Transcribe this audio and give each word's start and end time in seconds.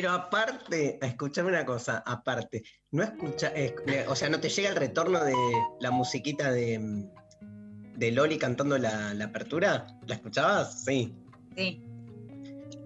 Pero, 0.00 0.10
pero 0.10 0.12
aparte, 0.12 0.98
escúchame 1.02 1.48
una 1.48 1.66
cosa, 1.66 2.04
aparte, 2.06 2.62
no 2.92 3.02
escucha, 3.02 3.52
eh, 3.54 3.74
eh, 3.88 4.04
o 4.08 4.14
sea, 4.14 4.28
no 4.28 4.38
te 4.40 4.48
llega 4.48 4.68
el 4.70 4.76
retorno 4.76 5.24
de 5.24 5.34
la 5.80 5.90
musiquita 5.90 6.52
de, 6.52 6.78
mm, 6.78 7.98
de 7.98 8.12
Loli 8.12 8.38
cantando 8.38 8.78
la, 8.78 9.12
la 9.14 9.24
apertura. 9.24 9.86
¿La 10.06 10.14
escuchabas? 10.14 10.84
Sí. 10.84 11.12
Sí. 11.56 11.82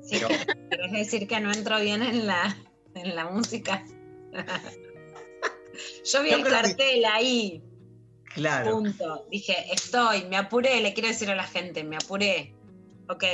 Sí, 0.02 0.20
¿Quieres 0.70 0.92
decir 0.92 1.28
que 1.28 1.38
no 1.40 1.52
entro 1.52 1.78
bien 1.80 2.02
en 2.02 2.26
la, 2.26 2.56
en 2.94 3.14
la 3.14 3.28
música? 3.28 3.84
Yo 6.10 6.22
vi 6.22 6.30
el 6.30 6.42
que- 6.44 6.50
cartel 6.50 7.04
ahí, 7.04 7.62
Claro. 8.34 8.72
punto. 8.72 9.26
Dije, 9.30 9.54
estoy, 9.70 10.24
me 10.24 10.38
apuré, 10.38 10.80
le 10.80 10.94
quiero 10.94 11.10
decir 11.10 11.30
a 11.30 11.34
la 11.36 11.44
gente, 11.44 11.84
me 11.84 11.96
apuré. 11.96 12.54
Ok. 13.10 13.24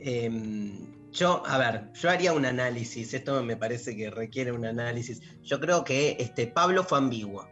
Em, 0.00 0.87
yo, 1.18 1.42
a 1.46 1.58
ver, 1.58 1.92
yo 1.94 2.10
haría 2.10 2.32
un 2.32 2.46
análisis, 2.46 3.12
esto 3.12 3.42
me 3.42 3.56
parece 3.56 3.96
que 3.96 4.10
requiere 4.10 4.52
un 4.52 4.64
análisis. 4.64 5.20
Yo 5.42 5.58
creo 5.58 5.82
que 5.84 6.16
este 6.20 6.46
Pablo 6.46 6.84
fue 6.84 6.98
ambiguo. 6.98 7.48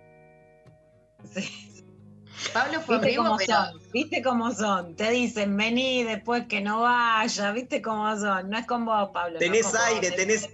Sí. 1.35 1.73
Pablo 2.53 2.81
fue 2.81 2.97
¿Viste 2.97 3.09
amigo, 3.09 3.25
cómo 3.25 3.37
pero 3.39 3.55
son? 3.55 3.81
¿Viste 3.93 4.23
cómo 4.23 4.53
son? 4.53 4.95
Te 4.95 5.11
dicen, 5.11 5.57
vení 5.57 6.05
después 6.05 6.47
que 6.47 6.61
no 6.61 6.83
vaya, 6.83 7.51
¿viste 7.53 7.83
cómo 7.83 8.15
son? 8.17 8.51
No 8.51 8.59
es 8.59 8.67
con 8.67 8.85
vos, 8.85 9.11
Pablo. 9.13 9.39
Tenés 9.39 9.75
aire, 9.75 10.11
tenés- 10.15 10.49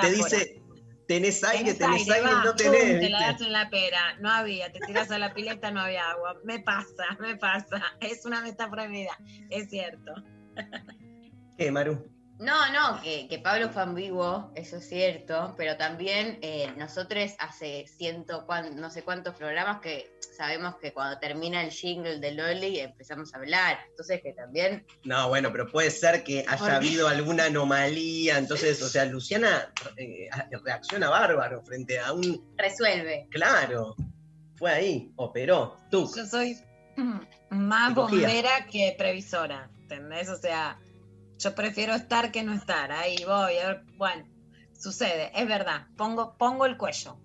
Te 0.00 0.10
dice, 0.10 0.62
tenés 1.06 1.44
aire, 1.44 1.74
Tenés 1.74 1.78
tenés 2.06 2.10
aire, 2.10 2.26
va, 2.26 2.44
no 2.44 2.50
pum, 2.50 2.56
tenés. 2.56 3.00
te 3.00 3.08
la 3.10 3.20
das 3.20 3.40
en 3.42 3.52
la 3.52 3.70
pera, 3.70 4.16
no 4.18 4.30
había, 4.30 4.72
te 4.72 4.80
tiras 4.80 5.10
a 5.10 5.18
la 5.18 5.34
pileta, 5.34 5.70
no 5.70 5.82
había 5.82 6.10
agua. 6.10 6.36
Me 6.42 6.58
pasa, 6.60 7.04
me 7.20 7.36
pasa. 7.36 7.82
Es 8.00 8.24
una 8.24 8.40
metáfora 8.40 8.84
de 8.84 8.88
vida, 8.88 9.16
es 9.50 9.68
cierto. 9.70 10.14
¿Qué, 11.56 11.70
Maru? 11.70 12.15
No, 12.38 12.70
no, 12.72 13.00
que, 13.02 13.26
que 13.28 13.38
Pablo 13.38 13.70
fue 13.70 13.82
ambiguo, 13.82 14.52
eso 14.54 14.76
es 14.76 14.88
cierto, 14.88 15.54
pero 15.56 15.76
también 15.76 16.38
eh, 16.42 16.70
nosotros 16.76 17.32
hace 17.38 17.86
ciento, 17.86 18.44
cuan- 18.46 18.76
no 18.76 18.90
sé 18.90 19.02
cuántos 19.02 19.34
programas 19.36 19.80
que 19.80 20.12
sabemos 20.36 20.76
que 20.76 20.92
cuando 20.92 21.18
termina 21.18 21.62
el 21.62 21.70
jingle 21.70 22.18
de 22.18 22.32
Loli 22.32 22.78
empezamos 22.80 23.32
a 23.34 23.38
hablar, 23.38 23.78
entonces 23.88 24.20
que 24.22 24.34
también 24.34 24.84
No, 25.04 25.28
bueno, 25.28 25.50
pero 25.50 25.66
puede 25.66 25.90
ser 25.90 26.22
que 26.24 26.44
haya 26.46 26.76
habido 26.76 27.08
alguna 27.08 27.44
anomalía. 27.46 28.36
Entonces, 28.36 28.82
o 28.82 28.88
sea, 28.88 29.06
Luciana 29.06 29.72
eh, 29.96 30.28
reacciona 30.62 31.08
bárbaro 31.08 31.62
frente 31.62 31.98
a 31.98 32.12
un. 32.12 32.54
resuelve. 32.58 33.28
Claro, 33.30 33.96
fue 34.56 34.70
ahí, 34.72 35.10
operó. 35.16 35.78
Tú. 35.90 36.10
Yo 36.14 36.26
soy 36.26 36.58
más 37.50 37.94
bombera 37.94 38.66
que 38.70 38.94
previsora, 38.98 39.70
¿entendés? 39.80 40.28
O 40.28 40.36
sea, 40.36 40.78
yo 41.38 41.54
prefiero 41.54 41.94
estar 41.94 42.32
que 42.32 42.42
no 42.42 42.52
estar. 42.52 42.92
Ahí 42.92 43.16
voy, 43.24 43.54
bueno, 43.96 44.26
sucede, 44.72 45.32
es 45.34 45.46
verdad. 45.46 45.86
Pongo, 45.96 46.36
pongo 46.36 46.66
el 46.66 46.76
cuello. 46.76 47.18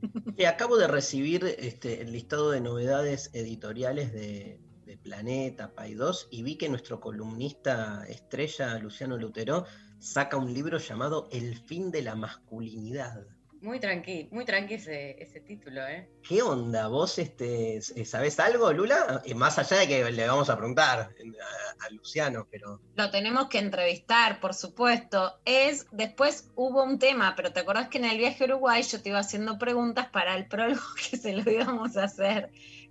Eh, 0.36 0.48
acabo 0.48 0.76
de 0.76 0.88
recibir 0.88 1.44
este, 1.58 2.02
el 2.02 2.10
listado 2.10 2.50
de 2.50 2.60
novedades 2.60 3.30
editoriales 3.32 4.12
de, 4.12 4.60
de 4.84 4.98
Planeta, 4.98 5.72
Pay 5.74 5.94
2, 5.94 6.28
y 6.30 6.42
vi 6.42 6.56
que 6.56 6.68
nuestro 6.68 7.00
columnista 7.00 8.04
estrella, 8.08 8.76
Luciano 8.78 9.16
Lutero, 9.16 9.64
saca 10.00 10.36
un 10.36 10.52
libro 10.52 10.78
llamado 10.78 11.28
El 11.30 11.56
fin 11.56 11.90
de 11.90 12.02
la 12.02 12.16
masculinidad. 12.16 13.26
Muy 13.64 13.80
tranqui, 13.80 14.28
muy 14.30 14.44
tranqui 14.44 14.74
ese, 14.74 15.22
ese 15.22 15.40
título, 15.40 15.86
¿eh? 15.86 16.06
¿Qué 16.22 16.42
onda? 16.42 16.88
¿Vos 16.88 17.18
este, 17.18 17.78
eh, 17.78 18.04
sabés 18.04 18.38
algo, 18.38 18.70
Lula? 18.74 19.22
Eh, 19.24 19.34
más 19.34 19.58
allá 19.58 19.78
de 19.78 19.88
que 19.88 20.10
le 20.10 20.26
vamos 20.28 20.50
a 20.50 20.56
preguntar 20.58 21.14
eh, 21.18 21.32
a, 21.40 21.86
a 21.86 21.90
Luciano, 21.90 22.46
pero. 22.50 22.78
Lo 22.94 23.10
tenemos 23.10 23.48
que 23.48 23.58
entrevistar, 23.58 24.38
por 24.38 24.52
supuesto. 24.52 25.40
Es, 25.46 25.86
después 25.92 26.50
hubo 26.56 26.84
un 26.84 26.98
tema, 26.98 27.32
pero 27.36 27.54
te 27.54 27.60
acordás 27.60 27.88
que 27.88 27.96
en 27.96 28.04
el 28.04 28.18
viaje 28.18 28.44
a 28.44 28.48
Uruguay 28.48 28.82
yo 28.82 29.00
te 29.00 29.08
iba 29.08 29.18
haciendo 29.18 29.56
preguntas 29.56 30.08
para 30.10 30.36
el 30.36 30.46
prólogo 30.46 30.82
que 31.10 31.16
se 31.16 31.32
lo 31.32 31.50
íbamos 31.50 31.96
a 31.96 32.04
hacer. 32.04 32.50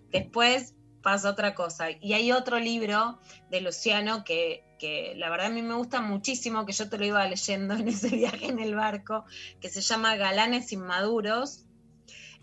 Después 0.09 0.73
pasó 1.03 1.29
otra 1.29 1.53
cosa. 1.53 1.91
Y 1.91 2.13
hay 2.13 2.31
otro 2.31 2.57
libro 2.57 3.19
de 3.51 3.61
Luciano 3.61 4.23
que, 4.23 4.63
que 4.83 5.13
la 5.15 5.29
verdad 5.29 5.45
a 5.45 5.49
mí 5.49 5.61
me 5.61 5.75
gusta 5.75 6.01
muchísimo, 6.01 6.65
que 6.65 6.73
yo 6.73 6.89
te 6.89 6.97
lo 6.97 7.05
iba 7.05 7.25
leyendo 7.25 7.73
en 7.79 7.87
ese 7.87 8.09
viaje 8.09 8.47
en 8.47 8.59
el 8.59 8.75
barco, 8.75 9.23
que 9.61 9.69
se 9.69 9.79
llama 9.79 10.17
Galanes 10.17 10.73
Inmaduros. 10.73 11.63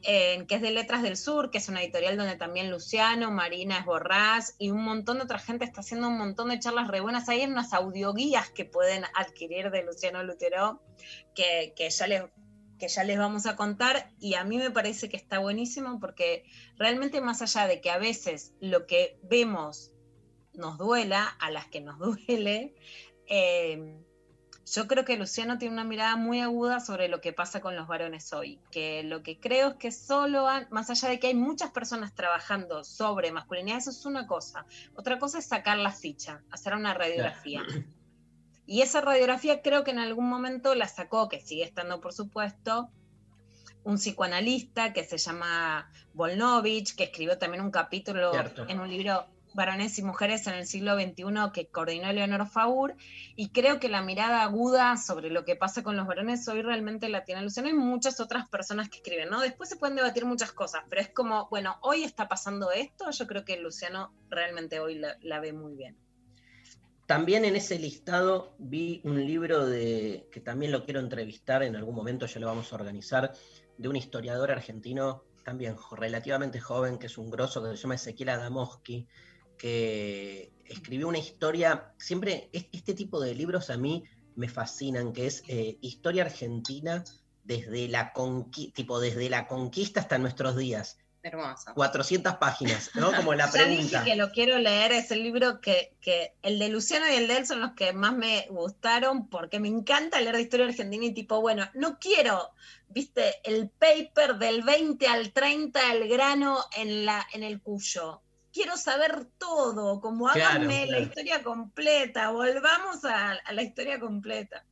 eh, 0.03 0.47
que 0.49 0.55
es 0.55 0.63
de 0.63 0.71
Letras 0.71 1.03
del 1.03 1.19
Sur, 1.19 1.51
que 1.51 1.59
es 1.59 1.69
una 1.69 1.83
editorial 1.83 2.17
donde 2.17 2.37
también 2.37 2.71
Luciano, 2.71 3.31
Marina 3.31 3.81
Esborrás 3.81 4.55
y 4.59 4.71
un 4.71 4.83
montón 4.83 5.19
de 5.19 5.25
otra 5.25 5.39
gente 5.39 5.67
está 5.67 5.83
haciendo 5.83 6.09
un 6.09 6.17
montón 6.17 6.49
de 6.49 6.59
charlas 6.59 6.89
re 6.89 7.01
buenas. 7.01 7.29
Hay 7.29 7.45
unas 7.45 7.75
audioguías 7.75 8.49
que 8.49 8.65
pueden 8.65 9.05
adquirir 9.15 9.71
de 9.71 9.83
Luciano 9.83 10.23
Lutero 10.23 10.81
que, 11.35 11.75
que 11.77 11.91
ya 11.91 12.07
les 12.07 12.23
que 12.79 12.89
ya 12.89 13.05
les 13.05 13.19
vamos 13.19 13.45
a 13.45 13.57
contar 13.57 14.11
y 14.19 14.33
a 14.33 14.45
mí 14.45 14.57
me 14.57 14.71
parece 14.71 15.11
que 15.11 15.19
está 15.19 15.39
buenísimo 15.39 16.01
porque 16.01 16.45
realmente 16.77 17.21
más 17.21 17.43
allá 17.43 17.67
de 17.67 17.83
que 17.83 17.91
a 17.91 17.99
veces 17.99 18.55
lo 18.61 18.87
que 18.87 19.19
vemos 19.23 19.93
nos 20.55 20.79
duela, 20.79 21.25
a 21.41 21.51
las 21.51 21.67
que 21.67 21.81
nos 21.81 21.99
duele, 22.27 22.75
eh, 23.27 23.97
yo 24.73 24.87
creo 24.87 25.05
que 25.05 25.17
Luciano 25.17 25.59
tiene 25.59 25.75
una 25.75 25.83
mirada 25.85 26.15
muy 26.15 26.41
aguda 26.41 26.79
sobre 26.79 27.09
lo 27.09 27.21
que 27.21 27.33
pasa 27.33 27.61
con 27.61 27.75
los 27.75 27.89
varones 27.89 28.33
hoy, 28.33 28.61
que 28.71 29.03
lo 29.03 29.23
que 29.25 29.41
creo 29.41 29.71
es 29.71 29.75
que 29.77 29.91
solo, 29.91 30.47
han- 30.47 30.69
más 30.71 30.91
allá 30.91 31.09
de 31.09 31.19
que 31.19 31.27
hay 31.29 31.35
muchas 31.35 31.73
personas 31.73 32.15
trabajando 32.15 32.85
sobre 32.85 33.33
masculinidad, 33.33 33.79
eso 33.79 33.91
es 33.91 34.05
una 34.07 34.27
cosa. 34.29 34.67
Otra 34.95 35.19
cosa 35.19 35.39
es 35.39 35.47
sacar 35.47 35.77
la 35.79 35.91
ficha, 35.91 36.43
hacer 36.53 36.75
una 36.75 36.95
radiografía. 36.95 37.63
Y 38.65 38.83
esa 38.83 39.01
radiografía 39.01 39.63
creo 39.63 39.83
que 39.83 39.91
en 39.91 39.99
algún 39.99 40.29
momento 40.29 40.77
la 40.77 40.87
sacó, 40.87 41.29
que 41.29 41.41
sigue 41.41 41.65
estando 41.65 42.01
por 42.01 42.13
supuesto, 42.13 42.91
un 43.83 43.97
psicoanalista 43.97 44.93
que 44.93 45.03
se 45.03 45.19
llama 45.19 45.91
Volnovich, 46.15 46.95
que 46.95 47.05
escribió 47.05 47.39
también 47.39 47.65
un 47.65 47.73
capítulo 47.73 48.31
Cierto. 48.31 48.67
en 48.69 48.79
un 48.79 48.89
libro 48.89 49.27
Varones 49.55 49.99
y 49.99 50.03
Mujeres 50.03 50.47
en 50.47 50.55
el 50.55 50.67
siglo 50.67 50.95
XXI 50.95 51.53
que 51.53 51.67
coordinó 51.67 52.13
Leonor 52.13 52.47
Faur, 52.49 52.95
y 53.37 53.51
creo 53.51 53.81
que 53.81 53.89
la 53.89 54.03
mirada 54.03 54.43
aguda 54.43 54.97
sobre 54.97 55.31
lo 55.31 55.45
que 55.45 55.57
pasa 55.57 55.83
con 55.83 55.97
los 55.97 56.07
varones 56.07 56.47
hoy 56.49 56.63
realmente 56.63 57.09
la 57.09 57.25
tiene 57.25 57.43
Luciano 57.43 57.69
y 57.69 57.75
muchas 57.75 58.21
otras 58.21 58.49
personas 58.49 58.89
que 58.89 58.99
escriben, 58.99 59.31
¿no? 59.31 59.41
Después 59.41 59.69
se 59.69 59.77
pueden 59.77 59.97
debatir 59.97 60.25
muchas 60.25 60.53
cosas, 60.53 60.83
pero 60.89 61.03
es 61.03 61.09
como, 61.09 61.49
bueno, 61.51 61.77
hoy 61.83 62.03
está 62.03 62.29
pasando 62.29 62.71
esto, 62.71 63.11
yo 63.11 63.27
creo 63.27 63.45
que 63.45 63.59
Luciano 63.61 64.13
realmente 64.29 64.81
hoy 64.81 65.01
la, 65.21 65.41
ve 65.41 65.53
muy 65.53 65.75
bien. 65.75 65.97
También 67.07 67.45
en 67.45 67.57
ese 67.57 67.79
listado 67.79 68.55
vi 68.59 69.01
un 69.05 69.25
libro 69.27 69.67
de 69.67 70.29
que 70.31 70.41
también 70.41 70.71
lo 70.71 70.85
quiero 70.85 71.01
entrevistar 71.01 71.63
en 71.63 71.75
algún 71.75 71.95
momento, 71.95 72.27
ya 72.27 72.39
lo 72.39 72.47
vamos 72.47 72.73
a 72.73 72.77
organizar, 72.77 73.33
de 73.77 73.89
un 73.89 73.97
historiador 73.97 74.51
argentino 74.53 75.25
también 75.45 75.77
relativamente 75.93 76.61
joven, 76.61 76.99
que 76.99 77.07
es 77.07 77.19
un 77.19 77.31
grosso, 77.31 77.63
que 77.63 77.71
se 77.71 77.77
llama 77.77 77.95
Ezequiel 77.95 78.29
Adamowski, 78.29 79.09
que 79.61 80.53
escribió 80.67 81.09
una 81.09 81.19
historia, 81.19 81.93
siempre 81.99 82.49
es- 82.53 82.67
este 82.73 82.95
tipo 82.95 83.21
de 83.21 83.35
libros 83.35 83.71
a 83.71 83.77
mí 83.77 84.05
me 84.37 84.49
fascinan, 84.49 85.13
que 85.13 85.27
es 85.27 85.43
eh, 85.49 85.77
historia 85.83 86.23
argentina 86.25 87.05
desde 87.45 87.89
la, 87.89 88.13
conqui- 88.15 88.73
tipo, 88.73 89.01
desde 89.01 89.29
la 89.29 89.47
conquista 89.47 90.01
hasta 90.01 90.19
nuestros 90.19 90.57
días. 90.57 90.99
Hermoso. 91.23 91.75
400 91.75 92.37
páginas, 92.37 92.91
¿no? 92.95 93.11
Como 93.33 93.35
la 93.35 93.51
Ya 93.53 93.65
dije 93.65 93.67
pregunta. 93.91 94.05
que 94.05 94.17
lo 94.17 94.31
quiero 94.31 94.59
leer, 94.59 94.93
es 94.93 95.11
el 95.11 95.23
libro 95.23 95.61
que, 95.61 95.95
que 96.01 96.33
el 96.43 96.59
de 96.59 96.71
Luciano 96.71 97.07
y 97.13 97.17
el 97.17 97.29
de 97.29 97.37
él 97.39 97.47
son 97.47 97.61
los 97.61 97.73
que 97.73 97.93
más 97.93 98.15
me 98.17 98.47
gustaron 98.49 99.29
porque 99.29 99.61
me 99.61 99.69
encanta 99.69 100.19
leer 100.21 100.37
de 100.37 100.43
historia 100.43 100.67
argentina 100.67 101.05
y 101.05 101.13
tipo, 101.13 101.39
bueno, 101.43 101.69
no 101.75 101.99
quiero, 101.99 102.49
viste, 102.89 103.35
el 103.45 103.69
paper 103.69 104.37
del 104.39 104.63
20 104.63 105.07
al 105.09 105.33
30, 105.33 105.93
el 105.93 106.09
grano 106.09 106.59
en, 106.75 107.05
la, 107.05 107.27
en 107.35 107.43
el 107.43 107.61
Cuyo. 107.61 108.23
Quiero 108.53 108.77
saber 108.77 109.27
todo, 109.39 110.01
como 110.01 110.27
Claro, 110.27 110.63
háganme 110.63 110.87
la 110.87 111.01
historia 111.01 111.43
completa, 111.43 112.31
volvamos 112.31 113.05
a, 113.05 113.33
a 113.33 113.53
la 113.53 113.63
historia 113.63 113.99
completa. 114.01 114.65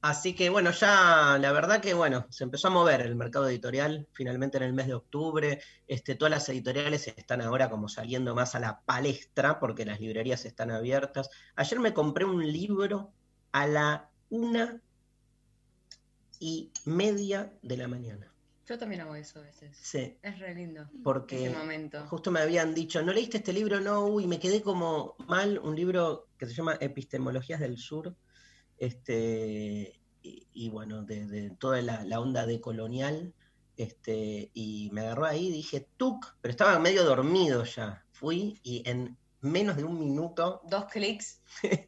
Así 0.00 0.34
que 0.34 0.48
bueno, 0.48 0.70
ya 0.70 1.38
la 1.40 1.50
verdad 1.50 1.80
que 1.80 1.92
bueno, 1.92 2.26
se 2.30 2.44
empezó 2.44 2.68
a 2.68 2.70
mover 2.70 3.00
el 3.00 3.16
mercado 3.16 3.48
editorial 3.48 4.06
finalmente 4.12 4.56
en 4.56 4.62
el 4.62 4.72
mes 4.72 4.86
de 4.86 4.94
octubre. 4.94 5.60
Este, 5.88 6.14
todas 6.14 6.30
las 6.30 6.48
editoriales 6.48 7.08
están 7.08 7.40
ahora 7.40 7.68
como 7.68 7.88
saliendo 7.88 8.34
más 8.34 8.54
a 8.54 8.60
la 8.60 8.80
palestra 8.80 9.58
porque 9.58 9.84
las 9.84 9.98
librerías 9.98 10.44
están 10.44 10.70
abiertas. 10.70 11.30
Ayer 11.56 11.80
me 11.80 11.94
compré 11.94 12.24
un 12.24 12.46
libro 12.46 13.12
a 13.50 13.66
la 13.66 14.10
una 14.30 14.80
y 16.38 16.70
media 16.84 17.52
de 17.62 17.76
la 17.76 17.88
mañana. 17.88 18.27
Yo 18.68 18.76
también 18.78 19.00
hago 19.00 19.14
eso 19.14 19.38
a 19.38 19.42
veces. 19.42 19.76
Sí, 19.80 20.18
Es 20.22 20.38
re 20.38 20.54
lindo. 20.54 20.88
porque 21.02 21.46
Ese 21.46 21.56
momento. 21.56 22.06
justo 22.06 22.30
me 22.30 22.40
habían 22.40 22.74
dicho, 22.74 23.00
¿no 23.02 23.12
leíste 23.12 23.38
este 23.38 23.52
libro? 23.52 23.80
No, 23.80 24.06
uy, 24.06 24.26
me 24.26 24.38
quedé 24.38 24.60
como 24.60 25.14
mal, 25.26 25.58
un 25.58 25.74
libro 25.74 26.28
que 26.36 26.46
se 26.46 26.52
llama 26.54 26.76
Epistemologías 26.80 27.60
del 27.60 27.78
Sur, 27.78 28.14
este, 28.76 30.00
y, 30.22 30.46
y 30.52 30.68
bueno, 30.70 31.02
de, 31.02 31.26
de 31.26 31.50
toda 31.50 31.82
la, 31.82 32.04
la 32.04 32.20
onda 32.20 32.46
decolonial, 32.46 33.34
este, 33.76 34.50
y 34.54 34.90
me 34.92 35.02
agarró 35.02 35.26
ahí 35.26 35.48
y 35.48 35.52
dije, 35.52 35.88
tuk, 35.96 36.26
pero 36.40 36.50
estaba 36.50 36.78
medio 36.78 37.04
dormido 37.04 37.64
ya. 37.64 38.04
Fui 38.12 38.58
y 38.62 38.82
en 38.88 39.16
menos 39.40 39.76
de 39.76 39.84
un 39.84 39.98
minuto, 39.98 40.60
Dos 40.64 40.86
clics 40.86 41.40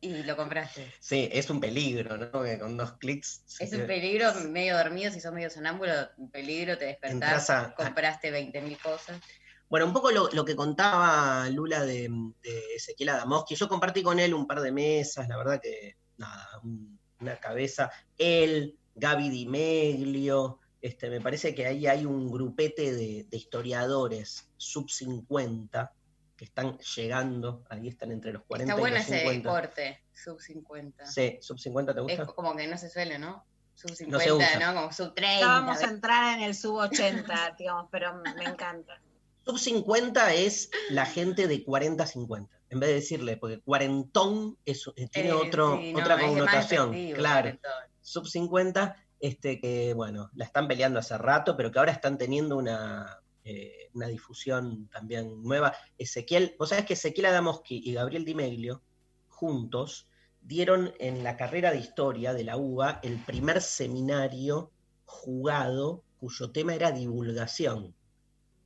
y 0.00 0.22
lo 0.22 0.36
compraste. 0.36 0.90
sí, 1.00 1.28
es 1.32 1.50
un 1.50 1.60
peligro, 1.60 2.16
¿no? 2.16 2.42
Que 2.42 2.58
con 2.58 2.76
dos 2.76 2.92
clics 2.98 3.42
Es 3.60 3.72
un 3.72 3.86
peligro 3.86 4.32
medio 4.48 4.76
dormido, 4.76 5.12
si 5.12 5.20
sos 5.20 5.32
medio 5.32 5.50
sonámbulo, 5.50 5.92
un 6.16 6.30
peligro, 6.30 6.78
te 6.78 6.86
despertás, 6.86 7.50
a- 7.50 7.74
compraste 7.74 8.30
20.000 8.30 8.78
cosas. 8.82 9.20
Bueno, 9.68 9.86
un 9.86 9.92
poco 9.92 10.10
lo, 10.10 10.28
lo 10.32 10.44
que 10.44 10.56
contaba 10.56 11.48
Lula 11.50 11.84
de, 11.84 12.08
de 12.42 12.74
Ezequiel 12.76 13.10
Adamowski, 13.10 13.54
yo 13.54 13.68
compartí 13.68 14.02
con 14.02 14.18
él 14.18 14.34
un 14.34 14.46
par 14.46 14.60
de 14.60 14.72
mesas, 14.72 15.28
la 15.28 15.36
verdad 15.36 15.60
que, 15.62 15.96
nada, 16.16 16.48
un- 16.64 16.98
una 17.20 17.36
cabeza. 17.38 17.90
Él, 18.18 18.76
Gaby 18.94 19.28
Di 19.30 19.46
Meglio, 19.46 20.58
este, 20.80 21.10
me 21.10 21.20
parece 21.20 21.54
que 21.54 21.66
ahí 21.66 21.86
hay 21.86 22.06
un 22.06 22.30
grupete 22.30 22.92
de, 22.94 23.26
de 23.28 23.36
historiadores 23.36 24.48
sub 24.56 24.88
50 24.90 25.92
que 26.40 26.46
están 26.46 26.78
llegando, 26.78 27.62
ahí 27.68 27.86
están 27.88 28.12
entre 28.12 28.32
los 28.32 28.44
40 28.44 28.72
Está 28.72 28.80
y 28.80 28.80
bueno 28.80 28.96
los 28.96 29.04
ese 29.06 29.18
50. 29.20 29.50
corte, 29.50 30.02
sub 30.14 30.40
50. 30.40 31.04
Sí, 31.04 31.36
sub 31.42 31.58
50 31.58 31.92
te 31.92 32.00
Es 32.00 32.04
gusta? 32.18 32.26
como 32.34 32.56
que 32.56 32.66
no 32.66 32.78
se 32.78 32.88
suele, 32.88 33.18
¿no? 33.18 33.44
Sub 33.74 33.90
No 33.90 33.96
50, 34.18 34.24
se 34.24 34.28
¿no? 34.30 34.36
usa. 34.38 34.74
Como 34.74 34.92
sub 34.92 35.14
30. 35.14 35.38
Ya 35.40 35.46
vamos 35.46 35.82
a 35.82 35.84
entrar 35.84 36.38
en 36.38 36.44
el 36.44 36.54
sub 36.54 36.76
80, 36.76 37.56
digamos, 37.58 37.88
pero 37.90 38.14
me 38.14 38.44
encanta. 38.44 39.02
Sub 39.44 39.58
50 39.58 40.32
es 40.32 40.70
la 40.88 41.04
gente 41.04 41.46
de 41.46 41.62
40 41.62 42.04
a 42.04 42.06
50. 42.06 42.58
En 42.70 42.80
vez 42.80 42.88
de 42.88 42.94
decirle, 42.94 43.36
porque 43.36 43.60
cuarentón 43.60 44.56
es, 44.64 44.86
eh, 44.96 45.08
tiene 45.12 45.28
Eh, 45.28 45.32
otro, 45.34 45.76
sí, 45.76 45.92
no, 45.92 45.98
otra 45.98 46.14
es 46.14 46.20
más 46.22 46.30
connotación. 46.30 46.92
Claro. 47.12 47.40
cuarentón. 47.42 47.72
Sub 48.00 48.26
50, 48.26 48.96
este, 49.20 49.60
que 49.60 49.92
bueno, 49.92 50.30
la 50.36 50.46
están 50.46 50.66
peleando 50.68 51.00
hace 51.00 51.18
rato, 51.18 51.54
pero 51.54 51.70
que 51.70 51.78
ahora 51.78 51.92
están 51.92 52.16
teniendo 52.16 52.56
una, 52.56 53.19
eh, 53.44 53.90
una 53.94 54.08
difusión 54.08 54.88
también 54.88 55.42
nueva. 55.42 55.74
Ezequiel, 55.98 56.54
vos 56.58 56.70
sabés 56.70 56.84
que 56.84 56.94
Ezequiel 56.94 57.26
Adamowski 57.26 57.80
y 57.84 57.94
Gabriel 57.94 58.24
Di 58.24 58.34
Meglio, 58.34 58.82
juntos, 59.28 60.08
dieron 60.42 60.92
en 60.98 61.22
la 61.24 61.36
carrera 61.36 61.70
de 61.70 61.78
historia 61.78 62.32
de 62.32 62.44
la 62.44 62.56
UBA 62.56 63.00
el 63.02 63.18
primer 63.24 63.60
seminario 63.62 64.70
jugado 65.04 66.04
cuyo 66.18 66.50
tema 66.50 66.74
era 66.74 66.92
divulgación 66.92 67.94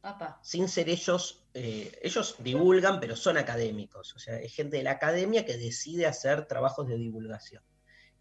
Apa. 0.02 0.38
sin 0.42 0.68
ser 0.68 0.88
ellos, 0.88 1.46
eh, 1.54 1.98
ellos 2.02 2.36
divulgan, 2.38 3.00
pero 3.00 3.16
son 3.16 3.38
académicos, 3.38 4.14
o 4.14 4.18
sea, 4.18 4.38
es 4.38 4.54
gente 4.54 4.76
de 4.76 4.82
la 4.82 4.92
academia 4.92 5.46
que 5.46 5.56
decide 5.56 6.06
hacer 6.06 6.46
trabajos 6.46 6.86
de 6.86 6.96
divulgación, 6.96 7.62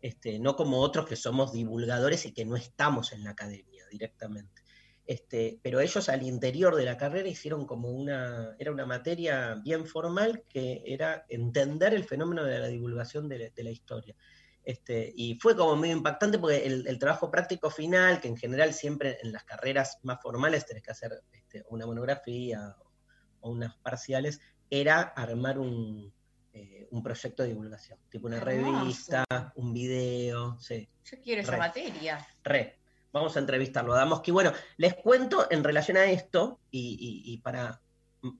este, 0.01 0.39
no 0.39 0.55
como 0.55 0.79
otros 0.79 1.07
que 1.07 1.15
somos 1.15 1.51
divulgadores 1.51 2.25
y 2.25 2.31
que 2.31 2.45
no 2.45 2.55
estamos 2.55 3.11
en 3.11 3.23
la 3.23 3.31
academia 3.31 3.85
directamente. 3.91 4.62
Este, 5.05 5.59
pero 5.61 5.81
ellos 5.81 6.07
al 6.07 6.23
interior 6.23 6.75
de 6.75 6.85
la 6.85 6.95
carrera 6.97 7.27
hicieron 7.27 7.65
como 7.65 7.89
una, 7.89 8.55
era 8.57 8.71
una 8.71 8.85
materia 8.85 9.55
bien 9.55 9.85
formal 9.85 10.43
que 10.47 10.81
era 10.85 11.25
entender 11.27 11.93
el 11.93 12.05
fenómeno 12.05 12.43
de 12.45 12.59
la 12.59 12.67
divulgación 12.67 13.27
de 13.27 13.39
la, 13.39 13.49
de 13.49 13.63
la 13.63 13.69
historia. 13.71 14.15
Este, 14.63 15.11
y 15.13 15.35
fue 15.41 15.57
como 15.57 15.75
medio 15.75 15.97
impactante 15.97 16.39
porque 16.39 16.65
el, 16.65 16.87
el 16.87 16.97
trabajo 16.97 17.29
práctico 17.29 17.69
final, 17.69 18.21
que 18.21 18.29
en 18.29 18.37
general 18.37 18.73
siempre 18.73 19.17
en 19.21 19.33
las 19.33 19.43
carreras 19.43 19.99
más 20.03 20.21
formales 20.21 20.65
tenés 20.65 20.83
que 20.83 20.91
hacer 20.91 21.11
este, 21.33 21.65
una 21.69 21.85
monografía 21.85 22.73
o, 22.79 22.91
o 23.41 23.51
unas 23.51 23.75
parciales, 23.79 24.39
era 24.69 25.01
armar 25.01 25.59
un, 25.59 26.13
eh, 26.53 26.87
un 26.91 27.03
proyecto 27.03 27.43
de 27.43 27.49
divulgación, 27.49 27.99
tipo 28.09 28.27
una 28.27 28.37
Hermoso. 28.37 28.79
revista, 28.79 29.25
un 29.55 29.73
video, 29.73 30.57
sí, 30.59 30.87
Yo 31.03 31.17
quiero 31.21 31.41
esa 31.41 31.51
Re. 31.51 31.57
materia. 31.57 32.27
re. 32.43 32.79
Vamos 33.13 33.35
a 33.37 33.39
entrevistarlo. 33.39 33.93
Damos 33.93 34.21
que, 34.21 34.31
bueno, 34.31 34.51
les 34.77 34.95
cuento 34.95 35.47
en 35.51 35.63
relación 35.63 35.95
a 35.97 36.05
esto, 36.05 36.59
y, 36.71 36.97
y- 36.99 37.33
y 37.33 37.37
para 37.37 37.79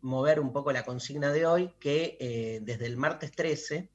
mover 0.02 0.40
un 0.40 0.52
poco 0.52 0.72
la 0.72 0.84
consigna 0.84 1.31
de 1.31 1.46
hoy, 1.46 1.74
que 1.80 2.18
eh, 2.20 2.60
desde 2.64 2.88
el 2.88 2.98
martes 2.98 3.31
13, 3.34 3.90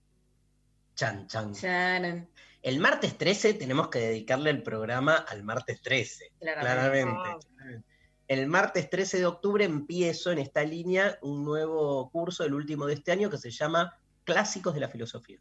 chan, 0.94 1.26
chan, 1.26 1.52
Charan. 1.54 2.28
el 2.62 2.78
martes 2.78 3.16
13 3.18 3.54
tenemos 3.54 3.88
que 3.88 3.98
dedicarle 3.98 4.50
el 4.50 4.62
programa 4.62 5.14
al 5.16 5.42
martes 5.44 5.80
13, 5.82 6.32
Claramente. 6.40 7.12
claramente. 7.14 7.84
El 8.28 8.46
martes 8.46 8.90
13 8.90 9.18
de 9.20 9.26
octubre 9.26 9.64
empiezo 9.64 10.30
en 10.30 10.38
esta 10.38 10.62
línea 10.62 11.18
un 11.22 11.44
nuevo 11.44 12.10
curso, 12.10 12.44
el 12.44 12.52
último 12.52 12.84
de 12.86 12.92
este 12.94 13.10
año, 13.10 13.30
que 13.30 13.38
se 13.38 13.50
llama 13.50 13.98
Clásicos 14.24 14.74
de 14.74 14.80
la 14.80 14.88
Filosofía. 14.90 15.38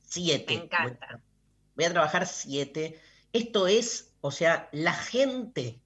Siete. 0.00 0.56
Me 0.56 0.64
encanta. 0.64 1.20
Voy 1.74 1.84
a 1.86 1.90
trabajar 1.90 2.26
siete. 2.26 3.00
Esto 3.32 3.66
es, 3.66 4.12
o 4.20 4.30
sea, 4.30 4.68
la 4.72 4.92
gente. 4.92 5.78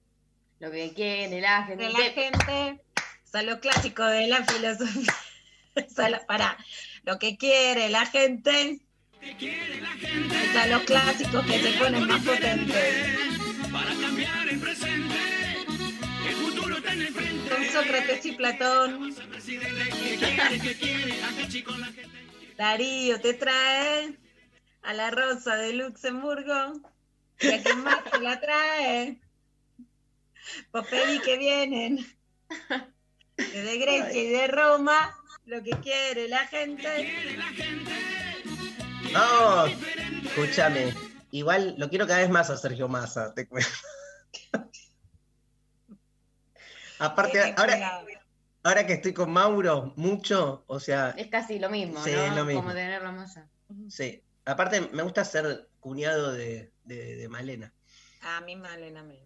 Lo 0.59 0.71
que 0.71 0.93
quiere 0.93 1.39
la 1.41 1.63
gente. 1.63 1.83
De 1.85 1.91
la 1.93 1.99
gente, 1.99 2.81
o 3.25 3.27
sea, 3.29 3.43
lo 3.43 3.59
clásico 3.59 4.03
de 4.05 4.27
la 4.27 4.43
filosofía. 4.45 5.13
O 5.77 5.89
sea, 5.93 6.09
lo- 6.09 6.25
pará, 6.25 6.57
lo 7.03 7.19
que 7.19 7.37
quiere 7.37 7.87
la 7.89 8.07
gente. 8.07 8.79
O 9.21 10.51
sea, 10.51 10.65
los 10.65 10.81
clásicos 10.85 11.45
que 11.45 11.59
se 11.61 11.77
ponen 11.77 12.07
más 12.07 12.23
potentes. 12.25 13.19
Con 17.47 17.65
Sócrates 17.71 18.25
y 18.25 18.31
Platón. 18.31 19.15
Darío 22.57 23.21
te 23.21 23.33
trae 23.35 24.17
a 24.81 24.93
la 24.93 25.11
rosa 25.11 25.55
de 25.57 25.73
Luxemburgo. 25.73 26.81
Y 27.39 27.51
a 27.53 27.63
quién 27.63 27.83
más 27.83 28.03
te 28.05 28.19
la 28.19 28.39
trae. 28.39 29.19
Vos 30.71 30.87
pedí 30.87 31.19
que 31.19 31.37
vienen. 31.37 31.97
De 33.37 33.77
Grecia 33.77 34.13
y 34.23 34.29
de 34.29 34.47
Roma. 34.47 35.15
Lo 35.45 35.61
que 35.63 35.71
quiere 35.81 36.27
la 36.27 36.45
gente. 36.47 37.27
No, 39.13 39.65
escúchame. 39.65 40.93
Igual 41.31 41.75
lo 41.77 41.89
quiero 41.89 42.07
cada 42.07 42.19
vez 42.19 42.29
más 42.29 42.49
a 42.49 42.57
Sergio 42.57 42.87
Massa, 42.87 43.33
te 43.33 43.47
cuento. 43.47 43.69
Aparte, 46.99 47.53
ahora, 47.57 48.03
ahora 48.63 48.87
que 48.87 48.93
estoy 48.93 49.13
con 49.13 49.31
Mauro, 49.31 49.93
mucho, 49.97 50.63
o 50.67 50.79
sea, 50.79 51.13
Es 51.17 51.27
casi 51.27 51.59
lo 51.59 51.69
mismo, 51.69 52.03
Sí, 52.03 52.11
¿no? 52.11 52.23
es 52.23 52.35
lo 52.35 52.45
mismo. 52.45 52.61
Como 52.63 52.73
tener 52.73 53.01
la 53.01 53.11
masa. 53.11 53.47
sí. 53.89 54.23
Aparte, 54.47 54.81
me 54.93 55.03
gusta 55.03 55.25
ser 55.25 55.67
cuñado 55.79 56.31
de, 56.31 56.71
de- 56.85 57.15
de 57.17 57.29
Malena. 57.29 57.73
A 58.21 58.41
mí 58.41 58.55
Malena 58.55 59.03
me. 59.03 59.19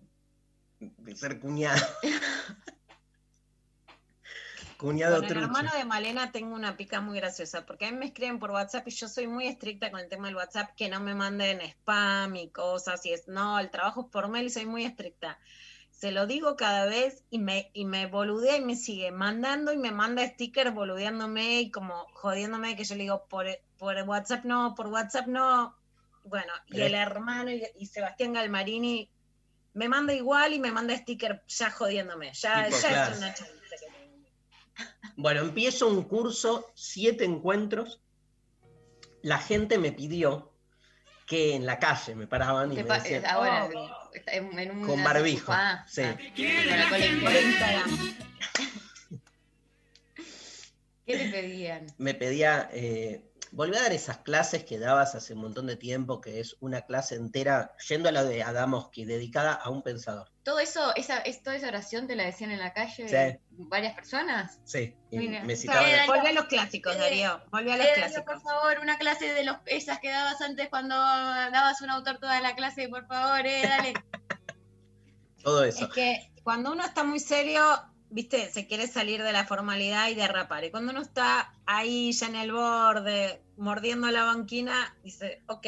De 0.79 1.15
ser 1.15 1.39
cuñado. 1.39 1.79
cuñado 4.77 5.15
Con 5.17 5.25
el 5.25 5.29
trucho. 5.29 5.45
hermano 5.45 5.71
de 5.77 5.85
Malena 5.85 6.31
tengo 6.31 6.55
una 6.55 6.75
pica 6.75 7.01
muy 7.01 7.17
graciosa, 7.19 7.65
porque 7.67 7.85
a 7.85 7.91
mí 7.91 7.97
me 7.97 8.07
escriben 8.07 8.39
por 8.39 8.49
WhatsApp 8.51 8.87
y 8.87 8.91
yo 8.91 9.07
soy 9.07 9.27
muy 9.27 9.45
estricta 9.47 9.91
con 9.91 9.99
el 9.99 10.09
tema 10.09 10.25
del 10.27 10.35
WhatsApp, 10.35 10.71
que 10.75 10.89
no 10.89 10.99
me 10.99 11.13
manden 11.13 11.61
spam 11.61 12.35
y 12.35 12.49
cosas, 12.49 13.05
y 13.05 13.13
es, 13.13 13.27
no, 13.27 13.59
el 13.59 13.69
trabajo 13.69 14.01
es 14.01 14.07
por 14.11 14.27
mail 14.27 14.47
y 14.47 14.49
soy 14.49 14.65
muy 14.65 14.83
estricta. 14.85 15.37
Se 15.91 16.11
lo 16.11 16.25
digo 16.25 16.55
cada 16.55 16.85
vez 16.87 17.23
y 17.29 17.37
me, 17.37 17.69
y 17.73 17.85
me 17.85 18.07
boludea 18.07 18.57
y 18.57 18.65
me 18.65 18.75
sigue 18.75 19.11
mandando 19.11 19.71
y 19.71 19.77
me 19.77 19.91
manda 19.91 20.25
stickers 20.27 20.73
boludeándome 20.73 21.61
y 21.61 21.69
como 21.69 22.07
jodiéndome 22.13 22.75
que 22.75 22.85
yo 22.85 22.95
le 22.95 23.03
digo, 23.03 23.27
por, 23.29 23.45
por 23.81 23.97
WhatsApp 24.03 24.45
no, 24.45 24.75
por 24.75 24.88
WhatsApp 24.88 25.25
no. 25.25 25.75
Bueno, 26.23 26.53
y 26.67 26.81
el 26.81 26.93
hermano 26.93 27.50
y, 27.50 27.63
y 27.79 27.88
Sebastián 27.88 28.31
Galmarini 28.33 29.09
me 29.73 29.89
manda 29.89 30.13
igual 30.13 30.53
y 30.53 30.59
me 30.59 30.71
manda 30.71 30.95
sticker 30.95 31.41
ya 31.47 31.71
jodiéndome, 31.71 32.31
ya, 32.33 32.69
ya 32.69 32.77
claro. 32.79 33.11
es 33.13 33.17
una 33.17 33.33
chance. 33.33 33.53
Bueno, 35.15 35.41
empiezo 35.41 35.88
un 35.88 36.03
curso, 36.03 36.71
siete 36.75 37.25
encuentros. 37.25 38.00
La 39.23 39.39
gente 39.39 39.79
me 39.79 39.91
pidió 39.91 40.53
que 41.25 41.55
en 41.55 41.65
la 41.65 41.79
calle 41.79 42.13
me 42.13 42.27
paraban 42.27 42.71
y 42.71 42.75
¿Qué 42.75 42.83
me 42.83 42.88
pa- 42.88 43.00
decían, 43.00 43.25
ahora, 43.25 43.65
Obvio. 43.65 43.89
está 44.13 44.33
en, 44.33 44.59
en 44.59 44.77
una- 44.77 44.88
con 44.88 45.03
barbijo. 45.03 45.51
Ah, 45.51 45.83
Sí. 45.89 46.03
ah, 46.03 46.15
con 46.15 46.79
la 46.79 46.89
colecta. 46.89 47.25
Por 47.25 47.33
Instagram. 47.35 48.15
pedían? 51.31 51.88
me 51.97 52.13
pedía, 52.13 52.69
eh, 52.73 53.30
volví 53.51 53.75
a 53.75 53.81
dar 53.81 53.91
esas 53.93 54.20
clases 54.20 54.63
que 54.63 54.79
dabas 54.79 55.13
hace 55.15 55.34
un 55.34 55.41
montón 55.41 55.67
de 55.67 55.75
tiempo, 55.75 56.22
que 56.22 56.39
es 56.39 56.55
una 56.62 56.81
clase 56.84 57.15
entera, 57.15 57.74
yendo 57.89 58.10
a 58.10 58.12
la 58.12 58.24
de 58.24 58.43
Adamowski, 58.43 59.05
dedicada 59.05 59.53
a 59.53 59.70
un 59.70 59.81
pensador. 59.84 60.31
¿Todo 60.43 60.60
eso, 60.60 60.96
esa, 60.96 61.20
es, 61.20 61.43
toda 61.43 61.55
esa 61.58 61.67
oración 61.67 62.08
te 62.08 62.15
la 62.15 62.24
decían 62.24 62.51
en 62.51 62.60
la 62.60 62.74
calle 62.74 63.08
Sí. 63.08 63.39
varias 63.67 63.93
personas? 63.93 64.60
Sí, 64.63 64.96
Mira, 65.12 65.43
me 65.43 65.53
o 65.53 65.58
sea, 65.58 65.74
citaban. 65.74 65.89
era- 65.89 66.05
Volví 66.08 66.27
a 66.27 66.34
los 66.34 66.46
clásicos, 66.46 66.96
Eh, 66.96 67.00
Darío. 67.00 67.41
Volví 67.51 67.72
a 67.72 67.77
los 67.77 67.86
Eh, 67.86 67.93
Darío, 68.00 68.24
por 68.25 68.41
favor, 68.41 68.79
una 68.81 68.98
clase 68.98 69.34
de 69.34 69.43
los, 69.43 69.58
esas 69.65 70.00
que 70.00 70.10
dabas 70.10 70.39
antes 70.41 70.70
cuando 70.70 70.96
dabas 70.96 71.81
un 71.81 71.89
autor 71.89 72.20
toda 72.20 72.39
la 72.41 72.55
clase, 72.55 72.88
por 72.89 73.05
favor, 73.08 73.46
eh, 73.46 73.62
dale. 73.63 73.93
todo 75.43 75.63
Es 75.63 75.75
eso. 75.75 75.89
que 75.89 76.31
cuando 76.43 76.72
uno 76.72 76.84
está 76.86 77.03
muy 77.03 77.20
serio, 77.20 77.62
viste, 78.11 78.49
se 78.51 78.67
quiere 78.67 78.87
salir 78.87 79.23
de 79.23 79.31
la 79.31 79.45
formalidad 79.45 80.09
y 80.09 80.15
derrapar. 80.15 80.63
Y 80.63 80.71
cuando 80.71 80.91
uno 80.91 81.01
está 81.01 81.53
ahí 81.65 82.11
ya 82.11 82.27
en 82.27 82.35
el 82.35 82.51
borde, 82.51 83.41
mordiendo 83.57 84.09
la 84.11 84.25
banquina, 84.25 84.95
dice, 85.03 85.41
ok, 85.47 85.67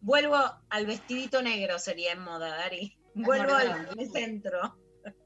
vuelvo 0.00 0.38
al 0.68 0.86
vestidito 0.86 1.42
negro, 1.42 1.78
sería 1.78 2.12
en 2.12 2.20
moda, 2.20 2.56
Dari. 2.56 2.96
Vuelvo 3.14 3.54
al 3.54 3.88
centro. 4.12 4.78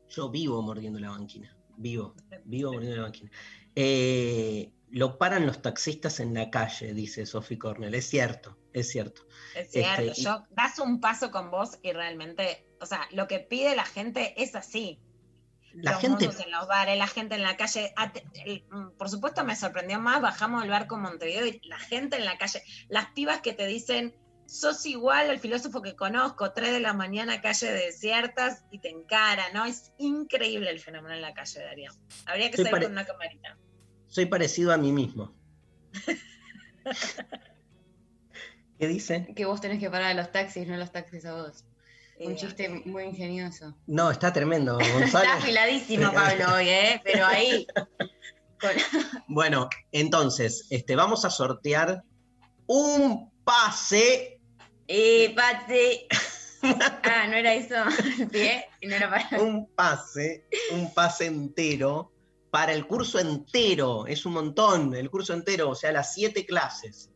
Yo 0.09 0.31
vivo 0.31 0.63
mordiendo 0.63 0.99
la 1.01 1.11
banquina. 1.11 1.55
Vivo, 1.77 2.15
vivo 2.45 2.73
mordiendo 2.73 2.97
la 2.97 3.03
banquina. 3.03 3.31
Eh, 3.75 4.71
lo 4.91 5.19
paran 5.19 5.45
los 5.45 5.61
taxistas 5.61 6.21
en 6.21 6.33
la 6.35 6.51
calle, 6.51 6.95
dice 6.95 7.27
Sophie 7.27 7.59
Cornell. 7.59 7.95
Es 7.95 8.09
cierto, 8.09 8.57
es 8.73 8.89
cierto. 8.91 9.27
Es 9.57 9.73
cierto, 9.73 10.03
Este, 10.03 10.21
y- 10.21 10.25
yo 10.25 10.45
das 10.51 10.79
un 10.79 11.01
paso 11.01 11.31
con 11.33 11.51
vos 11.51 11.79
y 11.83 11.93
realmente, 11.93 12.65
o 12.81 12.87
sea, 12.87 13.09
lo 13.11 13.27
que 13.27 13.41
pide 13.41 13.75
la 13.75 13.85
gente 13.85 14.41
es 14.41 14.55
así. 14.55 15.01
La 15.77 15.93
los 15.93 16.01
gente, 16.01 16.25
en 16.25 16.51
los 16.51 16.67
bares, 16.69 16.97
la 16.97 17.07
gente 17.07 17.35
en 17.35 17.43
la 17.43 17.57
calle. 17.57 17.93
El- 18.45 18.65
mm, 18.71 18.91
por 18.97 19.09
supuesto 19.09 19.45
me 19.45 19.57
sorprendió 19.57 19.99
más, 19.99 20.21
bajamos 20.23 20.63
del 20.63 20.71
barco 20.71 20.97
Montevideo 20.97 21.47
y 21.47 21.61
la 21.65 21.79
gente 21.79 22.17
en 22.17 22.25
la 22.25 22.39
calle, 22.39 22.63
las 22.89 23.07
pibas 23.11 23.41
que 23.41 23.53
te 23.55 23.67
dicen, 23.67 24.15
sos 24.47 24.85
igual 24.87 25.31
al 25.31 25.39
filósofo 25.41 25.83
que 25.83 25.97
conozco, 25.97 26.53
3 26.53 26.71
de 26.73 26.81
la 26.81 26.93
mañana, 26.93 27.41
calle 27.41 27.73
desiertas 27.73 28.65
y 28.71 28.79
te 28.79 28.91
encara, 28.91 29.45
¿no? 29.53 29.65
Es 29.65 29.93
increíble 29.99 30.71
el 30.71 30.81
fenómeno 30.81 31.15
en 31.15 31.23
la 31.23 31.33
calle, 31.35 31.61
Darío. 31.61 31.91
Habría 32.27 32.51
que 32.51 32.57
Soy 32.59 32.67
salir 32.67 32.83
con 32.85 32.93
una 32.93 33.07
camarita. 33.07 33.57
soy 34.07 34.27
parecido 34.27 34.73
a 34.73 34.77
mí 34.77 34.93
mismo. 34.93 35.35
¿Qué 38.79 38.89
dice? 38.89 39.33
Que 39.35 39.45
vos 39.45 39.61
tenés 39.61 39.79
que 39.79 39.91
parar 39.91 40.11
a 40.11 40.15
los 40.15 40.31
taxis, 40.33 40.67
no 40.67 40.77
los 40.77 40.93
taxis 40.93 41.25
a 41.25 41.35
vos. 41.35 41.65
Un 42.21 42.33
Eh, 42.33 42.37
chiste 42.37 42.69
muy 42.69 43.05
ingenioso. 43.05 43.75
No, 43.87 44.11
está 44.11 44.33
tremendo, 44.33 44.79
Está 44.81 44.99
Gonzalo. 44.99 45.31
afiladísimo 45.33 46.13
Pablo 46.13 46.55
hoy, 46.55 46.69
¿eh? 46.69 47.01
Pero 47.05 47.27
ahí. 47.27 47.67
Bueno, 49.29 49.69
entonces, 49.93 50.67
este, 50.71 50.97
vamos 50.97 51.27
a 51.27 51.31
sortear 51.31 52.03
un 52.67 53.31
pase. 53.45 54.41
Eh, 54.89 55.35
pate. 55.37 56.07
Ah, 57.03 57.27
no 57.29 57.35
era 57.37 57.53
eso. 57.53 57.75
¿eh? 58.33 58.65
No 58.81 58.95
era 58.95 59.11
para. 59.11 59.43
un 59.43 59.67
pase, 59.75 60.47
un 60.73 60.95
pase 60.95 61.27
entero 61.27 62.11
para 62.51 62.73
el 62.73 62.87
curso 62.87 63.19
entero. 63.19 64.07
Es 64.07 64.25
un 64.25 64.33
montón, 64.33 64.95
el 64.95 65.11
curso 65.11 65.35
entero, 65.35 65.69
o 65.69 65.75
sea, 65.75 65.93
las 65.93 66.15
siete 66.15 66.47
clases. 66.47 67.11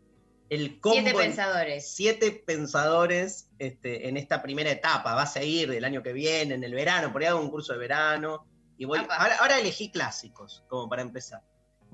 El 0.50 0.80
combo 0.80 0.94
Siete 0.94 1.10
en- 1.10 1.16
pensadores. 1.16 1.94
siete 1.94 2.30
pensadores 2.46 3.50
este, 3.58 4.08
en 4.08 4.16
esta 4.16 4.40
primera 4.42 4.70
etapa. 4.70 5.14
Va 5.14 5.22
a 5.22 5.26
seguir 5.26 5.70
el 5.70 5.84
año 5.84 6.02
que 6.02 6.12
viene, 6.12 6.54
en 6.54 6.64
el 6.64 6.74
verano, 6.74 7.12
por 7.12 7.20
ahí 7.22 7.28
hago 7.28 7.40
un 7.40 7.50
curso 7.50 7.72
de 7.74 7.78
verano. 7.78 8.46
Y 8.78 8.84
voy, 8.84 8.98
ahora, 8.98 9.36
ahora 9.40 9.58
elegí 9.58 9.90
clásicos, 9.90 10.64
como 10.68 10.88
para 10.88 11.02
empezar. 11.02 11.42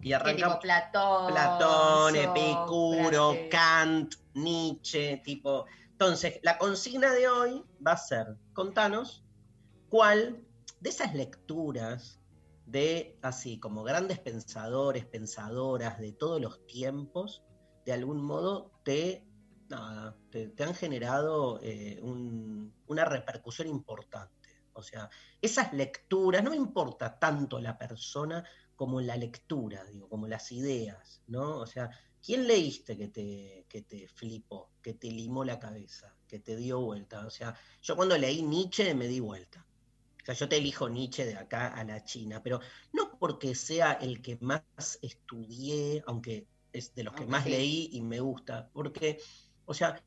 Y 0.02 0.12
arrancamos 0.12 0.58
Platón. 0.58 1.32
Platón, 1.32 2.16
Epicuro, 2.16 3.30
Sócrates. 3.30 3.50
Kant, 3.50 4.14
Nietzsche, 4.34 5.16
tipo. 5.25 5.64
Entonces, 5.92 6.40
la 6.42 6.58
consigna 6.58 7.12
de 7.12 7.28
hoy 7.28 7.62
va 7.84 7.92
a 7.92 7.96
ser, 7.96 8.26
contanos 8.52 9.25
cuál 9.88 10.40
de 10.80 10.90
esas 10.90 11.14
lecturas 11.14 12.20
de 12.66 13.16
así 13.23 13.58
como 13.61 13.82
grandes 13.84 14.18
pensadores, 14.18 15.06
pensadoras 15.06 15.99
de 16.00 16.12
todos 16.12 16.40
los 16.40 16.66
tiempos, 16.66 17.42
de 17.85 17.93
algún 17.93 18.23
modo 18.23 18.73
te, 18.85 19.26
te, 20.31 20.64
han 20.64 20.75
generado 20.75 21.61
eh, 21.62 21.99
un- 22.03 22.73
una 22.87 23.05
repercusión 23.05 23.69
importante. 23.69 24.33
O 24.73 24.83
sea, 24.83 25.09
esas 25.41 25.73
lecturas, 25.73 26.43
no 26.43 26.53
importa 26.55 27.19
tanto 27.19 27.61
la 27.61 27.79
persona 27.79 28.45
como 28.75 29.00
la 29.00 29.17
lectura, 29.17 29.85
digo, 29.85 30.09
como 30.09 30.26
las 30.26 30.50
ideas, 30.50 31.23
¿no? 31.29 31.59
O 31.59 31.67
sea, 31.67 31.91
¿quién 32.21 32.47
leíste 32.47 32.97
que 32.97 33.09
te, 33.09 33.67
que 33.69 33.83
te 33.83 34.09
flipó, 34.09 34.71
que 34.83 34.95
te 34.95 35.09
limó 35.11 35.45
la 35.45 35.59
cabeza, 35.61 36.17
que 36.26 36.41
te 36.41 36.57
dio 36.57 36.81
vuelta? 36.81 37.25
O 37.26 37.31
sea, 37.31 37.55
yo 37.83 37.95
cuando 37.95 38.19
leí 38.19 38.43
Nietzsche 38.43 38.95
me 38.95 39.07
di 39.07 39.21
vuelta. 39.21 39.64
O 40.23 40.25
sea, 40.25 40.35
yo 40.35 40.49
te 40.49 40.57
elijo 40.57 40.88
Nietzsche 40.88 41.25
de 41.26 41.37
acá 41.37 41.69
a 41.69 41.85
la 41.85 42.03
China, 42.03 42.43
pero 42.43 42.59
no 42.93 43.17
porque 43.19 43.55
sea 43.55 43.93
el 43.93 44.23
que 44.23 44.38
más 44.41 44.64
estudié, 45.03 46.03
aunque 46.07 46.49
es 46.75 46.95
de 46.95 47.04
los 47.04 47.14
que 47.14 47.25
más 47.26 47.47
leí 47.47 47.88
y 47.93 48.02
me 48.02 48.21
gusta, 48.21 48.69
porque, 48.73 49.19
o 49.64 49.73
sea, 49.73 50.02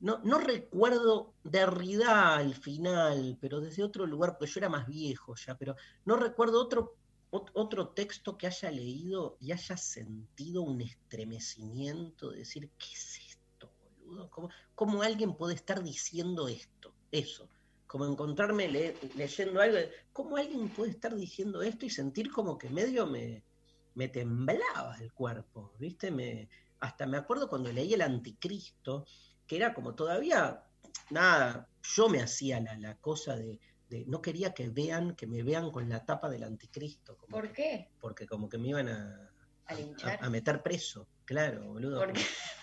no, 0.00 0.20
no 0.24 0.38
recuerdo 0.38 1.34
Derrida 1.44 2.36
al 2.36 2.54
final, 2.54 3.36
pero 3.40 3.60
desde 3.60 3.82
otro 3.84 4.06
lugar, 4.06 4.36
porque 4.38 4.52
yo 4.52 4.60
era 4.60 4.68
más 4.68 4.86
viejo 4.86 5.34
ya, 5.36 5.56
pero 5.56 5.76
no 6.04 6.16
recuerdo 6.16 6.60
otro, 6.62 6.96
ot- 7.30 7.50
otro 7.54 7.88
texto 7.88 8.36
que 8.38 8.46
haya 8.46 8.70
leído 8.70 9.36
y 9.40 9.52
haya 9.52 9.76
sentido 9.76 10.62
un 10.62 10.80
estremecimiento 10.80 12.30
de 12.30 12.38
decir, 12.38 12.70
¿qué 12.78 12.86
es 12.92 13.18
esto, 13.28 13.72
boludo? 14.00 14.30
¿Cómo, 14.30 14.48
cómo 14.74 15.02
alguien 15.02 15.34
puede 15.36 15.54
estar 15.54 15.82
diciendo 15.82 16.48
esto? 16.48 16.94
Eso. 17.10 17.48
Como 17.86 18.06
encontrarme 18.06 18.68
le- 18.68 18.96
leyendo 19.16 19.60
algo, 19.60 19.78
¿cómo 20.12 20.36
alguien 20.36 20.68
puede 20.70 20.92
estar 20.92 21.14
diciendo 21.14 21.62
esto 21.62 21.84
y 21.84 21.90
sentir 21.90 22.30
como 22.30 22.56
que 22.58 22.70
medio 22.70 23.06
me, 23.06 23.44
me 23.94 24.08
temblaba 24.08 24.96
el 25.00 25.12
cuerpo? 25.12 25.72
¿Viste? 25.78 26.10
Me, 26.10 26.48
hasta 26.80 27.06
me 27.06 27.16
acuerdo 27.18 27.48
cuando 27.48 27.72
leí 27.72 27.94
El 27.94 28.02
Anticristo, 28.02 29.06
que 29.46 29.56
era 29.56 29.74
como 29.74 29.94
todavía, 29.94 30.62
nada, 31.10 31.68
yo 31.82 32.08
me 32.08 32.20
hacía 32.22 32.60
la, 32.60 32.76
la 32.76 32.96
cosa 32.96 33.36
de, 33.36 33.58
de- 33.88 34.04
no 34.06 34.20
quería 34.22 34.52
que 34.54 34.68
vean, 34.70 35.14
que 35.14 35.26
me 35.26 35.42
vean 35.42 35.70
con 35.70 35.88
la 35.88 36.04
tapa 36.04 36.28
del 36.30 36.44
Anticristo. 36.44 37.16
como 37.16 37.36
¿Por 37.36 37.48
que- 37.48 37.52
qué? 37.54 37.90
Porque 38.00 38.26
como 38.26 38.48
que 38.48 38.58
me 38.58 38.68
iban 38.68 38.88
a, 38.88 39.28
¿A 39.66 40.26
a- 40.26 40.28
meter 40.30 40.62
preso, 40.62 41.06
claro, 41.24 41.66
boludo. 41.68 41.98
¿Por 42.00 42.12
qué? 42.12 42.20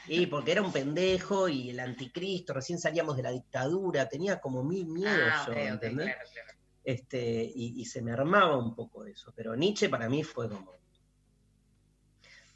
Y 0.08 0.26
porque 0.28 0.52
era 0.52 0.62
un 0.62 0.72
pendejo 0.72 1.48
y 1.48 1.70
el 1.70 1.80
anticristo, 1.80 2.54
recién 2.54 2.80
salíamos 2.80 3.16
de 3.16 3.24
la 3.24 3.32
dictadura, 3.32 4.10
tenía 4.10 4.40
como 4.40 4.64
mil 4.64 4.88
miedos 4.88 5.32
Ah, 5.34 5.44
yo, 5.48 5.52
ok, 5.54 5.58
¿entendés? 5.60 6.06
claro, 6.08 6.30
claro. 6.34 6.60
Este, 6.84 7.44
y, 7.56 7.80
y 7.82 7.86
se 7.86 8.02
me 8.02 8.12
armaba 8.12 8.58
un 8.58 8.74
poco 8.76 9.06
eso. 9.06 9.32
Pero 9.36 9.56
Nietzsche 9.56 9.88
para 9.90 10.10
mí 10.10 10.24
fue 10.24 10.50
como 10.50 10.79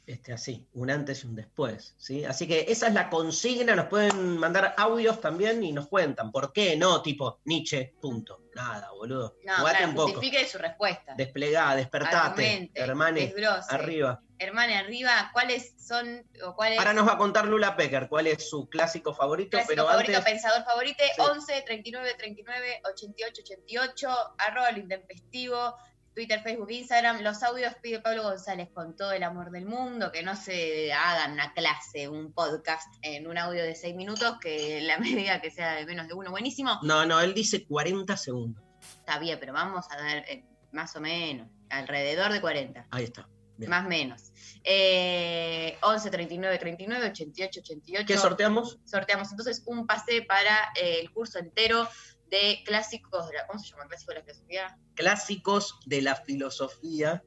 este, 0.06 0.32
así, 0.32 0.66
un 0.74 0.90
antes 0.90 1.24
y 1.24 1.26
un 1.26 1.34
después. 1.34 1.94
¿sí? 1.96 2.24
Así 2.24 2.46
que 2.46 2.66
esa 2.68 2.88
es 2.88 2.94
la 2.94 3.08
consigna, 3.08 3.74
nos 3.74 3.86
pueden 3.86 4.38
mandar 4.38 4.74
audios 4.76 5.20
también 5.20 5.62
y 5.62 5.72
nos 5.72 5.88
cuentan. 5.88 6.30
¿Por 6.30 6.52
qué 6.52 6.76
no? 6.76 7.02
Tipo, 7.02 7.40
Nietzsche, 7.44 7.94
punto. 8.00 8.40
Nada, 8.54 8.90
boludo. 8.92 9.36
No, 9.44 9.56
claro, 9.56 9.88
un 9.88 9.94
poco. 9.94 10.12
justifique 10.12 10.46
su 10.46 10.58
respuesta. 10.58 11.14
Desplegá, 11.16 11.74
despertate, 11.74 12.70
hermane, 12.74 13.34
arriba. 13.68 14.20
Hermane, 14.38 14.76
arriba, 14.76 15.30
¿cuáles 15.32 15.74
son 15.78 16.24
o 16.44 16.54
cuáles 16.54 16.78
Ahora 16.78 16.92
nos 16.92 17.06
va 17.06 17.14
a 17.14 17.18
contar 17.18 17.46
Lula 17.46 17.76
Pecker 17.76 18.08
cuál 18.08 18.26
es 18.26 18.48
su 18.48 18.68
clásico 18.68 19.14
favorito, 19.14 19.50
clásico 19.50 19.70
pero 19.70 19.86
favorito, 19.86 20.18
antes... 20.18 20.32
pensador 20.32 20.64
favorito? 20.64 21.02
Sí. 21.16 21.22
11 21.22 21.62
39 21.62 22.14
39 22.18 22.80
88 22.84 23.42
88, 23.42 24.08
arroba 24.38 24.70
lo 24.72 24.78
intempestivo, 24.78 25.76
Twitter, 26.14 26.40
Facebook, 26.42 26.70
Instagram. 26.70 27.22
Los 27.22 27.42
audios 27.42 27.74
pide 27.82 28.00
Pablo 28.00 28.22
González 28.22 28.68
con 28.72 28.94
todo 28.94 29.12
el 29.12 29.22
amor 29.24 29.50
del 29.50 29.66
mundo, 29.66 30.12
que 30.12 30.22
no 30.22 30.36
se 30.36 30.92
hagan 30.92 31.32
una 31.32 31.52
clase, 31.52 32.08
un 32.08 32.32
podcast 32.32 32.86
en 33.02 33.26
un 33.26 33.36
audio 33.36 33.64
de 33.64 33.74
6 33.74 33.96
minutos, 33.96 34.38
que 34.40 34.80
la 34.82 34.98
medida 35.00 35.40
que 35.40 35.50
sea 35.50 35.74
de 35.74 35.86
menos 35.86 36.06
de 36.06 36.14
uno, 36.14 36.30
buenísimo. 36.30 36.78
No, 36.82 37.04
no, 37.04 37.20
él 37.20 37.34
dice 37.34 37.66
40 37.66 38.16
segundos. 38.16 38.62
Está 38.80 39.18
bien, 39.18 39.38
pero 39.40 39.52
vamos 39.52 39.86
a 39.90 39.96
dar 39.96 40.18
eh, 40.28 40.44
más 40.72 40.94
o 40.94 41.00
menos, 41.00 41.48
alrededor 41.68 42.32
de 42.32 42.40
40. 42.40 42.86
Ahí 42.90 43.04
está. 43.04 43.28
Bien. 43.56 43.70
Más 43.70 43.84
o 43.84 43.88
menos. 43.88 44.32
Eh, 44.64 45.76
11 45.82 46.10
39 46.10 46.58
39 46.58 47.06
88 47.10 47.60
88. 47.60 48.06
¿Qué 48.06 48.18
sorteamos? 48.18 48.78
sorteamos 48.84 49.30
entonces 49.30 49.62
un 49.66 49.86
pase 49.86 50.22
para 50.22 50.72
eh, 50.74 50.98
el 51.00 51.10
curso 51.12 51.38
entero 51.38 51.88
de 52.30 52.62
clásicos, 52.64 53.28
de 53.28 53.34
la- 53.34 53.46
¿cómo 53.46 53.58
se 53.58 53.70
llama? 53.70 53.86
Clásicos 53.86 54.08
de 54.14 54.22
la 54.22 54.24
filosofía. 54.26 54.78
Clásicos 54.94 55.80
de 55.86 56.02
la 56.02 56.16
filosofía. 56.16 57.22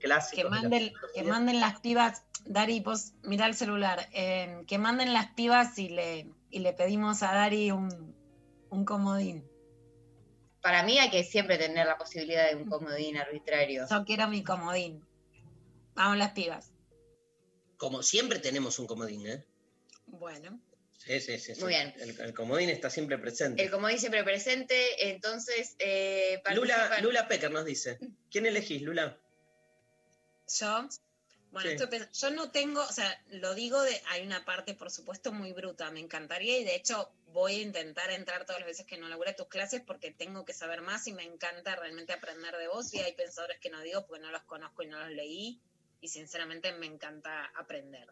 Clásicos 0.00 0.36
Que 0.36 0.44
de 0.44 0.50
la 0.50 0.50
manden, 0.62 0.80
que 0.88 0.88
filosofía. 0.94 1.24
manden 1.24 1.60
las 1.60 1.80
pibas, 1.80 2.24
Dari, 2.44 2.80
vos 2.80 3.12
mirá 3.24 3.46
el 3.46 3.54
celular, 3.54 4.08
eh, 4.12 4.62
que 4.66 4.78
manden 4.78 5.12
las 5.12 5.32
pibas 5.34 5.78
y 5.78 5.88
le, 5.88 6.30
y 6.50 6.60
le 6.60 6.72
pedimos 6.72 7.22
a 7.22 7.32
Dari 7.34 7.72
un, 7.72 8.16
un 8.70 8.84
comodín. 8.84 9.44
Para 10.62 10.82
mí 10.82 10.98
hay 10.98 11.10
que 11.10 11.24
siempre 11.24 11.58
tener 11.58 11.86
la 11.86 11.96
posibilidad 11.98 12.48
de 12.48 12.56
un 12.56 12.66
comodín 12.68 13.16
arbitrario. 13.16 13.86
Yo 13.90 14.04
quiero 14.04 14.28
mi 14.28 14.42
comodín. 14.44 15.04
Vamos 15.94 16.16
las 16.16 16.32
pibas. 16.32 16.72
Como 17.76 18.02
siempre 18.02 18.38
tenemos 18.38 18.78
un 18.78 18.86
comodín, 18.86 19.26
¿eh? 19.26 19.44
Bueno, 20.06 20.60
Sí, 21.08 21.20
sí, 21.20 21.38
sí. 21.38 21.54
sí. 21.54 21.60
Muy 21.62 21.70
bien. 21.70 21.94
El, 21.98 22.20
el 22.20 22.34
comodín 22.34 22.68
está 22.68 22.90
siempre 22.90 23.16
presente. 23.16 23.62
El 23.62 23.70
comodín 23.70 23.98
siempre 23.98 24.22
presente, 24.24 25.08
entonces 25.08 25.74
eh, 25.78 26.42
Lula, 26.54 27.00
Lula 27.00 27.26
Pecker 27.26 27.50
nos 27.50 27.64
dice. 27.64 27.98
¿Quién 28.30 28.44
elegís, 28.44 28.82
Lula? 28.82 29.18
yo. 30.60 30.88
Bueno, 31.50 31.70
Sí. 31.70 31.76
estoy 31.82 32.00
yo 32.12 32.30
no 32.30 32.50
tengo, 32.50 32.82
o 32.82 32.92
sea, 32.92 33.24
lo 33.30 33.54
digo 33.54 33.80
de, 33.80 33.98
hay 34.08 34.26
una 34.26 34.44
parte, 34.44 34.74
por 34.74 34.90
supuesto, 34.90 35.32
muy 35.32 35.54
bruta. 35.54 35.90
Me 35.90 36.00
encantaría 36.00 36.58
y 36.58 36.64
de 36.64 36.74
hecho 36.74 37.10
voy 37.32 37.54
a 37.54 37.62
intentar 37.62 38.10
entrar 38.10 38.44
todas 38.44 38.60
las 38.60 38.66
veces 38.68 38.84
que 38.84 38.98
no 38.98 39.08
logré 39.08 39.32
tus 39.32 39.48
clases 39.48 39.80
porque 39.80 40.10
tengo 40.10 40.44
que 40.44 40.52
saber 40.52 40.82
más 40.82 41.06
y 41.06 41.14
me 41.14 41.22
encanta 41.22 41.74
realmente 41.74 42.12
aprender 42.12 42.54
de 42.58 42.68
vos. 42.68 42.92
Y 42.92 43.00
hay 43.00 43.14
pensadores 43.14 43.58
que 43.60 43.70
no 43.70 43.80
digo 43.80 44.06
porque 44.06 44.22
no 44.22 44.30
los 44.30 44.42
conozco 44.42 44.82
y 44.82 44.88
no 44.88 44.98
los 44.98 45.10
leí 45.10 45.58
y 46.02 46.08
sinceramente 46.08 46.70
me 46.72 46.84
encanta 46.84 47.46
aprender. 47.56 48.08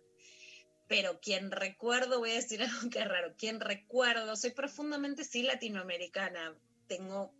Pero 0.88 1.20
quien 1.20 1.50
recuerdo, 1.50 2.18
voy 2.18 2.30
a 2.30 2.34
decir 2.34 2.62
algo 2.62 2.90
que 2.90 3.00
es 3.00 3.08
raro, 3.08 3.34
quien 3.36 3.60
recuerdo, 3.60 4.36
soy 4.36 4.50
profundamente 4.50 5.24
sí 5.24 5.42
latinoamericana, 5.42 6.56
tengo 6.86 7.34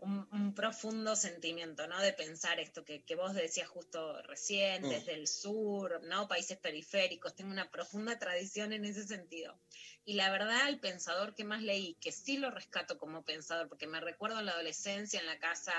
un, 0.00 0.26
un 0.32 0.54
profundo 0.54 1.14
sentimiento, 1.14 1.86
¿no? 1.86 2.00
De 2.00 2.12
pensar 2.12 2.58
esto 2.58 2.84
que, 2.84 3.02
que 3.02 3.14
vos 3.16 3.34
decías 3.34 3.68
justo 3.68 4.22
recién, 4.22 4.82
Mm. 4.82 4.88
desde 4.88 5.14
el 5.14 5.26
sur, 5.26 6.02
¿no? 6.04 6.26
Países 6.28 6.58
periféricos, 6.58 7.34
tengo 7.34 7.50
una 7.50 7.70
profunda 7.70 8.18
tradición 8.18 8.72
en 8.72 8.84
ese 8.84 9.06
sentido. 9.06 9.58
Y 10.04 10.14
la 10.14 10.30
verdad, 10.30 10.68
el 10.68 10.80
pensador 10.80 11.34
que 11.34 11.44
más 11.44 11.62
leí, 11.62 11.94
que 12.00 12.12
sí 12.12 12.38
lo 12.38 12.50
rescato 12.50 12.98
como 12.98 13.24
pensador, 13.24 13.68
porque 13.68 13.86
me 13.86 14.00
recuerdo 14.00 14.40
en 14.40 14.46
la 14.46 14.52
adolescencia, 14.52 15.20
en 15.20 15.26
la 15.26 15.38
casa 15.38 15.74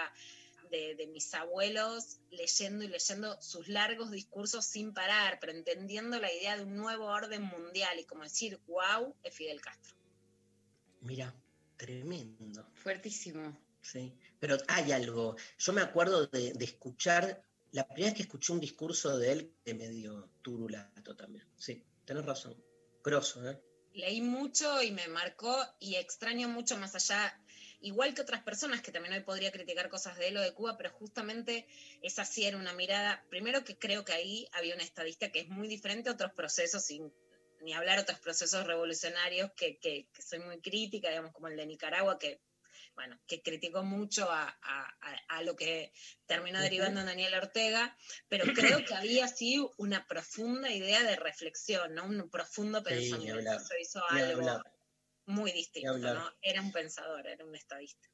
de, 0.72 0.96
de 0.96 1.08
mis 1.08 1.34
abuelos, 1.34 2.20
leyendo 2.32 2.84
y 2.84 2.88
leyendo 2.88 3.40
sus 3.42 3.68
largos 3.68 4.10
discursos 4.12 4.66
sin 4.66 4.94
parar, 4.94 5.38
pero 5.40 5.52
entendiendo 5.52 6.20
la 6.20 6.34
idea 6.34 6.58
de 6.58 6.64
un 6.64 6.76
nuevo 6.76 7.06
orden 7.06 7.44
mundial 7.44 8.00
y 8.00 8.06
como 8.06 8.24
decir, 8.24 8.60
wow, 8.68 9.16
es 9.24 9.36
Fidel 9.36 9.62
Castro. 9.62 9.96
Mira, 11.02 11.36
tremendo. 11.78 12.68
Fuertísimo. 12.76 13.58
Sí. 13.82 14.14
Pero 14.40 14.58
hay 14.68 14.92
algo. 14.92 15.36
Yo 15.60 15.74
me 15.74 15.82
acuerdo 15.82 16.28
de, 16.28 16.54
de 16.54 16.66
escuchar, 16.66 17.44
la 17.72 17.86
primera 17.88 18.08
vez 18.08 18.16
que 18.16 18.24
escuché 18.24 18.54
un 18.54 18.60
discurso 18.60 19.18
de 19.18 19.32
él, 19.32 19.54
que 19.64 19.74
medio 19.74 20.30
turulato 20.42 21.16
también. 21.16 21.46
Sí, 21.58 21.84
tenés 22.06 22.26
razón. 22.26 22.56
Grosso, 23.04 23.50
¿eh? 23.50 23.60
leí 23.94 24.22
mucho 24.22 24.82
y 24.82 24.92
me 24.92 25.08
marcó 25.08 25.56
y 25.80 25.96
extraño 25.96 26.48
mucho 26.48 26.78
más 26.78 26.96
allá, 26.96 27.40
igual 27.82 28.14
que 28.14 28.22
otras 28.22 28.44
personas 28.44 28.82
que 28.82 28.92
también 28.92 29.14
hoy 29.14 29.22
podría 29.22 29.52
criticar 29.52 29.90
cosas 29.90 30.18
de 30.18 30.28
él 30.30 30.38
o 30.38 30.42
de 30.42 30.54
Cuba, 30.54 30.78
pero 30.78 30.92
justamente 30.92 31.68
esa 32.02 32.26
sí 32.26 32.46
era 32.46 32.58
una 32.58 32.74
mirada, 32.74 33.26
primero 33.30 33.64
que 33.64 33.78
creo 33.78 34.06
que 34.06 34.14
ahí 34.14 34.48
había 34.54 34.76
una 34.76 34.84
estadista 34.84 35.32
que 35.32 35.40
es 35.42 35.50
muy 35.50 35.68
diferente 35.68 36.10
a 36.10 36.14
otros 36.14 36.32
procesos, 36.34 36.86
sin 36.86 37.12
ni 37.62 37.74
hablar 37.74 38.00
otros 38.00 38.20
procesos 38.20 38.66
revolucionarios 38.66 39.52
que, 39.56 39.78
que- 39.78 40.08
que 40.14 40.22
soy 40.22 40.40
muy 40.40 40.60
crítica, 40.62 41.10
digamos, 41.10 41.32
como 41.32 41.48
el 41.48 41.58
de 41.58 41.66
Nicaragua, 41.66 42.18
que 42.18 42.42
bueno, 42.96 43.20
que 43.28 43.42
criticó 43.42 43.84
mucho 43.84 44.30
a, 44.30 44.58
a- 44.62 45.44
lo 45.44 45.56
que 45.56 45.92
terminó 46.28 46.62
derivando 46.62 47.00
en 47.00 47.08
Daniel 47.08 47.34
Ortega, 47.34 47.98
pero 48.30 48.46
creo 48.54 48.86
que 48.86 48.94
había 48.94 49.28
sí 49.28 49.58
una 49.78 50.06
profunda 50.08 50.70
idea 50.72 51.02
de 51.04 51.16
reflexión, 51.16 51.96
¿no? 51.96 52.06
un 52.06 52.30
profundo 52.30 52.80
Sí, 52.80 52.86
pensamiento. 52.86 53.40
hablar, 53.40 53.56
Eso 53.62 53.74
hizo 53.80 54.06
algo. 54.08 54.62
Muy 55.26 55.52
distinto. 55.52 55.98
¿no? 55.98 56.32
Era 56.42 56.62
un 56.62 56.72
pensador, 56.72 57.28
era 57.28 57.46
un 57.46 57.56
estadista. 57.56 58.10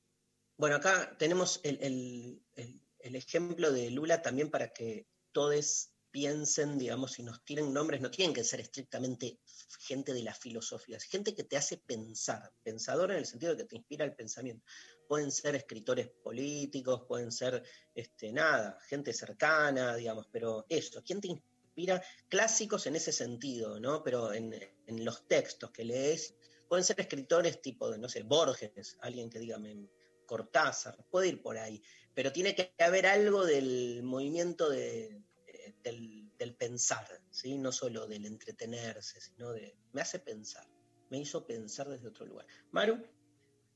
Bueno, 0.57 0.77
acá 0.77 1.15
tenemos 1.17 1.59
el, 1.63 1.77
el- 1.81 2.43
el- 2.55 2.81
el 2.99 3.15
ejemplo 3.15 3.71
de 3.71 3.91
Lula 3.91 4.21
también 4.21 4.49
para 4.49 4.73
que 4.73 5.07
todos 5.31 5.91
piensen, 6.09 6.79
digamos, 6.79 7.11
si 7.13 7.21
nos 7.23 7.43
tienen 7.45 7.71
nombres, 7.73 8.01
no 8.01 8.09
tienen 8.09 8.33
que 8.33 8.43
ser 8.43 8.59
estrictamente 8.59 9.39
gente 9.81 10.13
de 10.13 10.23
la 10.23 10.33
filosofía, 10.33 10.97
es 10.97 11.03
gente 11.03 11.35
que 11.35 11.43
te 11.43 11.57
hace 11.57 11.77
pensar, 11.77 12.51
pensador 12.63 13.11
en 13.11 13.17
el 13.17 13.25
sentido 13.27 13.53
de 13.55 13.61
que 13.63 13.67
te 13.69 13.75
inspira 13.75 14.03
el 14.03 14.15
pensamiento. 14.15 14.65
Pueden 15.07 15.31
ser 15.31 15.55
escritores 15.55 16.09
políticos, 16.23 17.03
pueden 17.07 17.31
ser, 17.31 17.63
este, 17.93 18.31
nada, 18.31 18.79
gente 18.87 19.13
cercana, 19.13 19.95
digamos, 19.95 20.27
pero 20.31 20.65
eso, 20.69 21.03
¿quién 21.03 21.21
te 21.21 21.27
inspira? 21.27 22.01
Clásicos 22.29 22.87
en 22.87 22.95
ese 22.95 23.11
sentido, 23.11 23.79
¿no? 23.79 24.01
Pero 24.03 24.33
en, 24.33 24.53
en 24.87 25.05
los 25.05 25.27
textos 25.27 25.69
que 25.71 25.85
lees, 25.85 26.35
pueden 26.67 26.83
ser 26.85 26.99
escritores 26.99 27.61
tipo, 27.61 27.89
de, 27.89 27.97
no 27.97 28.09
sé, 28.09 28.23
Borges, 28.23 28.97
alguien 29.01 29.29
que 29.29 29.39
diga, 29.39 29.57
me, 29.59 29.89
Cortázar, 30.25 30.97
puede 31.09 31.29
ir 31.29 31.41
por 31.41 31.57
ahí, 31.57 31.81
pero 32.13 32.31
tiene 32.33 32.53
que 32.53 32.73
haber 32.79 33.07
algo 33.07 33.45
del 33.45 34.03
movimiento 34.03 34.69
de, 34.69 35.21
eh, 35.47 35.73
del, 35.83 36.31
del 36.37 36.53
pensar, 36.55 37.07
¿sí? 37.31 37.57
no 37.57 37.71
solo 37.71 38.07
del 38.07 38.25
entretenerse, 38.25 39.21
sino 39.21 39.53
de, 39.53 39.77
me 39.93 40.01
hace 40.01 40.19
pensar, 40.19 40.67
me 41.09 41.19
hizo 41.19 41.45
pensar 41.45 41.87
desde 41.87 42.09
otro 42.09 42.25
lugar. 42.25 42.45
Maru, 42.71 43.01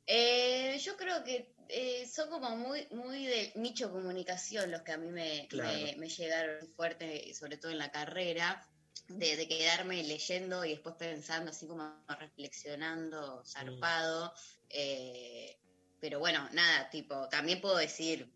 Eh, 0.08 0.78
yo 0.80 0.98
creo 0.98 1.24
que 1.24 1.56
eh, 1.70 2.06
son 2.08 2.30
como 2.30 2.58
muy, 2.58 2.88
muy 2.92 3.26
de 3.26 3.54
nicho 3.56 3.92
comunicación 3.92 4.72
los 4.72 4.82
que 4.82 4.92
a 4.92 4.98
mí 4.98 5.10
me, 5.10 5.48
Claro. 5.48 5.72
me, 5.80 5.96
me 5.96 6.10
llegaron 6.10 6.68
fuerte, 6.76 7.34
sobre 7.34 7.58
todo 7.58 7.72
en 7.72 7.78
la 7.78 7.92
carrera, 7.92 8.68
de, 9.08 9.48
quedarme 9.48 10.04
leyendo 10.04 10.64
y 10.66 10.72
después 10.72 10.96
pensando, 10.96 11.52
así 11.52 11.68
como 11.68 12.04
reflexionando, 12.08 13.44
zarpado. 13.46 14.34
eh, 14.70 15.58
pero 16.00 16.18
bueno, 16.20 16.50
nada, 16.54 16.90
tipo, 16.90 17.30
también 17.30 17.62
puedo 17.62 17.78
decir, 17.78 18.28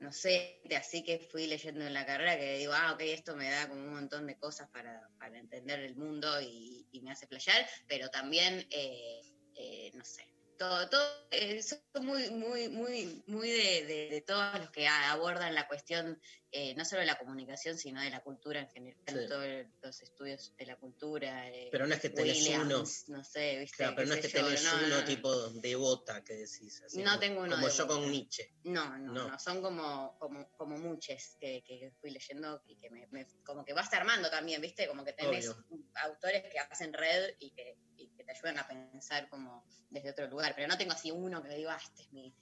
no 0.00 0.12
sé, 0.12 0.62
así 0.76 1.04
que 1.04 1.18
fui 1.18 1.46
leyendo 1.46 1.84
en 1.84 1.92
la 1.92 2.06
carrera 2.06 2.38
que 2.38 2.56
digo, 2.56 2.72
ah, 2.74 2.92
ok, 2.94 3.00
esto 3.02 3.36
me 3.36 3.50
da 3.50 3.68
como 3.68 3.82
un 3.82 3.94
montón 3.94 4.26
de 4.26 4.38
cosas 4.38 4.68
para, 4.70 5.08
para 5.18 5.38
entender 5.38 5.80
el 5.80 5.94
mundo 5.94 6.40
y, 6.40 6.86
me 7.02 7.12
hace 7.12 7.26
playar, 7.26 7.66
pero 7.86 8.10
también, 8.10 8.66
eh, 8.70 9.20
eh, 9.56 9.90
no 9.94 10.04
sé, 10.04 10.26
todo, 10.60 10.90
todo, 10.90 11.08
eh, 11.30 11.62
soy 11.62 11.78
muy, 12.02 12.28
muy, 12.32 12.68
muy, 12.68 13.22
muy 13.26 13.48
de, 13.48 13.86
de- 13.86 14.08
de 14.10 14.20
todos 14.20 14.58
los 14.58 14.70
que 14.70 14.86
abordan 14.86 15.54
la 15.54 15.66
cuestión, 15.66 16.20
eh, 16.52 16.74
no 16.74 16.84
solo 16.84 17.00
de 17.00 17.06
la 17.06 17.16
comunicación, 17.16 17.78
sino 17.78 18.02
de 18.02 18.10
la 18.10 18.20
cultura 18.22 18.60
en 18.60 18.68
general, 18.68 19.02
Sí. 19.06 19.26
todos 19.26 19.46
los 19.82 20.02
estudios 20.02 20.54
de 20.58 20.66
la 20.66 20.76
cultura. 20.76 21.48
eh, 21.48 21.70
pero 21.72 21.86
no 21.86 21.94
es 21.94 22.00
que 22.02 22.10
tenés 22.10 22.36
Williams, 22.42 23.04
uno, 23.08 23.16
no 23.18 23.24
sé, 23.24 23.58
viste. 23.58 23.78
claro, 23.78 23.94
pero 23.96 24.08
no 24.08 24.14
es 24.16 24.20
que 24.20 24.28
tenés 24.28 24.62
no, 24.64 24.74
uno 24.76 24.86
no, 24.88 24.98
no. 24.98 25.04
tipo 25.06 25.48
devota 25.60 26.22
que 26.22 26.34
decís, 26.34 26.82
así, 26.84 26.98
No 26.98 27.04
como- 27.12 27.20
tengo 27.20 27.40
uno 27.40 27.56
como 27.56 27.68
yo 27.70 27.86
con 27.86 28.10
Nietzsche. 28.10 28.52
No, 28.64 28.98
no, 28.98 29.12
No. 29.14 29.28
no, 29.30 29.38
son 29.38 29.62
como, 29.62 30.18
como, 30.18 30.50
como 30.52 30.76
muchos 30.76 31.36
que, 31.40 31.62
que 31.66 31.90
fui 32.02 32.10
leyendo 32.10 32.62
y 32.66 32.76
que 32.76 32.90
me, 32.90 33.06
me- 33.12 33.26
como 33.46 33.64
que 33.64 33.72
vas 33.72 33.90
armando 33.94 34.28
también, 34.28 34.60
¿viste? 34.60 34.86
Como 34.86 35.06
que 35.06 35.14
tenés 35.14 35.48
Obvio. 35.48 35.64
autores 36.04 36.42
que 36.52 36.58
hacen 36.58 36.92
red 36.92 37.34
y 37.38 37.50
que, 37.52 37.78
que 38.08 38.24
te 38.24 38.32
ayudan 38.32 38.58
a 38.58 38.66
pensar 38.68 39.28
como 39.28 39.64
desde 39.88 40.10
otro 40.10 40.26
lugar, 40.28 40.54
pero 40.54 40.68
no 40.68 40.76
tengo 40.78 40.92
así 40.92 41.10
uno 41.10 41.42
que 41.42 41.54
digo, 41.54 41.70
ah, 41.70 41.80
este 41.82 42.02
es 42.02 42.12
mi, 42.12 42.34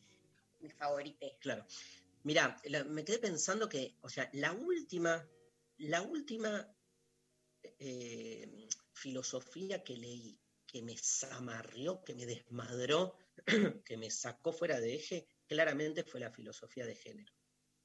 mi 0.60 0.70
favorito. 0.70 1.26
Claro. 1.40 1.66
Mirá, 2.24 2.56
me 2.86 3.04
quedé 3.04 3.18
pensando 3.18 3.68
que, 3.68 3.96
o 4.02 4.08
sea, 4.08 4.28
la 4.32 4.52
última, 4.52 5.26
la 5.78 6.02
última 6.02 6.68
eh, 7.78 8.68
filosofía 8.92 9.82
que 9.82 9.96
leí, 9.96 10.38
que 10.66 10.82
me 10.82 10.96
zamarrió, 10.96 12.02
que 12.04 12.14
me 12.14 12.26
desmadró, 12.26 13.16
que 13.84 13.96
me 13.96 14.10
sacó 14.10 14.52
fuera 14.52 14.80
de 14.80 14.94
eje, 14.94 15.26
claramente 15.46 16.04
fue 16.04 16.20
la 16.20 16.30
filosofía 16.30 16.84
de 16.86 16.94
género. 16.94 17.32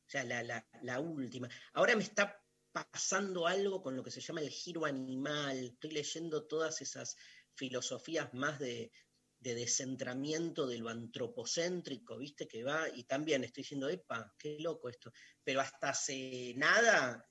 O 0.05 0.09
sea, 0.09 0.23
la, 0.23 0.43
la- 0.43 0.67
la 0.81 0.99
última. 0.99 1.49
Ahora 1.73 1.95
me 1.95 2.03
está 2.03 2.43
pasando 2.71 3.47
algo 3.47 3.81
con 3.81 3.95
lo 3.95 4.03
que 4.03 4.11
se 4.11 4.19
llama 4.19 4.41
el 4.41 4.49
giro 4.49 4.85
animal. 4.85 5.57
Estoy 5.63 5.91
leyendo 5.91 6.45
todas 6.47 6.81
esas 6.81 7.15
filosofías 7.55 8.33
más 8.33 8.59
de, 8.59 8.91
de 9.43 9.55
descentramiento 9.55 10.65
de 10.65 10.77
lo 10.77 10.89
antropocéntrico, 10.89 12.17
¿viste? 12.17 12.47
Que 12.47 12.63
va, 12.63 12.87
y 12.89 13.03
también 13.03 13.43
estoy 13.43 13.63
diciendo, 13.63 13.89
epa, 13.89 14.33
qué 14.39 14.57
loco 14.59 14.89
esto. 14.89 15.11
Pero 15.43 15.59
hasta 15.59 15.89
hace 15.89 16.53
nada, 16.55 17.29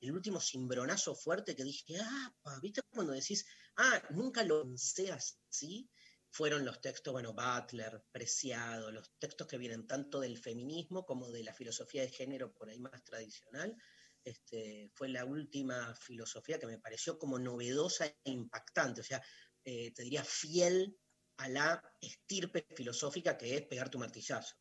el 0.00 0.12
último 0.12 0.40
cimbronazo 0.40 1.14
fuerte 1.14 1.56
que 1.56 1.64
dije, 1.64 1.96
ah, 2.00 2.34
pa", 2.42 2.60
¿viste? 2.60 2.82
Cuando 2.90 3.14
decís, 3.14 3.46
ah, 3.76 4.02
nunca 4.10 4.44
lo 4.44 4.62
pensé 4.62 5.10
así, 5.10 5.88
fueron 6.30 6.66
los 6.66 6.80
textos, 6.82 7.12
bueno, 7.12 7.32
Butler, 7.32 8.04
Preciado, 8.12 8.92
los 8.92 9.10
textos 9.18 9.46
que 9.46 9.56
vienen 9.56 9.86
tanto 9.86 10.20
del 10.20 10.36
feminismo 10.36 11.06
como 11.06 11.30
de 11.30 11.42
la 11.44 11.54
filosofía 11.54 12.02
de 12.02 12.10
género 12.10 12.52
por 12.52 12.68
ahí 12.68 12.78
más 12.78 13.02
tradicional. 13.04 13.74
Este, 14.22 14.90
fue 14.94 15.08
la 15.08 15.24
última 15.24 15.94
filosofía 15.94 16.58
que 16.58 16.66
me 16.66 16.78
pareció 16.78 17.18
como 17.18 17.38
novedosa 17.38 18.04
e 18.06 18.30
impactante, 18.30 19.00
o 19.00 19.04
sea, 19.04 19.22
eh, 19.68 19.92
te 19.92 20.02
diría 20.02 20.24
fiel 20.24 20.96
a 21.36 21.48
la 21.48 21.82
estirpe 22.00 22.66
filosófica 22.74 23.36
que 23.36 23.56
es 23.56 23.62
pegar 23.66 23.90
tu 23.90 23.98
martillazo. 23.98 24.56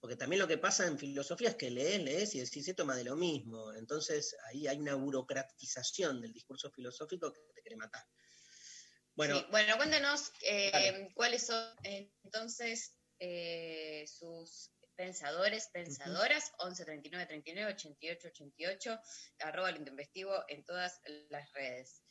Porque 0.00 0.16
también 0.16 0.40
lo 0.40 0.46
que 0.46 0.58
pasa 0.58 0.86
en 0.86 0.98
filosofía 0.98 1.48
es 1.48 1.56
que 1.56 1.70
lees, 1.70 2.00
lees 2.00 2.34
y 2.34 2.40
decís 2.40 2.68
esto 2.68 2.84
más 2.84 2.96
de 2.96 3.04
lo 3.04 3.16
mismo. 3.16 3.72
Entonces 3.72 4.36
ahí 4.44 4.68
hay 4.68 4.78
una 4.78 4.94
burocratización 4.94 6.20
del 6.20 6.32
discurso 6.32 6.70
filosófico 6.70 7.32
que 7.32 7.40
te 7.54 7.60
quiere 7.60 7.76
matar. 7.76 8.04
Bueno, 9.16 9.40
Sí, 9.40 9.46
bueno 9.50 9.76
cuéntenos 9.76 10.30
eh, 10.42 11.08
cuáles 11.14 11.46
son 11.46 11.74
eh, 11.82 12.12
entonces 12.22 12.96
eh, 13.18 14.04
sus 14.06 14.70
pensadores, 14.94 15.70
pensadoras, 15.72 16.52
11 16.58 16.84
39 16.84 17.26
39 17.26 17.72
88 17.72 18.28
88, 18.28 19.00
arroba 19.40 19.70
el 19.70 19.88
investigo 19.88 20.44
en 20.48 20.64
todas 20.64 21.00
las 21.30 21.52
redes. 21.52 22.05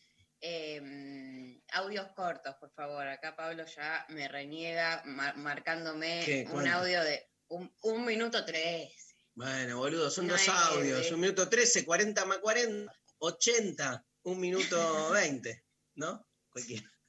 Eh, 0.47 1.60
audios 1.71 2.08
cortos, 2.15 2.55
por 2.60 2.71
favor. 2.73 3.08
Acá 3.08 3.36
Pablo 3.36 3.65
ya 3.65 4.05
me 4.10 4.27
reniega 4.27 5.01
mar- 5.05 5.36
marcándome 5.38 6.45
un 6.51 6.67
audio 6.67 7.03
de 7.03 7.27
un, 7.47 7.73
un 7.81 8.05
minuto 8.05 8.45
tres. 8.45 9.15
Bueno, 9.34 9.79
boludo, 9.79 10.12
son 10.12 10.27
No 10.27 10.34
dos 10.34 10.47
audios. 10.47 11.12
Un 11.12 11.19
minuto 11.21 11.49
13, 11.49 11.84
40 11.84 12.25
más 12.25 12.38
40, 12.38 12.93
80, 13.17 14.05
un 14.23 14.39
minuto 14.39 15.10
20, 15.12 15.63
¿no? 15.95 16.27
Cualquiera. 16.49 16.88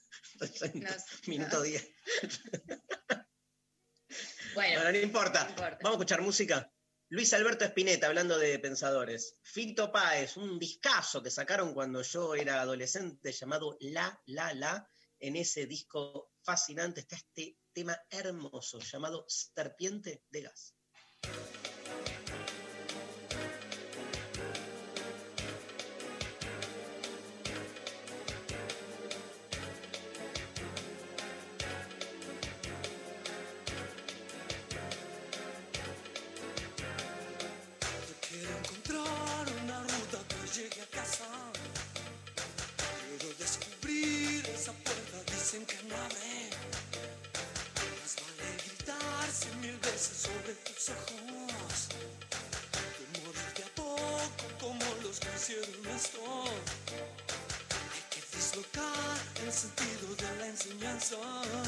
No 0.74 0.90
minuto 1.26 1.56
no. 1.58 1.62
10. 1.62 1.88
Bueno, 4.54 4.80
Bueno, 4.80 4.92
no 4.92 4.98
importa. 4.98 5.44
no 5.44 5.50
importa. 5.50 5.78
Vamos 5.82 5.90
a 5.90 5.92
escuchar 6.00 6.22
música. 6.22 6.72
Luis 7.08 7.32
Alberto 7.34 7.64
Spinetta, 7.64 8.08
hablando 8.08 8.36
de 8.36 8.58
pensadores. 8.58 9.38
Fito 9.42 9.92
Páez, 9.92 10.36
un 10.36 10.58
discazo 10.58 11.22
que 11.22 11.30
sacaron 11.30 11.72
cuando 11.72 12.02
yo 12.02 12.34
era 12.34 12.60
adolescente 12.60 13.30
llamado 13.30 13.76
La, 13.80 14.20
La, 14.26 14.52
La. 14.54 14.90
En 15.20 15.36
ese 15.36 15.66
disco 15.66 16.32
fascinante 16.42 17.00
está 17.00 17.14
este 17.14 17.58
tema 17.72 17.96
hermoso 18.10 18.80
llamado 18.80 19.24
Serpiente 19.28 20.24
de 20.30 20.42
Gas. 20.42 20.74
Casa. 41.06 41.24
Quiero 43.18 43.34
descubrir 43.38 44.44
esa 44.46 44.72
puerta, 44.72 45.16
dicen 45.32 45.64
que 45.66 45.76
no 45.84 45.94
abre. 45.94 46.50
Más 48.00 48.16
vale 48.22 48.48
gritar 48.64 49.30
cien 49.32 49.60
mil 49.60 49.78
veces 49.78 50.16
sobre 50.26 50.54
tus 50.66 50.88
ojos. 50.90 51.88
Que 52.96 53.04
morir 53.20 53.50
de 53.56 53.62
a 53.62 53.72
poco 53.74 54.44
como 54.60 54.84
los 55.02 55.20
que 55.20 55.28
hicieron 55.36 55.86
esto. 55.94 56.20
Hay 57.92 58.04
que 58.10 58.36
dislocar 58.36 59.16
el 59.44 59.52
sentido 59.52 60.06
de 60.22 60.36
la 60.40 60.46
enseñanza. 60.46 61.16
No 61.16 61.62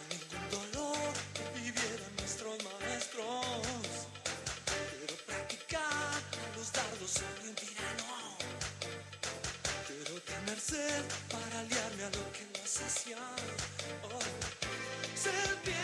hay 0.00 0.06
ningún 0.12 0.44
dolor 0.50 1.12
que 1.34 1.60
vivieran 1.60 2.12
nuestros 2.16 2.56
maestros. 2.64 3.67
Sed 10.68 11.04
para 11.30 11.60
aliarme 11.60 12.02
a 12.04 12.10
lo 12.10 12.30
que 12.30 12.44
nos 12.52 12.82
hacía. 12.82 13.16
Oh. 14.04 14.20
Serpiente 15.14 15.77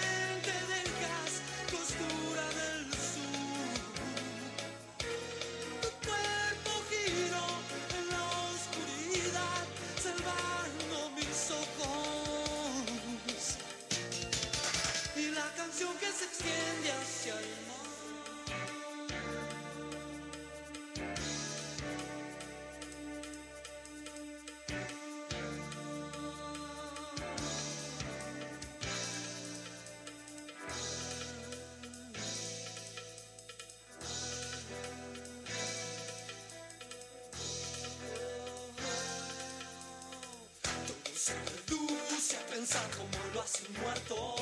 como 42.96 43.34
lo 43.34 43.42
hace 43.42 43.62
un 43.68 43.80
muerto. 43.82 44.36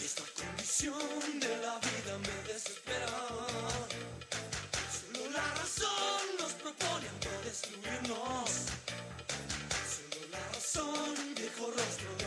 Y 0.00 0.04
esta 0.04 0.22
condición 0.40 1.40
de 1.40 1.56
la 1.58 1.78
vida 1.78 2.18
me 2.18 2.52
desespera. 2.52 3.06
Solo 4.96 5.30
la 5.30 5.54
razón 5.54 6.22
nos 6.38 6.52
propone 6.54 7.08
autodestruirnos. 7.08 8.50
Solo 9.92 10.28
la 10.30 10.44
razón, 10.54 11.34
viejo 11.36 11.70
rostro 11.70 12.17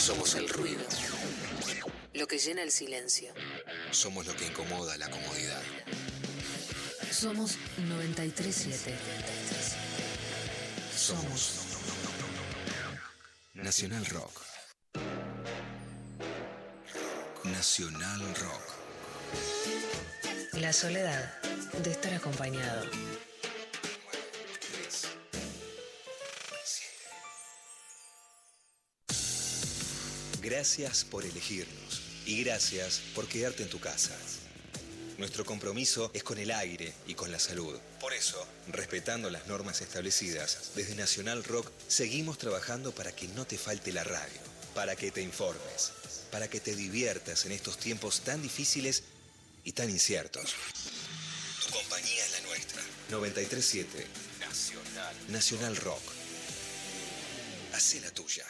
Somos 0.00 0.34
el 0.34 0.48
ruido. 0.48 0.80
lo 2.14 2.26
que 2.26 2.38
llena 2.38 2.62
el 2.62 2.70
silencio. 2.70 3.34
Somos 3.90 4.26
lo 4.26 4.34
que 4.34 4.46
incomoda 4.46 4.96
la 4.96 5.10
comodidad. 5.10 5.60
Somos 7.12 7.58
937. 7.76 8.94
Somos 10.96 11.60
Nacional 13.52 14.06
Rock. 14.06 14.40
Nacional 17.44 18.34
Rock. 18.36 18.62
la 20.54 20.72
soledad 20.72 21.42
de 21.82 21.90
estar 21.90 22.14
acompañado. 22.14 22.86
Gracias 30.60 31.04
por 31.04 31.24
elegirnos 31.24 32.02
y 32.26 32.44
gracias 32.44 33.00
por 33.14 33.26
quedarte 33.26 33.62
en 33.62 33.70
tu 33.70 33.80
casa. 33.80 34.14
Nuestro 35.16 35.42
compromiso 35.42 36.10
es 36.12 36.22
con 36.22 36.36
el 36.36 36.50
aire 36.50 36.92
y 37.06 37.14
con 37.14 37.32
la 37.32 37.38
salud. 37.38 37.78
Por 37.98 38.12
eso, 38.12 38.46
respetando 38.68 39.30
las 39.30 39.46
normas 39.46 39.80
establecidas, 39.80 40.72
desde 40.74 40.96
Nacional 40.96 41.44
Rock 41.44 41.70
seguimos 41.88 42.36
trabajando 42.36 42.92
para 42.94 43.10
que 43.10 43.26
no 43.28 43.46
te 43.46 43.56
falte 43.56 43.90
la 43.90 44.04
radio, 44.04 44.38
para 44.74 44.96
que 44.96 45.10
te 45.10 45.22
informes, 45.22 45.92
para 46.30 46.50
que 46.50 46.60
te 46.60 46.76
diviertas 46.76 47.46
en 47.46 47.52
estos 47.52 47.78
tiempos 47.78 48.20
tan 48.20 48.42
difíciles 48.42 49.04
y 49.64 49.72
tan 49.72 49.88
inciertos. 49.88 50.56
Tu 51.64 51.72
compañía 51.72 52.22
es 52.22 52.32
la 52.32 52.40
nuestra. 52.48 52.82
937 53.08 54.06
Nacional. 54.40 55.16
Nacional 55.28 55.76
Rock. 55.76 56.02
Hacé 57.72 58.02
la 58.02 58.10
tuya. 58.10 58.44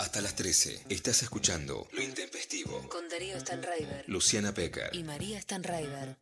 Hasta 0.00 0.22
las 0.22 0.34
13 0.34 0.86
estás 0.88 1.22
escuchando 1.22 1.86
Lo 1.92 2.02
Intempestivo. 2.02 2.88
Con 2.88 3.06
Darío 3.10 3.38
Stanraiver 3.38 4.08
Luciana 4.08 4.54
Pecker. 4.54 4.88
y 4.94 5.04
María 5.04 5.38
Stanraiver. 5.42 6.16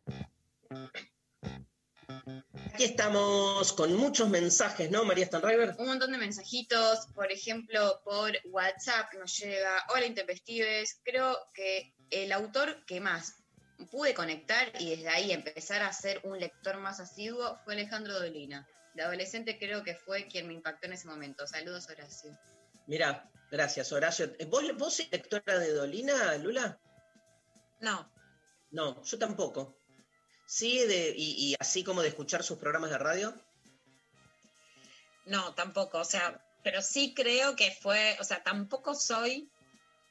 Aquí 2.73 2.83
estamos 2.83 3.71
con 3.71 3.95
muchos 3.95 4.27
mensajes, 4.27 4.91
¿no, 4.91 5.05
María 5.05 5.27
Stanriver? 5.27 5.75
Un 5.77 5.85
montón 5.85 6.11
de 6.11 6.17
mensajitos, 6.17 7.07
por 7.15 7.31
ejemplo, 7.31 8.01
por 8.03 8.37
WhatsApp 8.51 9.13
nos 9.17 9.37
llega, 9.39 9.85
hola 9.95 10.05
Intempestives, 10.05 10.99
creo 11.05 11.37
que 11.53 11.93
el 12.09 12.33
autor 12.33 12.83
que 12.85 12.99
más 12.99 13.35
pude 13.89 14.13
conectar 14.13 14.73
y 14.77 14.89
desde 14.89 15.07
ahí 15.07 15.31
empezar 15.31 15.83
a 15.83 15.93
ser 15.93 16.19
un 16.25 16.37
lector 16.37 16.79
más 16.79 16.99
asiduo 16.99 17.57
fue 17.63 17.75
Alejandro 17.75 18.19
Dolina. 18.19 18.67
De 18.93 19.03
adolescente 19.03 19.57
creo 19.57 19.85
que 19.85 19.95
fue 19.95 20.27
quien 20.27 20.49
me 20.49 20.53
impactó 20.53 20.87
en 20.87 20.93
ese 20.93 21.07
momento. 21.07 21.47
Saludos, 21.47 21.87
Horacio. 21.89 22.37
Mira, 22.85 23.29
gracias, 23.51 23.91
Horacio. 23.91 24.33
¿Vos, 24.47 24.63
¿Vos 24.77 24.95
sos 24.95 25.09
lectora 25.11 25.59
de 25.59 25.73
Dolina, 25.73 26.35
Lula? 26.37 26.79
No, 27.81 28.11
No, 28.71 29.03
yo 29.03 29.17
tampoco. 29.17 29.77
Sí, 30.45 30.79
de, 30.79 31.13
y, 31.15 31.51
y 31.51 31.55
así 31.59 31.83
como 31.83 32.01
de 32.01 32.09
escuchar 32.09 32.43
sus 32.43 32.57
programas 32.57 32.89
de 32.91 32.97
radio. 32.97 33.33
no, 35.25 35.53
tampoco. 35.53 35.99
O 35.99 36.05
sea, 36.05 36.43
pero 36.63 36.81
sí 36.81 37.13
creo 37.15 37.55
que 37.55 37.71
fue, 37.71 38.17
o 38.19 38.23
sea, 38.23 38.43
tampoco 38.43 38.95
soy. 38.95 39.49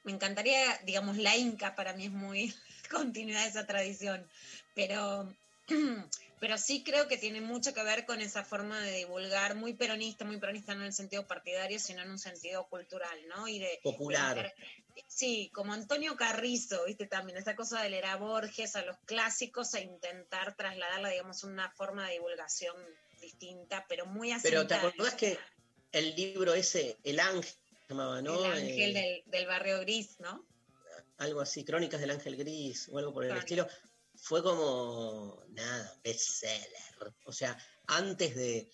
Me 0.05 0.13
encantaría, 0.13 0.79
digamos, 0.85 1.17
la 1.19 1.37
Inca 1.37 1.75
para 1.75 1.93
mí 1.93 2.07
es 2.07 2.13
muy 2.13 2.55
continuidad 2.91 3.43
de 3.43 3.49
esa 3.49 3.67
tradición, 3.67 4.27
pero, 4.75 5.29
pero 6.41 6.59
sí 6.59 6.83
creo 6.83 7.09
que 7.09 7.17
tiene 7.19 7.41
mucho 7.41 7.75
que 7.75 7.83
ver 7.83 8.07
con 8.07 8.21
esa 8.21 8.45
forma 8.45 8.81
de 8.81 8.93
divulgar, 8.93 9.55
muy 9.55 9.75
peronista, 9.75 10.25
muy 10.25 10.39
peronista 10.39 10.75
no 10.75 10.81
en 10.81 10.87
el 10.89 10.93
sentido 10.93 11.27
partidario, 11.27 11.79
sino 11.79 12.03
en 12.03 12.11
un 12.11 12.19
sentido 12.19 12.67
cultural, 12.69 13.19
¿no? 13.29 13.49
Y 13.49 13.59
de 13.59 13.81
Popular. 13.83 14.37
de 14.37 14.53
sí, 15.07 15.51
como 15.55 15.73
Antonio 15.73 16.17
Carrizo, 16.17 16.85
viste 16.87 17.07
también, 17.07 17.39
esa 17.39 17.55
cosa 17.55 17.83
de 17.83 17.91
leer 17.91 18.07
a 18.07 18.17
Borges, 18.17 18.77
a 18.77 18.85
los 18.85 18.97
clásicos, 19.05 19.75
e 19.75 19.83
intentar 19.83 20.57
trasladarla, 20.57 21.09
digamos, 21.11 21.45
una 21.45 21.71
forma 21.71 22.07
de 22.07 22.15
divulgación 22.15 22.77
distinta, 23.21 23.85
pero 23.89 24.07
muy 24.07 24.33
Pero 24.43 24.67
¿te 24.67 24.75
acordás 24.75 25.15
que 25.15 25.39
el 25.93 26.15
libro 26.15 26.55
ese, 26.55 26.97
El 27.05 27.21
Ángel, 27.21 27.45
se 27.45 27.89
llamaba, 27.89 28.21
¿no? 28.23 28.45
El 28.45 28.53
ángel 28.53 28.97
Eh, 28.97 29.01
del, 29.01 29.23
del 29.31 29.47
barrio 29.47 29.81
gris, 29.81 30.19
¿no? 30.21 30.45
Algo 31.19 31.41
así, 31.41 31.65
Crónicas 31.65 32.01
del 32.01 32.11
Ángel 32.11 32.37
Gris 32.37 32.89
o 32.93 32.99
algo 32.99 33.13
por 33.13 33.25
el 33.25 33.31
Crónicas. 33.31 33.45
estilo. 33.51 33.69
Fue 34.21 34.43
como, 34.43 35.43
nada, 35.51 36.01
bestseller. 36.03 37.15
O 37.25 37.33
sea, 37.33 37.57
antes 37.87 38.35
de... 38.35 38.71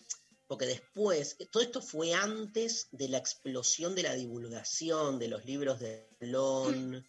Porque 0.46 0.66
después, 0.66 1.36
todo 1.50 1.62
esto 1.62 1.80
fue 1.80 2.12
antes 2.12 2.88
de 2.92 3.08
la 3.08 3.18
explosión 3.18 3.94
de 3.94 4.02
la 4.02 4.14
divulgación 4.14 5.18
de 5.18 5.28
los 5.28 5.44
libros 5.46 5.80
de 5.80 6.06
Lon, 6.20 7.04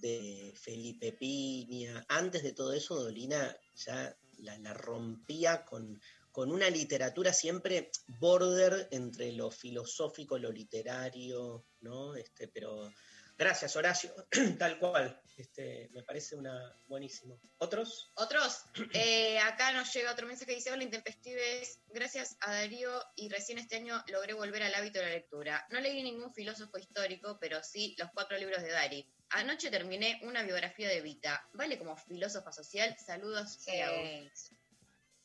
de 0.00 0.54
Felipe 0.56 1.12
Piña. 1.12 2.04
Antes 2.08 2.42
de 2.42 2.52
todo 2.52 2.72
eso, 2.72 2.94
Dolina 2.96 3.54
ya 3.76 4.16
la, 4.38 4.58
la 4.58 4.72
rompía 4.72 5.64
con, 5.64 6.00
con 6.38 6.52
una 6.52 6.70
literatura 6.70 7.32
siempre 7.32 7.90
border 8.20 8.88
entre 8.92 9.32
lo 9.32 9.50
filosófico, 9.50 10.38
lo 10.38 10.52
literario, 10.52 11.64
¿no? 11.80 12.14
Este, 12.14 12.48
pero 12.48 12.90
gracias, 13.38 13.76
Horacio, 13.76 14.12
tal 14.58 14.78
cual. 14.78 15.22
Este, 15.36 15.88
me 15.92 16.02
parece 16.02 16.34
una 16.34 16.74
buenísimo. 16.88 17.40
¿Otros? 17.58 18.10
Otros, 18.16 18.64
eh, 18.92 19.38
acá 19.38 19.72
nos 19.72 19.92
llega 19.94 20.10
otro 20.10 20.26
mensaje 20.26 20.50
que 20.50 20.56
dice, 20.56 20.72
hola 20.72 20.82
Intempestives, 20.82 21.78
gracias 21.86 22.36
a 22.40 22.52
Darío 22.52 22.90
y 23.14 23.28
recién 23.28 23.58
este 23.58 23.76
año 23.76 24.02
logré 24.08 24.34
volver 24.34 24.64
al 24.64 24.74
hábito 24.74 24.98
de 24.98 25.04
la 25.06 25.12
lectura. 25.12 25.64
No 25.70 25.78
leí 25.78 26.02
ningún 26.02 26.34
filósofo 26.34 26.76
histórico, 26.76 27.38
pero 27.40 27.62
sí 27.62 27.94
los 27.98 28.10
cuatro 28.12 28.36
libros 28.36 28.62
de 28.62 28.70
Dari. 28.70 29.08
Anoche 29.30 29.70
terminé 29.70 30.18
una 30.24 30.42
biografía 30.42 30.88
de 30.88 31.02
Vita. 31.02 31.48
¿Vale 31.52 31.78
como 31.78 31.96
filósofa 31.96 32.50
social? 32.50 32.96
Saludos 32.98 33.58
Sí. 33.60 33.76
y 33.76 33.80
a 33.80 33.90
vos. 33.92 34.50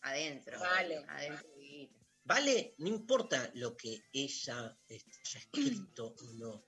Adentro. 0.02 0.60
Vale. 0.60 1.04
Adentro 1.08 1.48
de 1.50 1.58
Vita. 1.58 2.00
Vale, 2.26 2.76
no 2.78 2.88
importa 2.88 3.50
lo 3.56 3.76
que 3.76 4.04
ella 4.14 4.78
haya 4.90 5.10
escrito 5.24 6.16
o 6.20 6.34
no. 6.34 6.66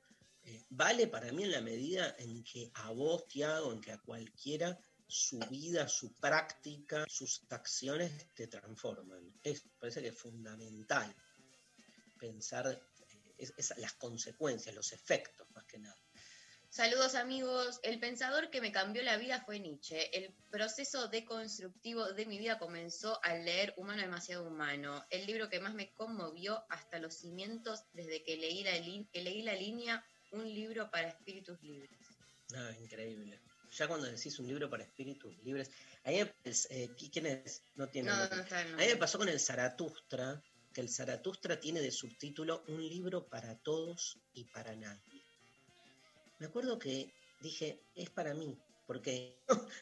Eh, 0.47 0.63
vale 0.69 1.07
para 1.07 1.31
mí 1.31 1.43
en 1.43 1.51
la 1.51 1.61
medida 1.61 2.15
en 2.19 2.43
que 2.43 2.71
a 2.75 2.91
vos, 2.91 3.27
Tiago, 3.27 3.73
en 3.73 3.81
que 3.81 3.91
a 3.91 3.97
cualquiera, 3.97 4.77
su 5.07 5.39
vida, 5.49 5.87
su 5.87 6.13
práctica, 6.15 7.05
sus 7.09 7.41
acciones 7.49 8.33
te 8.35 8.47
transforman. 8.47 9.39
Es, 9.43 9.63
parece 9.79 10.01
que 10.01 10.09
es 10.09 10.17
fundamental 10.17 11.15
pensar 12.19 12.67
eh, 12.67 13.33
es- 13.37 13.73
las 13.77 13.93
consecuencias, 13.93 14.73
los 14.75 14.91
efectos, 14.93 15.49
más 15.51 15.65
que 15.65 15.79
nada. 15.79 15.97
Saludos 16.69 17.15
amigos. 17.15 17.79
El 17.83 17.99
pensador 17.99 18.49
que 18.49 18.59
me 18.61 18.71
cambió 18.71 19.01
la 19.01 19.17
vida 19.17 19.41
fue 19.45 19.59
Nietzsche. 19.59 20.09
El 20.15 20.33
proceso 20.51 21.07
deconstructivo 21.07 22.11
de 22.13 22.25
mi 22.25 22.37
vida 22.37 22.59
comenzó 22.59 23.17
al 23.23 23.45
leer 23.45 23.73
Humano 23.77 24.01
demasiado 24.01 24.45
humano, 24.45 25.05
el 25.09 25.25
libro 25.25 25.49
que 25.49 25.59
más 25.61 25.73
me 25.73 25.93
conmovió 25.93 26.65
hasta 26.69 26.99
los 26.99 27.15
cimientos 27.15 27.85
desde 27.93 28.23
que 28.23 28.35
leí 28.37 28.63
la, 28.63 28.73
que 29.11 29.21
leí 29.23 29.41
la 29.41 29.55
línea 29.55 30.03
Un 30.35 30.53
libro 30.53 30.89
para 30.91 31.07
espíritus 31.09 31.61
libres. 31.61 32.07
Ah, 32.53 32.71
increíble. 32.81 33.39
Ya 33.71 33.87
cuando 33.87 34.05
decís 34.07 34.37
un 34.39 34.47
libro 34.47 34.69
para 34.69 34.83
espíritus 34.83 35.37
libres, 35.43 35.69
a 36.03 36.09
mí 36.11 36.17
me 36.17 36.25
parece- 36.27 36.67
eh, 36.83 36.89
¿quién 37.11 37.25
es? 37.25 37.63
No 37.75 37.87
tiene 37.87 38.09
No, 38.09 38.17
nombre. 38.17 38.35
no 38.37 38.43
está 38.43 38.61
el 38.61 38.67
A 38.67 38.69
mí 38.69 38.71
nombre. 38.71 38.93
me 38.93 38.95
pasó 38.97 39.17
con 39.17 39.29
el 39.29 39.39
Zaratustra, 39.39 40.43
que 40.73 40.81
el 40.81 40.89
Zaratustra 40.89 41.59
tiene 41.59 41.81
de 41.81 41.91
subtítulo 41.91 42.63
Un 42.67 42.81
libro 42.87 43.27
para 43.29 43.57
todos 43.59 44.17
y 44.33 44.43
para 44.45 44.75
nadie. 44.75 45.23
Me 46.39 46.47
acuerdo 46.47 46.77
que 46.77 47.13
dije, 47.41 47.81
es 47.95 48.09
para 48.09 48.33
mí, 48.33 48.57
porque 48.85 49.39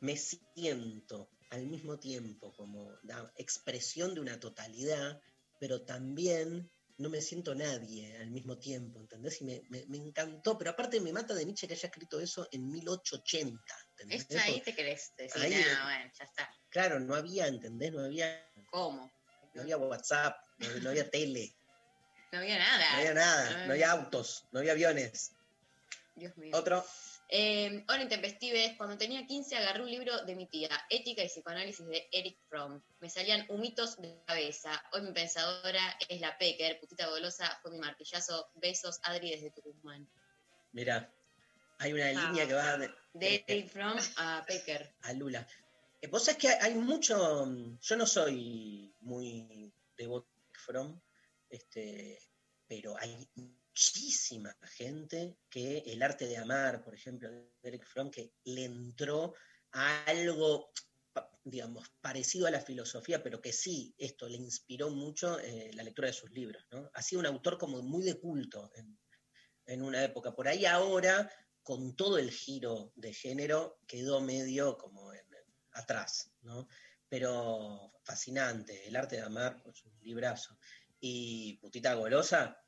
me 0.00 0.16
siento 0.16 1.30
al 1.50 1.66
mismo 1.66 1.98
tiempo 1.98 2.52
como 2.56 2.90
la 3.04 3.32
expresión 3.36 4.14
de 4.14 4.20
una 4.20 4.38
totalidad, 4.38 5.20
pero 5.58 5.82
también 5.82 6.70
no 6.98 7.08
me 7.10 7.20
siento 7.20 7.54
nadie 7.54 8.16
al 8.18 8.30
mismo 8.30 8.56
tiempo, 8.58 9.00
¿entendés? 9.00 9.40
Y 9.40 9.44
me, 9.44 9.62
me- 9.68 9.84
me 9.86 9.96
encantó, 9.98 10.56
pero 10.56 10.70
aparte 10.70 11.00
me 11.00 11.12
mata 11.12 11.34
de 11.34 11.44
Nietzsche 11.44 11.66
que 11.66 11.74
haya 11.74 11.88
escrito 11.88 12.20
eso 12.20 12.46
en 12.52 12.70
1880, 12.70 13.60
¿entendés? 13.90 14.20
Esto 14.22 14.38
ahí 14.38 14.60
te 14.60 14.74
querés 14.74 15.12
decir, 15.16 15.42
Ahí- 15.42 15.50
"Nah, 15.54 15.84
bueno, 15.84 16.12
ya 16.18 16.24
está. 16.24 16.50
Claro, 16.70 17.00
no 17.00 17.14
había, 17.14 17.46
¿entendés? 17.48 17.92
No 17.92 18.04
había 18.04 18.48
¿Cómo? 18.70 19.12
no 19.54 19.62
había 19.62 19.76
WhatsApp, 19.76 20.36
no, 20.58 20.68
no 20.82 20.90
había 20.90 21.10
tele, 21.10 21.54
No 22.32 22.38
había 22.40 22.58
nada. 22.58 22.90
no 22.92 22.98
había 22.98 23.14
nada, 23.14 23.66
no 23.66 23.72
había 23.72 23.90
autos, 23.92 24.44
no 24.52 24.58
había 24.60 24.72
aviones. 24.72 25.32
Dios 26.16 26.36
mío. 26.36 26.56
Otro, 26.56 26.84
Eh, 27.36 27.84
hola 27.88 28.02
Intempestives, 28.04 28.76
cuando 28.76 28.96
tenía 28.96 29.26
15 29.26 29.56
agarré 29.56 29.82
un 29.82 29.90
libro 29.90 30.24
de 30.24 30.36
mi 30.36 30.46
tía, 30.46 30.68
Ética 30.88 31.24
y 31.24 31.26
Psicoanálisis 31.26 31.84
de 31.88 32.06
Eric 32.12 32.38
Fromm. 32.48 32.80
Me 33.00 33.10
salían 33.10 33.44
humitos 33.48 34.00
de 34.00 34.22
cabeza. 34.24 34.70
Hoy 34.92 35.02
mi 35.02 35.12
pensadora 35.12 35.98
es 36.08 36.20
la 36.20 36.38
Pecker, 36.38 36.78
putita 36.78 37.08
golosa, 37.08 37.58
fue 37.60 37.72
mi 37.72 37.78
martillazo. 37.78 38.50
Besos, 38.54 39.00
Adri, 39.02 39.30
desde 39.32 39.50
Tucumán. 39.50 40.08
mira, 40.70 41.12
hay 41.80 41.92
una 41.92 42.06
Ah. 42.06 42.28
línea 42.30 42.46
que 42.46 42.54
va 42.54 42.78
de, 42.78 42.88
De 43.14 43.34
eh, 43.34 43.44
Eric 43.48 43.68
Fromm 43.68 43.98
a 44.16 44.44
Pecker. 44.46 44.94
a 45.02 45.12
Lula. 45.14 45.44
Eh, 46.00 46.06
Vos 46.06 46.24
sabés 46.24 46.38
que 46.38 46.48
hay 46.50 46.74
mucho, 46.74 47.46
mm, 47.46 47.78
yo 47.80 47.96
no 47.96 48.06
soy 48.06 48.94
muy 49.00 49.72
devoto 49.96 50.28
de 50.52 50.58
From, 50.60 51.00
este, 51.50 52.16
pero 52.68 52.96
hay 52.96 53.28
muchísima 53.74 54.56
gente 54.76 55.36
que 55.50 55.78
el 55.78 56.00
arte 56.00 56.28
de 56.28 56.36
amar, 56.36 56.84
por 56.84 56.94
ejemplo, 56.94 57.28
de 57.28 57.50
Eric 57.60 57.84
Fromm, 57.84 58.08
que 58.08 58.32
le 58.44 58.66
entró 58.66 59.34
a 59.72 60.04
algo, 60.04 60.70
digamos, 61.42 61.90
parecido 62.00 62.46
a 62.46 62.52
la 62.52 62.60
filosofía, 62.60 63.20
pero 63.20 63.40
que 63.40 63.52
sí, 63.52 63.92
esto 63.98 64.28
le 64.28 64.36
inspiró 64.36 64.90
mucho 64.90 65.40
eh, 65.40 65.72
la 65.74 65.82
lectura 65.82 66.06
de 66.06 66.14
sus 66.14 66.30
libros. 66.30 66.64
Ha 66.92 67.02
sido 67.02 67.18
un 67.18 67.26
autor 67.26 67.58
como 67.58 67.82
muy 67.82 68.04
de 68.04 68.20
culto 68.20 68.70
en, 69.66 69.82
una 69.82 70.04
época. 70.04 70.36
Por 70.36 70.46
ahí 70.46 70.66
ahora, 70.66 71.28
con 71.64 71.96
todo 71.96 72.18
el 72.18 72.30
giro 72.30 72.92
de 72.94 73.12
género, 73.12 73.80
quedó 73.88 74.20
medio 74.20 74.78
como 74.78 75.10
atrás, 75.72 76.30
¿no? 76.42 76.68
Pero 77.08 77.92
fascinante, 78.04 78.86
El 78.86 78.94
arte 78.94 79.16
de 79.16 79.22
amar, 79.22 79.60
pues 79.64 79.84
un 79.84 79.98
librazo. 80.00 80.56
Y 81.00 81.56
Putita 81.58 81.94
Golosa, 81.94 82.63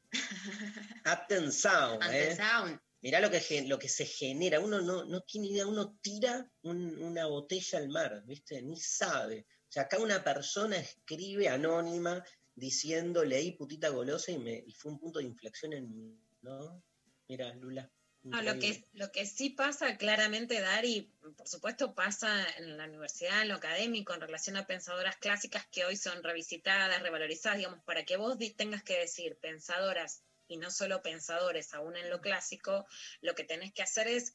Atención, 1.04 2.02
Ante 2.02 2.30
¿eh? 2.32 2.36
Sound. 2.36 2.80
Mirá 3.02 3.20
lo 3.20 3.30
que, 3.30 3.62
lo 3.66 3.78
que 3.78 3.88
se 3.88 4.04
genera, 4.06 4.58
uno 4.58 4.80
no, 4.80 5.04
no 5.04 5.20
tiene 5.22 5.48
idea, 5.48 5.66
uno 5.66 5.98
tira 6.02 6.50
un- 6.62 6.96
una 7.02 7.26
botella 7.26 7.78
al 7.78 7.88
mar, 7.88 8.22
¿viste? 8.26 8.62
Ni 8.62 8.80
sabe. 8.80 9.46
O 9.68 9.72
sea, 9.72 9.82
acá 9.84 9.98
una 9.98 10.24
persona 10.24 10.76
escribe 10.78 11.48
anónima 11.48 12.24
diciendo, 12.54 13.22
leí 13.24 13.52
putita 13.52 13.90
golosa 13.90 14.32
y, 14.32 14.38
me, 14.38 14.62
y 14.66 14.72
fue 14.72 14.92
un 14.92 14.98
punto 14.98 15.18
de 15.18 15.26
inflexión 15.26 15.72
en 15.74 15.94
mí, 15.94 16.18
¿no? 16.40 16.82
Mira, 17.28 17.54
Lula. 17.54 17.90
No, 18.26 18.42
lo 18.42 18.58
que, 18.58 18.84
lo 18.94 19.12
que 19.12 19.24
sí 19.24 19.50
pasa 19.50 19.96
claramente, 19.96 20.60
Dari, 20.60 21.12
por 21.36 21.46
supuesto 21.46 21.94
pasa 21.94 22.44
en 22.58 22.76
la 22.76 22.86
universidad, 22.86 23.42
en 23.42 23.48
lo 23.48 23.54
académico, 23.54 24.14
en 24.14 24.20
relación 24.20 24.56
a 24.56 24.66
pensadoras 24.66 25.16
clásicas 25.16 25.64
que 25.66 25.84
hoy 25.84 25.96
son 25.96 26.24
revisitadas, 26.24 27.02
revalorizadas, 27.02 27.58
digamos, 27.58 27.82
para 27.84 28.04
que 28.04 28.16
vos 28.16 28.36
tengas 28.56 28.82
que 28.82 28.98
decir 28.98 29.36
pensadoras 29.36 30.22
y 30.48 30.56
no 30.56 30.72
solo 30.72 31.02
pensadores, 31.02 31.72
aún 31.72 31.96
en 31.96 32.10
lo 32.10 32.20
clásico, 32.20 32.86
lo 33.20 33.34
que 33.36 33.44
tenés 33.44 33.72
que 33.72 33.82
hacer 33.82 34.08
es 34.08 34.34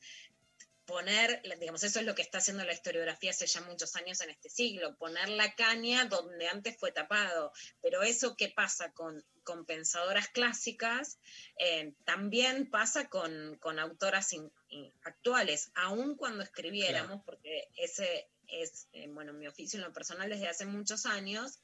poner, 0.92 1.42
digamos, 1.58 1.84
eso 1.84 2.00
es 2.02 2.06
lo 2.06 2.16
que 2.16 2.22
está 2.22 2.40
haciendo 2.40 2.66
la 2.66 2.74
historiografía 2.74 3.32
hace 3.32 3.48
ya 3.48 3.62
muchos 3.62 3.96
años 3.96 4.20
en 4.20 4.30
este 4.30 4.50
siglo, 4.50 4.98
poner 4.98 5.30
la 5.30 5.56
caña 5.56 6.04
donde 6.06 6.50
antes 6.50 6.78
fue 6.78 6.92
tapado. 6.92 7.54
Pero 7.82 8.04
eso 8.04 8.36
que 8.36 8.50
pasa 8.50 8.92
con, 8.92 9.24
con 9.44 9.66
pensadoras 9.66 10.28
clásicas, 10.28 11.18
eh, 11.58 11.94
también 12.04 12.70
pasa 12.70 13.08
con, 13.08 13.58
con 13.60 13.80
autoras 13.80 14.34
in- 14.34 14.52
in- 14.68 14.92
actuales, 15.04 15.72
aun 15.76 16.16
cuando 16.18 16.44
escribiéramos, 16.44 17.24
porque 17.24 17.70
ese 17.78 18.28
es, 18.50 18.90
eh, 18.92 19.08
bueno, 19.08 19.32
mi 19.32 19.48
oficio 19.48 19.80
en 19.80 19.86
lo 19.86 19.94
personal 19.94 20.30
desde 20.30 20.50
hace 20.50 20.66
muchos 20.66 21.06
años, 21.06 21.60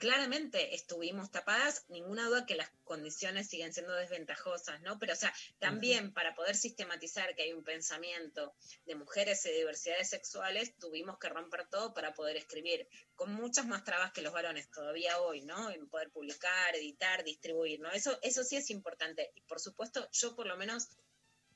claramente 0.00 0.74
estuvimos 0.74 1.30
tapadas, 1.30 1.84
ninguna 1.90 2.26
duda 2.26 2.46
que 2.46 2.54
las 2.54 2.70
condiciones 2.84 3.50
siguen 3.50 3.74
siendo 3.74 3.94
desventajosas, 3.94 4.80
¿no? 4.80 4.98
Pero, 4.98 5.12
o 5.12 5.16
sea, 5.16 5.30
también 5.58 6.14
para 6.14 6.34
poder 6.34 6.56
sistematizar 6.56 7.36
que 7.36 7.42
hay 7.42 7.52
un 7.52 7.62
pensamiento 7.62 8.54
de 8.86 8.94
mujeres 8.94 9.44
y 9.44 9.50
diversidades 9.50 10.08
sexuales, 10.08 10.74
tuvimos 10.78 11.18
que 11.18 11.28
romper 11.28 11.68
todo 11.68 11.92
para 11.92 12.14
poder 12.14 12.38
escribir, 12.38 12.88
con 13.14 13.34
muchas 13.34 13.66
más 13.66 13.84
trabas 13.84 14.10
que 14.12 14.22
los 14.22 14.32
varones 14.32 14.70
todavía 14.70 15.20
hoy, 15.20 15.42
¿no? 15.42 15.70
En 15.70 15.86
poder 15.86 16.10
publicar, 16.10 16.74
editar, 16.74 17.22
distribuir, 17.22 17.78
¿no? 17.80 17.90
Eso, 17.90 18.18
eso 18.22 18.42
sí 18.42 18.56
es 18.56 18.70
importante. 18.70 19.30
Y 19.34 19.42
por 19.42 19.60
supuesto, 19.60 20.08
yo 20.12 20.34
por 20.34 20.46
lo 20.46 20.56
menos 20.56 20.88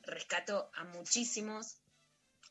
rescato 0.02 0.70
a 0.74 0.85
muchísimos 0.85 1.78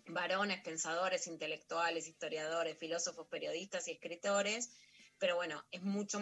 varones, 0.08 0.60
pensadores, 0.63 1.27
intelectuales, 1.27 2.08
historiadores, 2.08 2.79
filósofos, 2.79 3.27
periodistas 3.27 3.88
y 3.88 3.91
escritores, 3.91 4.71
pero 5.19 5.36
bueno, 5.36 5.63
es 5.71 5.82
mucho, 5.82 6.19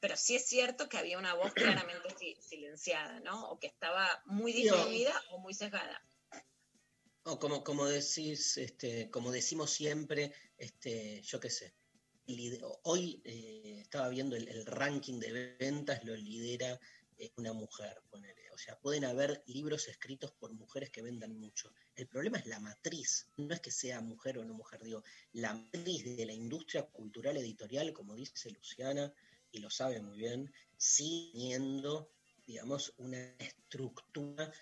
pero 0.00 0.16
sí 0.16 0.36
es 0.36 0.46
cierto 0.46 0.88
que 0.88 0.98
había 0.98 1.18
una 1.18 1.34
voz 1.34 1.52
claramente 1.88 2.08
si- 2.18 2.36
silenciada, 2.40 3.20
¿no? 3.20 3.50
O 3.50 3.58
que 3.58 3.66
estaba 3.66 4.22
muy 4.26 4.52
disminuida 4.52 5.14
o 5.30 5.38
muy 5.38 5.54
sesgada. 5.54 6.00
O 7.26 7.38
como, 7.38 7.64
como 7.64 7.86
decís, 7.86 8.56
este, 8.58 9.10
como 9.10 9.32
decimos 9.32 9.70
siempre, 9.70 10.32
este, 10.58 11.22
yo 11.22 11.40
qué 11.40 11.48
sé. 11.50 11.74
Hoy 12.84 13.20
eh, 13.24 13.80
estaba 13.80 14.08
viendo 14.08 14.36
el, 14.36 14.48
el 14.48 14.64
ranking 14.66 15.18
de 15.20 15.56
ventas, 15.58 16.04
lo 16.04 16.14
lidera 16.14 16.78
eh, 17.18 17.30
una 17.36 17.52
mujer, 17.52 18.02
ponele. 18.10 18.43
O 18.54 18.58
sea, 18.58 18.78
pueden 18.78 19.04
haber 19.04 19.42
libros 19.46 19.88
escritos 19.88 20.30
por 20.30 20.52
mujeres 20.52 20.90
que 20.90 21.02
vendan 21.02 21.36
mucho. 21.36 21.74
El 21.96 22.06
problema 22.06 22.38
es 22.38 22.46
la 22.46 22.60
matriz, 22.60 23.28
no 23.36 23.52
es 23.52 23.60
que 23.60 23.72
sea 23.72 24.00
mujer 24.00 24.38
o 24.38 24.44
no 24.44 24.54
mujer, 24.54 24.80
digo, 24.82 25.02
la 25.32 25.54
matriz 25.54 26.16
de 26.16 26.24
la 26.24 26.32
industria 26.32 26.84
cultural 26.84 27.36
editorial, 27.36 27.92
como 27.92 28.14
dice 28.14 28.50
Luciana, 28.52 29.12
y 29.50 29.58
lo 29.58 29.70
sabe 29.70 30.00
muy 30.00 30.18
bien, 30.18 30.52
siguiendo, 30.76 32.12
digamos, 32.46 32.94
una 32.98 33.34
estructura 33.38 34.52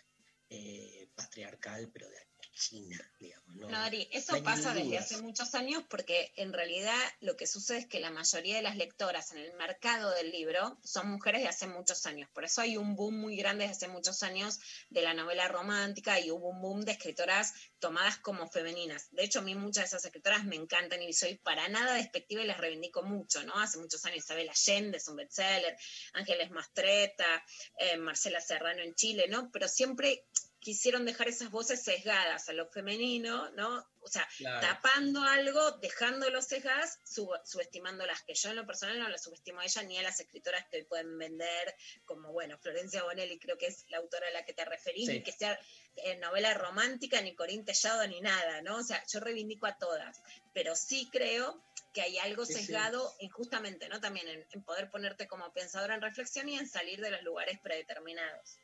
eh, 0.48 1.09
patriarcal, 1.14 1.90
pero 1.92 2.09
de 2.09 2.18
China, 2.52 2.98
digamos. 3.18 3.56
No, 3.56 3.68
No, 3.68 3.76
Ari, 3.78 4.08
eso 4.12 4.36
no 4.36 4.42
pasa 4.42 4.74
desde 4.74 4.88
dudas. 4.88 5.04
hace 5.04 5.22
muchos 5.22 5.54
años 5.54 5.82
porque 5.88 6.32
en 6.36 6.52
realidad 6.52 6.98
lo 7.20 7.36
que 7.36 7.46
sucede 7.46 7.78
es 7.78 7.86
que 7.86 8.00
la 8.00 8.10
mayoría 8.10 8.56
de 8.56 8.62
las 8.62 8.76
lectoras 8.76 9.32
en 9.32 9.38
el 9.38 9.52
mercado 9.54 10.10
del 10.12 10.30
libro 10.30 10.78
son 10.84 11.10
mujeres 11.10 11.42
de 11.42 11.48
hace 11.48 11.66
muchos 11.66 12.06
años. 12.06 12.28
Por 12.32 12.44
eso 12.44 12.60
hay 12.60 12.76
un 12.76 12.94
boom 12.94 13.16
muy 13.18 13.36
grande 13.36 13.66
desde 13.66 13.86
hace 13.86 13.88
muchos 13.88 14.22
años 14.22 14.60
de 14.90 15.02
la 15.02 15.14
novela 15.14 15.48
romántica 15.48 16.20
y 16.20 16.30
hubo 16.30 16.48
un 16.50 16.60
boom 16.60 16.82
de 16.82 16.92
escritoras 16.92 17.54
tomadas 17.83 18.16
como 18.18 18.49
femeninas. 18.49 19.09
De 19.11 19.25
hecho, 19.25 19.40
a 19.40 19.42
mí 19.42 19.57
muchas 19.57 19.83
de 19.83 19.87
esas 19.88 20.05
escritoras 20.05 20.45
me 20.45 20.55
encantan 20.55 21.03
y 21.03 21.12
soy 21.12 21.37
para 21.38 21.68
nada 21.68 21.95
despectiva 21.95 22.40
y 22.40 22.47
las 22.47 22.59
reivindico 22.59 23.03
mucho, 23.03 23.42
¿no? 23.42 23.59
Hace 23.59 23.79
muchos 23.79 24.05
años 24.07 24.18
Isabel 24.18 24.49
Allende 24.49 24.99
es 24.99 25.09
un 25.09 25.16
bestseller, 25.16 25.77
Ángeles 26.12 26.51
Mastreta, 26.53 27.45
eh, 27.77 27.97
Marcela 27.97 28.40
Serrano 28.40 28.83
en 28.83 28.95
Chile, 28.95 29.27
¿no? 29.29 29.51
Pero 29.51 29.66
siempre 29.66 30.27
quisieron 30.61 31.05
dejar 31.05 31.27
esas 31.27 31.51
voces 31.51 31.83
sesgadas 31.83 32.49
a 32.49 32.53
lo 32.53 32.68
femenino, 32.71 33.51
¿no? 33.51 33.85
O 34.04 34.08
sea, 34.08 34.28
Claro. 34.36 34.60
tapando 34.66 35.22
algo, 35.22 35.72
dejándolo 35.78 36.42
cejas, 36.42 36.98
sub- 37.04 37.40
subestimándolas, 37.44 38.22
que 38.22 38.34
yo 38.34 38.50
en 38.50 38.56
lo 38.56 38.66
personal 38.66 38.98
no 38.98 39.08
las 39.08 39.22
subestimo 39.22 39.60
a 39.60 39.64
ella 39.64 39.82
ni 39.84 39.96
a 39.98 40.02
las 40.02 40.18
escritoras 40.20 40.66
que 40.68 40.78
hoy 40.78 40.84
pueden 40.84 41.16
vender, 41.18 41.74
como, 42.04 42.32
bueno, 42.32 42.58
Florencia 42.58 43.04
Bonelli 43.04 43.38
creo 43.38 43.56
que 43.56 43.66
es 43.66 43.84
la 43.88 43.98
autora 43.98 44.26
a 44.28 44.30
la 44.32 44.44
que 44.44 44.54
te 44.54 44.64
referís, 44.64 45.06
Sí. 45.06 45.12
ni 45.14 45.22
que 45.22 45.32
sea 45.32 45.58
eh, 45.96 46.16
novela 46.16 46.54
romántica, 46.54 47.20
ni 47.20 47.34
Corín 47.34 47.64
Tellado, 47.66 48.06
ni 48.08 48.20
nada, 48.22 48.62
¿no? 48.62 48.76
O 48.78 48.82
sea, 48.82 49.04
yo 49.06 49.20
reivindico 49.20 49.66
a 49.66 49.76
todas, 49.76 50.22
pero 50.54 50.74
sí 50.74 51.08
creo 51.12 51.62
que 51.92 52.00
hay 52.00 52.16
algo 52.18 52.46
Sí, 52.46 52.54
sí. 52.54 52.60
sesgado 52.60 53.14
injustamente, 53.20 53.90
¿no? 53.90 54.00
También 54.00 54.26
en, 54.26 54.46
en 54.52 54.62
poder 54.64 54.90
ponerte 54.90 55.28
como 55.28 55.52
pensadora 55.52 55.94
en 55.94 56.00
reflexión 56.00 56.48
y 56.48 56.56
en 56.58 56.66
salir 56.66 57.00
de 57.02 57.10
los 57.10 57.22
lugares 57.22 57.58
predeterminados. 57.60 58.56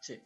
Sí. 0.00 0.22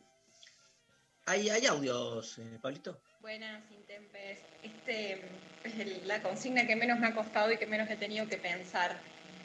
¿Hay, 1.26 1.48
hay 1.50 1.66
audios, 1.66 2.38
eh, 2.38 2.58
Pablito? 2.61 3.00
Buenas, 3.20 3.62
Intempes. 3.70 4.40
Este 4.62 5.22
es 5.64 5.78
el- 5.78 6.08
la 6.08 6.20
consigna 6.22 6.66
que 6.66 6.74
menos 6.74 6.98
me 6.98 7.06
ha 7.08 7.14
costado 7.14 7.52
y 7.52 7.58
que 7.58 7.66
menos 7.66 7.88
he 7.88 7.96
tenido 7.96 8.26
que 8.28 8.37
pensar. 8.38 9.00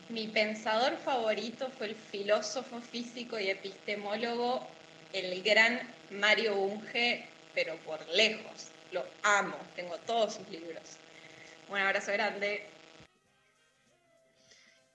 Mi 0.09 0.27
pensador 0.27 0.97
favorito 0.97 1.69
fue 1.69 1.87
el 1.87 1.95
filósofo 1.95 2.81
físico 2.81 3.39
y 3.39 3.49
epistemólogo, 3.49 4.65
el 5.13 5.43
gran 5.43 5.79
Mario 6.11 6.55
Bunge, 6.55 7.29
pero 7.53 7.75
por 7.85 8.07
lejos. 8.09 8.67
Lo 8.91 9.05
amo, 9.23 9.57
tengo 9.75 9.97
todos 9.99 10.35
sus 10.35 10.49
libros. 10.49 10.81
Un 11.69 11.77
abrazo 11.77 12.11
grande. 12.13 12.63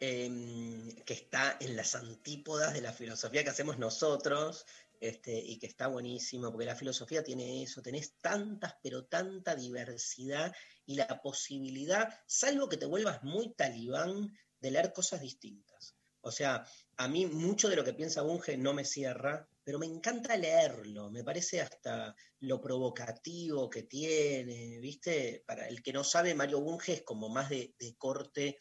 em, 0.00 0.96
que 1.04 1.14
está 1.14 1.56
en 1.60 1.76
las 1.76 1.94
antípodas 1.94 2.74
de 2.74 2.80
la 2.80 2.92
filosofía 2.92 3.44
que 3.44 3.50
hacemos 3.50 3.78
nosotros, 3.78 4.66
este, 5.02 5.36
y 5.36 5.58
que 5.58 5.66
está 5.66 5.88
buenísimo, 5.88 6.52
porque 6.52 6.64
la 6.64 6.76
filosofía 6.76 7.24
tiene 7.24 7.64
eso, 7.64 7.82
tenés 7.82 8.14
tantas, 8.20 8.76
pero 8.80 9.04
tanta 9.06 9.56
diversidad 9.56 10.54
y 10.86 10.94
la 10.94 11.20
posibilidad, 11.20 12.08
salvo 12.24 12.68
que 12.68 12.76
te 12.76 12.86
vuelvas 12.86 13.24
muy 13.24 13.52
talibán, 13.54 14.32
de 14.60 14.70
leer 14.70 14.92
cosas 14.92 15.20
distintas. 15.20 15.96
O 16.20 16.30
sea, 16.30 16.64
a 16.98 17.08
mí 17.08 17.26
mucho 17.26 17.68
de 17.68 17.74
lo 17.74 17.82
que 17.82 17.94
piensa 17.94 18.22
Bunge 18.22 18.56
no 18.56 18.74
me 18.74 18.84
cierra, 18.84 19.48
pero 19.64 19.80
me 19.80 19.86
encanta 19.86 20.36
leerlo, 20.36 21.10
me 21.10 21.24
parece 21.24 21.60
hasta 21.60 22.14
lo 22.38 22.60
provocativo 22.60 23.68
que 23.68 23.82
tiene, 23.82 24.78
¿viste? 24.78 25.42
Para 25.44 25.66
el 25.66 25.82
que 25.82 25.92
no 25.92 26.04
sabe, 26.04 26.36
Mario 26.36 26.60
Bunge 26.60 26.92
es 26.92 27.02
como 27.02 27.28
más 27.28 27.50
de, 27.50 27.74
de 27.76 27.96
corte 27.96 28.58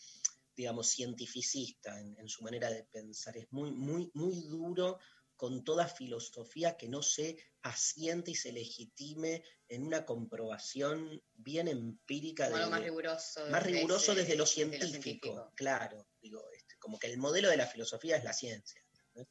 digamos, 0.56 0.90
cientificista 0.90 2.00
en, 2.00 2.16
en, 2.20 2.28
su 2.28 2.44
manera 2.44 2.70
de 2.70 2.84
pensar. 2.84 3.38
Es 3.38 3.48
muy, 3.52 3.72
muy, 3.72 4.12
muy 4.14 4.42
duro 4.42 5.00
con 5.42 5.64
toda 5.64 5.88
filosofía 5.88 6.78
que 6.78 6.88
no 6.88 7.02
se 7.02 7.36
asiente 7.64 8.30
y 8.30 8.36
se 8.36 8.52
legitime 8.52 9.44
en 9.68 9.82
una 9.82 10.06
comprobación 10.06 11.20
bien 11.34 11.68
empírica. 11.68 12.48
De, 12.48 12.64
más 12.68 12.84
riguroso. 12.84 13.48
Más 13.48 13.64
riguroso 13.64 14.14
desde, 14.14 14.28
desde, 14.28 14.38
lo, 14.38 14.46
científico, 14.46 14.86
desde 14.86 14.98
lo 14.98 15.02
científico. 15.02 15.54
claro. 15.56 16.08
Digo, 16.22 16.48
este, 16.56 16.76
como 16.78 17.00
que 17.00 17.08
el 17.08 17.18
modelo 17.18 17.50
de 17.50 17.58
la 17.58 17.66
filosofía 17.66 18.18
es 18.18 18.24
la 18.24 18.34
ciencia. 18.34 18.80
¿no? 19.16 19.28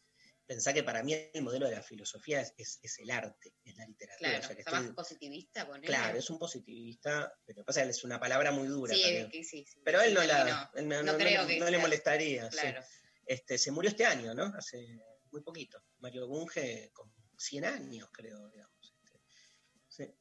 Pensá 0.47 0.73
que 0.73 0.83
para 0.83 1.05
mí 1.05 1.15
el 1.33 1.43
modelo 1.45 1.69
de 1.69 1.77
la 1.77 1.83
filosofía 1.83 2.41
es, 2.41 2.55
es, 2.57 2.81
es 2.83 2.99
el 2.99 3.13
arte, 3.13 3.55
es 3.63 3.77
la 3.77 3.87
literatura. 3.87 4.31
Claro, 4.31 4.45
o 4.45 4.47
sea, 4.49 4.57
que 4.57 4.63
está 4.63 4.73
estoy, 4.73 4.87
más 4.89 4.97
positivista 4.97 5.69
con 5.69 5.77
él. 5.77 5.87
Claro, 5.87 6.19
es 6.19 6.29
un 6.29 6.41
positivista, 6.41 7.33
pero 7.47 7.65
pasa 7.65 7.85
que 7.85 7.91
es 7.91 8.03
una 8.03 8.19
palabra 8.19 8.51
muy 8.51 8.67
dura. 8.67 8.93
Sí, 8.97 9.01
también. 9.01 9.31
que 9.31 9.45
sí, 9.45 9.65
sí, 9.65 9.81
pero 9.85 10.01
él 10.01 10.13
no, 10.13 10.25
la, 10.25 10.73
él 10.75 10.89
no, 10.89 11.05
no, 11.05 11.17
creo 11.17 11.43
no, 11.43 11.47
que 11.47 11.61
no 11.61 11.71
le 11.71 11.79
molestaría. 11.79 12.49
Claro. 12.49 12.83
Este, 13.25 13.59
se 13.59 13.71
murió 13.71 13.91
este 13.91 14.07
año, 14.07 14.35
¿no? 14.35 14.47
Hace 14.57 14.99
muy 15.33 15.43
poquito. 15.43 15.83
Mario 15.99 16.26
Bunge 16.26 16.91
con 16.93 17.12
100 17.37 17.64
años, 17.64 18.09
creo, 18.12 18.49
digamos. 18.51 18.95
este. 19.05 19.20
Sí. 19.89 20.14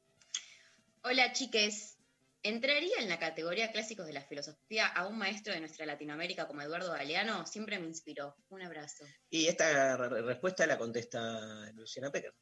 Hola 1.03 1.31
chiques. 1.33 1.95
¿Entraría 2.41 2.99
en 2.99 3.09
la 3.09 3.19
categoría 3.19 3.69
clásicos 3.73 4.05
de 4.05 4.13
la 4.13 4.23
filosofía 4.25 4.87
a 4.87 5.07
un 5.07 5.17
maestro 5.17 5.53
de 5.53 5.59
nuestra 5.59 5.85
Latinoamérica 5.85 6.47
como 6.47 6.61
Eduardo 6.61 6.91
Galeano? 6.93 7.45
Siempre 7.45 7.77
me 7.79 7.87
inspiró. 7.87 8.37
Un 8.47 8.61
abrazo. 8.61 9.03
Y 9.29 9.47
esta 9.47 9.97
re- 9.97 10.21
respuesta 10.21 10.65
la 10.65 10.77
contesta 10.77 11.69
Luciana 11.73 12.11
Pecker. 12.11 12.33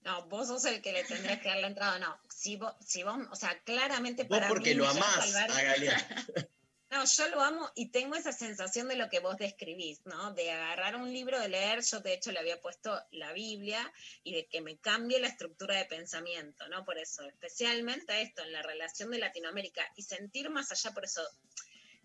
No, 0.00 0.26
vos 0.28 0.48
sos 0.48 0.64
el 0.64 0.82
que 0.82 0.92
le 0.92 1.04
tendrás 1.04 1.40
que 1.40 1.48
dar 1.48 1.58
la 1.58 1.68
entrada. 1.68 1.98
No, 2.00 2.18
si 2.28 2.56
vos, 2.56 2.74
si 2.84 3.04
vos, 3.04 3.16
o 3.30 3.36
sea, 3.36 3.56
claramente 3.62 4.24
Vos 4.24 4.30
para 4.38 4.48
porque 4.48 4.70
mí 4.70 4.76
lo 4.76 4.88
amás 4.88 5.34
a 5.36 5.62
Galeano. 5.62 6.04
No, 6.90 7.04
yo 7.04 7.28
lo 7.28 7.40
amo 7.40 7.70
y 7.74 7.90
tengo 7.90 8.14
esa 8.14 8.32
sensación 8.32 8.86
de 8.88 8.94
lo 8.96 9.08
que 9.08 9.18
vos 9.18 9.36
describís, 9.36 10.04
¿no? 10.06 10.32
De 10.34 10.50
agarrar 10.52 10.94
un 10.96 11.12
libro, 11.12 11.40
de 11.40 11.48
leer, 11.48 11.80
yo 11.82 12.00
de 12.00 12.12
hecho 12.12 12.30
le 12.30 12.38
había 12.38 12.60
puesto 12.60 13.02
la 13.10 13.32
Biblia 13.32 13.92
y 14.22 14.34
de 14.34 14.46
que 14.46 14.60
me 14.60 14.78
cambie 14.78 15.18
la 15.18 15.26
estructura 15.28 15.76
de 15.76 15.86
pensamiento, 15.86 16.68
¿no? 16.68 16.84
Por 16.84 16.98
eso, 16.98 17.24
especialmente 17.24 18.20
esto, 18.22 18.42
en 18.42 18.52
la 18.52 18.62
relación 18.62 19.10
de 19.10 19.18
Latinoamérica 19.18 19.82
y 19.96 20.02
sentir 20.02 20.50
más 20.50 20.70
allá, 20.70 20.92
por 20.92 21.04
eso, 21.04 21.22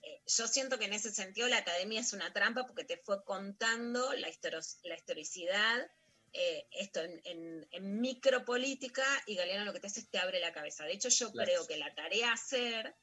eh, 0.01 0.21
yo 0.25 0.47
siento 0.47 0.79
que 0.79 0.85
en 0.85 0.93
ese 0.93 1.11
sentido 1.11 1.47
la 1.49 1.57
academia 1.57 1.99
es 1.99 2.13
una 2.13 2.33
trampa 2.33 2.65
porque 2.65 2.85
te 2.85 2.97
fue 2.97 3.23
contando 3.25 4.13
la, 4.13 4.29
la 4.83 4.95
historicidad, 4.95 5.91
eh, 6.33 6.67
esto 6.71 7.01
en, 7.01 7.21
en- 7.25 7.67
en 7.71 7.99
micropolítica 8.01 9.05
y 9.27 9.35
Galeano 9.35 9.65
lo 9.65 9.73
que 9.73 9.79
te 9.81 9.87
hace 9.87 9.99
es 9.99 10.09
te 10.09 10.19
abre 10.19 10.39
la 10.39 10.53
cabeza. 10.53 10.85
De 10.85 10.93
hecho, 10.93 11.09
yo 11.09 11.31
Claro. 11.31 11.47
creo 11.47 11.67
que 11.67 11.77
la 11.77 11.93
tarea 11.93 12.29
a 12.29 12.33
hacer 12.33 12.95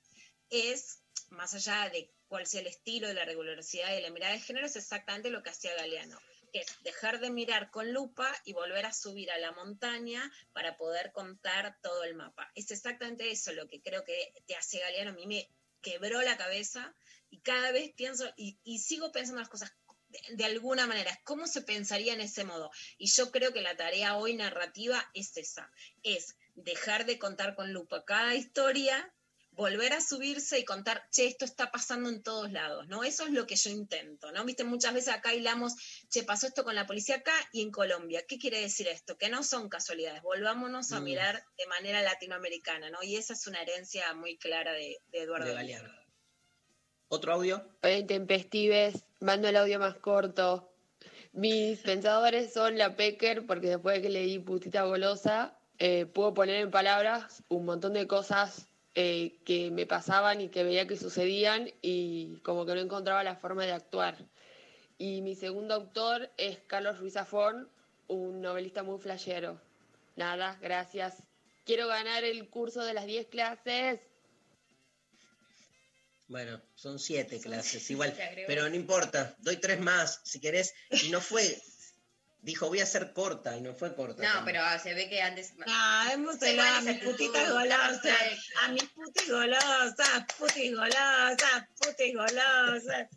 es, 0.48 1.02
más 1.30 1.54
allá 1.54 1.88
de 1.90 2.10
cuál 2.28 2.46
sea 2.46 2.60
el 2.60 2.66
estilo 2.66 3.08
de 3.08 3.14
la 3.14 3.24
regularidad 3.24 3.96
y 3.96 4.00
la 4.00 4.10
mirada 4.10 4.32
de 4.32 4.40
género, 4.40 4.66
es 4.66 4.76
exactamente 4.76 5.30
lo 5.30 5.42
que 5.42 5.50
hacía 5.50 5.74
Galeano, 5.74 6.18
que 6.52 6.60
es 6.60 6.82
dejar 6.82 7.20
de 7.20 7.30
mirar 7.30 7.70
con 7.70 7.92
lupa 7.92 8.32
y 8.44 8.52
volver 8.52 8.86
a 8.86 8.92
subir 8.92 9.30
a 9.30 9.38
la 9.38 9.52
montaña 9.52 10.30
para 10.52 10.76
poder 10.76 11.12
contar 11.12 11.78
todo 11.82 12.04
el 12.04 12.14
mapa. 12.14 12.50
Es 12.54 12.70
exactamente 12.70 13.30
eso 13.30 13.52
lo 13.52 13.68
que 13.68 13.80
creo 13.80 14.04
que 14.04 14.32
te 14.46 14.56
hace 14.56 14.80
Galeano. 14.80 15.10
A 15.10 15.14
mí 15.14 15.26
me 15.26 15.48
quebró 15.80 16.22
la 16.22 16.36
cabeza 16.36 16.94
y 17.30 17.40
cada 17.40 17.72
vez 17.72 17.92
pienso 17.94 18.32
y, 18.36 18.58
y 18.64 18.78
sigo 18.78 19.12
pensando 19.12 19.40
las 19.40 19.48
cosas 19.48 19.72
de, 20.08 20.20
de 20.34 20.44
alguna 20.44 20.86
manera. 20.86 21.18
¿Cómo 21.24 21.46
se 21.46 21.62
pensaría 21.62 22.12
en 22.12 22.20
ese 22.20 22.44
modo? 22.44 22.70
Y 22.98 23.08
yo 23.08 23.30
creo 23.30 23.52
que 23.52 23.62
la 23.62 23.76
tarea 23.76 24.16
hoy 24.16 24.34
narrativa 24.34 25.08
es 25.14 25.36
esa, 25.36 25.70
es 26.02 26.36
dejar 26.54 27.04
de 27.04 27.18
contar 27.18 27.54
con 27.54 27.72
lupa 27.72 28.04
cada 28.04 28.34
historia 28.34 29.12
volver 29.56 29.94
a 29.94 30.00
subirse 30.00 30.58
y 30.58 30.64
contar, 30.64 31.08
che, 31.10 31.26
esto 31.26 31.44
está 31.44 31.70
pasando 31.70 32.10
en 32.10 32.22
todos 32.22 32.52
lados, 32.52 32.86
¿no? 32.88 33.02
Eso 33.04 33.24
es 33.24 33.32
lo 33.32 33.46
que 33.46 33.56
yo 33.56 33.70
intento, 33.70 34.30
¿no? 34.32 34.44
Viste, 34.44 34.64
muchas 34.64 34.92
veces 34.92 35.14
acá 35.14 35.34
hilamos, 35.34 35.74
che, 36.08 36.22
pasó 36.22 36.46
esto 36.46 36.62
con 36.62 36.74
la 36.74 36.86
policía 36.86 37.16
acá 37.16 37.34
y 37.52 37.62
en 37.62 37.70
Colombia. 37.70 38.22
¿Qué 38.28 38.38
quiere 38.38 38.60
decir 38.60 38.86
esto? 38.86 39.16
Que 39.16 39.30
no 39.30 39.42
son 39.42 39.68
casualidades, 39.68 40.22
volvámonos 40.22 40.92
a 40.92 41.00
Mm. 41.00 41.04
mirar 41.04 41.44
de 41.56 41.66
manera 41.66 42.02
latinoamericana, 42.02 42.90
¿no? 42.90 43.02
Y 43.02 43.16
esa 43.16 43.32
es 43.32 43.46
una 43.46 43.62
herencia 43.62 44.12
muy 44.14 44.36
clara 44.36 44.72
de, 44.72 44.98
de 45.08 45.22
Eduardo 45.22 45.52
Galeano. 45.54 45.90
¿Otro 47.08 47.32
audio? 47.32 47.64
Hola, 47.82 47.96
intempestives, 47.98 49.04
mando 49.20 49.48
el 49.48 49.56
audio 49.56 49.78
más 49.78 49.96
corto. 49.96 50.72
Mis 51.32 51.80
pensadores 51.82 52.52
son 52.52 52.76
la 52.76 52.94
Pecker, 52.96 53.46
porque 53.46 53.68
después 53.68 53.96
de 53.96 54.02
que 54.02 54.08
leí 54.10 54.38
Putita 54.38 54.82
Golosa, 54.82 55.58
eh, 55.78 56.06
puedo 56.06 56.34
poner 56.34 56.56
en 56.56 56.70
palabras 56.70 57.42
un 57.48 57.64
montón 57.64 57.92
de 57.92 58.06
cosas 58.06 58.66
eh, 58.98 59.36
que 59.44 59.70
me 59.70 59.84
pasaban 59.84 60.40
y 60.40 60.48
que 60.48 60.64
veía 60.64 60.86
que 60.86 60.96
sucedían 60.96 61.70
y 61.82 62.38
como 62.38 62.64
que 62.64 62.74
no 62.74 62.80
encontraba 62.80 63.22
la 63.22 63.36
forma 63.36 63.66
de 63.66 63.72
actuar. 63.72 64.16
Y 64.96 65.20
mi 65.20 65.34
segundo 65.34 65.74
autor 65.74 66.30
es 66.38 66.60
Carlos 66.66 66.98
Ruiz 66.98 67.12
Zafón, 67.12 67.68
un 68.08 68.40
novelista 68.40 68.82
muy 68.82 68.98
flashero. 68.98 69.60
Nada, 70.16 70.58
gracias. 70.62 71.14
Quiero 71.66 71.88
ganar 71.88 72.24
el 72.24 72.48
curso 72.48 72.82
de 72.84 72.94
las 72.94 73.04
10 73.04 73.26
clases. 73.26 74.00
Bueno, 76.28 76.58
son 76.74 76.98
siete 76.98 77.38
clases, 77.38 77.90
igual. 77.90 78.16
Pero 78.46 78.66
no 78.66 78.74
importa, 78.74 79.36
doy 79.40 79.58
tres 79.58 79.78
más, 79.78 80.20
si 80.24 80.40
querés. 80.40 80.74
Y 81.02 81.10
no 81.10 81.20
fue, 81.20 81.60
dijo, 82.46 82.68
voy 82.68 82.80
a 82.80 82.86
ser 82.86 83.12
corta, 83.12 83.56
y 83.56 83.60
no 83.60 83.74
fue 83.74 83.94
corta. 83.94 84.22
No, 84.22 84.44
pero 84.44 84.62
ah, 84.62 84.78
se 84.78 84.94
ve 84.94 85.08
que 85.08 85.20
antes. 85.20 85.54
No, 85.56 86.10
hemos 86.12 86.36
Sí, 86.36 86.56
a 86.56 86.80
mis 86.80 87.02
putitas 87.02 87.50
golosas, 87.52 88.28
a 88.62 88.68
mis 88.68 88.84
putis 88.84 89.28
golosas, 89.28 90.26
putis 90.38 90.76
golosas, 90.76 91.68
putis 91.76 92.14
golosas. 92.14 93.08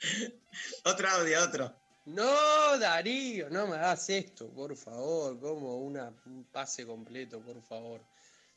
Otro 0.84 1.08
audio, 1.08 1.42
otro. 1.42 1.76
No, 2.06 2.78
Darío, 2.78 3.50
no 3.50 3.66
me 3.66 3.76
hagas 3.76 4.08
esto, 4.08 4.48
por 4.48 4.74
favor, 4.76 5.38
como 5.38 5.78
una, 5.78 6.12
un 6.26 6.44
pase 6.44 6.86
completo, 6.86 7.40
por 7.40 7.60
favor. 7.62 8.00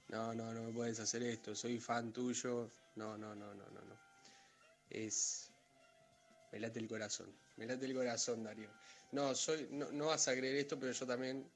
No, 0.09 0.33
no, 0.33 0.53
no 0.53 0.61
me 0.63 0.71
puedes 0.71 0.99
hacer 0.99 1.23
esto, 1.23 1.55
soy 1.55 1.79
fan 1.79 2.13
tuyo. 2.13 2.69
No, 2.95 3.17
no, 3.17 3.35
no, 3.35 3.53
no, 3.53 3.65
no, 3.65 3.81
no. 3.81 3.99
Es. 4.89 5.49
Me 6.51 6.59
late 6.59 6.79
el 6.79 6.87
corazón, 6.87 7.35
me 7.57 7.65
late 7.65 7.85
el 7.85 7.95
corazón, 7.95 8.43
Darío. 8.43 8.69
No, 9.13 9.35
soy, 9.35 9.67
no, 9.69 10.07
vas 10.07 10.27
a 10.27 10.35
creer 10.35 10.55
esto, 10.55 10.79
pero 10.79 10.91
yo 10.91 11.05
también 11.05 11.47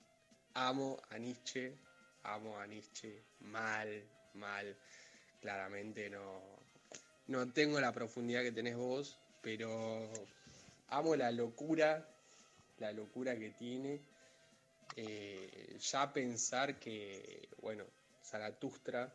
amo 0.53 1.01
a 1.09 1.17
Nietzsche, 1.17 1.73
amo 2.21 2.55
a 2.59 2.67
Nietzsche, 2.67 3.23
mal, 3.39 4.03
mal. 4.35 4.77
Claramente 5.41 6.07
no, 6.07 6.39
no 7.25 7.51
tengo 7.51 7.79
la 7.79 7.91
profundidad 7.91 8.43
que 8.43 8.51
tenés 8.51 8.75
vos, 8.75 9.17
pero 9.41 10.07
amo 10.89 11.15
la 11.15 11.31
locura, 11.31 12.07
la 12.77 12.91
locura 12.91 13.35
que 13.35 13.49
tiene. 13.49 14.01
Eh, 14.95 15.77
ya 15.79 16.13
pensar 16.13 16.79
que, 16.79 17.49
bueno, 17.59 17.85
Zaratustra 18.23 19.11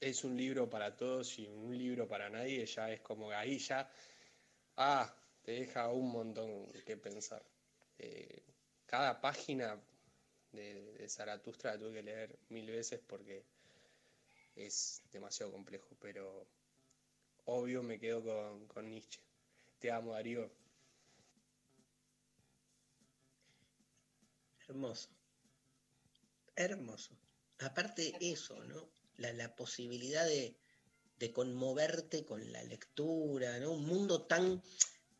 es 0.00 0.22
un 0.22 0.36
libro 0.36 0.70
para 0.70 0.96
todos 0.96 1.36
y 1.40 1.48
un 1.48 1.76
libro 1.76 2.06
para 2.06 2.30
nadie, 2.30 2.64
ya 2.66 2.88
es 2.92 3.00
como 3.00 3.32
ahí 3.32 3.58
ah, 4.76 5.12
te 5.42 5.52
deja 5.52 5.88
un 5.88 6.10
montón 6.10 6.72
que 6.86 6.96
pensar. 6.96 7.44
Eh, 7.98 8.42
cada 8.86 9.20
página 9.20 9.80
de, 10.52 10.92
de 10.92 11.08
Zaratustra 11.08 11.72
la 11.72 11.78
tuve 11.78 11.94
que 11.94 12.02
leer 12.02 12.38
mil 12.48 12.70
veces 12.70 13.00
porque 13.06 13.44
es 14.54 15.02
demasiado 15.10 15.52
complejo, 15.52 15.96
pero 16.00 16.46
obvio 17.44 17.82
me 17.82 17.98
quedo 17.98 18.22
con, 18.22 18.66
con 18.66 18.88
Nietzsche. 18.88 19.20
Te 19.78 19.90
amo, 19.90 20.12
Darío. 20.12 20.50
Hermoso. 24.68 25.08
Hermoso. 26.54 27.16
Aparte 27.58 28.14
eso, 28.20 28.62
¿no? 28.64 28.88
La, 29.16 29.32
la 29.32 29.54
posibilidad 29.54 30.24
de, 30.24 30.56
de 31.18 31.32
conmoverte 31.32 32.24
con 32.24 32.52
la 32.52 32.62
lectura, 32.64 33.58
¿no? 33.58 33.72
Un 33.72 33.86
mundo 33.86 34.26
tan, 34.26 34.62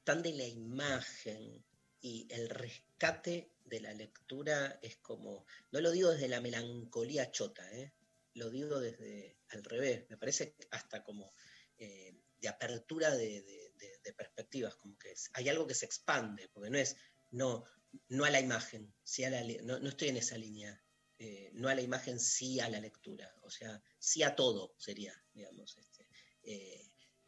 tan 0.04 0.22
de 0.22 0.32
la 0.32 0.46
imagen 0.46 1.64
y 2.00 2.26
el 2.30 2.48
rescate 2.48 3.52
de 3.64 3.80
la 3.80 3.92
lectura 3.92 4.78
es 4.82 4.96
como, 4.96 5.46
no 5.70 5.80
lo 5.80 5.90
digo 5.90 6.10
desde 6.10 6.28
la 6.28 6.40
melancolía 6.40 7.30
chota, 7.30 7.70
¿eh? 7.72 7.92
Lo 8.34 8.50
digo 8.50 8.80
desde 8.80 9.38
al 9.50 9.62
revés, 9.62 10.08
me 10.08 10.16
parece 10.16 10.56
hasta 10.70 11.04
como 11.04 11.34
eh, 11.78 12.14
de 12.40 12.48
apertura 12.48 13.10
de, 13.10 13.70
perspectivas, 14.16 14.74
como 14.76 14.98
que 14.98 15.14
hay 15.32 15.48
algo 15.48 15.66
que 15.66 15.74
se 15.74 15.86
expande, 15.86 16.48
porque 16.52 16.70
no 16.70 16.78
es, 16.78 16.96
no, 17.30 17.64
no 18.08 18.24
a 18.24 18.30
la 18.30 18.40
imagen, 18.40 18.92
a 19.26 19.30
la, 19.30 19.42
no, 19.62 19.78
no 19.78 19.88
estoy 19.88 20.08
en 20.08 20.16
esa 20.16 20.36
línea, 20.36 20.82
eh, 21.18 21.50
no 21.54 21.68
a 21.68 21.74
la 21.74 21.82
imagen, 21.82 22.18
sí 22.18 22.60
a 22.60 22.68
la 22.68 22.80
lectura, 22.80 23.32
o 23.42 23.50
sea, 23.50 23.82
sí 23.98 24.22
a 24.22 24.34
todo 24.34 24.74
sería, 24.76 25.14
digamos. 25.32 25.76
este, 25.78 26.08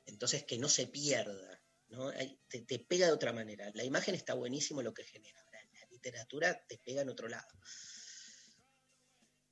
entonces, 0.06 0.44
que 0.44 0.58
no 0.58 0.68
se 0.68 0.88
pierda, 0.88 1.63
¿no? 1.94 2.08
Hay- 2.10 2.38
te, 2.48 2.60
te 2.62 2.78
pega 2.78 3.06
de 3.06 3.12
otra 3.12 3.32
manera. 3.32 3.70
La 3.74 3.84
imagen 3.84 4.14
está 4.14 4.34
buenísimo 4.34 4.82
lo 4.82 4.92
que 4.94 5.04
genera, 5.04 5.42
la 5.50 5.86
literatura 5.90 6.64
te 6.66 6.78
pega 6.78 7.02
en 7.02 7.08
otro 7.08 7.28
lado. 7.28 7.48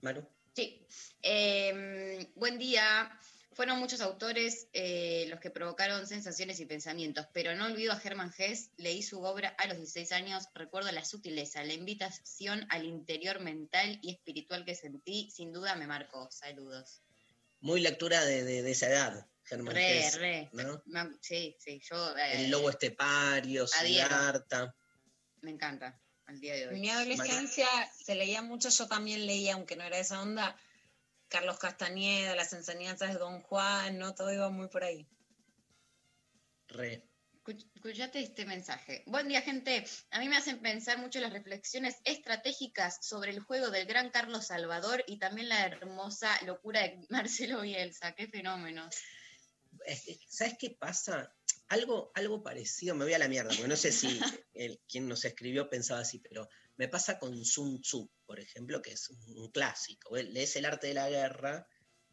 Manu, 0.00 0.26
Sí. 0.54 0.86
Eh, 1.22 2.30
buen 2.34 2.58
día. 2.58 3.10
Fueron 3.54 3.78
muchos 3.78 4.00
autores 4.00 4.68
eh, 4.72 5.26
los 5.28 5.38
que 5.40 5.50
provocaron 5.50 6.06
sensaciones 6.06 6.58
y 6.60 6.64
pensamientos, 6.66 7.26
pero 7.34 7.54
no 7.54 7.66
olvido 7.66 7.92
a 7.92 7.98
Germán 7.98 8.32
Hess. 8.36 8.70
Leí 8.78 9.02
su 9.02 9.22
obra 9.22 9.50
a 9.58 9.66
los 9.66 9.76
16 9.76 10.10
años. 10.12 10.44
Recuerdo 10.54 10.90
la 10.92 11.04
sutileza, 11.04 11.62
la 11.64 11.74
invitación 11.74 12.66
al 12.70 12.84
interior 12.86 13.40
mental 13.40 13.98
y 14.02 14.12
espiritual 14.12 14.64
que 14.64 14.74
sentí. 14.74 15.30
Sin 15.30 15.52
duda 15.52 15.74
me 15.76 15.86
marcó. 15.86 16.30
Saludos. 16.30 17.02
muy 17.60 17.80
lectura 17.80 18.24
de, 18.24 18.42
de- 18.42 18.62
de 18.62 18.70
esa 18.72 18.88
edad, 18.88 19.26
Germán. 19.44 19.74
Re, 19.74 19.98
Hesse, 20.06 20.18
re. 20.18 20.48
¿no? 20.52 20.82
Me- 20.86 21.16
sí, 21.20 21.56
sí. 21.58 21.80
Yo 21.90 22.16
eh, 22.16 22.44
El 22.44 22.50
lobo 22.50 22.70
estepario. 22.70 23.66
Siddhartha. 23.66 24.74
me 25.42 25.50
encanta 25.50 26.00
al 26.26 26.38
día 26.40 26.54
de 26.54 26.62
En 26.62 26.68
hoy. 26.70 26.80
mi 26.80 26.88
adolescencia 26.90 27.66
se 28.04 28.14
leía 28.14 28.42
mucho, 28.42 28.68
yo 28.70 28.86
también 28.86 29.26
leía, 29.26 29.54
aunque 29.54 29.74
no 29.76 29.82
era 29.84 29.98
esa 29.98 30.22
onda, 30.22 30.56
Carlos 31.28 31.58
Castañeda, 31.58 32.36
las 32.36 32.52
enseñanzas 32.52 33.12
de 33.12 33.18
Don 33.18 33.42
Juan, 33.42 33.98
¿no? 33.98 34.14
Todo 34.14 34.32
iba 34.32 34.48
muy 34.50 34.68
por 34.68 34.84
ahí. 34.84 35.06
Re. 36.68 37.08
Escuch- 37.44 37.66
Escuchate 37.74 38.20
este 38.20 38.44
mensaje. 38.46 39.02
Buen 39.06 39.26
día, 39.28 39.42
gente. 39.42 39.84
A 40.12 40.20
mí 40.20 40.28
me 40.28 40.36
hacen 40.36 40.60
pensar 40.62 40.98
mucho 40.98 41.18
las 41.20 41.32
reflexiones 41.32 41.96
estratégicas 42.04 42.98
sobre 43.04 43.32
el 43.32 43.40
juego 43.40 43.70
del 43.70 43.86
gran 43.86 44.10
Carlos 44.10 44.46
Salvador 44.46 45.02
y 45.08 45.18
también 45.18 45.48
la 45.48 45.66
hermosa 45.66 46.30
locura 46.46 46.82
de 46.82 47.04
Marcelo 47.10 47.62
Bielsa. 47.62 48.12
Qué 48.14 48.28
¿Sabes 50.28 50.54
qué 50.58 50.70
pasa? 50.70 51.34
Algo, 51.68 52.10
algo 52.14 52.42
parecido, 52.42 52.94
me 52.94 53.04
voy 53.04 53.14
a 53.14 53.18
la 53.18 53.28
mierda, 53.28 53.50
porque 53.50 53.68
no 53.68 53.76
sé 53.76 53.92
si 53.92 54.06
el, 54.54 54.80
quien 54.88 55.08
nos 55.08 55.24
escribió 55.24 55.70
pensaba 55.70 56.00
así, 56.00 56.18
pero 56.18 56.48
me 56.76 56.88
pasa 56.88 57.18
con 57.18 57.44
Sun 57.44 57.80
Tzu, 57.80 58.10
por 58.26 58.40
ejemplo, 58.40 58.82
que 58.82 58.92
es 58.92 59.08
un, 59.10 59.38
un 59.38 59.50
clásico. 59.50 60.16
Lees 60.16 60.56
el 60.56 60.66
arte 60.66 60.88
de 60.88 60.94
la 60.94 61.08
guerra 61.08 61.66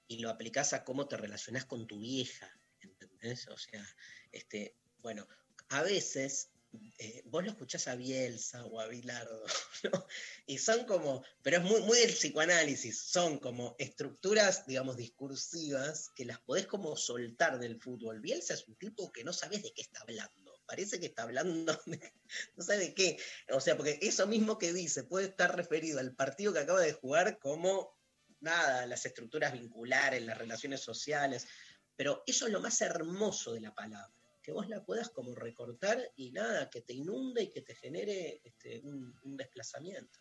y 0.07 0.19
lo 0.19 0.29
aplicás 0.29 0.73
a 0.73 0.83
cómo 0.83 1.07
te 1.07 1.17
relacionás 1.17 1.65
con 1.65 1.87
tu 1.87 1.99
vieja, 1.99 2.51
¿entendés? 2.81 3.47
O 3.47 3.57
sea, 3.57 3.85
este, 4.31 4.75
bueno, 5.01 5.27
a 5.69 5.83
veces 5.83 6.49
eh, 6.99 7.23
vos 7.25 7.43
lo 7.43 7.49
escuchás 7.49 7.87
a 7.87 7.95
Bielsa 7.95 8.63
o 8.65 8.79
a 8.79 8.87
Bilardo, 8.87 9.43
¿no? 9.91 10.05
Y 10.45 10.57
son 10.57 10.85
como, 10.85 11.23
pero 11.41 11.57
es 11.57 11.63
muy, 11.63 11.81
muy 11.81 11.97
del 11.99 12.13
psicoanálisis, 12.13 12.99
son 13.01 13.39
como 13.39 13.75
estructuras, 13.79 14.65
digamos, 14.67 14.97
discursivas 14.97 16.09
que 16.15 16.25
las 16.25 16.39
podés 16.41 16.67
como 16.67 16.95
soltar 16.95 17.59
del 17.59 17.81
fútbol. 17.81 18.19
Bielsa 18.19 18.53
es 18.53 18.67
un 18.67 18.75
tipo 18.75 19.11
que 19.11 19.23
no 19.23 19.33
sabes 19.33 19.63
de 19.63 19.73
qué 19.73 19.81
está 19.81 20.01
hablando. 20.01 20.61
Parece 20.65 20.99
que 20.99 21.07
está 21.07 21.23
hablando, 21.23 21.73
de- 21.87 22.13
no 22.55 22.63
sabe 22.63 22.79
de 22.79 22.93
qué. 22.93 23.17
O 23.51 23.59
sea, 23.59 23.75
porque 23.75 23.97
eso 24.01 24.27
mismo 24.27 24.57
que 24.57 24.73
dice 24.73 25.03
puede 25.03 25.27
estar 25.27 25.55
referido 25.55 25.99
al 25.99 26.15
partido 26.15 26.53
que 26.53 26.59
acaba 26.59 26.81
de 26.81 26.93
jugar 26.93 27.39
como, 27.39 27.97
nada, 28.41 28.85
las 28.85 29.05
estructuras 29.05 29.53
vinculares, 29.53 30.21
las 30.21 30.37
relaciones 30.37 30.81
sociales. 30.81 31.47
Pero 31.95 32.23
eso 32.27 32.45
es 32.45 32.53
lo 32.53 32.61
más 32.61 32.79
hermoso 32.81 33.53
de 33.53 33.61
la 33.61 33.73
palabra 33.73 34.18
que 34.49 34.53
vos 34.53 34.67
la 34.67 34.83
puedas 34.83 35.09
como 35.09 35.35
recortar 35.35 36.11
y 36.15 36.31
nada, 36.31 36.71
que 36.71 36.81
te 36.81 36.93
inunde 36.93 37.43
y 37.43 37.51
que 37.51 37.61
te 37.61 37.75
genere 37.75 38.41
este, 38.43 38.79
un, 38.79 39.15
un 39.21 39.37
desplazamiento. 39.37 40.19